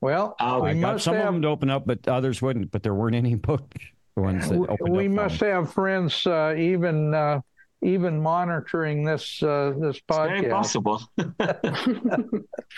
Well, 0.00 0.36
uh, 0.38 0.60
we 0.62 0.70
I 0.70 0.74
got 0.74 1.00
some 1.00 1.14
have, 1.14 1.26
of 1.26 1.34
them 1.34 1.42
to 1.42 1.48
open 1.48 1.70
up, 1.70 1.86
but 1.86 2.06
others 2.06 2.42
wouldn't. 2.42 2.70
But 2.70 2.82
there 2.82 2.94
weren't 2.94 3.16
any 3.16 3.34
book 3.34 3.72
ones 4.16 4.48
that 4.48 4.56
opened 4.56 4.80
up. 4.82 4.88
We 4.88 5.08
must 5.08 5.40
have 5.40 5.72
friends, 5.72 6.26
uh, 6.26 6.54
even 6.56 7.14
uh, 7.14 7.40
even 7.82 8.20
monitoring 8.20 9.04
this 9.04 9.42
uh, 9.42 9.72
this 9.78 10.00
podcast. 10.00 10.30
It's 10.30 10.40
very 10.40 10.50
possible. 10.50 11.02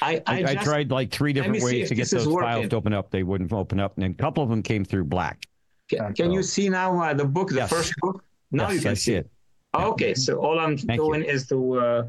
I, 0.02 0.22
I, 0.26 0.44
I 0.44 0.54
just, 0.54 0.66
tried 0.66 0.90
like 0.90 1.10
three 1.10 1.32
different 1.32 1.62
ways 1.62 1.88
to 1.88 1.94
get 1.94 2.10
those 2.10 2.26
files 2.26 2.68
to 2.68 2.76
open 2.76 2.92
up. 2.92 3.10
They 3.10 3.22
wouldn't 3.22 3.52
open 3.52 3.80
up, 3.80 3.96
and 3.96 4.04
a 4.04 4.14
couple 4.14 4.42
of 4.42 4.50
them 4.50 4.62
came 4.62 4.84
through 4.84 5.04
black. 5.04 5.46
Can, 5.88 6.14
can 6.14 6.30
you 6.30 6.42
see 6.42 6.68
now 6.68 7.02
uh, 7.02 7.14
the 7.14 7.24
book, 7.24 7.48
the 7.48 7.56
yes. 7.56 7.70
first 7.70 7.94
book? 8.00 8.24
Now 8.52 8.68
yes, 8.68 8.74
you 8.74 8.80
can 8.80 8.90
I 8.90 8.94
see 8.94 9.14
it. 9.14 9.30
Okay, 9.74 10.14
so 10.14 10.38
all 10.38 10.58
I'm 10.58 10.76
Thank 10.76 11.00
doing 11.00 11.22
you. 11.22 11.30
is 11.30 11.46
to, 11.48 11.78
uh, 11.78 12.08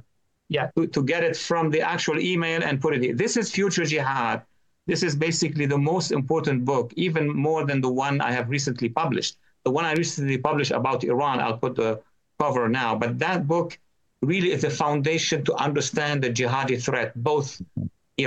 yeah, 0.50 0.70
to, 0.76 0.88
to 0.88 1.04
get 1.04 1.24
it 1.24 1.38
from 1.38 1.70
the 1.70 1.82
actual 1.82 2.20
email 2.20 2.64
and 2.64 2.82
put 2.82 2.96
it 2.96 3.04
here. 3.04 3.14
This 3.14 3.38
is 3.38 3.52
Future 3.52 3.86
Jihad. 3.86 4.44
This 4.88 5.04
is 5.04 5.16
basically 5.16 5.68
the 5.68 5.78
most 5.78 6.12
important 6.12 6.66
book, 6.66 6.92
even 6.96 7.30
more 7.30 7.66
than 7.66 7.82
the 7.82 7.92
one 7.92 8.20
I 8.20 8.32
have 8.32 8.50
recently 8.50 8.90
published. 8.90 9.38
The 9.64 9.72
one 9.72 9.86
I 9.86 9.94
recently 9.94 10.40
published 10.40 10.72
about 10.72 11.04
Iran, 11.04 11.40
I'll 11.40 11.58
put 11.58 11.76
the 11.76 12.02
cover 12.42 12.66
now. 12.84 12.92
But 13.04 13.12
that 13.26 13.40
book 13.54 13.70
really 14.32 14.52
is 14.56 14.62
the 14.68 14.74
foundation 14.86 15.38
to 15.48 15.54
understand 15.68 16.16
the 16.24 16.32
jihadi 16.38 16.78
threat, 16.86 17.10
both 17.32 17.48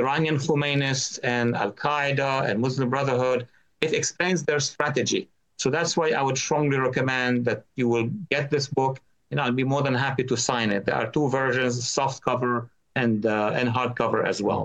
Iranian 0.01 0.37
Khomeinists 0.45 1.13
and 1.23 1.47
Al 1.63 1.73
Qaeda 1.73 2.33
and 2.49 2.55
Muslim 2.67 2.89
Brotherhood. 2.95 3.41
It 3.81 3.93
explains 4.01 4.41
their 4.43 4.61
strategy. 4.61 5.23
So 5.63 5.67
that's 5.77 5.93
why 5.99 6.09
I 6.19 6.23
would 6.27 6.39
strongly 6.47 6.79
recommend 6.89 7.45
that 7.49 7.61
you 7.77 7.87
will 7.93 8.09
get 8.35 8.45
this 8.51 8.67
book. 8.81 8.95
And 9.31 9.41
I'll 9.41 9.61
be 9.63 9.69
more 9.75 9.83
than 9.87 9.95
happy 10.07 10.25
to 10.31 10.37
sign 10.37 10.69
it. 10.77 10.85
There 10.87 10.99
are 11.01 11.11
two 11.17 11.29
versions, 11.41 11.75
soft 11.99 12.19
cover 12.29 12.71
and 13.03 13.27
uh, 13.27 13.59
and 13.59 13.67
hardcover 13.77 14.21
as 14.33 14.39
well. 14.47 14.65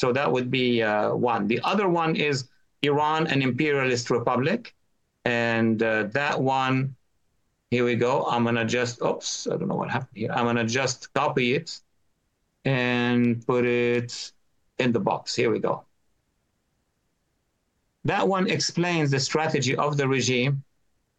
So 0.00 0.06
that 0.18 0.28
would 0.34 0.48
be 0.60 0.82
uh, 0.82 1.14
one. 1.14 1.42
The 1.52 1.60
other 1.70 1.88
one 2.02 2.12
is 2.16 2.36
Iran, 2.82 3.26
an 3.34 3.40
imperialist 3.48 4.06
republic, 4.18 4.60
and 5.24 5.82
uh, 5.82 6.04
that 6.20 6.36
one. 6.62 6.76
Here 7.70 7.84
we 7.84 7.96
go. 7.96 8.24
I'm 8.24 8.44
gonna 8.44 8.64
just. 8.64 9.02
Oops, 9.02 9.46
I 9.46 9.56
don't 9.56 9.68
know 9.68 9.76
what 9.76 9.90
happened 9.90 10.16
here. 10.16 10.32
I'm 10.32 10.46
gonna 10.46 10.64
just 10.64 11.12
copy 11.12 11.54
it 11.54 11.80
and 12.64 13.46
put 13.46 13.66
it 13.66 14.32
in 14.78 14.92
the 14.92 15.00
box. 15.00 15.34
Here 15.34 15.50
we 15.50 15.58
go. 15.58 15.84
That 18.04 18.26
one 18.26 18.48
explains 18.48 19.10
the 19.10 19.20
strategy 19.20 19.76
of 19.76 19.98
the 19.98 20.08
regime, 20.08 20.64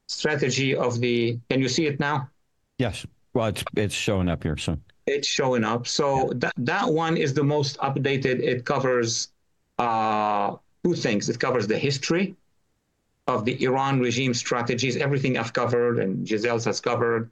strategy 0.08 0.76
of 0.76 1.00
the. 1.00 1.38
Can 1.52 1.62
you 1.62 1.70
see 1.70 1.86
it 1.86 2.00
now? 2.00 2.30
Yes. 2.80 3.06
Well, 3.34 3.48
it's 3.48 3.64
it's 3.76 3.94
showing 3.94 4.28
up 4.28 4.42
here. 4.42 4.58
So 4.58 4.80
it's 5.06 5.28
showing 5.28 5.64
up. 5.64 5.86
So 5.86 6.28
yeah. 6.28 6.34
that 6.38 6.54
that 6.58 6.90
one 6.90 7.16
is 7.16 7.36
the 7.36 7.44
most 7.44 7.78
updated. 7.78 8.42
It 8.42 8.66
covers 8.66 9.30
uh, 9.78 10.56
two 10.84 10.96
things. 10.96 11.30
It 11.30 11.40
covers 11.40 11.68
the 11.68 11.78
history 11.78 12.36
of 13.30 13.46
the 13.46 13.64
Iran 13.64 14.00
regime 14.00 14.34
strategies. 14.34 14.98
Everything 14.98 15.38
I've 15.38 15.54
covered 15.54 16.00
and 16.00 16.28
Giselle 16.28 16.60
has 16.62 16.82
covered, 16.82 17.30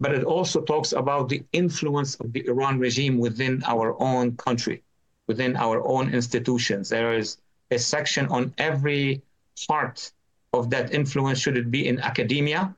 but 0.00 0.12
it 0.12 0.24
also 0.24 0.60
talks 0.60 0.92
about 0.92 1.28
the 1.28 1.42
influence 1.52 2.16
of 2.16 2.32
the 2.32 2.46
Iran 2.48 2.78
regime 2.78 3.18
within 3.18 3.62
our 3.64 3.94
own 4.02 4.36
country, 4.36 4.82
within 5.28 5.56
our 5.56 5.86
own 5.86 6.12
institutions. 6.12 6.88
There 6.88 7.14
is 7.14 7.38
a 7.70 7.78
section 7.78 8.26
on 8.26 8.52
every 8.58 9.22
part 9.68 10.10
of 10.52 10.68
that 10.70 10.92
influence. 10.92 11.38
Should 11.38 11.56
it 11.56 11.70
be 11.70 11.86
in 11.86 12.00
academia, 12.00 12.74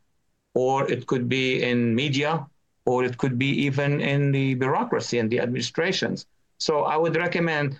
or 0.54 0.90
it 0.90 1.06
could 1.06 1.28
be 1.28 1.62
in 1.62 1.94
media, 1.94 2.46
or 2.84 3.04
it 3.04 3.16
could 3.16 3.38
be 3.38 3.50
even 3.66 4.00
in 4.00 4.30
the 4.30 4.54
bureaucracy 4.54 5.18
and 5.18 5.30
the 5.30 5.40
administrations. 5.40 6.26
So 6.58 6.84
I 6.84 6.96
would 6.96 7.16
recommend 7.16 7.78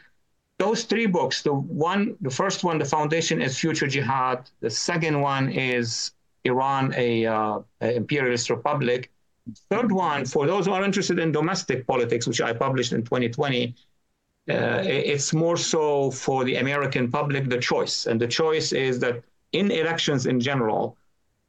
those 0.58 0.84
three 0.84 1.06
books. 1.06 1.42
The 1.42 1.54
one, 1.54 2.16
the 2.20 2.30
first 2.30 2.64
one, 2.64 2.78
the 2.78 2.84
foundation 2.84 3.40
is 3.40 3.58
Future 3.58 3.86
Jihad. 3.86 4.50
The 4.60 4.70
second 4.70 5.20
one 5.20 5.50
is 5.50 6.12
Iran, 6.44 6.92
a, 6.96 7.26
uh, 7.26 7.60
a 7.80 7.94
imperialist 7.94 8.50
republic. 8.50 9.10
Third 9.70 9.90
one, 9.90 10.26
for 10.26 10.46
those 10.46 10.66
who 10.66 10.72
are 10.72 10.84
interested 10.84 11.18
in 11.18 11.32
domestic 11.32 11.86
politics, 11.86 12.26
which 12.26 12.40
I 12.40 12.52
published 12.52 12.92
in 12.92 13.02
2020, 13.02 13.74
uh, 14.50 14.82
it's 14.84 15.32
more 15.32 15.56
so 15.56 16.10
for 16.10 16.44
the 16.44 16.56
American 16.56 17.10
public, 17.10 17.48
the 17.48 17.58
choice. 17.58 18.06
And 18.06 18.20
the 18.20 18.26
choice 18.26 18.72
is 18.72 18.98
that 19.00 19.22
in 19.52 19.70
elections 19.70 20.26
in 20.26 20.40
general, 20.40 20.96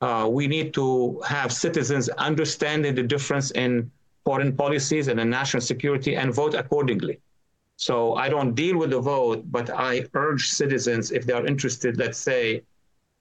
uh, 0.02 0.27
we 0.31 0.48
need 0.48 0.73
to 0.76 1.19
have 1.27 1.52
citizens 1.52 2.07
understanding 2.10 2.95
the 2.95 3.03
difference 3.03 3.52
in 3.52 3.91
foreign 4.23 4.56
policies 4.56 5.07
and 5.07 5.19
in 5.19 5.30
national 5.30 5.61
security 5.61 6.15
and 6.15 6.34
vote 6.34 6.53
accordingly. 6.53 7.19
So 7.80 8.15
I 8.15 8.27
don't 8.27 8.56
deal 8.56 8.77
with 8.77 8.89
the 8.89 8.99
vote, 8.99 9.49
but 9.49 9.69
I 9.69 10.06
urge 10.14 10.49
citizens, 10.49 11.14
if 11.14 11.26
they 11.26 11.31
are 11.31 11.45
interested, 11.45 11.97
let's 11.97 12.18
say, 12.18 12.64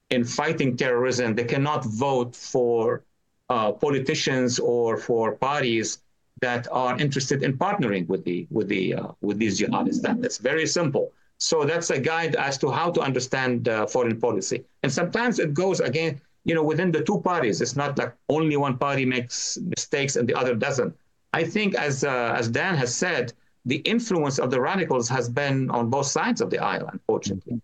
in 0.09 0.25
fighting 0.25 0.75
terrorism, 0.75 1.33
they 1.33 1.45
cannot 1.45 1.85
vote 1.85 2.35
for 2.35 3.05
uh, 3.49 3.71
politicians 3.71 4.59
or 4.59 4.97
for 4.97 5.37
parties 5.37 6.01
that 6.41 6.67
are 6.73 6.99
interested 6.99 7.41
in 7.41 7.57
partnering 7.57 8.05
with 8.07 8.25
the 8.25 8.47
with 8.49 8.67
the 8.67 8.95
uh, 8.95 9.07
with 9.21 9.37
these 9.39 9.57
jihadists. 9.61 10.01
That, 10.01 10.21
that's 10.21 10.39
very 10.39 10.67
simple. 10.67 11.13
So 11.37 11.63
that's 11.63 11.89
a 11.89 11.99
guide 11.99 12.35
as 12.35 12.57
to 12.57 12.69
how 12.69 12.91
to 12.91 12.99
understand 12.99 13.69
uh, 13.69 13.87
foreign 13.87 14.19
policy. 14.19 14.65
And 14.83 14.91
sometimes 14.91 15.39
it 15.39 15.53
goes 15.53 15.79
again, 15.79 16.19
you 16.43 16.53
know, 16.53 16.63
within 16.63 16.91
the 16.91 17.01
two 17.01 17.21
parties. 17.21 17.61
It's 17.61 17.77
not 17.77 17.97
like 17.97 18.13
only 18.27 18.57
one 18.57 18.77
party 18.77 19.05
makes 19.05 19.57
mistakes 19.75 20.17
and 20.17 20.27
the 20.27 20.35
other 20.35 20.53
doesn't. 20.53 20.93
I 21.31 21.45
think, 21.45 21.75
as 21.75 22.03
uh, 22.03 22.35
as 22.39 22.49
Dan 22.49 22.75
has 22.75 22.93
said, 22.93 23.31
the 23.65 23.77
influence 23.77 24.39
of 24.39 24.51
the 24.51 24.59
radicals 24.59 25.09
has 25.09 25.29
been 25.29 25.69
on 25.69 25.89
both 25.89 26.07
sides 26.07 26.41
of 26.41 26.49
the 26.49 26.59
aisle, 26.59 26.89
unfortunately. 26.91 27.61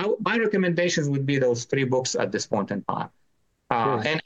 Mm-hmm. 0.00 0.12
My 0.20 0.36
recommendations 0.38 1.08
would 1.08 1.24
be 1.24 1.38
those 1.38 1.64
three 1.64 1.84
books 1.84 2.14
at 2.14 2.32
this 2.32 2.46
point 2.46 2.70
in 2.70 2.82
time. 2.82 3.08
Uh, 3.70 4.02
and 4.04 4.22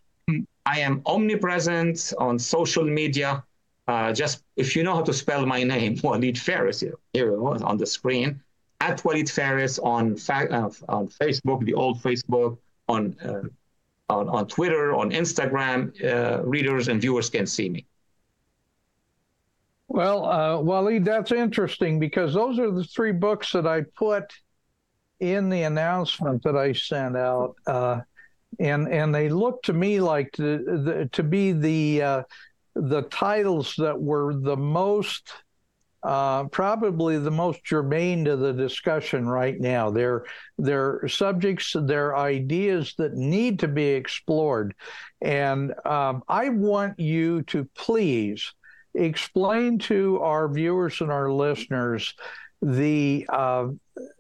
I 0.67 0.81
am 0.81 1.03
omnipresent 1.07 2.13
on 2.19 2.39
social 2.39 2.85
media. 2.85 3.45
Uh, 3.89 4.13
just 4.13 4.45
if 4.57 4.77
you 4.77 4.83
know 4.83 4.95
how 4.95 5.03
to 5.03 5.13
spell 5.13 5.47
my 5.47 5.63
name, 5.75 5.99
Walid 6.03 6.39
Phares, 6.39 6.81
here, 6.81 6.99
here 7.13 7.33
it 7.33 7.41
was 7.41 7.63
on 7.63 7.77
the 7.77 7.87
screen, 7.87 8.41
at 8.81 9.05
Walid 9.05 9.29
Phares 9.29 9.79
on, 9.79 10.17
fa- 10.17 10.51
uh, 10.51 10.71
on 10.89 11.09
Facebook, 11.09 11.65
the 11.65 11.75
old 11.75 12.03
Facebook, 12.03 12.59
on, 12.89 13.17
uh, 13.25 14.13
on, 14.13 14.29
on 14.29 14.47
Twitter, 14.47 14.95
on 14.95 15.11
Instagram, 15.11 15.93
uh, 16.05 16.43
readers 16.45 16.89
and 16.89 17.01
viewers 17.01 17.31
can 17.31 17.47
see 17.47 17.69
me. 17.69 17.87
Well, 19.93 20.25
uh, 20.25 20.61
Walid, 20.61 21.05
that's 21.05 21.33
interesting 21.33 21.99
because 21.99 22.33
those 22.33 22.61
are 22.61 22.71
the 22.71 22.85
three 22.85 23.11
books 23.11 23.51
that 23.51 23.67
I 23.67 23.83
put 23.97 24.33
in 25.19 25.49
the 25.49 25.65
announcement 25.65 26.45
that 26.45 26.57
I 26.57 26.73
sent 26.75 27.17
out. 27.17 27.57
Uh, 27.67 28.01
and 28.61 28.87
and 28.87 29.13
they 29.13 29.29
look 29.29 29.65
to 29.65 29.73
me 29.73 30.01
like 30.01 30.31
to, 30.35 30.59
the, 30.59 31.09
to 31.11 31.25
be 31.25 31.51
the 31.51 32.03
uh, 32.03 32.23
the 32.77 33.03
titles 33.03 33.75
that 33.79 34.01
were 34.01 34.33
the 34.33 34.57
most 34.57 35.33
uh, 36.05 36.45
probably 36.45 37.19
the 37.19 37.31
most 37.31 37.65
germane 37.65 38.25
to 38.27 38.37
the 38.37 38.53
discussion 38.53 39.29
right 39.29 39.59
now. 39.61 39.91
They're, 39.91 40.25
they're 40.57 41.07
subjects, 41.09 41.77
they're 41.79 42.17
ideas 42.17 42.95
that 42.97 43.13
need 43.15 43.59
to 43.59 43.69
be 43.69 43.85
explored. 43.85 44.75
And 45.21 45.75
um, 45.85 46.23
I 46.27 46.49
want 46.49 46.99
you 46.99 47.43
to 47.43 47.69
please 47.77 48.51
explain 48.95 49.79
to 49.79 50.21
our 50.21 50.49
viewers 50.49 51.01
and 51.01 51.11
our 51.11 51.31
listeners 51.31 52.15
the 52.63 53.27
uh, 53.33 53.69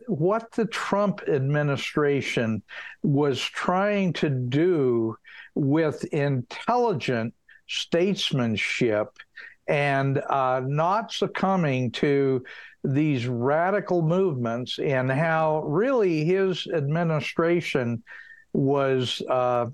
what 0.07 0.51
the 0.53 0.67
Trump 0.67 1.21
administration 1.29 2.63
was 3.03 3.41
trying 3.41 4.13
to 4.15 4.31
do 4.31 5.17
with 5.55 6.05
intelligent 6.05 7.35
statesmanship 7.69 9.09
and 9.69 10.19
uh, 10.19 10.61
not 10.65 11.13
succumbing 11.13 11.93
to 11.93 12.43
these 12.83 13.27
radical 13.27 14.03
movements 14.03 14.79
and 14.79 15.11
how 15.11 15.63
really 15.65 16.25
his 16.25 16.67
administration 16.75 18.03
was 18.53 19.23
uh, 19.29 19.67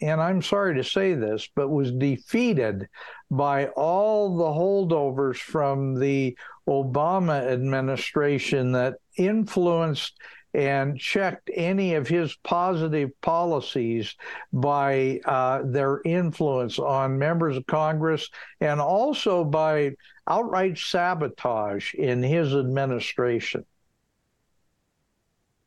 and 0.00 0.20
I'm 0.20 0.42
sorry 0.42 0.76
to 0.76 0.84
say 0.84 1.14
this, 1.14 1.48
but 1.54 1.68
was 1.68 1.92
defeated 1.92 2.88
by 3.30 3.66
all 3.68 4.36
the 4.36 4.44
holdovers 4.44 5.38
from 5.38 5.98
the 5.98 6.36
Obama 6.68 7.50
administration 7.50 8.72
that 8.72 8.96
influenced 9.16 10.18
and 10.54 10.98
checked 10.98 11.50
any 11.52 11.94
of 11.94 12.08
his 12.08 12.34
positive 12.42 13.10
policies 13.20 14.14
by 14.52 15.20
uh, 15.24 15.62
their 15.64 16.00
influence 16.04 16.78
on 16.78 17.18
members 17.18 17.56
of 17.56 17.66
Congress 17.66 18.30
and 18.60 18.80
also 18.80 19.44
by 19.44 19.92
outright 20.26 20.78
sabotage 20.78 21.92
in 21.94 22.22
his 22.22 22.54
administration. 22.54 23.64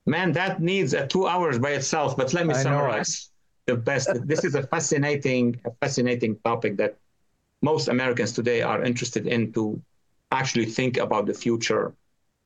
Man, 0.06 0.32
that 0.32 0.62
needs 0.62 0.94
a 0.94 1.06
two 1.06 1.28
hours 1.28 1.60
by 1.60 1.72
itself, 1.72 2.18
but 2.18 2.34
let 2.34 2.48
me 2.48 2.56
I 2.56 2.64
summarize 2.64 3.31
the 3.66 3.76
best. 3.76 4.10
this 4.28 4.44
is 4.44 4.56
a 4.56 4.64
fascinating, 4.64 5.60
a 5.66 5.72
fascinating 5.82 6.38
topic 6.44 6.78
that 6.78 6.98
most 7.62 7.88
Americans 7.88 8.32
today 8.32 8.62
are 8.62 8.84
interested 8.84 9.28
in 9.28 9.54
to 9.54 9.82
actually 10.32 10.66
think 10.66 10.98
about 10.98 11.26
the 11.26 11.34
future. 11.34 11.94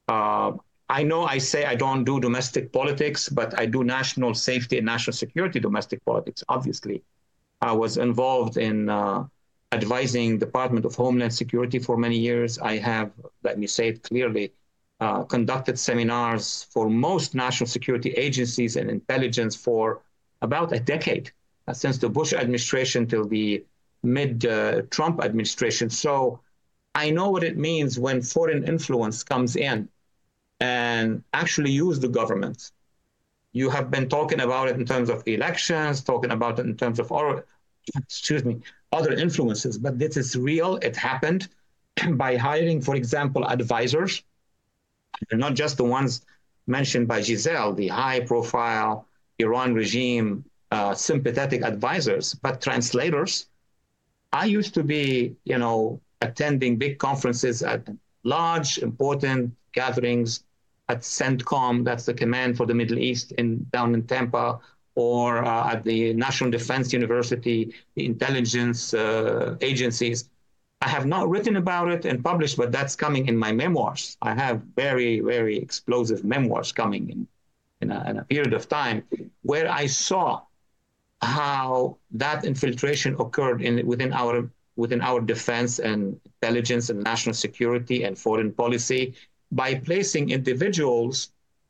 Uh, 0.08 0.52
I 0.90 1.04
know 1.04 1.26
I 1.26 1.40
say 1.40 1.66
I 1.66 1.76
don't 1.76 2.04
do 2.04 2.20
domestic 2.20 2.72
politics, 2.72 3.30
but 3.30 3.58
I 3.60 3.66
do 3.66 3.84
national 3.84 4.34
safety 4.36 4.78
and 4.78 4.86
national 4.86 5.14
security 5.14 5.60
domestic 5.60 6.04
politics. 6.06 6.44
Obviously, 6.48 7.02
I 7.62 7.72
was 7.72 7.98
involved 7.98 8.58
in 8.58 8.90
uh, 8.90 9.26
advising 9.72 10.38
Department 10.38 10.86
of 10.86 10.94
Homeland 10.96 11.34
Security 11.34 11.80
for 11.80 11.98
many 11.98 12.18
years. 12.18 12.60
I 12.60 12.78
have, 12.78 13.12
let 13.44 13.58
me 13.58 13.68
say 13.68 13.88
it 13.90 14.04
clearly, 14.04 14.54
uh, 15.00 15.24
conducted 15.24 15.80
seminars 15.80 16.68
for 16.72 16.90
most 16.90 17.36
national 17.36 17.68
security 17.68 18.12
agencies 18.12 18.76
and 18.76 18.90
intelligence 18.90 19.56
for 19.56 20.02
about 20.46 20.72
a 20.72 20.80
decade, 20.80 21.32
uh, 21.68 21.74
since 21.74 21.98
the 21.98 22.10
Bush 22.18 22.32
administration 22.34 23.08
till 23.08 23.26
the 23.36 23.66
mid 24.04 24.46
uh, 24.46 24.84
Trump 24.96 25.16
administration. 25.28 25.90
So 25.90 26.40
I 26.94 27.10
know 27.10 27.30
what 27.30 27.44
it 27.44 27.58
means 27.58 28.00
when 28.00 28.22
foreign 28.22 28.64
influence 28.64 29.24
comes 29.24 29.56
in 29.56 29.90
and 30.62 31.24
actually 31.34 31.72
use 31.72 32.00
the 32.00 32.08
government. 32.20 32.72
You 33.52 33.70
have 33.70 33.90
been 33.96 34.08
talking 34.08 34.42
about 34.42 34.70
it 34.70 34.76
in 34.76 34.86
terms 34.86 35.10
of 35.10 35.28
elections, 35.28 36.02
talking 36.02 36.32
about 36.32 36.60
it 36.60 36.66
in 36.66 36.78
terms 36.78 37.00
of 37.00 37.12
our, 37.12 37.46
excuse 37.98 38.44
me, 38.46 38.62
other 38.92 39.14
influences, 39.14 39.78
but 39.78 40.00
this 40.00 40.16
is 40.16 40.38
real. 40.38 40.78
It 40.78 40.96
happened 40.96 41.50
by 42.24 42.38
hiring, 42.38 42.82
for 42.82 42.96
example, 42.96 43.44
advisors, 43.48 44.24
not 45.32 45.54
just 45.56 45.78
the 45.78 45.84
ones 45.84 46.26
mentioned 46.68 47.08
by 47.08 47.22
Giselle, 47.22 47.74
the 47.74 47.90
high 47.90 48.22
profile 48.22 49.08
Iran 49.40 49.74
regime 49.74 50.46
uh, 50.72 50.94
sympathetic 50.94 51.64
advisors, 51.64 52.34
but 52.34 52.62
translators. 52.62 53.48
I 54.34 54.46
used 54.46 54.74
to 54.74 54.84
be, 54.84 55.36
you 55.46 55.58
know, 55.58 56.02
attending 56.22 56.78
big 56.78 56.98
conferences 56.98 57.64
at 57.64 57.88
large, 58.24 58.80
important 58.80 59.56
gatherings 59.72 60.44
at 60.90 61.02
CENTCOM, 61.02 61.84
that's 61.84 62.06
the 62.06 62.14
command 62.14 62.58
for 62.58 62.66
the 62.66 62.74
Middle 62.74 63.00
East 63.00 63.32
in 63.34 63.66
down 63.72 63.94
in 63.94 64.04
Tampa, 64.04 64.60
or 64.96 65.44
uh, 65.44 65.72
at 65.74 65.84
the 65.84 66.14
National 66.14 66.50
Defense 66.52 66.94
University, 66.94 67.74
the 67.96 68.06
intelligence 68.06 68.94
uh, 68.94 69.56
agencies. 69.62 70.30
I 70.82 70.90
have 70.90 71.06
not 71.06 71.30
written 71.30 71.56
about 71.56 71.90
it 71.92 72.06
and 72.06 72.24
published, 72.24 72.58
but 72.58 72.72
that's 72.72 72.96
coming 72.96 73.28
in 73.28 73.36
my 73.36 73.52
memoirs. 73.52 74.18
I 74.22 74.36
have 74.36 74.62
very, 74.76 75.20
very 75.22 75.58
explosive 75.58 76.24
memoirs 76.24 76.72
coming 76.72 77.10
in, 77.10 77.28
in 77.86 77.92
a, 77.92 78.10
in 78.10 78.18
a 78.18 78.26
period 78.26 78.54
of 78.54 78.68
time 78.68 79.04
where 79.44 79.68
I 79.82 79.86
saw 79.86 80.42
how 81.22 81.98
that 82.12 82.46
infiltration 82.46 83.16
occurred 83.20 83.62
in 83.62 83.86
within 83.92 84.12
our 84.14 84.50
within 84.84 85.02
our 85.02 85.22
defense 85.34 85.80
and 85.80 86.20
intelligence 86.26 86.90
and 86.90 87.00
national 87.12 87.36
security 87.46 88.04
and 88.04 88.14
foreign 88.28 88.52
policy 88.52 89.04
by 89.52 89.70
placing 89.76 90.30
individuals 90.32 91.16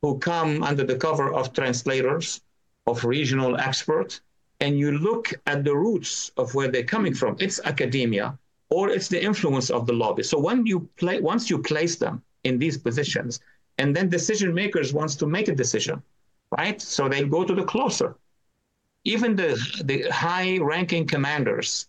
who 0.02 0.18
come 0.18 0.62
under 0.70 0.84
the 0.84 0.96
cover 0.96 1.32
of 1.32 1.52
translators, 1.52 2.40
of 2.88 3.04
regional 3.04 3.52
experts, 3.68 4.20
and 4.60 4.78
you 4.82 4.90
look 5.08 5.32
at 5.46 5.62
the 5.62 5.76
roots 5.86 6.32
of 6.36 6.52
where 6.56 6.68
they're 6.68 6.92
coming 6.96 7.14
from. 7.14 7.36
It's 7.38 7.60
academia 7.72 8.36
or 8.70 8.90
it's 8.90 9.08
the 9.08 9.22
influence 9.22 9.70
of 9.70 9.86
the 9.86 9.92
lobby. 9.92 10.24
So 10.24 10.36
when 10.38 10.66
you 10.66 10.88
play, 10.96 11.20
once 11.20 11.48
you 11.48 11.58
place 11.58 11.96
them 11.96 12.22
in 12.42 12.58
these 12.58 12.76
positions, 12.76 13.38
and 13.78 13.94
then 13.94 14.08
decision 14.08 14.54
makers 14.54 14.92
wants 14.92 15.14
to 15.16 15.26
make 15.26 15.48
a 15.48 15.54
decision, 15.54 16.02
right? 16.56 16.80
So 16.80 17.08
they 17.08 17.24
go 17.24 17.44
to 17.44 17.54
the 17.54 17.64
closer. 17.64 18.16
Even 19.04 19.36
the, 19.36 19.56
the 19.84 20.08
high 20.10 20.58
ranking 20.58 21.06
commanders 21.06 21.88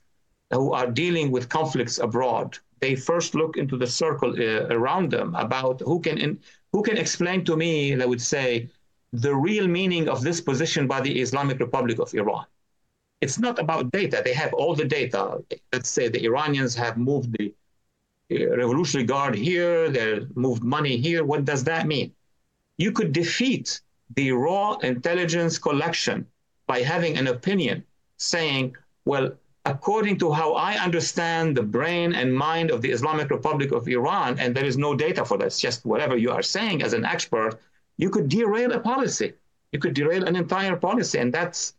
who 0.51 0.73
are 0.73 0.89
dealing 0.89 1.31
with 1.31 1.49
conflicts 1.49 1.97
abroad, 1.97 2.57
they 2.79 2.95
first 2.95 3.35
look 3.35 3.57
into 3.57 3.77
the 3.77 3.87
circle 3.87 4.35
uh, 4.37 4.67
around 4.67 5.11
them 5.11 5.33
about 5.35 5.81
who 5.81 5.99
can 5.99 6.17
in, 6.17 6.39
who 6.71 6.83
can 6.83 6.97
explain 6.97 7.43
to 7.45 7.57
me, 7.57 7.95
they 7.95 8.05
would 8.05 8.21
say, 8.21 8.69
the 9.13 9.33
real 9.33 9.67
meaning 9.67 10.09
of 10.09 10.21
this 10.21 10.41
position 10.41 10.85
by 10.85 11.01
the 11.01 11.19
Islamic 11.19 11.59
Republic 11.59 11.97
of 11.99 12.13
Iran. 12.13 12.45
It's 13.21 13.39
not 13.39 13.57
about 13.57 13.91
data. 13.91 14.21
They 14.23 14.33
have 14.33 14.53
all 14.53 14.75
the 14.75 14.85
data. 14.85 15.43
Let's 15.73 15.89
say 15.89 16.07
the 16.07 16.23
Iranians 16.25 16.75
have 16.75 16.97
moved 16.97 17.35
the 17.37 17.53
Uh, 18.29 18.57
revolutionary 18.57 19.05
Guard 19.05 19.35
here, 19.35 19.89
they 19.89 20.25
moved 20.35 20.63
money 20.63 20.97
here. 20.97 21.23
What 21.23 21.45
does 21.45 21.63
that 21.63 21.87
mean? 21.87 22.13
You 22.77 22.91
could 22.91 23.13
defeat 23.13 23.81
the 24.15 24.31
raw 24.31 24.73
intelligence 24.77 25.57
collection 25.57 26.27
by 26.67 26.81
having 26.81 27.17
an 27.17 27.27
opinion 27.27 27.83
saying, 28.17 28.75
well, 29.05 29.31
according 29.63 30.17
to 30.19 30.31
how 30.31 30.53
I 30.55 30.73
understand 30.75 31.55
the 31.55 31.63
brain 31.63 32.13
and 32.15 32.33
mind 32.35 32.69
of 32.71 32.81
the 32.81 32.91
Islamic 32.91 33.29
Republic 33.29 33.71
of 33.71 33.87
Iran, 33.87 34.37
and 34.39 34.53
there 34.53 34.65
is 34.65 34.77
no 34.77 34.93
data 34.93 35.23
for 35.23 35.37
this, 35.37 35.59
just 35.59 35.85
whatever 35.85 36.17
you 36.17 36.31
are 36.31 36.41
saying 36.41 36.83
as 36.83 36.93
an 36.93 37.05
expert, 37.05 37.59
you 37.97 38.09
could 38.09 38.27
derail 38.27 38.73
a 38.73 38.79
policy. 38.79 39.33
You 39.71 39.79
could 39.79 39.93
derail 39.93 40.25
an 40.25 40.35
entire 40.35 40.75
policy. 40.75 41.19
And 41.19 41.33
that's 41.33 41.75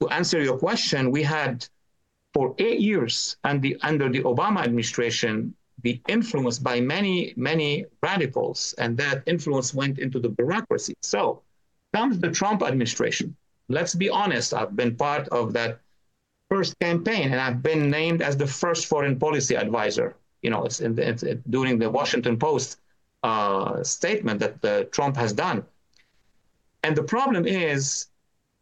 to 0.00 0.08
answer 0.08 0.40
your 0.40 0.58
question, 0.58 1.10
we 1.10 1.22
had 1.22 1.66
for 2.34 2.54
eight 2.58 2.80
years 2.80 3.36
and 3.44 3.60
the, 3.60 3.76
under 3.82 4.08
the 4.08 4.22
Obama 4.22 4.62
administration, 4.62 5.54
the 5.82 6.00
influenced 6.08 6.62
by 6.62 6.80
many, 6.80 7.34
many 7.36 7.86
radicals, 8.02 8.74
and 8.78 8.96
that 8.98 9.22
influence 9.26 9.72
went 9.72 9.98
into 9.98 10.18
the 10.18 10.28
bureaucracy. 10.28 10.94
So 11.02 11.42
comes 11.94 12.18
the 12.18 12.30
Trump 12.30 12.62
administration. 12.62 13.36
Let's 13.68 13.94
be 13.94 14.08
honest, 14.08 14.54
I've 14.54 14.74
been 14.76 14.96
part 14.96 15.28
of 15.28 15.52
that 15.52 15.80
first 16.50 16.78
campaign, 16.80 17.32
and 17.32 17.40
I've 17.40 17.62
been 17.62 17.90
named 17.90 18.22
as 18.22 18.36
the 18.36 18.46
first 18.46 18.86
foreign 18.86 19.18
policy 19.18 19.54
advisor. 19.56 20.16
You 20.42 20.50
know, 20.50 20.64
it's, 20.64 20.80
in, 20.80 20.98
it's 20.98 21.24
during 21.50 21.78
the 21.78 21.90
Washington 21.90 22.38
Post 22.38 22.78
uh, 23.22 23.82
statement 23.82 24.40
that 24.40 24.92
Trump 24.92 25.16
has 25.16 25.32
done. 25.32 25.64
And 26.82 26.96
the 26.96 27.02
problem 27.02 27.46
is 27.46 28.06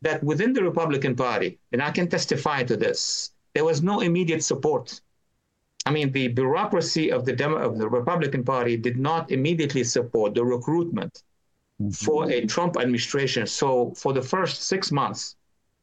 that 0.02 0.22
within 0.22 0.52
the 0.52 0.62
Republican 0.62 1.14
Party, 1.14 1.58
and 1.72 1.82
I 1.82 1.90
can 1.90 2.08
testify 2.08 2.62
to 2.64 2.76
this, 2.76 3.30
there 3.54 3.64
was 3.64 3.82
no 3.82 4.00
immediate 4.00 4.42
support. 4.42 5.00
I 5.86 5.92
mean, 5.92 6.10
the 6.10 6.28
bureaucracy 6.28 7.12
of 7.12 7.24
the 7.24 7.32
Demo- 7.32 7.58
of 7.58 7.78
the 7.78 7.88
Republican 7.88 8.44
Party 8.44 8.76
did 8.76 8.98
not 8.98 9.30
immediately 9.30 9.84
support 9.84 10.34
the 10.34 10.44
recruitment 10.44 11.22
mm-hmm. 11.80 11.90
for 11.90 12.28
a 12.28 12.44
Trump 12.44 12.76
administration. 12.76 13.46
So 13.46 13.92
for 13.94 14.12
the 14.12 14.22
first 14.22 14.62
six 14.64 14.90
months, 14.90 15.36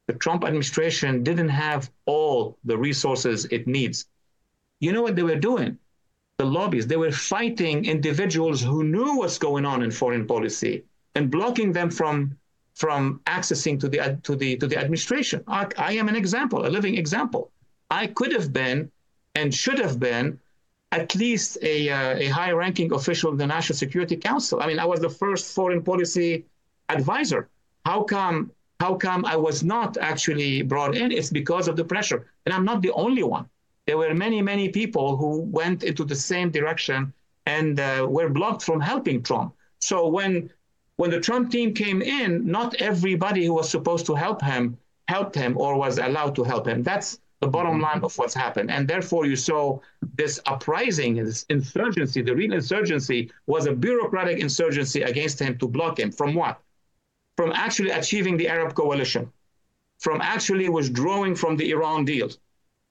the 0.06 0.12
Trump 0.12 0.44
administration 0.44 1.22
didn't 1.22 1.48
have 1.48 1.90
all 2.04 2.58
the 2.64 2.76
resources 2.76 3.46
it 3.46 3.66
needs. 3.66 4.06
You 4.80 4.92
know 4.92 5.00
what 5.00 5.16
they 5.16 5.22
were 5.22 5.36
doing? 5.52 5.78
The 6.36 6.44
lobbies, 6.44 6.86
they 6.86 6.98
were 6.98 7.12
fighting 7.12 7.86
individuals 7.86 8.60
who 8.60 8.84
knew 8.84 9.16
what's 9.16 9.38
going 9.38 9.64
on 9.64 9.82
in 9.82 9.90
foreign 9.90 10.26
policy 10.26 10.84
and 11.14 11.30
blocking 11.30 11.72
them 11.72 11.90
from 11.90 12.36
from 12.74 13.20
accessing 13.26 13.78
to 13.80 13.88
the 13.88 14.18
to 14.24 14.36
the 14.36 14.56
to 14.56 14.66
the 14.66 14.76
administration. 14.76 15.42
I, 15.46 15.68
I 15.78 15.92
am 15.92 16.08
an 16.08 16.16
example, 16.16 16.66
a 16.66 16.68
living 16.68 16.96
example. 16.96 17.52
I 17.90 18.08
could 18.08 18.32
have 18.32 18.52
been 18.52 18.90
and 19.34 19.54
should 19.54 19.78
have 19.78 19.98
been 19.98 20.38
at 20.92 21.14
least 21.14 21.58
a, 21.62 21.90
uh, 21.90 22.16
a 22.16 22.28
high-ranking 22.28 22.92
official 22.92 23.30
in 23.32 23.36
the 23.36 23.46
National 23.46 23.76
Security 23.76 24.16
Council. 24.16 24.60
I 24.62 24.66
mean, 24.68 24.78
I 24.78 24.84
was 24.84 25.00
the 25.00 25.10
first 25.10 25.54
foreign 25.54 25.82
policy 25.82 26.44
advisor. 26.88 27.48
How 27.84 28.02
come 28.04 28.52
how 28.80 28.94
come 28.96 29.24
I 29.24 29.36
was 29.36 29.62
not 29.62 29.96
actually 29.96 30.62
brought 30.62 30.96
in? 30.96 31.10
It's 31.12 31.30
because 31.30 31.68
of 31.68 31.76
the 31.76 31.84
pressure. 31.84 32.26
And 32.44 32.52
I'm 32.52 32.64
not 32.64 32.82
the 32.82 32.92
only 32.92 33.22
one. 33.22 33.46
There 33.86 33.96
were 33.96 34.12
many, 34.14 34.42
many 34.42 34.68
people 34.68 35.16
who 35.16 35.42
went 35.60 35.84
into 35.84 36.04
the 36.04 36.16
same 36.16 36.50
direction 36.50 37.12
and 37.46 37.78
uh, 37.78 38.06
were 38.08 38.28
blocked 38.28 38.62
from 38.62 38.80
helping 38.80 39.22
Trump. 39.22 39.54
So 39.80 40.08
when 40.08 40.50
when 40.96 41.10
the 41.10 41.20
Trump 41.20 41.50
team 41.50 41.74
came 41.74 42.02
in, 42.02 42.46
not 42.46 42.74
everybody 42.76 43.44
who 43.46 43.54
was 43.54 43.68
supposed 43.68 44.06
to 44.06 44.14
help 44.14 44.40
him 44.42 44.78
helped 45.08 45.34
him 45.34 45.56
or 45.56 45.76
was 45.76 45.98
allowed 45.98 46.34
to 46.36 46.44
help 46.44 46.66
him. 46.66 46.82
That's 46.82 47.20
the 47.44 47.52
bottom 47.56 47.78
line 47.86 48.02
of 48.02 48.16
what's 48.18 48.36
happened. 48.44 48.68
And 48.74 48.82
therefore, 48.92 49.22
you 49.32 49.36
saw 49.50 49.60
this 50.20 50.34
uprising, 50.52 51.12
this 51.30 51.44
insurgency. 51.56 52.20
The 52.22 52.36
real 52.40 52.54
insurgency 52.60 53.20
was 53.52 53.62
a 53.66 53.74
bureaucratic 53.86 54.36
insurgency 54.46 55.00
against 55.12 55.36
him 55.44 55.52
to 55.60 55.66
block 55.76 55.94
him. 56.02 56.10
From 56.20 56.30
what? 56.40 56.54
from 57.36 57.52
actually 57.52 57.90
achieving 57.90 58.36
the 58.36 58.48
Arab 58.48 58.74
coalition, 58.74 59.30
from 59.98 60.20
actually 60.20 60.68
withdrawing 60.68 61.34
from 61.34 61.56
the 61.56 61.70
Iran 61.70 62.04
deal, 62.04 62.30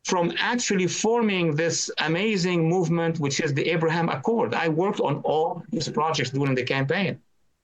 from 0.06 0.34
actually 0.38 0.88
forming 0.88 1.56
this 1.56 1.90
amazing 2.00 2.68
movement, 2.68 3.20
which 3.20 3.40
is 3.40 3.54
the 3.54 3.70
Abraham 3.70 4.10
Accord. 4.10 4.54
I 4.54 4.68
worked 4.68 5.00
on 5.00 5.22
all 5.24 5.64
these 5.72 5.88
projects 5.88 6.32
during 6.32 6.56
the 6.56 6.64
campaign. 6.64 7.20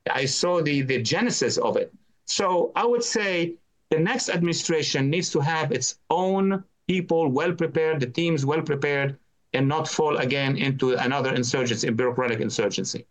I 0.10 0.26
saw 0.26 0.62
the, 0.62 0.82
the 0.82 1.02
genesis 1.02 1.58
of 1.58 1.76
it. 1.76 1.94
So 2.26 2.72
I 2.76 2.86
would 2.86 3.04
say 3.04 3.56
the 3.90 4.00
next 4.00 4.30
administration 4.30 5.10
needs 5.10 5.30
to 5.32 5.40
have 5.42 5.72
its 5.72 6.00
own 6.10 6.64
people 6.90 7.30
well 7.30 7.54
prepared, 7.54 8.00
the 8.00 8.08
teams 8.08 8.48
well 8.48 8.64
prepared, 8.64 9.16
and 9.54 9.68
not 9.68 9.88
fall 9.88 10.18
again 10.18 10.58
into 10.58 10.96
another 10.96 11.32
insurgency, 11.36 11.88
a 11.88 11.92
bureaucratic 11.92 12.40
insurgency. 12.40 13.06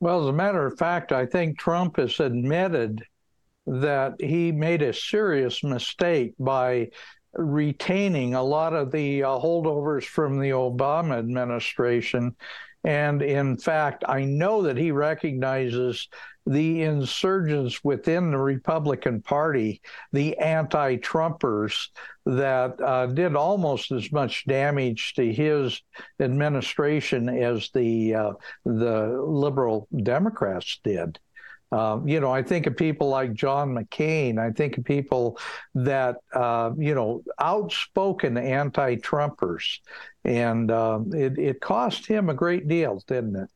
Well, 0.00 0.22
as 0.22 0.28
a 0.28 0.32
matter 0.32 0.64
of 0.64 0.78
fact, 0.78 1.12
I 1.12 1.26
think 1.26 1.58
Trump 1.58 1.98
has 1.98 2.18
admitted 2.20 3.04
that 3.66 4.14
he 4.18 4.50
made 4.50 4.80
a 4.80 4.94
serious 4.94 5.62
mistake 5.62 6.32
by 6.38 6.88
retaining 7.34 8.32
a 8.32 8.42
lot 8.42 8.72
of 8.72 8.90
the 8.90 9.24
uh, 9.24 9.28
holdovers 9.28 10.04
from 10.04 10.40
the 10.40 10.50
Obama 10.50 11.18
administration 11.18 12.34
And 12.84 13.20
in 13.20 13.56
fact, 13.56 14.04
I 14.08 14.24
know 14.24 14.62
that 14.62 14.76
he 14.76 14.90
recognizes 14.90 16.08
the 16.46 16.82
insurgents 16.82 17.84
within 17.84 18.30
the 18.30 18.38
Republican 18.38 19.20
Party, 19.20 19.82
the 20.12 20.36
anti 20.38 20.96
Trumpers, 20.96 21.88
that 22.24 22.80
uh, 22.80 23.06
did 23.06 23.36
almost 23.36 23.92
as 23.92 24.10
much 24.10 24.46
damage 24.46 25.14
to 25.14 25.32
his 25.32 25.82
administration 26.18 27.28
as 27.28 27.70
the, 27.74 28.14
uh, 28.14 28.32
the 28.64 29.22
liberal 29.22 29.86
Democrats 30.02 30.80
did. 30.82 31.18
Um, 31.72 32.08
you 32.08 32.18
know, 32.20 32.32
I 32.32 32.42
think 32.42 32.66
of 32.66 32.76
people 32.76 33.08
like 33.08 33.32
John 33.32 33.74
McCain. 33.74 34.38
I 34.38 34.50
think 34.50 34.78
of 34.78 34.84
people 34.84 35.38
that, 35.74 36.16
uh, 36.34 36.72
you 36.76 36.94
know, 36.94 37.22
outspoken 37.38 38.36
anti 38.36 38.96
Trumpers. 38.96 39.78
And 40.24 40.70
uh, 40.70 41.00
it, 41.12 41.38
it 41.38 41.60
cost 41.60 42.06
him 42.06 42.28
a 42.28 42.34
great 42.34 42.66
deal, 42.66 43.02
didn't 43.06 43.36
it? 43.36 43.50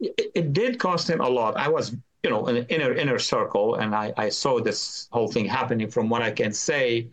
it? 0.00 0.30
It 0.34 0.52
did 0.52 0.78
cost 0.78 1.08
him 1.08 1.20
a 1.20 1.28
lot. 1.28 1.56
I 1.56 1.68
was, 1.68 1.96
you 2.22 2.30
know, 2.30 2.46
in 2.46 2.56
the 2.56 2.74
inner, 2.74 2.92
inner 2.92 3.18
circle, 3.18 3.76
and 3.76 3.94
I, 3.94 4.12
I 4.16 4.28
saw 4.28 4.60
this 4.60 5.08
whole 5.10 5.28
thing 5.28 5.46
happening. 5.46 5.90
From 5.90 6.08
what 6.08 6.22
I 6.22 6.30
can 6.30 6.52
say, 6.52 7.08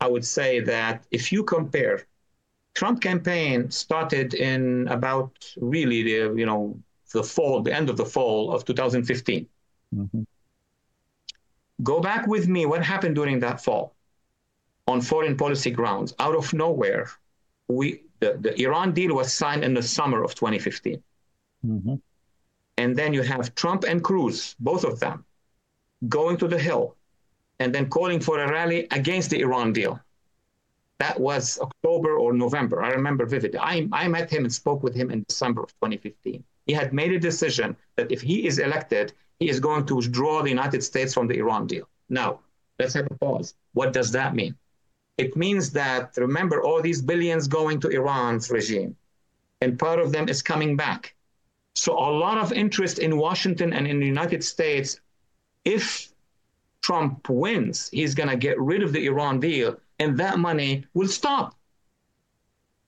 I 0.00 0.08
would 0.08 0.24
say 0.24 0.60
that 0.60 1.04
if 1.10 1.32
you 1.32 1.42
compare 1.42 2.06
Trump 2.74 3.00
campaign 3.00 3.70
started 3.70 4.34
in 4.34 4.86
about 4.88 5.32
really 5.56 6.02
the, 6.02 6.34
you 6.36 6.46
know, 6.46 6.78
the 7.12 7.22
fall, 7.22 7.62
the 7.62 7.74
end 7.74 7.90
of 7.90 7.96
the 7.96 8.04
fall 8.04 8.52
of 8.52 8.64
2015. 8.64 9.46
Mm-hmm. 9.94 10.22
Go 11.82 12.00
back 12.00 12.26
with 12.26 12.48
me. 12.48 12.66
What 12.66 12.84
happened 12.84 13.14
during 13.14 13.38
that 13.40 13.62
fall 13.62 13.94
on 14.86 15.00
foreign 15.00 15.36
policy 15.36 15.70
grounds? 15.70 16.14
Out 16.18 16.34
of 16.34 16.52
nowhere, 16.52 17.10
we 17.68 18.02
the, 18.20 18.36
the 18.40 18.60
Iran 18.60 18.92
deal 18.92 19.14
was 19.14 19.32
signed 19.32 19.62
in 19.64 19.74
the 19.74 19.82
summer 19.82 20.24
of 20.24 20.34
2015. 20.34 21.02
Mm-hmm. 21.64 21.94
And 22.78 22.96
then 22.96 23.14
you 23.14 23.22
have 23.22 23.54
Trump 23.54 23.84
and 23.84 24.02
Cruz, 24.02 24.56
both 24.58 24.84
of 24.84 24.98
them, 24.98 25.24
going 26.08 26.36
to 26.38 26.48
the 26.48 26.58
Hill 26.58 26.96
and 27.60 27.74
then 27.74 27.88
calling 27.88 28.20
for 28.20 28.40
a 28.40 28.50
rally 28.50 28.86
against 28.90 29.30
the 29.30 29.40
Iran 29.40 29.72
deal. 29.72 30.00
That 30.98 31.18
was 31.18 31.58
October 31.60 32.16
or 32.16 32.32
November. 32.32 32.82
I 32.82 32.90
remember 32.90 33.24
vividly. 33.24 33.58
I, 33.58 33.88
I 33.92 34.08
met 34.08 34.30
him 34.30 34.44
and 34.44 34.52
spoke 34.52 34.82
with 34.82 34.94
him 34.94 35.10
in 35.10 35.24
December 35.28 35.62
of 35.62 35.68
2015 35.74 36.42
he 36.68 36.74
had 36.74 36.92
made 36.92 37.12
a 37.12 37.18
decision 37.18 37.74
that 37.96 38.12
if 38.12 38.20
he 38.20 38.46
is 38.46 38.58
elected, 38.58 39.14
he 39.40 39.48
is 39.48 39.58
going 39.58 39.86
to 39.86 39.96
withdraw 39.96 40.42
the 40.42 40.50
United 40.50 40.84
States 40.84 41.14
from 41.14 41.26
the 41.26 41.38
Iran 41.38 41.66
deal. 41.66 41.88
Now, 42.10 42.40
let's 42.78 42.92
have 42.92 43.08
a 43.10 43.14
pause. 43.14 43.54
What 43.72 43.94
does 43.94 44.12
that 44.12 44.34
mean? 44.36 44.54
It 45.16 45.34
means 45.34 45.70
that, 45.72 46.12
remember, 46.18 46.62
all 46.62 46.82
these 46.82 47.00
billions 47.00 47.48
going 47.48 47.80
to 47.80 47.88
Iran's 47.88 48.50
regime, 48.50 48.94
and 49.62 49.78
part 49.78 49.98
of 49.98 50.12
them 50.12 50.28
is 50.28 50.42
coming 50.42 50.76
back. 50.76 51.14
So, 51.74 51.92
a 51.94 52.12
lot 52.24 52.36
of 52.36 52.52
interest 52.52 52.98
in 52.98 53.16
Washington 53.16 53.72
and 53.72 53.86
in 53.86 53.98
the 53.98 54.06
United 54.06 54.44
States. 54.44 55.00
If 55.64 56.12
Trump 56.82 57.28
wins, 57.28 57.88
he's 57.90 58.14
going 58.14 58.28
to 58.28 58.36
get 58.36 58.60
rid 58.60 58.82
of 58.82 58.92
the 58.92 59.06
Iran 59.06 59.40
deal, 59.40 59.80
and 59.98 60.18
that 60.18 60.38
money 60.38 60.84
will 60.92 61.08
stop. 61.08 61.54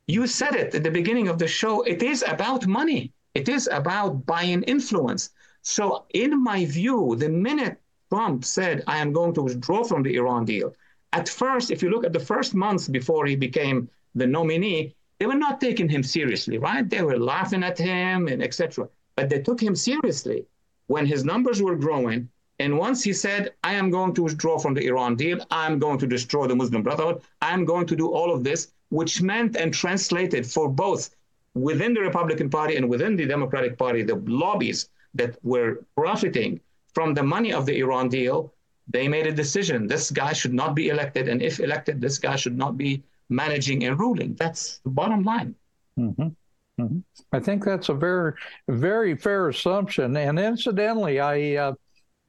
You 0.06 0.26
said 0.26 0.54
it 0.54 0.74
at 0.74 0.82
the 0.82 0.90
beginning 0.90 1.28
of 1.28 1.38
the 1.38 1.48
show. 1.48 1.82
It 1.82 2.02
is 2.02 2.22
about 2.26 2.66
money. 2.66 3.12
It 3.34 3.48
is 3.48 3.68
about 3.70 4.26
buying 4.26 4.62
influence. 4.64 5.30
So, 5.62 6.06
in 6.14 6.42
my 6.42 6.64
view, 6.64 7.16
the 7.16 7.28
minute 7.28 7.80
Trump 8.08 8.44
said, 8.44 8.82
I 8.86 8.98
am 8.98 9.12
going 9.12 9.34
to 9.34 9.42
withdraw 9.42 9.84
from 9.84 10.02
the 10.02 10.16
Iran 10.16 10.44
deal, 10.44 10.74
at 11.12 11.28
first, 11.28 11.70
if 11.70 11.82
you 11.82 11.90
look 11.90 12.04
at 12.04 12.12
the 12.12 12.20
first 12.20 12.54
months 12.54 12.88
before 12.88 13.26
he 13.26 13.34
became 13.34 13.90
the 14.14 14.26
nominee, 14.26 14.94
they 15.18 15.26
were 15.26 15.34
not 15.34 15.60
taking 15.60 15.88
him 15.88 16.02
seriously, 16.02 16.56
right? 16.58 16.88
They 16.88 17.02
were 17.02 17.18
laughing 17.18 17.62
at 17.62 17.78
him 17.78 18.28
and 18.28 18.42
etc. 18.42 18.88
But 19.16 19.28
they 19.28 19.40
took 19.40 19.60
him 19.60 19.74
seriously 19.74 20.46
when 20.86 21.06
his 21.06 21.24
numbers 21.24 21.60
were 21.60 21.76
growing. 21.76 22.28
And 22.58 22.78
once 22.78 23.02
he 23.02 23.12
said, 23.12 23.54
I 23.64 23.74
am 23.74 23.90
going 23.90 24.14
to 24.14 24.22
withdraw 24.22 24.58
from 24.58 24.74
the 24.74 24.86
Iran 24.86 25.16
deal, 25.16 25.44
I'm 25.50 25.78
going 25.78 25.98
to 25.98 26.06
destroy 26.06 26.46
the 26.46 26.56
Muslim 26.56 26.82
Brotherhood, 26.82 27.22
I'm 27.42 27.64
going 27.64 27.86
to 27.86 27.96
do 27.96 28.08
all 28.08 28.32
of 28.32 28.44
this, 28.44 28.72
which 28.90 29.22
meant 29.22 29.56
and 29.56 29.74
translated 29.74 30.46
for 30.46 30.68
both 30.68 31.10
within 31.54 31.94
the 31.94 32.00
Republican 32.00 32.48
Party 32.50 32.76
and 32.76 32.88
within 32.88 33.16
the 33.16 33.26
Democratic 33.26 33.76
Party, 33.78 34.02
the 34.02 34.22
lobbies 34.26 34.88
that 35.14 35.36
were 35.42 35.84
profiting 35.96 36.60
from 36.94 37.14
the 37.14 37.22
money 37.22 37.52
of 37.52 37.66
the 37.66 37.78
Iran 37.78 38.08
deal, 38.08 38.52
they 38.88 39.08
made 39.08 39.26
a 39.26 39.32
decision. 39.32 39.86
This 39.86 40.10
guy 40.10 40.32
should 40.32 40.54
not 40.54 40.74
be 40.74 40.88
elected. 40.88 41.28
And 41.28 41.42
if 41.42 41.60
elected, 41.60 42.00
this 42.00 42.18
guy 42.18 42.36
should 42.36 42.56
not 42.56 42.76
be 42.76 43.02
managing 43.28 43.84
and 43.84 43.98
ruling. 43.98 44.34
That's 44.34 44.78
the 44.78 44.90
bottom 44.90 45.22
line. 45.22 45.54
Mm-hmm. 45.98 46.28
Mm-hmm. 46.82 46.98
I 47.32 47.40
think 47.40 47.64
that's 47.64 47.88
a 47.88 47.94
very, 47.94 48.32
very 48.68 49.16
fair 49.16 49.48
assumption. 49.48 50.16
And 50.16 50.38
incidentally, 50.38 51.20
I 51.20 51.54
uh, 51.54 51.72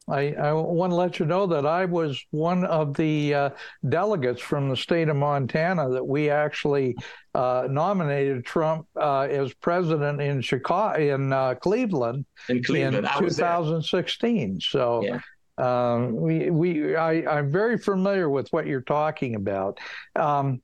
I, 0.08 0.34
I, 0.34 0.54
want 0.54 0.92
to 0.92 0.96
let 0.96 1.20
you 1.20 1.26
know 1.26 1.46
that 1.48 1.66
I 1.66 1.86
was 1.86 2.24
one 2.32 2.66
of 2.66 2.96
the 2.96 3.34
uh, 3.34 3.50
delegates 3.88 4.42
from 4.42 4.70
the 4.70 4.76
state 4.76 5.10
of 5.10 5.16
Montana 5.16 5.90
that 5.90 6.06
we 6.06 6.30
actually 6.30 6.96
uh, 7.36 7.68
nominated 7.70 8.44
Trump 8.44 8.88
uh, 9.00 9.22
as 9.22 9.54
president 9.54 10.20
in 10.20 10.42
Chicago, 10.42 11.16
in 11.16 11.32
uh, 11.32 11.56
Cleveland, 11.56 12.26
in, 12.50 12.64
Cleveland. 12.64 13.06
in 13.06 13.30
2016. 13.30 14.60
So. 14.62 15.04
Yeah. 15.04 15.20
Um, 15.58 16.16
we, 16.16 16.50
we, 16.50 16.96
I, 16.96 17.38
I'm 17.38 17.52
very 17.52 17.78
familiar 17.78 18.30
with 18.30 18.48
what 18.52 18.66
you're 18.66 18.82
talking 18.82 19.36
about. 19.36 19.80
Um, 20.16 20.64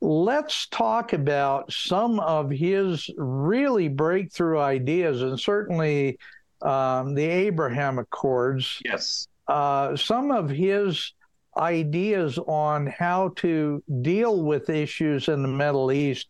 let's 0.00 0.66
talk 0.68 1.12
about 1.12 1.70
some 1.72 2.20
of 2.20 2.48
his 2.48 3.10
really 3.18 3.88
breakthrough 3.88 4.60
ideas, 4.60 5.20
and 5.20 5.38
certainly 5.38 6.18
um, 6.62 7.14
the 7.14 7.24
Abraham 7.24 7.98
Accords. 7.98 8.80
Yes. 8.84 9.28
Uh, 9.46 9.96
some 9.96 10.30
of 10.30 10.50
his 10.50 11.12
ideas 11.56 12.38
on 12.38 12.86
how 12.86 13.32
to 13.36 13.82
deal 14.02 14.42
with 14.42 14.70
issues 14.70 15.28
in 15.28 15.42
the 15.42 15.48
Middle 15.48 15.90
East 15.90 16.28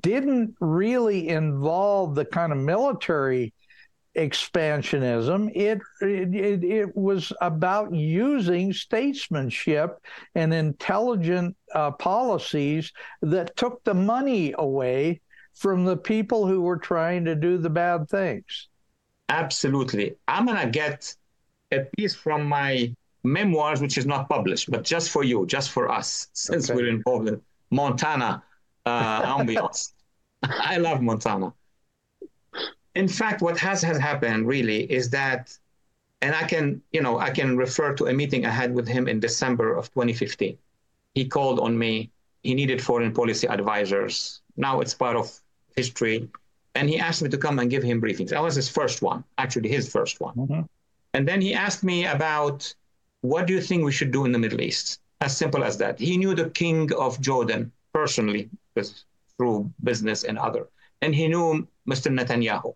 didn't 0.00 0.54
really 0.60 1.28
involve 1.28 2.14
the 2.14 2.24
kind 2.24 2.52
of 2.52 2.58
military 2.58 3.52
expansionism. 4.16 5.50
It, 5.54 5.80
it, 6.00 6.64
it 6.64 6.96
was 6.96 7.32
about 7.40 7.94
using 7.94 8.72
statesmanship 8.72 9.98
and 10.34 10.52
intelligent 10.52 11.56
uh, 11.74 11.92
policies 11.92 12.92
that 13.22 13.56
took 13.56 13.84
the 13.84 13.94
money 13.94 14.54
away 14.58 15.20
from 15.54 15.84
the 15.84 15.96
people 15.96 16.46
who 16.46 16.62
were 16.62 16.78
trying 16.78 17.24
to 17.26 17.36
do 17.36 17.58
the 17.58 17.70
bad 17.70 18.08
things. 18.08 18.68
Absolutely. 19.28 20.16
I'm 20.26 20.46
going 20.46 20.58
to 20.60 20.70
get 20.70 21.14
a 21.72 21.80
piece 21.96 22.14
from 22.14 22.46
my 22.46 22.94
memoirs, 23.24 23.80
which 23.80 23.98
is 23.98 24.06
not 24.06 24.28
published, 24.28 24.70
but 24.70 24.84
just 24.84 25.10
for 25.10 25.24
you, 25.24 25.46
just 25.46 25.70
for 25.70 25.90
us, 25.90 26.28
since 26.32 26.70
okay. 26.70 26.76
we're 26.76 26.88
involved 26.88 27.28
in 27.28 27.40
Montana 27.70 28.42
uh, 28.86 29.38
ambiance. 29.38 29.92
I 30.42 30.78
love 30.78 31.02
Montana. 31.02 31.52
In 32.94 33.08
fact, 33.08 33.42
what 33.42 33.58
has, 33.58 33.82
has 33.82 33.98
happened 33.98 34.46
really 34.46 34.90
is 34.90 35.10
that, 35.10 35.56
and 36.22 36.34
I 36.34 36.44
can, 36.44 36.82
you 36.90 37.02
know, 37.02 37.18
I 37.18 37.30
can 37.30 37.56
refer 37.56 37.94
to 37.94 38.06
a 38.06 38.12
meeting 38.12 38.46
I 38.46 38.50
had 38.50 38.74
with 38.74 38.88
him 38.88 39.06
in 39.08 39.20
December 39.20 39.74
of 39.76 39.92
2015. 39.92 40.56
He 41.14 41.24
called 41.26 41.60
on 41.60 41.78
me. 41.78 42.10
He 42.42 42.54
needed 42.54 42.82
foreign 42.82 43.12
policy 43.12 43.46
advisors. 43.46 44.40
Now 44.56 44.80
it's 44.80 44.94
part 44.94 45.16
of 45.16 45.38
history 45.76 46.28
and 46.78 46.88
he 46.88 46.98
asked 46.98 47.22
me 47.22 47.28
to 47.28 47.38
come 47.38 47.58
and 47.58 47.68
give 47.68 47.82
him 47.82 48.00
briefings. 48.00 48.30
That 48.30 48.42
was 48.42 48.54
his 48.54 48.68
first 48.68 49.02
one, 49.02 49.24
actually 49.36 49.68
his 49.68 49.90
first 49.90 50.20
one. 50.20 50.34
Mm-hmm. 50.36 50.62
And 51.14 51.26
then 51.26 51.40
he 51.40 51.52
asked 51.52 51.82
me 51.82 52.06
about 52.06 52.72
what 53.22 53.46
do 53.46 53.52
you 53.52 53.60
think 53.60 53.84
we 53.84 53.90
should 53.90 54.12
do 54.12 54.24
in 54.24 54.30
the 54.30 54.38
Middle 54.38 54.60
East? 54.60 55.00
As 55.20 55.36
simple 55.36 55.64
as 55.64 55.76
that. 55.78 55.98
He 55.98 56.16
knew 56.16 56.34
the 56.36 56.50
king 56.50 56.92
of 56.94 57.20
Jordan 57.20 57.72
personally, 57.92 58.48
because 58.74 59.04
through 59.36 59.72
business 59.82 60.22
and 60.22 60.38
other, 60.38 60.68
and 61.02 61.12
he 61.12 61.26
knew 61.26 61.66
Mr. 61.92 62.08
Netanyahu. 62.16 62.72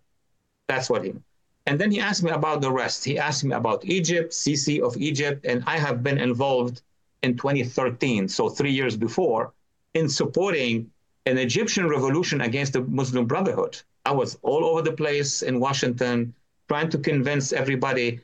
That's 0.67 0.89
what 0.89 1.05
he 1.05 1.11
knew. 1.11 1.23
And 1.65 1.79
then 1.79 1.89
he 1.89 2.01
asked 2.01 2.23
me 2.23 2.31
about 2.31 2.59
the 2.59 2.71
rest. 2.71 3.05
He 3.05 3.17
asked 3.17 3.45
me 3.45 3.55
about 3.55 3.85
Egypt, 3.85 4.33
Sisi 4.33 4.81
of 4.81 4.97
Egypt, 4.97 5.45
and 5.45 5.63
I 5.65 5.77
have 5.77 6.03
been 6.03 6.17
involved 6.17 6.81
in 7.21 7.37
2013, 7.37 8.27
so 8.27 8.49
three 8.49 8.73
years 8.73 8.97
before, 8.97 9.53
in 9.93 10.09
supporting 10.09 10.91
an 11.25 11.37
Egyptian 11.37 11.87
revolution 11.87 12.41
against 12.41 12.73
the 12.73 12.81
Muslim 12.81 13.25
Brotherhood. 13.27 13.81
I 14.05 14.11
was 14.11 14.37
all 14.41 14.65
over 14.65 14.81
the 14.81 14.93
place 14.93 15.41
in 15.41 15.59
Washington 15.59 16.33
trying 16.67 16.89
to 16.89 16.97
convince 16.97 17.53
everybody, 17.53 18.19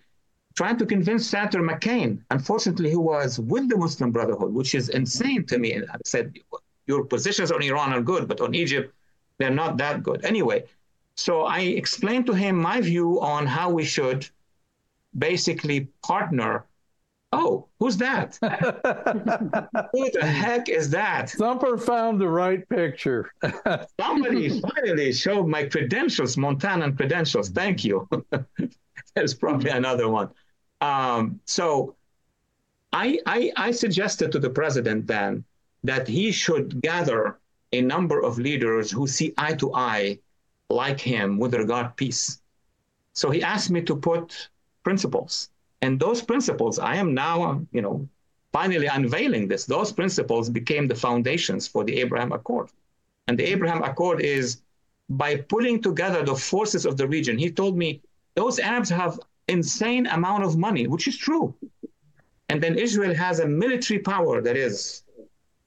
trying 0.56 0.77
to 0.77 0.85
convince 0.85 1.27
Senator 1.27 1.61
McCain. 1.61 2.22
Unfortunately, 2.31 2.89
he 2.89 2.95
was 2.95 3.39
with 3.39 3.69
the 3.69 3.77
Muslim 3.77 4.11
Brotherhood, 4.11 4.53
which 4.53 4.76
is 4.76 4.89
insane 4.89 5.45
to 5.45 5.57
me. 5.57 5.73
And 5.73 5.89
I 5.89 5.95
said, 6.06 6.38
Your 6.88 7.06
positions 7.06 7.51
on 7.51 7.61
Iran 7.61 7.93
are 7.93 8.01
good, 8.01 8.27
but 8.27 8.41
on 8.41 8.53
Egypt, 8.53 8.93
they're 9.38 9.49
not 9.49 9.77
that 9.77 10.03
good. 10.03 10.26
Anyway, 10.26 10.65
so 11.15 11.43
I 11.43 11.60
explained 11.60 12.26
to 12.27 12.34
him 12.34 12.56
my 12.56 12.81
view 12.81 13.22
on 13.22 13.45
how 13.45 13.69
we 13.69 13.84
should 13.84 14.27
basically 15.18 15.88
partner 16.03 16.65
Oh, 17.31 17.68
who's 17.80 17.97
that? 17.97 18.38
Who 19.93 20.10
the 20.11 20.26
heck 20.26 20.68
is 20.68 20.89
that? 20.89 21.30
Thumper 21.30 21.77
found 21.77 22.19
the 22.19 22.27
right 22.27 22.68
picture. 22.69 23.31
Somebody 23.99 24.60
finally 24.60 25.14
showed 25.14 25.45
my 25.47 25.65
credentials, 25.65 26.38
Montanan 26.38 26.97
credentials. 26.97 27.49
Thank 27.49 27.85
you. 27.85 28.10
There's 29.15 29.35
probably 29.35 29.69
another 29.69 30.10
one. 30.10 30.30
Um, 30.81 31.39
so 31.45 31.95
I, 32.93 33.19
I, 33.27 33.51
I 33.56 33.72
suggested 33.72 34.31
to 34.31 34.39
the 34.39 34.49
president 34.49 35.06
then 35.06 35.43
that 35.84 36.07
he 36.07 36.31
should 36.31 36.81
gather 36.81 37.38
a 37.72 37.81
number 37.81 38.22
of 38.23 38.39
leaders 38.39 38.89
who 38.89 39.06
see 39.06 39.35
eye 39.38 39.53
to 39.53 39.73
eye 39.76 40.18
like 40.72 40.99
him 40.99 41.38
with 41.38 41.53
regard 41.53 41.95
peace. 41.95 42.41
So 43.14 43.30
he 43.30 43.43
asked 43.43 43.69
me 43.69 43.81
to 43.84 43.95
put 43.95 44.49
principles 44.84 45.49
and 45.81 45.99
those 45.99 46.22
principles, 46.22 46.80
I 46.80 46.95
am 46.95 47.14
now, 47.14 47.65
you 47.72 47.81
know, 47.81 48.07
finally 48.51 48.88
unveiling 48.88 49.47
this. 49.47 49.65
Those 49.65 49.91
principles 49.91 50.49
became 50.49 50.88
the 50.88 50.95
foundations 50.95 51.68
for 51.68 51.84
the 51.84 51.99
Abraham 51.99 52.31
Accord. 52.31 52.69
And 53.27 53.38
the 53.38 53.45
Abraham 53.45 53.84
Accord 53.84 54.22
is 54.22 54.61
by 55.10 55.38
pulling 55.38 55.81
together 55.81 56.23
the 56.23 56.35
forces 56.35 56.85
of 56.85 56.97
the 56.97 57.07
region. 57.07 57.38
He 57.38 57.51
told 57.51 57.77
me 57.77 58.01
those 58.35 58.60
Arabs 58.60 58.89
have 58.89 59.19
insane 59.47 60.07
amount 60.07 60.43
of 60.43 60.57
money, 60.57 60.88
which 60.88 61.07
is 61.07 61.18
true. 61.18 61.53
And 62.49 62.61
then 62.61 62.76
Israel 62.76 63.14
has 63.15 63.39
a 63.39 63.47
military 63.47 63.99
power 63.99 64.41
that 64.41 64.57
is 64.57 65.03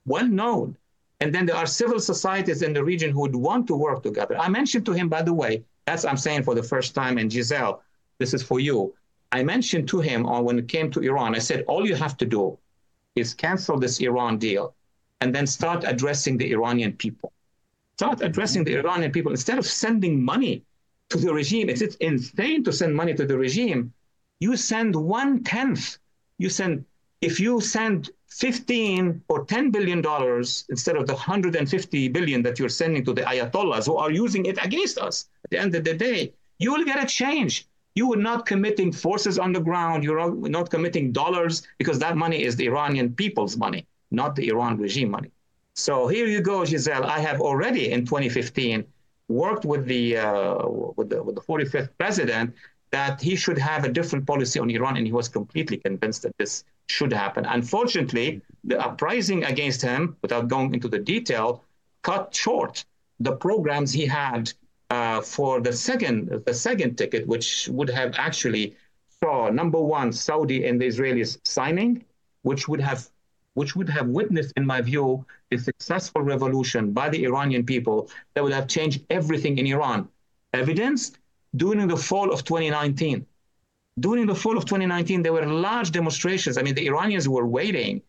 well 0.04 0.26
known. 0.26 0.76
And 1.20 1.32
then 1.32 1.46
there 1.46 1.56
are 1.56 1.66
civil 1.66 2.00
societies 2.00 2.62
in 2.62 2.72
the 2.72 2.82
region 2.82 3.12
who 3.12 3.20
would 3.20 3.36
want 3.36 3.68
to 3.68 3.76
work 3.76 4.02
together. 4.02 4.36
I 4.38 4.48
mentioned 4.48 4.84
to 4.86 4.92
him, 4.92 5.08
by 5.08 5.22
the 5.22 5.32
way, 5.32 5.62
that's 5.86 6.04
I'm 6.04 6.16
saying 6.16 6.42
for 6.42 6.54
the 6.54 6.62
first 6.62 6.94
time, 6.94 7.18
and 7.18 7.32
Giselle, 7.32 7.82
this 8.18 8.34
is 8.34 8.42
for 8.42 8.58
you. 8.58 8.94
I 9.32 9.42
mentioned 9.42 9.88
to 9.88 10.00
him 10.00 10.26
on 10.26 10.44
when 10.44 10.58
it 10.58 10.68
came 10.68 10.90
to 10.90 11.00
Iran, 11.00 11.34
I 11.34 11.38
said, 11.38 11.64
all 11.66 11.86
you 11.86 11.94
have 11.94 12.18
to 12.18 12.26
do 12.26 12.58
is 13.16 13.32
cancel 13.32 13.78
this 13.78 14.00
Iran 14.00 14.38
deal 14.38 14.74
and 15.22 15.34
then 15.34 15.46
start 15.46 15.84
addressing 15.86 16.36
the 16.36 16.52
Iranian 16.52 16.92
people. 16.92 17.32
Start 17.96 18.20
addressing 18.20 18.64
the 18.64 18.76
Iranian 18.76 19.10
people 19.10 19.32
instead 19.32 19.58
of 19.58 19.66
sending 19.66 20.22
money 20.22 20.64
to 21.08 21.18
the 21.18 21.32
regime. 21.32 21.70
It's, 21.70 21.80
it's 21.80 21.96
insane 21.96 22.62
to 22.64 22.72
send 22.72 22.94
money 22.94 23.14
to 23.14 23.24
the 23.24 23.38
regime. 23.38 23.92
You 24.40 24.56
send 24.56 24.94
one 24.94 25.42
tenth. 25.44 25.98
You 26.38 26.50
send 26.50 26.84
if 27.22 27.38
you 27.38 27.60
send 27.60 28.10
15 28.28 29.22
or 29.28 29.44
10 29.44 29.70
billion 29.70 30.02
dollars 30.02 30.64
instead 30.68 30.96
of 30.96 31.06
the 31.06 31.12
150 31.12 32.08
billion 32.08 32.42
that 32.42 32.58
you're 32.58 32.68
sending 32.68 33.04
to 33.04 33.14
the 33.14 33.22
ayatollahs 33.22 33.86
who 33.86 33.96
are 33.96 34.10
using 34.10 34.44
it 34.46 34.58
against 34.64 34.98
us 34.98 35.28
at 35.44 35.50
the 35.50 35.58
end 35.58 35.74
of 35.74 35.84
the 35.84 35.94
day 35.94 36.32
you 36.58 36.72
will 36.72 36.84
get 36.84 37.02
a 37.02 37.06
change 37.06 37.68
you 37.94 38.12
are 38.12 38.22
not 38.30 38.46
committing 38.46 38.92
forces 38.92 39.38
on 39.38 39.52
the 39.52 39.60
ground. 39.60 40.02
You're 40.04 40.34
not 40.34 40.70
committing 40.70 41.12
dollars 41.12 41.62
because 41.78 41.98
that 41.98 42.16
money 42.16 42.42
is 42.42 42.56
the 42.56 42.66
Iranian 42.66 43.14
people's 43.14 43.56
money, 43.56 43.86
not 44.10 44.34
the 44.36 44.48
Iran 44.48 44.78
regime 44.78 45.10
money. 45.10 45.30
So 45.74 46.06
here 46.06 46.26
you 46.26 46.40
go, 46.40 46.64
Giselle. 46.64 47.04
I 47.04 47.18
have 47.18 47.40
already 47.40 47.92
in 47.92 48.04
2015 48.04 48.84
worked 49.28 49.64
with 49.64 49.86
the, 49.86 50.18
uh, 50.18 50.68
with 50.96 51.08
the 51.08 51.22
with 51.22 51.34
the 51.34 51.40
45th 51.40 51.90
president 51.98 52.54
that 52.90 53.20
he 53.20 53.34
should 53.36 53.56
have 53.56 53.84
a 53.84 53.88
different 53.88 54.26
policy 54.26 54.60
on 54.60 54.68
Iran, 54.70 54.98
and 54.98 55.06
he 55.06 55.12
was 55.12 55.28
completely 55.28 55.78
convinced 55.78 56.22
that 56.22 56.36
this 56.36 56.64
should 56.88 57.12
happen. 57.12 57.46
Unfortunately, 57.46 58.42
the 58.64 58.78
uprising 58.78 59.44
against 59.44 59.80
him, 59.80 60.14
without 60.20 60.48
going 60.48 60.74
into 60.74 60.88
the 60.88 60.98
detail, 60.98 61.64
cut 62.02 62.34
short 62.34 62.84
the 63.20 63.34
programs 63.36 63.92
he 63.92 64.04
had 64.04 64.52
uh, 64.92 65.20
for 65.22 65.52
the 65.66 65.72
second 65.88 66.16
the 66.48 66.56
second 66.68 66.90
ticket, 67.00 67.22
which 67.32 67.48
would 67.76 67.90
have 68.00 68.10
actually 68.28 68.64
saw 69.20 69.36
number 69.60 69.80
one 69.98 70.12
Saudi 70.12 70.58
and 70.66 70.74
the 70.80 70.86
Israelis 70.92 71.32
signing, 71.44 71.92
which 72.48 72.62
would 72.68 72.82
have 72.88 73.00
which 73.54 73.72
would 73.76 73.88
have 73.96 74.08
witnessed, 74.20 74.52
in 74.58 74.64
my 74.72 74.80
view, 74.90 75.06
a 75.54 75.56
successful 75.68 76.22
revolution 76.34 76.82
by 77.00 77.06
the 77.14 77.20
Iranian 77.28 77.64
people 77.72 77.98
that 78.32 78.42
would 78.44 78.56
have 78.58 78.68
changed 78.76 78.98
everything 79.18 79.54
in 79.60 79.66
Iran. 79.74 80.00
Evidenced 80.62 81.12
during 81.62 81.86
the 81.92 82.00
fall 82.08 82.28
of 82.34 82.44
2019. 82.44 83.26
During 84.06 84.26
the 84.26 84.38
fall 84.42 84.56
of 84.56 84.64
2019, 84.64 85.22
there 85.22 85.34
were 85.38 85.46
large 85.68 85.90
demonstrations. 85.98 86.56
I 86.58 86.62
mean, 86.62 86.74
the 86.74 86.86
Iranians 86.86 87.26
were 87.28 87.46
waiting 87.46 88.02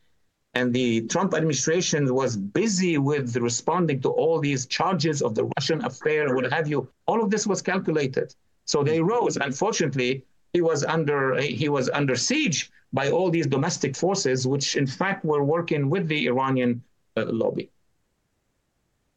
and 0.55 0.73
the 0.73 1.01
Trump 1.07 1.33
administration 1.33 2.13
was 2.13 2.37
busy 2.37 2.97
with 2.97 3.35
responding 3.37 3.99
to 4.01 4.09
all 4.09 4.39
these 4.39 4.65
charges 4.67 5.21
of 5.21 5.33
the 5.33 5.49
Russian 5.57 5.83
affair 5.83 6.35
what 6.35 6.51
have 6.51 6.67
you. 6.67 6.87
All 7.07 7.23
of 7.23 7.31
this 7.31 7.47
was 7.47 7.61
calculated. 7.61 8.35
So 8.65 8.83
they 8.83 9.01
rose. 9.01 9.37
Unfortunately, 9.37 10.25
he 10.53 10.61
was 10.61 10.83
under 10.83 11.41
he 11.41 11.69
was 11.69 11.89
under 11.89 12.15
siege 12.15 12.71
by 12.93 13.09
all 13.09 13.31
these 13.31 13.47
domestic 13.47 13.95
forces, 13.95 14.47
which 14.47 14.75
in 14.75 14.85
fact 14.85 15.25
were 15.25 15.43
working 15.43 15.89
with 15.89 16.07
the 16.07 16.27
Iranian 16.27 16.83
uh, 17.17 17.25
lobby. 17.25 17.71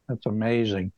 That's 0.09 0.25
amazing. 0.27 0.93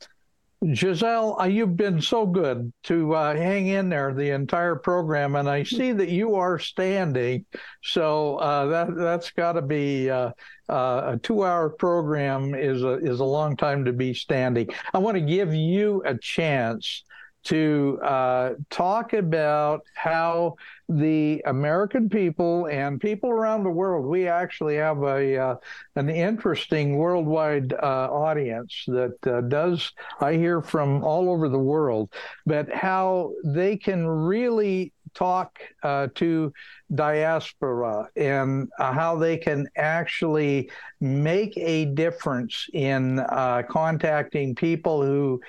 Giselle, 0.74 1.40
uh, 1.40 1.44
you've 1.44 1.76
been 1.76 2.01
so 2.01 2.26
good 2.26 2.72
to 2.85 3.14
uh, 3.14 3.36
hang 3.36 3.68
in 3.68 3.89
there 3.89 4.12
the 4.12 4.30
entire 4.30 4.74
program, 4.74 5.36
and 5.36 5.48
I 5.48 5.62
see 5.62 5.93
that 5.93 6.09
you 6.09 6.35
are 6.35 6.59
standing. 6.59 7.44
So 7.82 8.36
uh, 8.39 8.66
that 8.66 8.97
that's 8.97 9.30
got 9.30 9.52
to 9.52 9.62
be 9.62 10.10
uh, 10.10 10.30
uh, 10.68 11.12
a 11.14 11.18
two-hour 11.22 11.70
program 11.70 12.56
is 12.56 12.82
a 12.82 12.94
is 12.94 13.20
a 13.20 13.24
long 13.24 13.56
time 13.56 13.85
to 13.85 13.93
be 13.93 14.12
standing. 14.14 14.68
I 14.93 14.98
want 14.98 15.14
to 15.14 15.20
give 15.20 15.55
you 15.55 16.02
a 16.05 16.18
chance 16.18 17.05
to 17.48 17.98
uh, 18.02 18.54
talk 18.68 19.14
about 19.14 19.82
how 19.94 20.54
the 20.90 21.42
American 21.46 22.08
people 22.10 22.66
and 22.66 23.00
people 23.00 23.30
around 23.30 23.64
the 23.64 23.70
world, 23.70 24.04
we 24.04 24.28
actually 24.28 24.76
have 24.76 25.02
a 25.02 25.36
uh, 25.36 25.54
an 25.96 26.10
interesting 26.10 26.96
worldwide 26.96 27.72
uh, 27.72 28.08
audience 28.10 28.84
that 28.86 29.26
uh, 29.26 29.40
does 29.42 29.92
I 30.20 30.34
hear 30.34 30.60
from 30.60 31.02
all 31.02 31.30
over 31.30 31.48
the 31.48 31.58
world, 31.58 32.12
but 32.44 32.70
how 32.70 33.32
they 33.44 33.78
can 33.78 34.06
really 34.06 34.92
talk 35.14 35.58
uh, 35.82 36.08
to 36.14 36.52
diaspora 36.94 38.08
and 38.16 38.68
uh, 38.78 38.92
how 38.92 39.16
they 39.16 39.36
can 39.36 39.66
actually 39.76 40.70
make 41.00 41.56
a 41.56 41.86
difference 41.86 42.66
in 42.72 43.18
uh, 43.18 43.62
contacting 43.68 44.54
people 44.54 45.02
who 45.02 45.40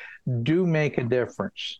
do 0.43 0.65
make 0.65 0.97
a 0.97 1.03
difference. 1.03 1.80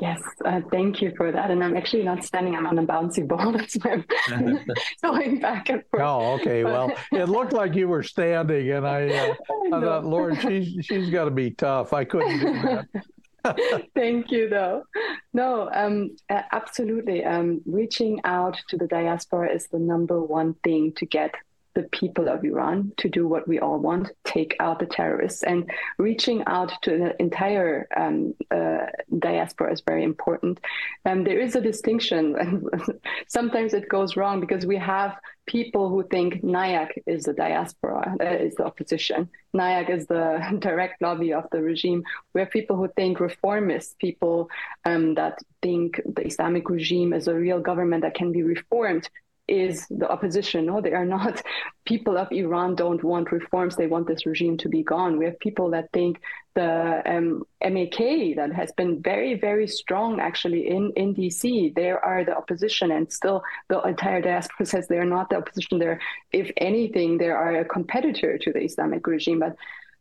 Yes, 0.00 0.20
uh, 0.44 0.60
thank 0.70 1.00
you 1.00 1.12
for 1.16 1.32
that. 1.32 1.50
And 1.50 1.64
I'm 1.64 1.74
actually 1.74 2.02
not 2.02 2.22
standing, 2.22 2.54
I'm 2.54 2.66
on 2.66 2.78
a 2.78 2.84
bouncy 2.84 3.26
ball. 3.26 3.52
That's 3.52 3.74
why 3.76 4.04
I'm 4.28 4.60
going 5.02 5.40
back 5.40 5.70
and 5.70 5.82
forth. 5.90 6.02
Oh, 6.02 6.34
okay. 6.34 6.62
But... 6.62 6.72
Well, 6.72 6.92
it 7.12 7.28
looked 7.30 7.54
like 7.54 7.74
you 7.74 7.88
were 7.88 8.02
standing, 8.02 8.70
and 8.72 8.86
I, 8.86 9.08
uh, 9.08 9.34
I 9.72 9.80
thought, 9.80 10.04
Lord, 10.04 10.38
she's, 10.40 10.84
she's 10.84 11.08
got 11.08 11.24
to 11.24 11.30
be 11.30 11.50
tough. 11.50 11.94
I 11.94 12.04
couldn't 12.04 12.40
do 12.40 12.52
that. 12.52 12.88
Thank 13.94 14.30
you, 14.30 14.48
though. 14.48 14.84
No, 15.32 15.70
um, 15.72 16.16
absolutely. 16.28 17.24
Um, 17.24 17.62
reaching 17.64 18.20
out 18.24 18.56
to 18.68 18.76
the 18.76 18.86
diaspora 18.86 19.54
is 19.54 19.68
the 19.68 19.78
number 19.78 20.20
one 20.20 20.54
thing 20.64 20.92
to 20.96 21.06
get 21.06 21.34
the 21.76 21.82
people 21.84 22.26
of 22.26 22.42
Iran 22.42 22.90
to 22.96 23.08
do 23.08 23.28
what 23.28 23.46
we 23.46 23.60
all 23.60 23.78
want, 23.78 24.10
take 24.24 24.56
out 24.60 24.78
the 24.78 24.86
terrorists. 24.86 25.42
And 25.42 25.70
reaching 25.98 26.42
out 26.46 26.72
to 26.82 26.90
the 26.96 27.20
entire 27.20 27.86
um, 27.94 28.34
uh, 28.50 28.86
diaspora 29.18 29.74
is 29.74 29.82
very 29.82 30.02
important. 30.02 30.58
And 31.04 31.18
um, 31.18 31.24
there 31.24 31.38
is 31.38 31.54
a 31.54 31.60
distinction, 31.60 32.34
and 32.36 32.66
sometimes 33.28 33.74
it 33.74 33.90
goes 33.90 34.16
wrong 34.16 34.40
because 34.40 34.64
we 34.64 34.78
have 34.78 35.18
people 35.46 35.90
who 35.90 36.02
think 36.02 36.42
NIAC 36.42 36.92
is 37.04 37.24
the 37.24 37.34
diaspora, 37.34 38.16
uh, 38.20 38.24
is 38.24 38.54
the 38.54 38.64
opposition. 38.64 39.28
NIAC 39.54 39.90
is 39.90 40.06
the 40.06 40.56
direct 40.58 41.02
lobby 41.02 41.34
of 41.34 41.44
the 41.52 41.60
regime. 41.60 42.04
We 42.32 42.40
have 42.40 42.50
people 42.50 42.76
who 42.76 42.88
think 42.96 43.20
reformist, 43.20 43.98
people 43.98 44.48
um, 44.86 45.14
that 45.16 45.38
think 45.62 46.00
the 46.06 46.26
Islamic 46.26 46.70
regime 46.70 47.12
is 47.12 47.28
a 47.28 47.34
real 47.34 47.60
government 47.60 48.02
that 48.02 48.14
can 48.14 48.32
be 48.32 48.42
reformed 48.42 49.10
is 49.48 49.86
the 49.90 50.08
opposition. 50.08 50.66
No, 50.66 50.80
they 50.80 50.92
are 50.92 51.04
not. 51.04 51.42
People 51.84 52.18
of 52.18 52.30
Iran 52.32 52.74
don't 52.74 53.02
want 53.04 53.30
reforms. 53.30 53.76
They 53.76 53.86
want 53.86 54.08
this 54.08 54.26
regime 54.26 54.56
to 54.58 54.68
be 54.68 54.82
gone. 54.82 55.18
We 55.18 55.24
have 55.26 55.38
people 55.38 55.70
that 55.70 55.92
think 55.92 56.20
the 56.54 57.02
um, 57.06 57.44
MEK 57.62 58.34
that 58.36 58.50
has 58.52 58.72
been 58.72 59.00
very, 59.00 59.34
very 59.34 59.68
strong 59.68 60.18
actually 60.18 60.68
in, 60.68 60.92
in 60.96 61.14
DC, 61.14 61.74
they 61.76 61.90
are 61.90 62.24
the 62.24 62.36
opposition. 62.36 62.90
And 62.90 63.12
still, 63.12 63.42
the 63.68 63.80
entire 63.82 64.20
diaspora 64.20 64.66
says 64.72 64.88
they're 64.88 65.04
not 65.04 65.30
the 65.30 65.36
opposition. 65.36 65.78
They're, 65.78 66.00
if 66.32 66.50
anything, 66.56 67.18
they 67.18 67.30
are 67.30 67.56
a 67.60 67.64
competitor 67.64 68.38
to 68.38 68.52
the 68.52 68.64
Islamic 68.64 69.06
regime. 69.06 69.38
But 69.38 69.54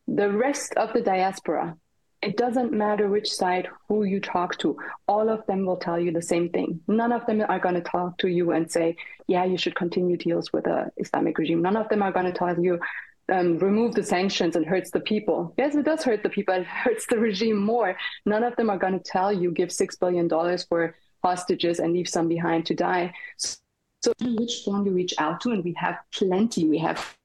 the 0.08 0.32
rest 0.32 0.74
of 0.76 0.94
the 0.94 1.02
diaspora, 1.02 1.78
it 2.26 2.38
doesn't 2.38 2.72
matter 2.72 3.08
which 3.08 3.32
side, 3.32 3.68
who 3.88 4.04
you 4.04 4.20
talk 4.20 4.58
to, 4.58 4.76
all 5.08 5.30
of 5.30 5.46
them 5.46 5.66
will 5.66 5.78
tell 5.78 6.00
you 6.00 6.12
the 6.12 6.22
same 6.22 6.50
thing. 6.50 6.82
None 6.88 7.12
of 7.12 7.26
them 7.28 7.44
are 7.48 7.60
going 7.60 7.76
to 7.76 7.82
talk 7.82 8.18
to 8.20 8.28
you 8.28 8.52
and 8.52 8.70
say, 8.72 8.98
yeah, 9.28 9.46
you 9.46 9.58
should 9.58 9.76
continue 9.76 10.18
deals 10.18 10.52
with 10.52 10.64
the 10.64 10.92
Islamic 10.98 11.38
regime. 11.38 11.62
None 11.62 11.78
of 11.78 11.88
them 11.90 12.02
are 12.02 12.12
going 12.12 12.26
to 12.26 12.32
tell 12.32 12.60
you, 12.60 12.80
um, 13.32 13.60
remove 13.60 13.94
the 13.94 14.04
sanctions 14.04 14.56
and 14.56 14.66
hurts 14.66 14.90
the 14.90 15.00
people. 15.00 15.54
Yes, 15.58 15.76
it 15.76 15.86
does 15.86 16.04
hurt 16.04 16.24
the 16.24 16.30
people. 16.30 16.56
It 16.56 16.66
hurts 16.84 17.06
the 17.06 17.20
regime 17.20 17.58
more. 17.58 17.96
None 18.26 18.44
of 18.44 18.56
them 18.56 18.72
are 18.72 18.78
going 18.78 18.94
to 18.94 19.12
tell 19.12 19.32
you, 19.32 19.52
give 19.52 19.70
$6 19.70 20.00
billion 20.00 20.28
for 20.68 20.96
hostages 21.24 21.80
and 21.80 21.94
leave 21.94 22.10
some 22.10 22.28
behind 22.28 22.66
to 22.66 22.74
die. 22.74 23.14
So, 23.38 24.14
which 24.22 24.64
phone 24.66 24.86
you 24.86 24.92
reach 24.92 25.14
out 25.18 25.42
to, 25.42 25.52
and 25.52 25.64
we 25.64 25.74
have 25.78 25.98
plenty. 26.12 26.68
We 26.68 26.78
have 26.80 27.16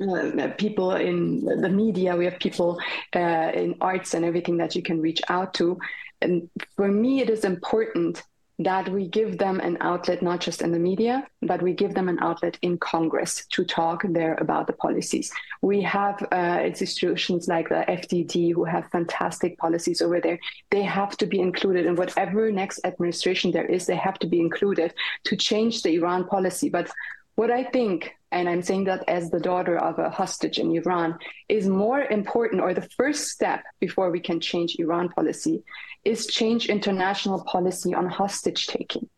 uh, 0.00 0.48
people 0.58 0.92
in 0.92 1.44
the 1.44 1.68
media, 1.68 2.16
we 2.16 2.24
have 2.24 2.38
people 2.38 2.80
uh, 3.14 3.50
in 3.54 3.76
arts 3.80 4.14
and 4.14 4.24
everything 4.24 4.56
that 4.58 4.74
you 4.76 4.82
can 4.82 5.00
reach 5.00 5.20
out 5.28 5.54
to. 5.54 5.78
And 6.20 6.48
for 6.76 6.88
me, 6.88 7.20
it 7.20 7.30
is 7.30 7.44
important 7.44 8.22
that 8.60 8.88
we 8.88 9.06
give 9.06 9.38
them 9.38 9.60
an 9.60 9.78
outlet, 9.80 10.20
not 10.20 10.40
just 10.40 10.62
in 10.62 10.72
the 10.72 10.78
media, 10.78 11.24
but 11.42 11.62
we 11.62 11.72
give 11.72 11.94
them 11.94 12.08
an 12.08 12.18
outlet 12.20 12.58
in 12.62 12.76
Congress 12.78 13.46
to 13.50 13.64
talk 13.64 14.02
there 14.08 14.34
about 14.40 14.66
the 14.66 14.72
policies. 14.72 15.32
We 15.62 15.80
have 15.82 16.26
uh, 16.32 16.60
institutions 16.64 17.46
like 17.46 17.68
the 17.68 17.84
FDD 17.88 18.52
who 18.52 18.64
have 18.64 18.90
fantastic 18.90 19.56
policies 19.58 20.02
over 20.02 20.20
there. 20.20 20.40
They 20.70 20.82
have 20.82 21.16
to 21.18 21.26
be 21.26 21.38
included 21.38 21.86
in 21.86 21.94
whatever 21.94 22.50
next 22.50 22.80
administration 22.84 23.52
there 23.52 23.66
is, 23.66 23.86
they 23.86 23.96
have 23.96 24.18
to 24.20 24.26
be 24.26 24.40
included 24.40 24.92
to 25.24 25.36
change 25.36 25.82
the 25.82 25.94
Iran 25.94 26.26
policy. 26.26 26.68
But 26.68 26.90
what 27.36 27.52
I 27.52 27.62
think, 27.62 28.17
and 28.30 28.48
I'm 28.48 28.62
saying 28.62 28.84
that 28.84 29.04
as 29.08 29.30
the 29.30 29.40
daughter 29.40 29.78
of 29.78 29.98
a 29.98 30.10
hostage 30.10 30.58
in 30.58 30.74
Iran, 30.74 31.18
is 31.48 31.68
more 31.68 32.02
important, 32.02 32.60
or 32.60 32.74
the 32.74 32.88
first 32.96 33.28
step 33.28 33.62
before 33.80 34.10
we 34.10 34.20
can 34.20 34.40
change 34.40 34.76
Iran 34.78 35.08
policy, 35.08 35.62
is 36.04 36.26
change 36.26 36.68
international 36.68 37.44
policy 37.44 37.94
on 37.94 38.06
hostage 38.06 38.66
taking. 38.66 39.08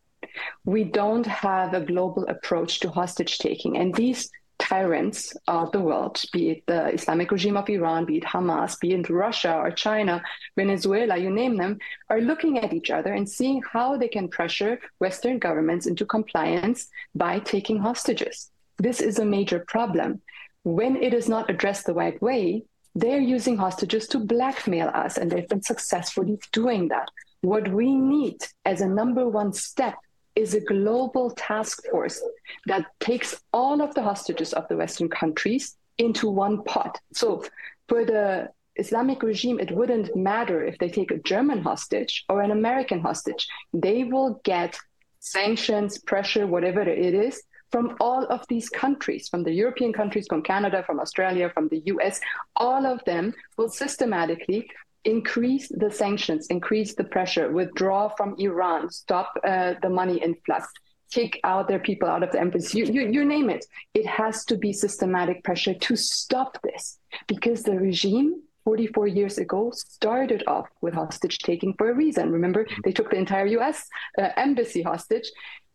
We 0.63 0.85
don't 0.85 1.25
have 1.25 1.73
a 1.73 1.81
global 1.81 2.25
approach 2.27 2.79
to 2.81 2.89
hostage 2.89 3.37
taking. 3.37 3.77
And 3.77 3.93
these 3.93 4.29
tyrants 4.59 5.33
of 5.47 5.71
the 5.71 5.79
world, 5.79 6.23
be 6.31 6.51
it 6.51 6.63
the 6.67 6.93
Islamic 6.93 7.31
regime 7.31 7.57
of 7.57 7.67
Iran, 7.67 8.05
be 8.05 8.17
it 8.17 8.23
Hamas, 8.23 8.79
be 8.79 8.93
it 8.93 9.09
Russia 9.09 9.55
or 9.55 9.71
China, 9.71 10.21
Venezuela, 10.55 11.17
you 11.17 11.31
name 11.31 11.57
them, 11.57 11.79
are 12.09 12.21
looking 12.21 12.59
at 12.59 12.71
each 12.71 12.91
other 12.91 13.13
and 13.13 13.27
seeing 13.27 13.61
how 13.73 13.97
they 13.97 14.07
can 14.07 14.27
pressure 14.29 14.79
Western 14.99 15.39
governments 15.39 15.87
into 15.87 16.05
compliance 16.05 16.89
by 17.15 17.39
taking 17.39 17.79
hostages. 17.79 18.50
This 18.81 18.99
is 18.99 19.19
a 19.19 19.25
major 19.25 19.59
problem. 19.67 20.21
When 20.63 20.95
it 20.95 21.13
is 21.13 21.29
not 21.29 21.51
addressed 21.51 21.85
the 21.85 21.93
right 21.93 22.19
way, 22.19 22.63
they're 22.95 23.19
using 23.19 23.55
hostages 23.55 24.07
to 24.07 24.17
blackmail 24.17 24.89
us, 24.95 25.19
and 25.19 25.29
they've 25.29 25.47
been 25.47 25.61
successfully 25.61 26.39
doing 26.51 26.87
that. 26.87 27.07
What 27.41 27.67
we 27.67 27.95
need 27.95 28.37
as 28.65 28.81
a 28.81 28.87
number 28.87 29.29
one 29.29 29.53
step 29.53 29.97
is 30.35 30.55
a 30.55 30.61
global 30.61 31.29
task 31.29 31.83
force 31.91 32.19
that 32.65 32.87
takes 32.99 33.39
all 33.53 33.83
of 33.83 33.93
the 33.93 34.01
hostages 34.01 34.51
of 34.51 34.67
the 34.67 34.77
Western 34.77 35.09
countries 35.09 35.77
into 35.99 36.27
one 36.27 36.63
pot. 36.63 36.97
So 37.13 37.43
for 37.87 38.03
the 38.03 38.49
Islamic 38.77 39.21
regime, 39.21 39.59
it 39.59 39.69
wouldn't 39.69 40.15
matter 40.15 40.65
if 40.65 40.79
they 40.79 40.89
take 40.89 41.11
a 41.11 41.19
German 41.19 41.61
hostage 41.61 42.25
or 42.29 42.41
an 42.41 42.49
American 42.49 43.01
hostage. 43.01 43.47
They 43.73 44.05
will 44.05 44.41
get 44.43 44.75
sanctions, 45.19 45.99
pressure, 45.99 46.47
whatever 46.47 46.81
it 46.81 47.13
is, 47.13 47.43
from 47.71 47.95
all 47.99 48.25
of 48.25 48.45
these 48.47 48.69
countries, 48.69 49.29
from 49.29 49.43
the 49.43 49.53
European 49.53 49.93
countries, 49.93 50.27
from 50.27 50.41
Canada, 50.41 50.83
from 50.85 50.99
Australia, 50.99 51.49
from 51.53 51.67
the 51.69 51.81
US. 51.85 52.19
All 52.55 52.85
of 52.85 53.03
them 53.05 53.33
will 53.57 53.69
systematically 53.69 54.69
increase 55.03 55.67
the 55.69 55.89
sanctions, 55.89 56.47
increase 56.47 56.93
the 56.95 57.03
pressure, 57.03 57.51
withdraw 57.51 58.09
from 58.09 58.35
Iran, 58.37 58.89
stop 58.89 59.31
uh, 59.43 59.73
the 59.81 59.89
money 59.89 60.21
influx, 60.21 60.67
kick 61.11 61.39
out 61.43 61.67
their 61.67 61.79
people 61.79 62.07
out 62.07 62.23
of 62.23 62.31
the 62.31 62.39
embassy, 62.39 62.79
you, 62.79 62.85
you, 62.85 63.01
you 63.09 63.25
name 63.25 63.49
it. 63.49 63.65
It 63.93 64.05
has 64.05 64.45
to 64.45 64.57
be 64.57 64.73
systematic 64.73 65.43
pressure 65.43 65.73
to 65.73 65.95
stop 65.95 66.57
this 66.63 66.99
because 67.27 67.63
the 67.63 67.77
regime 67.77 68.41
44 68.63 69.07
years 69.07 69.37
ago 69.37 69.71
started 69.75 70.43
off 70.47 70.69
with 70.81 70.93
hostage 70.93 71.39
taking 71.39 71.73
for 71.77 71.89
a 71.89 71.95
reason. 71.95 72.31
Remember, 72.31 72.65
they 72.83 72.91
took 72.91 73.09
the 73.09 73.17
entire 73.17 73.47
US 73.47 73.87
uh, 74.17 74.29
embassy 74.37 74.81
hostage. 74.81 75.29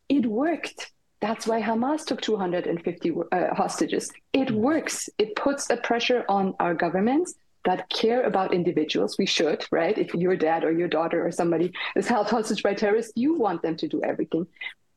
It 0.09 0.25
worked. 0.25 0.93
That's 1.21 1.47
why 1.47 1.63
Hamas 1.63 2.05
took 2.05 2.21
250 2.21 3.13
uh, 3.33 3.55
hostages. 3.55 4.13
It 4.33 4.51
works. 4.51 5.09
It 5.19 5.35
puts 5.35 5.71
a 5.71 5.77
pressure 5.77 6.25
on 6.29 6.55
our 6.61 6.75
governments 6.75 7.35
that 7.65 7.89
care 7.89 8.23
about 8.23 8.55
individuals. 8.55 9.17
We 9.19 9.27
should, 9.27 9.67
right? 9.71 9.97
If 9.97 10.15
your 10.15 10.37
dad 10.37 10.65
or 10.65 10.73
your 10.73 10.89
daughter 10.89 11.27
or 11.27 11.33
somebody 11.33 11.73
is 11.97 12.07
held 12.07 12.29
hostage 12.29 12.63
by 12.63 12.75
terrorists, 12.75 13.13
you 13.17 13.35
want 13.35 13.63
them 13.63 13.77
to 13.77 13.89
do 13.89 14.01
everything. 14.03 14.47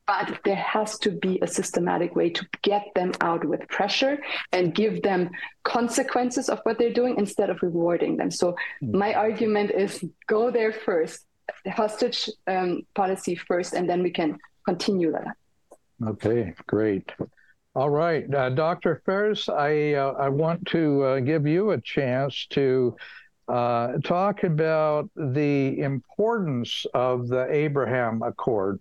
But 0.06 0.40
there 0.44 0.56
has 0.56 0.98
to 1.00 1.10
be 1.10 1.38
a 1.40 1.46
systematic 1.46 2.16
way 2.16 2.30
to 2.30 2.46
get 2.62 2.86
them 2.94 3.12
out 3.20 3.44
with 3.44 3.68
pressure 3.68 4.18
and 4.52 4.74
give 4.74 5.02
them 5.02 5.30
consequences 5.62 6.48
of 6.48 6.60
what 6.64 6.78
they're 6.78 6.92
doing 6.92 7.16
instead 7.16 7.48
of 7.48 7.62
rewarding 7.62 8.16
them. 8.16 8.30
So, 8.30 8.56
mm. 8.82 8.92
my 8.92 9.14
argument 9.14 9.70
is 9.70 10.04
go 10.26 10.50
there 10.50 10.72
first, 10.72 11.26
the 11.64 11.70
hostage 11.70 12.28
um, 12.48 12.82
policy 12.94 13.36
first, 13.36 13.72
and 13.72 13.88
then 13.88 14.02
we 14.02 14.10
can 14.10 14.38
continue 14.66 15.12
that. 15.12 15.36
Okay, 16.06 16.54
great. 16.66 17.12
All 17.74 17.90
right, 17.90 18.32
uh, 18.34 18.50
Dr. 18.50 19.02
Phares, 19.04 19.48
I 19.48 19.94
uh, 19.94 20.12
I 20.18 20.28
want 20.28 20.66
to 20.68 21.02
uh, 21.02 21.20
give 21.20 21.46
you 21.46 21.70
a 21.70 21.80
chance 21.80 22.46
to 22.50 22.96
uh, 23.48 23.98
talk 24.02 24.42
about 24.42 25.10
the 25.14 25.78
importance 25.80 26.86
of 26.94 27.28
the 27.28 27.46
Abraham 27.50 28.22
Accord 28.22 28.80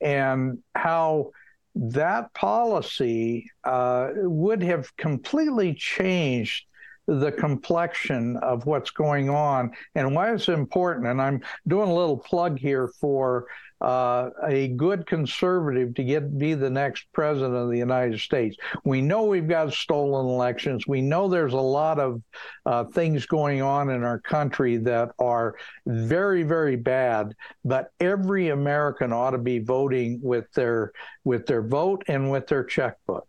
and 0.00 0.58
how 0.74 1.30
that 1.74 2.32
policy 2.34 3.50
uh, 3.64 4.10
would 4.16 4.62
have 4.62 4.96
completely 4.96 5.74
changed 5.74 6.64
the 7.06 7.32
complexion 7.32 8.36
of 8.38 8.64
what's 8.66 8.90
going 8.90 9.28
on 9.28 9.70
and 9.94 10.14
why 10.14 10.32
it's 10.32 10.48
important. 10.48 11.06
And 11.06 11.20
I'm 11.20 11.42
doing 11.68 11.90
a 11.90 11.94
little 11.94 12.16
plug 12.16 12.58
here 12.58 12.88
for 13.00 13.46
uh, 13.80 14.30
a 14.46 14.68
good 14.68 15.06
conservative 15.06 15.94
to 15.94 16.04
get 16.04 16.38
be 16.38 16.54
the 16.54 16.70
next 16.70 17.06
president 17.12 17.54
of 17.54 17.70
the 17.70 17.78
United 17.78 18.20
States. 18.20 18.56
We 18.84 19.02
know 19.02 19.24
we've 19.24 19.48
got 19.48 19.72
stolen 19.72 20.26
elections. 20.26 20.86
We 20.86 21.02
know 21.02 21.28
there's 21.28 21.52
a 21.52 21.58
lot 21.58 21.98
of 21.98 22.22
uh, 22.66 22.84
things 22.84 23.26
going 23.26 23.62
on 23.62 23.90
in 23.90 24.02
our 24.02 24.20
country 24.20 24.76
that 24.78 25.10
are 25.18 25.56
very, 25.86 26.44
very 26.44 26.76
bad. 26.76 27.34
But 27.64 27.90
every 28.00 28.48
American 28.48 29.12
ought 29.12 29.30
to 29.30 29.38
be 29.38 29.58
voting 29.58 30.20
with 30.22 30.50
their 30.52 30.92
with 31.24 31.46
their 31.46 31.62
vote 31.62 32.04
and 32.08 32.30
with 32.30 32.46
their 32.46 32.64
checkbook. 32.64 33.28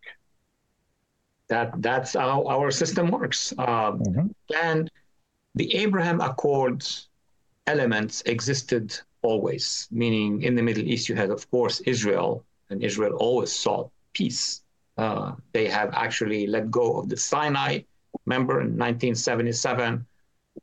That 1.48 1.70
that's 1.82 2.14
how 2.14 2.46
our 2.46 2.70
system 2.70 3.10
works. 3.10 3.52
Uh, 3.58 3.92
mm-hmm. 3.92 4.26
And 4.62 4.90
the 5.54 5.74
Abraham 5.74 6.20
Accords 6.20 7.08
elements 7.66 8.22
existed 8.26 8.98
always, 9.26 9.88
meaning 9.90 10.42
in 10.42 10.54
the 10.54 10.62
Middle 10.62 10.86
East, 10.92 11.08
you 11.08 11.14
had, 11.16 11.30
of 11.30 11.50
course, 11.50 11.80
Israel, 11.80 12.44
and 12.70 12.82
Israel 12.82 13.14
always 13.26 13.52
sought 13.52 13.90
peace. 14.12 14.62
Uh, 14.96 15.32
they 15.52 15.66
have 15.68 15.90
actually 15.92 16.46
let 16.46 16.70
go 16.70 16.86
of 16.98 17.08
the 17.08 17.16
Sinai, 17.16 17.72
remember, 18.24 18.54
in 18.60 18.70
1977, 18.78 20.06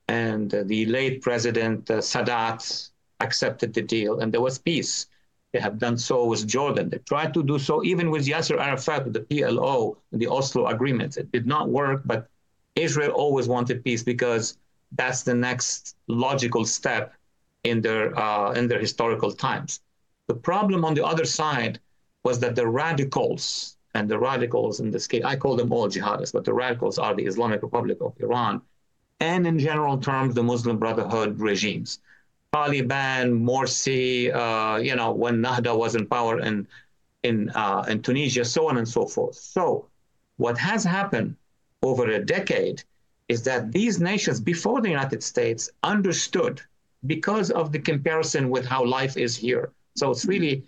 and 0.07 0.53
uh, 0.53 0.64
the 0.65 0.85
late 0.88 1.22
President 1.22 1.90
uh, 1.90 1.98
Sadat 2.11 2.90
accepted 3.19 3.73
the 3.73 3.81
deal, 3.81 4.19
and 4.19 4.34
there 4.34 4.41
was 4.49 4.57
peace. 4.57 5.07
They 5.53 5.60
have 5.60 5.77
done 5.77 5.98
so 5.98 6.26
with 6.26 6.48
Jordan. 6.48 6.90
They 6.90 6.98
tried 6.98 7.34
to 7.35 7.44
do 7.44 7.60
so 7.60 7.84
even 7.84 8.10
with 8.10 8.26
Yasser 8.26 8.60
Arafat 8.60 9.06
with 9.06 9.14
the 9.14 9.26
PLO 9.30 9.98
and 10.11 10.19
the 10.19 10.27
Oslo 10.27 10.65
agreements. 10.68 11.15
It 11.18 11.31
did 11.31 11.45
not 11.45 11.69
work, 11.69 12.02
but 12.06 12.27
Israel 12.76 13.11
always 13.11 13.48
wanted 13.48 13.84
peace 13.84 14.03
because 14.03 14.57
that's 14.94 15.22
the 15.23 15.35
next 15.35 15.95
logical 16.07 16.65
step 16.65 17.14
in 17.64 17.81
their 17.81 18.18
uh, 18.18 18.52
in 18.53 18.68
their 18.68 18.80
historical 18.80 19.31
times. 19.31 19.81
The 20.27 20.35
problem 20.35 20.85
on 20.85 20.94
the 20.94 21.06
other 21.06 21.26
side 21.26 21.80
was 22.23 22.40
that 22.40 22.56
the 22.56 22.68
radicals 22.68 23.77
and 23.94 24.10
the 24.10 24.18
radicals 24.18 24.80
in 24.80 24.90
this 24.91 25.07
case, 25.07 25.23
I 25.23 25.35
call 25.35 25.56
them 25.56 25.72
all 25.72 25.88
jihadists, 25.88 26.34
but 26.34 26.45
the 26.45 26.53
radicals 26.53 26.98
are 26.98 27.14
the 27.14 27.26
Islamic 27.26 27.61
Republic 27.61 27.98
of 28.02 28.14
Iran, 28.19 28.61
and 29.19 29.45
in 29.45 29.60
general 29.60 29.98
terms, 29.98 30.34
the 30.34 30.44
Muslim 30.44 30.77
Brotherhood 30.77 31.40
regimes. 31.40 31.99
Taliban, 32.53 33.31
Morsi, 33.49 34.34
uh, 34.34 34.77
you 34.77 34.95
know, 34.95 35.11
when 35.11 35.41
Nahda 35.41 35.76
was 35.77 35.95
in 35.95 36.06
power 36.06 36.40
in 36.40 36.68
in 37.23 37.49
uh, 37.52 37.84
in 37.88 38.02
Tunisia, 38.02 38.45
so 38.45 38.69
on 38.69 38.77
and 38.77 38.88
so 38.88 39.06
forth. 39.06 39.35
So, 39.35 39.88
what 40.38 40.57
has 40.57 40.84
happened 40.84 41.35
over 41.81 42.07
a 42.10 42.23
decade 42.23 42.84
is 43.27 43.44
that 43.44 43.72
these 43.72 43.99
nations, 43.99 44.40
before 44.40 44.81
the 44.81 44.90
United 44.90 45.23
States, 45.23 45.69
understood 45.84 46.61
because 47.05 47.51
of 47.51 47.71
the 47.71 47.80
comparison 47.80 48.49
with 48.49 48.65
how 48.65 48.84
life 48.85 49.17
is 49.17 49.35
here. 49.35 49.71
So 49.95 50.11
it's 50.11 50.25
really 50.25 50.63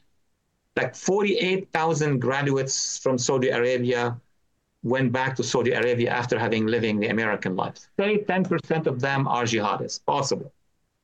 like 0.76 0.96
48,000 0.96 2.20
graduates 2.20 2.98
from 2.98 3.18
Saudi 3.18 3.50
Arabia 3.50 4.20
went 4.84 5.12
back 5.12 5.36
to 5.36 5.44
Saudi 5.44 5.72
Arabia 5.72 6.12
after 6.12 6.38
having 6.38 6.68
living 6.68 7.00
the 7.00 7.08
American 7.08 7.56
life. 7.56 7.76
Say 7.98 8.24
10% 8.24 8.86
of 8.86 9.00
them 9.02 9.28
are 9.28 9.44
jihadists, 9.44 10.06
possible, 10.06 10.54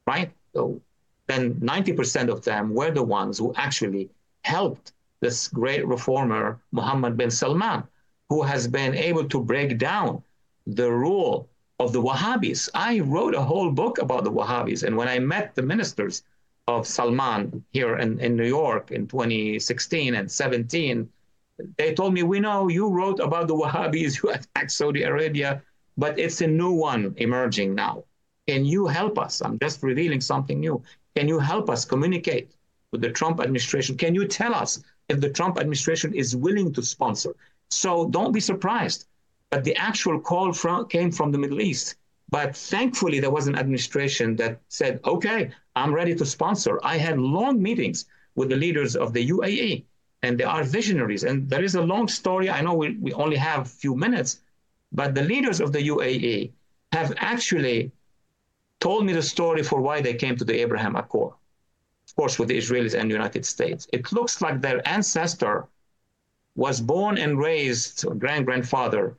right? 0.05 0.31
So 0.53 0.79
then 1.27 1.55
90% 1.55 2.29
of 2.29 2.43
them 2.43 2.73
were 2.75 2.91
the 2.91 3.03
ones 3.03 3.39
who 3.39 3.53
actually 3.55 4.09
helped 4.43 4.93
this 5.19 5.47
great 5.47 5.85
reformer, 5.87 6.59
Mohammed 6.71 7.17
bin 7.17 7.31
Salman, 7.31 7.83
who 8.29 8.43
has 8.43 8.67
been 8.67 8.93
able 8.95 9.25
to 9.29 9.41
break 9.41 9.77
down 9.77 10.21
the 10.67 10.91
rule 10.91 11.49
of 11.81 11.93
the 11.93 12.01
Wahhabis. 12.01 12.69
I 12.75 12.99
wrote 12.99 13.33
a 13.33 13.41
whole 13.41 13.71
book 13.71 13.97
about 13.97 14.23
the 14.23 14.31
Wahhabis. 14.31 14.83
And 14.83 14.95
when 14.95 15.07
I 15.07 15.17
met 15.17 15.55
the 15.55 15.63
ministers 15.63 16.23
of 16.67 16.85
Salman 16.85 17.65
here 17.71 17.97
in, 17.97 18.19
in 18.19 18.35
New 18.35 18.47
York 18.47 18.91
in 18.91 19.07
2016 19.07 20.13
and 20.13 20.29
17, 20.29 21.09
they 21.77 21.95
told 21.95 22.13
me, 22.13 22.21
We 22.21 22.39
know 22.39 22.67
you 22.67 22.87
wrote 22.87 23.19
about 23.19 23.47
the 23.47 23.55
Wahhabis 23.55 24.15
who 24.19 24.29
attacked 24.29 24.71
Saudi 24.71 25.01
Arabia, 25.01 25.63
but 25.97 26.19
it's 26.19 26.41
a 26.41 26.47
new 26.47 26.71
one 26.71 27.15
emerging 27.17 27.73
now. 27.73 28.03
Can 28.47 28.63
you 28.63 28.85
help 28.85 29.17
us? 29.17 29.41
I'm 29.41 29.57
just 29.57 29.81
revealing 29.81 30.21
something 30.21 30.59
new. 30.59 30.83
Can 31.15 31.27
you 31.27 31.39
help 31.39 31.67
us 31.67 31.83
communicate 31.83 32.51
with 32.91 33.01
the 33.01 33.09
Trump 33.09 33.39
administration? 33.39 33.97
Can 33.97 34.13
you 34.13 34.27
tell 34.27 34.53
us 34.53 34.83
if 35.09 35.19
the 35.19 35.29
Trump 35.29 35.57
administration 35.57 36.13
is 36.13 36.35
willing 36.35 36.71
to 36.73 36.83
sponsor? 36.83 37.35
So 37.71 38.07
don't 38.09 38.33
be 38.33 38.39
surprised. 38.39 39.07
But 39.52 39.65
the 39.65 39.76
actual 39.76 40.18
call 40.19 40.53
from, 40.53 40.88
came 40.88 41.11
from 41.11 41.32
the 41.32 41.38
Middle 41.38 41.60
East. 41.60 41.95
But 42.30 42.56
thankfully, 42.56 43.19
there 43.19 43.30
was 43.30 43.48
an 43.48 43.57
administration 43.57 44.38
that 44.38 44.61
said, 44.69 45.02
okay, 45.03 45.52
I'm 45.76 45.94
ready 45.94 46.15
to 46.15 46.26
sponsor. 46.26 46.80
I 46.84 46.98
had 46.98 47.19
long 47.19 47.61
meetings 47.61 48.06
with 48.36 48.48
the 48.48 48.56
leaders 48.56 48.95
of 48.95 49.11
the 49.11 49.28
UAE, 49.28 49.84
and 50.23 50.40
they 50.40 50.45
are 50.45 50.64
visionaries. 50.64 51.26
And 51.26 51.49
there 51.49 51.64
is 51.64 51.76
a 51.76 51.82
long 51.82 52.07
story. 52.07 52.49
I 52.49 52.61
know 52.61 52.73
we, 52.73 52.95
we 52.95 53.11
only 53.11 53.36
have 53.36 53.61
a 53.65 53.76
few 53.84 53.94
minutes, 53.94 54.40
but 54.94 55.14
the 55.15 55.23
leaders 55.23 55.60
of 55.60 55.73
the 55.73 55.86
UAE 55.90 56.52
have 56.94 57.14
actually 57.18 57.91
told 58.80 59.06
me 59.06 59.11
the 59.11 59.22
story 59.22 59.64
for 59.64 59.82
why 59.82 59.99
they 60.02 60.14
came 60.14 60.38
to 60.38 60.45
the 60.45 60.61
Abraham 60.61 60.95
Accord, 60.95 61.34
of 62.07 62.15
course, 62.15 62.40
with 62.40 62.48
the 62.48 62.57
Israelis 62.57 62.98
and 62.98 63.10
the 63.10 63.14
United 63.14 63.45
States. 63.45 63.86
It 63.91 64.14
looks 64.14 64.41
like 64.41 64.61
their 64.61 64.82
ancestor 64.88 65.68
was 66.56 66.80
born 66.80 67.18
and 67.18 67.38
raised, 67.38 68.06
grand 68.18 68.45
grandfather, 68.45 69.18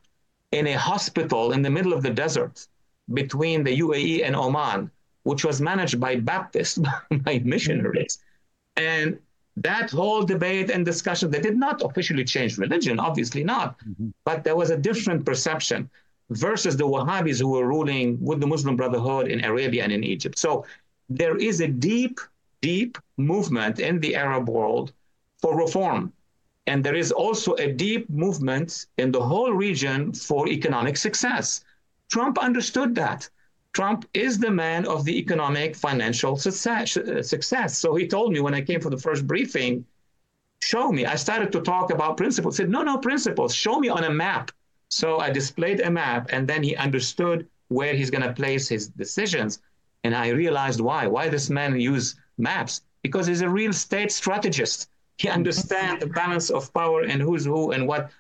in 0.53 0.67
a 0.67 0.75
hospital 0.75 1.53
in 1.53 1.63
the 1.63 1.71
middle 1.71 1.93
of 1.93 2.03
the 2.03 2.11
desert 2.11 2.67
between 3.13 3.65
the 3.65 3.79
UAE 3.81 4.25
and 4.25 4.37
Oman, 4.37 4.91
which 5.25 5.45
was 5.45 5.61
managed 5.61 5.99
by 5.99 6.17
Baptists, 6.17 6.79
by 7.25 7.41
missionaries. 7.45 8.19
And 8.77 9.19
that 9.57 9.91
whole 9.91 10.23
debate 10.23 10.71
and 10.71 10.85
discussion, 10.85 11.31
they 11.31 11.41
did 11.41 11.57
not 11.57 11.83
officially 11.83 12.25
change 12.25 12.59
religion, 12.59 12.99
obviously 12.99 13.45
not, 13.45 13.79
mm-hmm. 13.81 14.09
but 14.25 14.45
there 14.45 14.57
was 14.57 14.71
a 14.71 14.77
different 14.77 15.27
perception 15.27 15.91
versus 16.31 16.77
the 16.77 16.87
Wahhabis 16.87 17.41
who 17.41 17.49
were 17.49 17.67
ruling 17.67 18.19
with 18.21 18.41
the 18.41 18.47
Muslim 18.47 18.77
Brotherhood 18.77 19.29
in 19.29 19.45
Arabia 19.45 19.85
and 19.85 19.93
in 19.93 20.05
Egypt. 20.05 20.39
So 20.39 20.65
there 21.09 21.37
is 21.37 21.61
a 21.61 21.69
deep, 21.69 22.21
deep 22.63 22.97
movement 23.19 23.81
in 23.81 24.01
the 24.01 24.17
Arab 24.17 24.49
world 24.49 24.93
for 25.41 25.57
reform. 25.57 26.13
And 26.67 26.85
there 26.85 26.95
is 26.95 27.11
also 27.11 27.55
a 27.55 27.73
deep 27.73 28.09
movement 28.09 28.87
in 28.97 29.11
the 29.11 29.23
whole 29.23 29.53
region 29.53 30.13
for 30.13 30.49
economic 30.49 30.97
success. 30.97 31.65
Trump 32.09 32.39
understood 32.39 32.95
that. 32.95 33.29
Trump 33.73 34.05
is 34.15 34.39
the 34.39 34.51
man 34.51 34.87
of 34.87 35.05
the 35.05 35.19
economic 35.19 35.75
financial 35.75 36.37
success. 36.37 36.99
success. 37.23 37.79
So 37.79 37.95
he 37.95 38.07
told 38.07 38.33
me 38.33 38.41
when 38.41 38.55
I 38.55 38.61
came 38.61 38.81
for 38.81 38.91
the 38.91 38.99
first 38.99 39.27
briefing, 39.27 39.85
show 40.61 40.93
me. 40.93 41.07
I 41.07 41.17
started 41.17 41.51
to 41.53 41.61
talk 41.63 41.91
about 41.91 42.17
principles. 42.17 42.57
He 42.57 42.63
said, 42.63 42.71
no, 42.71 42.83
no, 42.83 42.99
principles. 42.99 43.55
Show 43.55 43.81
me 43.81 43.89
on 43.89 44.05
a 44.05 44.11
map. 44.11 44.51
So 44.89 45.19
I 45.19 45.31
displayed 45.31 45.81
a 45.81 45.91
map, 45.91 46.29
and 46.33 46.47
then 46.47 46.63
he 46.63 46.77
understood 46.77 47.49
where 47.69 47.95
he's 47.95 48.11
going 48.11 48.23
to 48.23 48.33
place 48.35 48.69
his 48.69 48.89
decisions. 48.89 49.61
And 50.05 50.15
I 50.15 50.29
realized 50.29 50.81
why. 50.81 51.07
Why 51.07 51.29
this 51.29 51.49
man 51.49 51.81
use 51.81 52.15
maps? 52.37 52.83
Because 53.03 53.27
he's 53.27 53.41
a 53.41 53.49
real 53.49 53.73
state 53.73 54.13
strategist. 54.13 54.91
He 55.19 55.29
understands 55.29 56.01
the 56.01 56.09
balance 56.09 56.51
of 56.51 56.73
power 56.75 57.03
and 57.03 57.21
who's 57.23 57.45
who 57.45 57.73
and 57.73 57.87
what. 57.87 58.11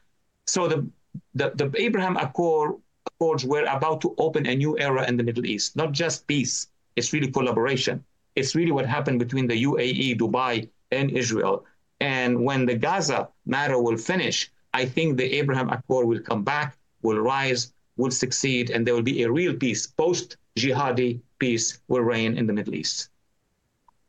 So 0.47 0.69
the, 0.69 0.86
the, 1.35 1.51
the 1.55 1.73
Abraham 1.77 2.16
Accord, 2.16 2.77
Accords 3.06 3.44
were 3.44 3.64
about 3.64 4.01
to 4.02 4.14
open 4.19 4.47
a 4.47 4.55
new 4.55 4.78
era 4.78 5.06
in 5.09 5.16
the 5.16 5.23
Middle 5.23 5.47
East, 5.47 5.77
not 5.77 5.93
just 5.93 6.27
peace. 6.27 6.69
It's 6.97 7.12
really 7.12 7.31
collaboration. 7.31 8.05
It's 8.36 8.55
really 8.55 8.73
what 8.73 8.86
happened 8.86 9.19
between 9.19 9.47
the 9.47 9.64
UAE, 9.64 10.19
Dubai, 10.19 10.69
and 10.90 11.10
Israel. 11.10 11.64
And 12.01 12.44
when 12.44 12.66
the 12.66 12.74
Gaza 12.74 13.28
matter 13.47 13.78
will 13.81 13.97
finish, 13.97 14.51
I 14.74 14.86
think 14.86 15.16
the 15.16 15.32
Abraham 15.39 15.69
Accord 15.70 16.06
will 16.06 16.20
come 16.20 16.43
back, 16.43 16.77
will 17.02 17.19
rise, 17.19 17.73
will 17.97 18.10
succeed, 18.10 18.70
and 18.70 18.86
there 18.86 18.94
will 18.94 19.02
be 19.02 19.23
a 19.23 19.31
real 19.31 19.55
peace. 19.55 19.86
Post 19.86 20.36
jihadi 20.56 21.20
peace 21.39 21.81
will 21.89 22.02
reign 22.02 22.36
in 22.36 22.47
the 22.47 22.52
Middle 22.52 22.74
East. 22.74 23.10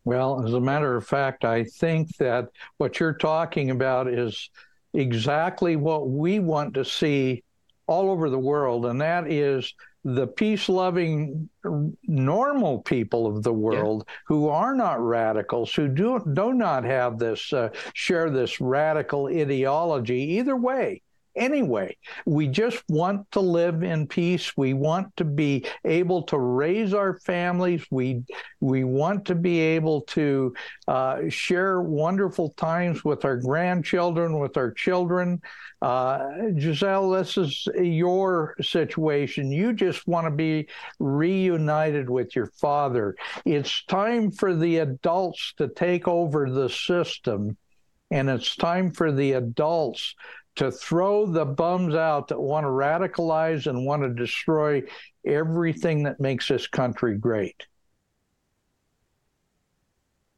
Well, 0.06 0.46
as 0.46 0.54
a 0.54 0.60
matter 0.60 0.96
of 0.96 1.06
fact, 1.06 1.46
I 1.46 1.64
think 1.64 2.16
that 2.18 2.50
what 2.78 3.00
you're 3.00 3.14
talking 3.14 3.70
about 3.70 4.08
is 4.08 4.50
exactly 4.94 5.76
what 5.76 6.10
we 6.10 6.40
want 6.40 6.74
to 6.74 6.86
see 6.86 7.44
all 7.88 8.10
over 8.10 8.30
the 8.30 8.40
world, 8.40 8.86
and 8.86 9.00
that 9.02 9.32
is 9.32 9.74
the 10.04 10.28
peace 10.28 10.68
loving, 10.68 11.50
normal 12.04 12.80
people 12.82 13.26
of 13.26 13.44
the 13.44 13.54
world 13.54 14.04
yeah. 14.06 14.14
who 14.28 14.50
are 14.50 14.76
not 14.76 15.02
radicals, 15.02 15.74
who 15.74 15.88
do, 15.88 16.22
do 16.34 16.54
not 16.54 16.84
have 16.84 17.18
this, 17.18 17.54
uh, 17.54 17.70
share 17.94 18.30
this 18.30 18.60
radical 18.60 19.28
ideology 19.28 20.20
either 20.38 20.58
way 20.58 21.02
anyway. 21.36 21.98
We 22.26 22.48
just 22.48 22.84
want 22.90 23.30
to 23.32 23.40
live 23.40 23.84
in 23.84 24.08
peace. 24.08 24.56
We 24.58 24.74
want 24.74 25.16
to 25.18 25.26
be 25.26 25.66
able 25.86 26.24
to 26.24 26.38
raise 26.38 26.94
our 26.94 27.18
families. 27.20 27.86
We 27.92 28.24
we 28.60 28.84
want 28.84 29.26
to 29.26 29.36
be 29.36 29.60
able 29.60 30.02
to 30.02 30.54
uh, 30.88 31.30
share 31.30 31.82
wonderful 31.82 32.52
times 32.52 33.04
with 33.04 33.26
our 33.26 33.38
grandchildren, 33.38 34.40
with 34.40 34.58
our 34.58 34.72
children. 34.72 35.42
Uh, 35.82 36.30
Giselle, 36.58 37.10
this 37.10 37.38
is 37.38 37.68
your 37.76 38.56
situation. 38.62 39.52
You 39.52 39.74
just 39.74 40.08
want 40.08 40.26
to 40.28 40.32
be 40.32 40.70
reunited 41.00 42.10
with 42.10 42.38
your 42.38 42.48
father. 42.62 43.16
It's 43.46 43.84
time 43.86 44.32
for 44.32 44.56
the 44.56 44.78
adults 44.78 45.54
to 45.58 45.68
take 45.68 46.08
over 46.08 46.50
the 46.50 46.70
system. 46.70 47.58
And 48.12 48.30
it's 48.30 48.56
time 48.56 48.92
for 48.92 49.12
the 49.12 49.34
adults 49.34 50.16
to 50.56 50.72
throw 50.72 51.26
the 51.26 51.46
bums 51.46 51.96
out 51.96 52.28
that 52.28 52.40
want 52.40 52.64
to 52.66 52.70
radicalize 52.70 53.68
and 53.68 53.86
want 53.86 54.04
to 54.04 54.10
destroy 54.10 54.84
everything 55.26 56.04
that 56.04 56.20
makes 56.20 56.48
this 56.48 56.68
country 56.68 57.18
great. 57.18 57.66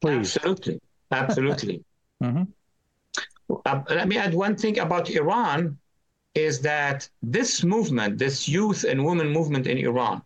Please. 0.00 0.36
Absolutely. 0.36 0.80
Absolutely. 1.10 1.84
mm-hmm. 2.22 2.42
uh, 3.64 3.82
let 3.90 4.08
me 4.08 4.16
add 4.16 4.34
one 4.34 4.56
thing 4.56 4.78
about 4.78 5.10
Iran 5.10 5.78
is 6.34 6.60
that 6.60 7.08
this 7.22 7.64
movement, 7.64 8.18
this 8.18 8.48
youth 8.48 8.84
and 8.84 9.04
women 9.04 9.28
movement 9.28 9.66
in 9.66 9.78
Iran, 9.78 10.22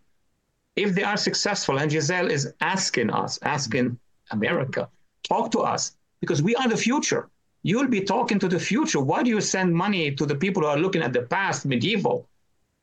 if 0.76 0.94
they 0.94 1.02
are 1.02 1.16
successful, 1.16 1.78
and 1.78 1.90
Giselle 1.90 2.30
is 2.30 2.52
asking 2.60 3.10
us, 3.10 3.38
asking 3.42 3.98
America, 4.30 4.88
talk 5.22 5.50
to 5.52 5.60
us, 5.60 5.96
because 6.20 6.42
we 6.42 6.54
are 6.56 6.68
the 6.68 6.76
future 6.76 7.28
you'll 7.62 7.88
be 7.88 8.00
talking 8.00 8.38
to 8.38 8.48
the 8.48 8.58
future. 8.58 9.00
Why 9.00 9.22
do 9.22 9.30
you 9.30 9.40
send 9.40 9.74
money 9.74 10.10
to 10.14 10.26
the 10.26 10.34
people 10.34 10.62
who 10.62 10.68
are 10.68 10.78
looking 10.78 11.02
at 11.02 11.12
the 11.12 11.22
past, 11.22 11.66
medieval? 11.66 12.26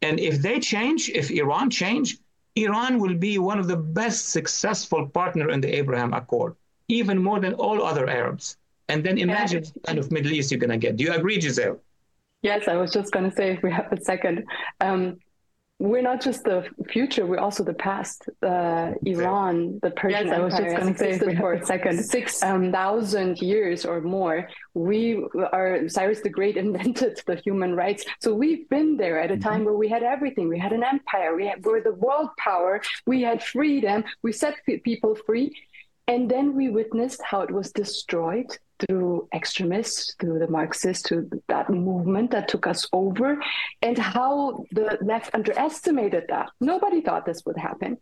And 0.02 0.20
if 0.20 0.42
they 0.42 0.60
change, 0.60 1.10
if 1.10 1.32
Iran 1.32 1.70
change, 1.70 2.18
Iran 2.56 3.00
will 3.00 3.16
be 3.16 3.38
one 3.38 3.60
of 3.60 3.68
the 3.68 3.78
best 3.78 4.30
successful 4.30 5.08
partner 5.08 5.50
in 5.50 5.62
the 5.62 5.76
Abraham 5.76 6.14
Accord, 6.14 6.56
even 6.88 7.22
more 7.22 7.40
than 7.40 7.54
all 7.54 7.84
other 7.84 8.08
Arabs. 8.08 8.58
And 8.90 9.04
then 9.04 9.18
imagine 9.18 9.64
yeah. 9.64 9.72
kind 9.86 10.00
of 10.00 10.12
Middle 10.12 10.32
East 10.32 10.52
you're 10.52 10.60
going 10.60 10.70
to 10.72 10.78
get. 10.78 10.98
Do 10.98 11.04
you 11.04 11.14
agree, 11.14 11.40
Giselle? 11.40 11.80
Yes, 12.42 12.68
I 12.68 12.76
was 12.76 12.92
just 12.92 13.12
going 13.12 13.30
to 13.30 13.36
say, 13.36 13.52
if 13.52 13.64
we 13.64 13.72
have 13.72 13.92
a 13.92 14.00
second, 14.00 14.46
um, 14.80 15.20
we're 15.80 16.02
not 16.02 16.22
just 16.22 16.44
the 16.44 16.68
future, 16.90 17.26
we're 17.26 17.40
also 17.40 17.64
the 17.64 17.74
past. 17.74 18.28
Uh, 18.42 18.94
Iran, 19.06 19.80
the 19.84 19.92
Persian 19.92 20.28
yes, 20.28 20.34
Empire, 20.34 20.42
I 20.42 20.46
was 20.46 20.54
just 20.56 20.76
going 20.76 20.94
to 20.94 21.00
say 21.00 21.36
for 21.36 21.54
a 21.54 21.66
second, 21.66 22.04
6,000 22.04 23.30
um, 23.30 23.36
years 23.36 23.86
or 23.86 24.02
more. 24.02 24.50
We 24.74 25.24
are 25.54 25.88
Cyrus 25.88 26.22
the 26.22 26.30
Great 26.30 26.58
invented 26.66 27.22
the 27.28 27.36
human 27.36 27.76
rights, 27.76 28.06
so 28.22 28.34
we've 28.34 28.68
been 28.70 28.98
there 28.98 29.20
at 29.20 29.30
a 29.32 29.38
time 29.38 29.58
mm-hmm. 29.58 29.66
where 29.66 29.76
we 29.76 29.88
had 29.88 30.02
everything. 30.02 30.50
We 30.50 30.58
had 30.58 30.74
an 30.74 30.84
empire. 30.84 31.36
We, 31.36 31.46
had, 31.46 31.64
we 31.64 31.72
were 31.72 31.82
the 31.82 31.94
world 31.94 32.30
power. 32.38 32.82
We 33.06 33.22
had 33.22 33.44
freedom. 33.44 34.04
We 34.24 34.32
set 34.32 34.56
people 34.66 35.16
free, 35.28 35.54
and 36.08 36.30
then 36.30 36.56
we 36.56 36.70
witnessed 36.70 37.22
how 37.24 37.42
it 37.42 37.52
was 37.52 37.72
destroyed 37.72 38.48
through 38.80 39.28
extremists, 39.34 40.16
through 40.20 40.40
the 40.40 40.48
Marxists, 40.48 41.08
through 41.08 41.30
that 41.48 41.70
movement 41.70 42.32
that 42.32 42.48
took 42.48 42.68
us 42.68 42.88
over, 42.94 43.42
and 43.82 43.98
how 43.98 44.66
the 44.72 44.98
left 45.02 45.34
underestimated 45.34 46.26
that. 46.30 46.50
Nobody 46.60 47.02
thought 47.02 47.26
this 47.26 47.44
would 47.46 47.58
happen, 47.58 47.98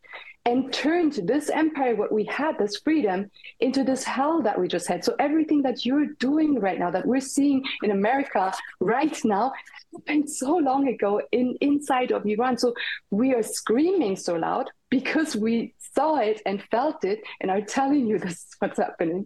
and 0.45 0.71
turned 0.71 1.13
this 1.23 1.49
empire, 1.49 1.95
what 1.95 2.11
we 2.11 2.25
had, 2.25 2.57
this 2.57 2.77
freedom, 2.77 3.31
into 3.59 3.83
this 3.83 4.03
hell 4.03 4.41
that 4.43 4.59
we 4.59 4.67
just 4.67 4.87
had. 4.87 5.03
So 5.03 5.15
everything 5.17 5.63
that 5.63 5.85
you're 5.85 6.07
doing 6.19 6.59
right 6.59 6.77
now, 6.77 6.91
that 6.91 7.05
we're 7.05 7.19
seeing 7.19 7.63
in 7.81 7.91
America 7.91 8.53
right 8.79 9.17
now, 9.25 9.53
happened 9.93 10.29
so 10.29 10.57
long 10.57 10.87
ago 10.87 11.21
in 11.31 11.57
inside 11.61 12.11
of 12.11 12.25
Iran. 12.25 12.57
So 12.57 12.73
we 13.09 13.33
are 13.33 13.41
screaming 13.41 14.17
so 14.17 14.35
loud 14.35 14.69
because 14.89 15.35
we 15.35 15.73
saw 15.95 16.17
it 16.17 16.41
and 16.45 16.61
felt 16.69 17.03
it, 17.05 17.21
and 17.39 17.49
are 17.49 17.61
telling 17.61 18.05
you 18.05 18.19
this 18.19 18.33
is 18.33 18.55
what's 18.59 18.77
happening. 18.77 19.25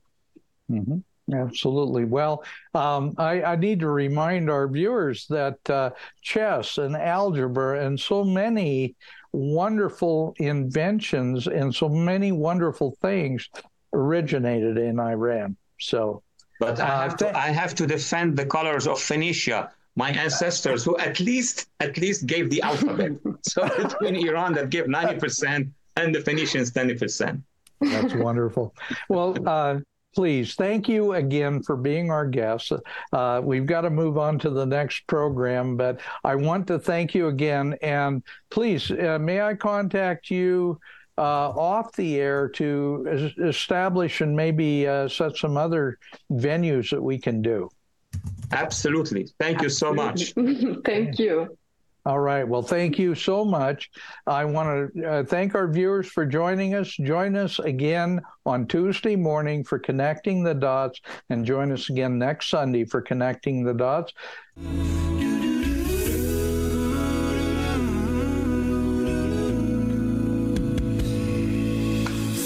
Mm-hmm. 0.71 0.99
Absolutely. 1.33 2.05
Well, 2.05 2.43
um, 2.73 3.15
I, 3.17 3.43
I, 3.43 3.55
need 3.55 3.79
to 3.81 3.89
remind 3.89 4.49
our 4.49 4.67
viewers 4.67 5.27
that 5.27 5.69
uh, 5.69 5.91
chess 6.21 6.77
and 6.77 6.95
algebra 6.95 7.85
and 7.85 7.99
so 7.99 8.23
many 8.23 8.95
wonderful 9.31 10.33
inventions 10.37 11.47
and 11.47 11.73
so 11.73 11.87
many 11.89 12.31
wonderful 12.31 12.97
things 13.01 13.47
originated 13.93 14.77
in 14.77 14.99
Iran. 14.99 15.55
So, 15.79 16.23
but 16.59 16.79
I 16.79 16.87
Uh, 16.87 17.01
have 17.01 17.17
to 17.17 17.37
I 17.37 17.49
have 17.49 17.75
to 17.75 17.87
defend 17.87 18.37
the 18.37 18.45
colors 18.45 18.87
of 18.87 18.99
Phoenicia, 18.99 19.71
my 19.95 20.11
ancestors 20.11 20.83
who 20.83 20.97
at 20.97 21.19
least 21.19 21.67
at 21.79 21.97
least 21.97 22.25
gave 22.25 22.49
the 22.49 22.61
alphabet. 22.61 23.11
so 23.43 23.67
between 23.77 24.15
Iran 24.27 24.53
that 24.53 24.69
gave 24.69 24.85
90% 24.85 25.69
and 25.95 26.15
the 26.15 26.21
Phoenicians 26.21 26.71
20%. 26.71 27.41
That's 27.81 28.13
wonderful. 28.13 28.75
Well, 29.09 29.35
uh, 29.47 29.79
please, 30.15 30.55
thank 30.55 30.87
you 30.87 31.13
again 31.13 31.61
for 31.61 31.75
being 31.75 32.11
our 32.11 32.27
guest. 32.27 32.71
Uh, 33.13 33.41
we've 33.43 33.65
got 33.65 33.81
to 33.81 33.89
move 33.89 34.17
on 34.17 34.39
to 34.39 34.49
the 34.49 34.65
next 34.65 35.05
program, 35.07 35.77
but 35.77 36.01
I 36.23 36.35
want 36.35 36.67
to 36.67 36.79
thank 36.79 37.13
you 37.13 37.27
again. 37.27 37.75
And 37.81 38.23
please, 38.49 38.91
uh, 38.91 39.17
may 39.19 39.41
I 39.41 39.55
contact 39.55 40.29
you 40.29 40.79
uh, 41.17 41.49
off 41.49 41.93
the 41.95 42.19
air 42.19 42.47
to 42.47 43.33
establish 43.43 44.21
and 44.21 44.35
maybe 44.35 44.87
uh, 44.87 45.07
set 45.09 45.35
some 45.35 45.57
other 45.57 45.99
venues 46.31 46.89
that 46.91 47.01
we 47.01 47.19
can 47.19 47.41
do? 47.41 47.69
Absolutely. 48.51 49.27
Thank 49.39 49.61
you 49.61 49.69
so 49.69 49.93
much. 49.93 50.33
Thank 50.85 51.19
you. 51.19 51.57
All 52.05 52.19
right. 52.19 52.47
Well, 52.47 52.61
thank 52.61 52.97
you 52.97 53.13
so 53.13 53.43
much. 53.43 53.89
I 54.25 54.45
want 54.45 54.93
to 54.93 55.05
uh, 55.05 55.23
thank 55.25 55.53
our 55.53 55.67
viewers 55.67 56.07
for 56.07 56.25
joining 56.25 56.73
us. 56.73 56.95
Join 56.95 57.35
us 57.35 57.59
again 57.59 58.21
on 58.45 58.67
Tuesday 58.67 59.15
morning 59.15 59.63
for 59.63 59.79
Connecting 59.79 60.43
the 60.43 60.53
Dots, 60.53 61.01
and 61.29 61.45
join 61.45 61.71
us 61.71 61.89
again 61.89 62.17
next 62.17 62.49
Sunday 62.49 62.85
for 62.85 63.01
Connecting 63.01 63.63
the 63.63 63.73
Dots. 63.73 64.13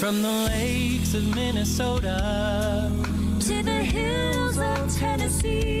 From 0.00 0.20
the 0.20 0.50
lakes 0.52 1.14
of 1.14 1.34
Minnesota 1.34 2.92
to 3.40 3.62
the 3.62 3.72
hills 3.72 4.58
of 4.58 4.94
Tennessee. 4.94 5.73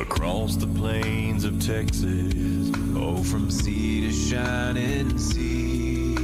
Across 0.00 0.56
the 0.56 0.66
plains 0.68 1.44
of 1.44 1.60
Texas, 1.60 2.70
oh, 2.94 3.22
from 3.24 3.50
sea 3.50 4.02
to 4.02 4.12
shining 4.12 5.18
sea. 5.18 6.14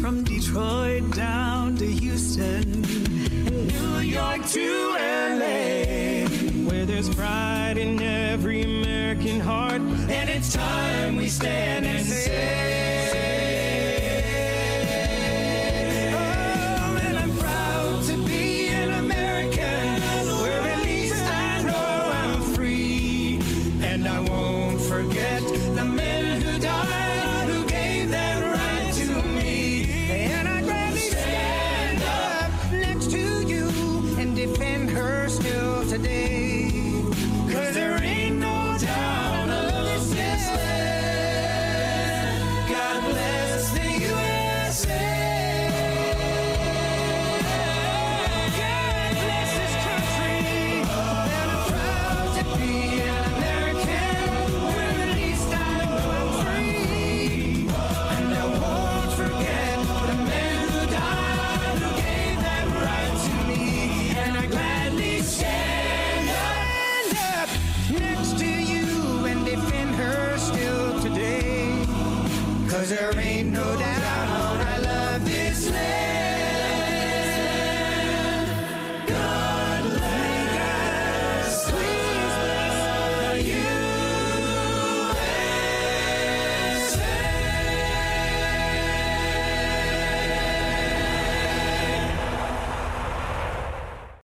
From 0.00 0.24
Detroit 0.24 1.08
down 1.14 1.76
to 1.76 1.86
Houston 1.86 2.84
and 2.84 3.68
New 3.68 3.98
York 4.00 4.44
to 4.46 4.96
LA, 5.38 6.26
where 6.68 6.84
there's 6.84 7.14
pride 7.14 7.78
in 7.78 8.02
every 8.02 8.62
American 8.62 9.38
heart, 9.38 9.80
and 9.80 10.28
it's 10.28 10.52
time 10.52 11.16
we 11.16 11.28
stand 11.28 11.86
and 11.86 12.04
say. 12.04 12.81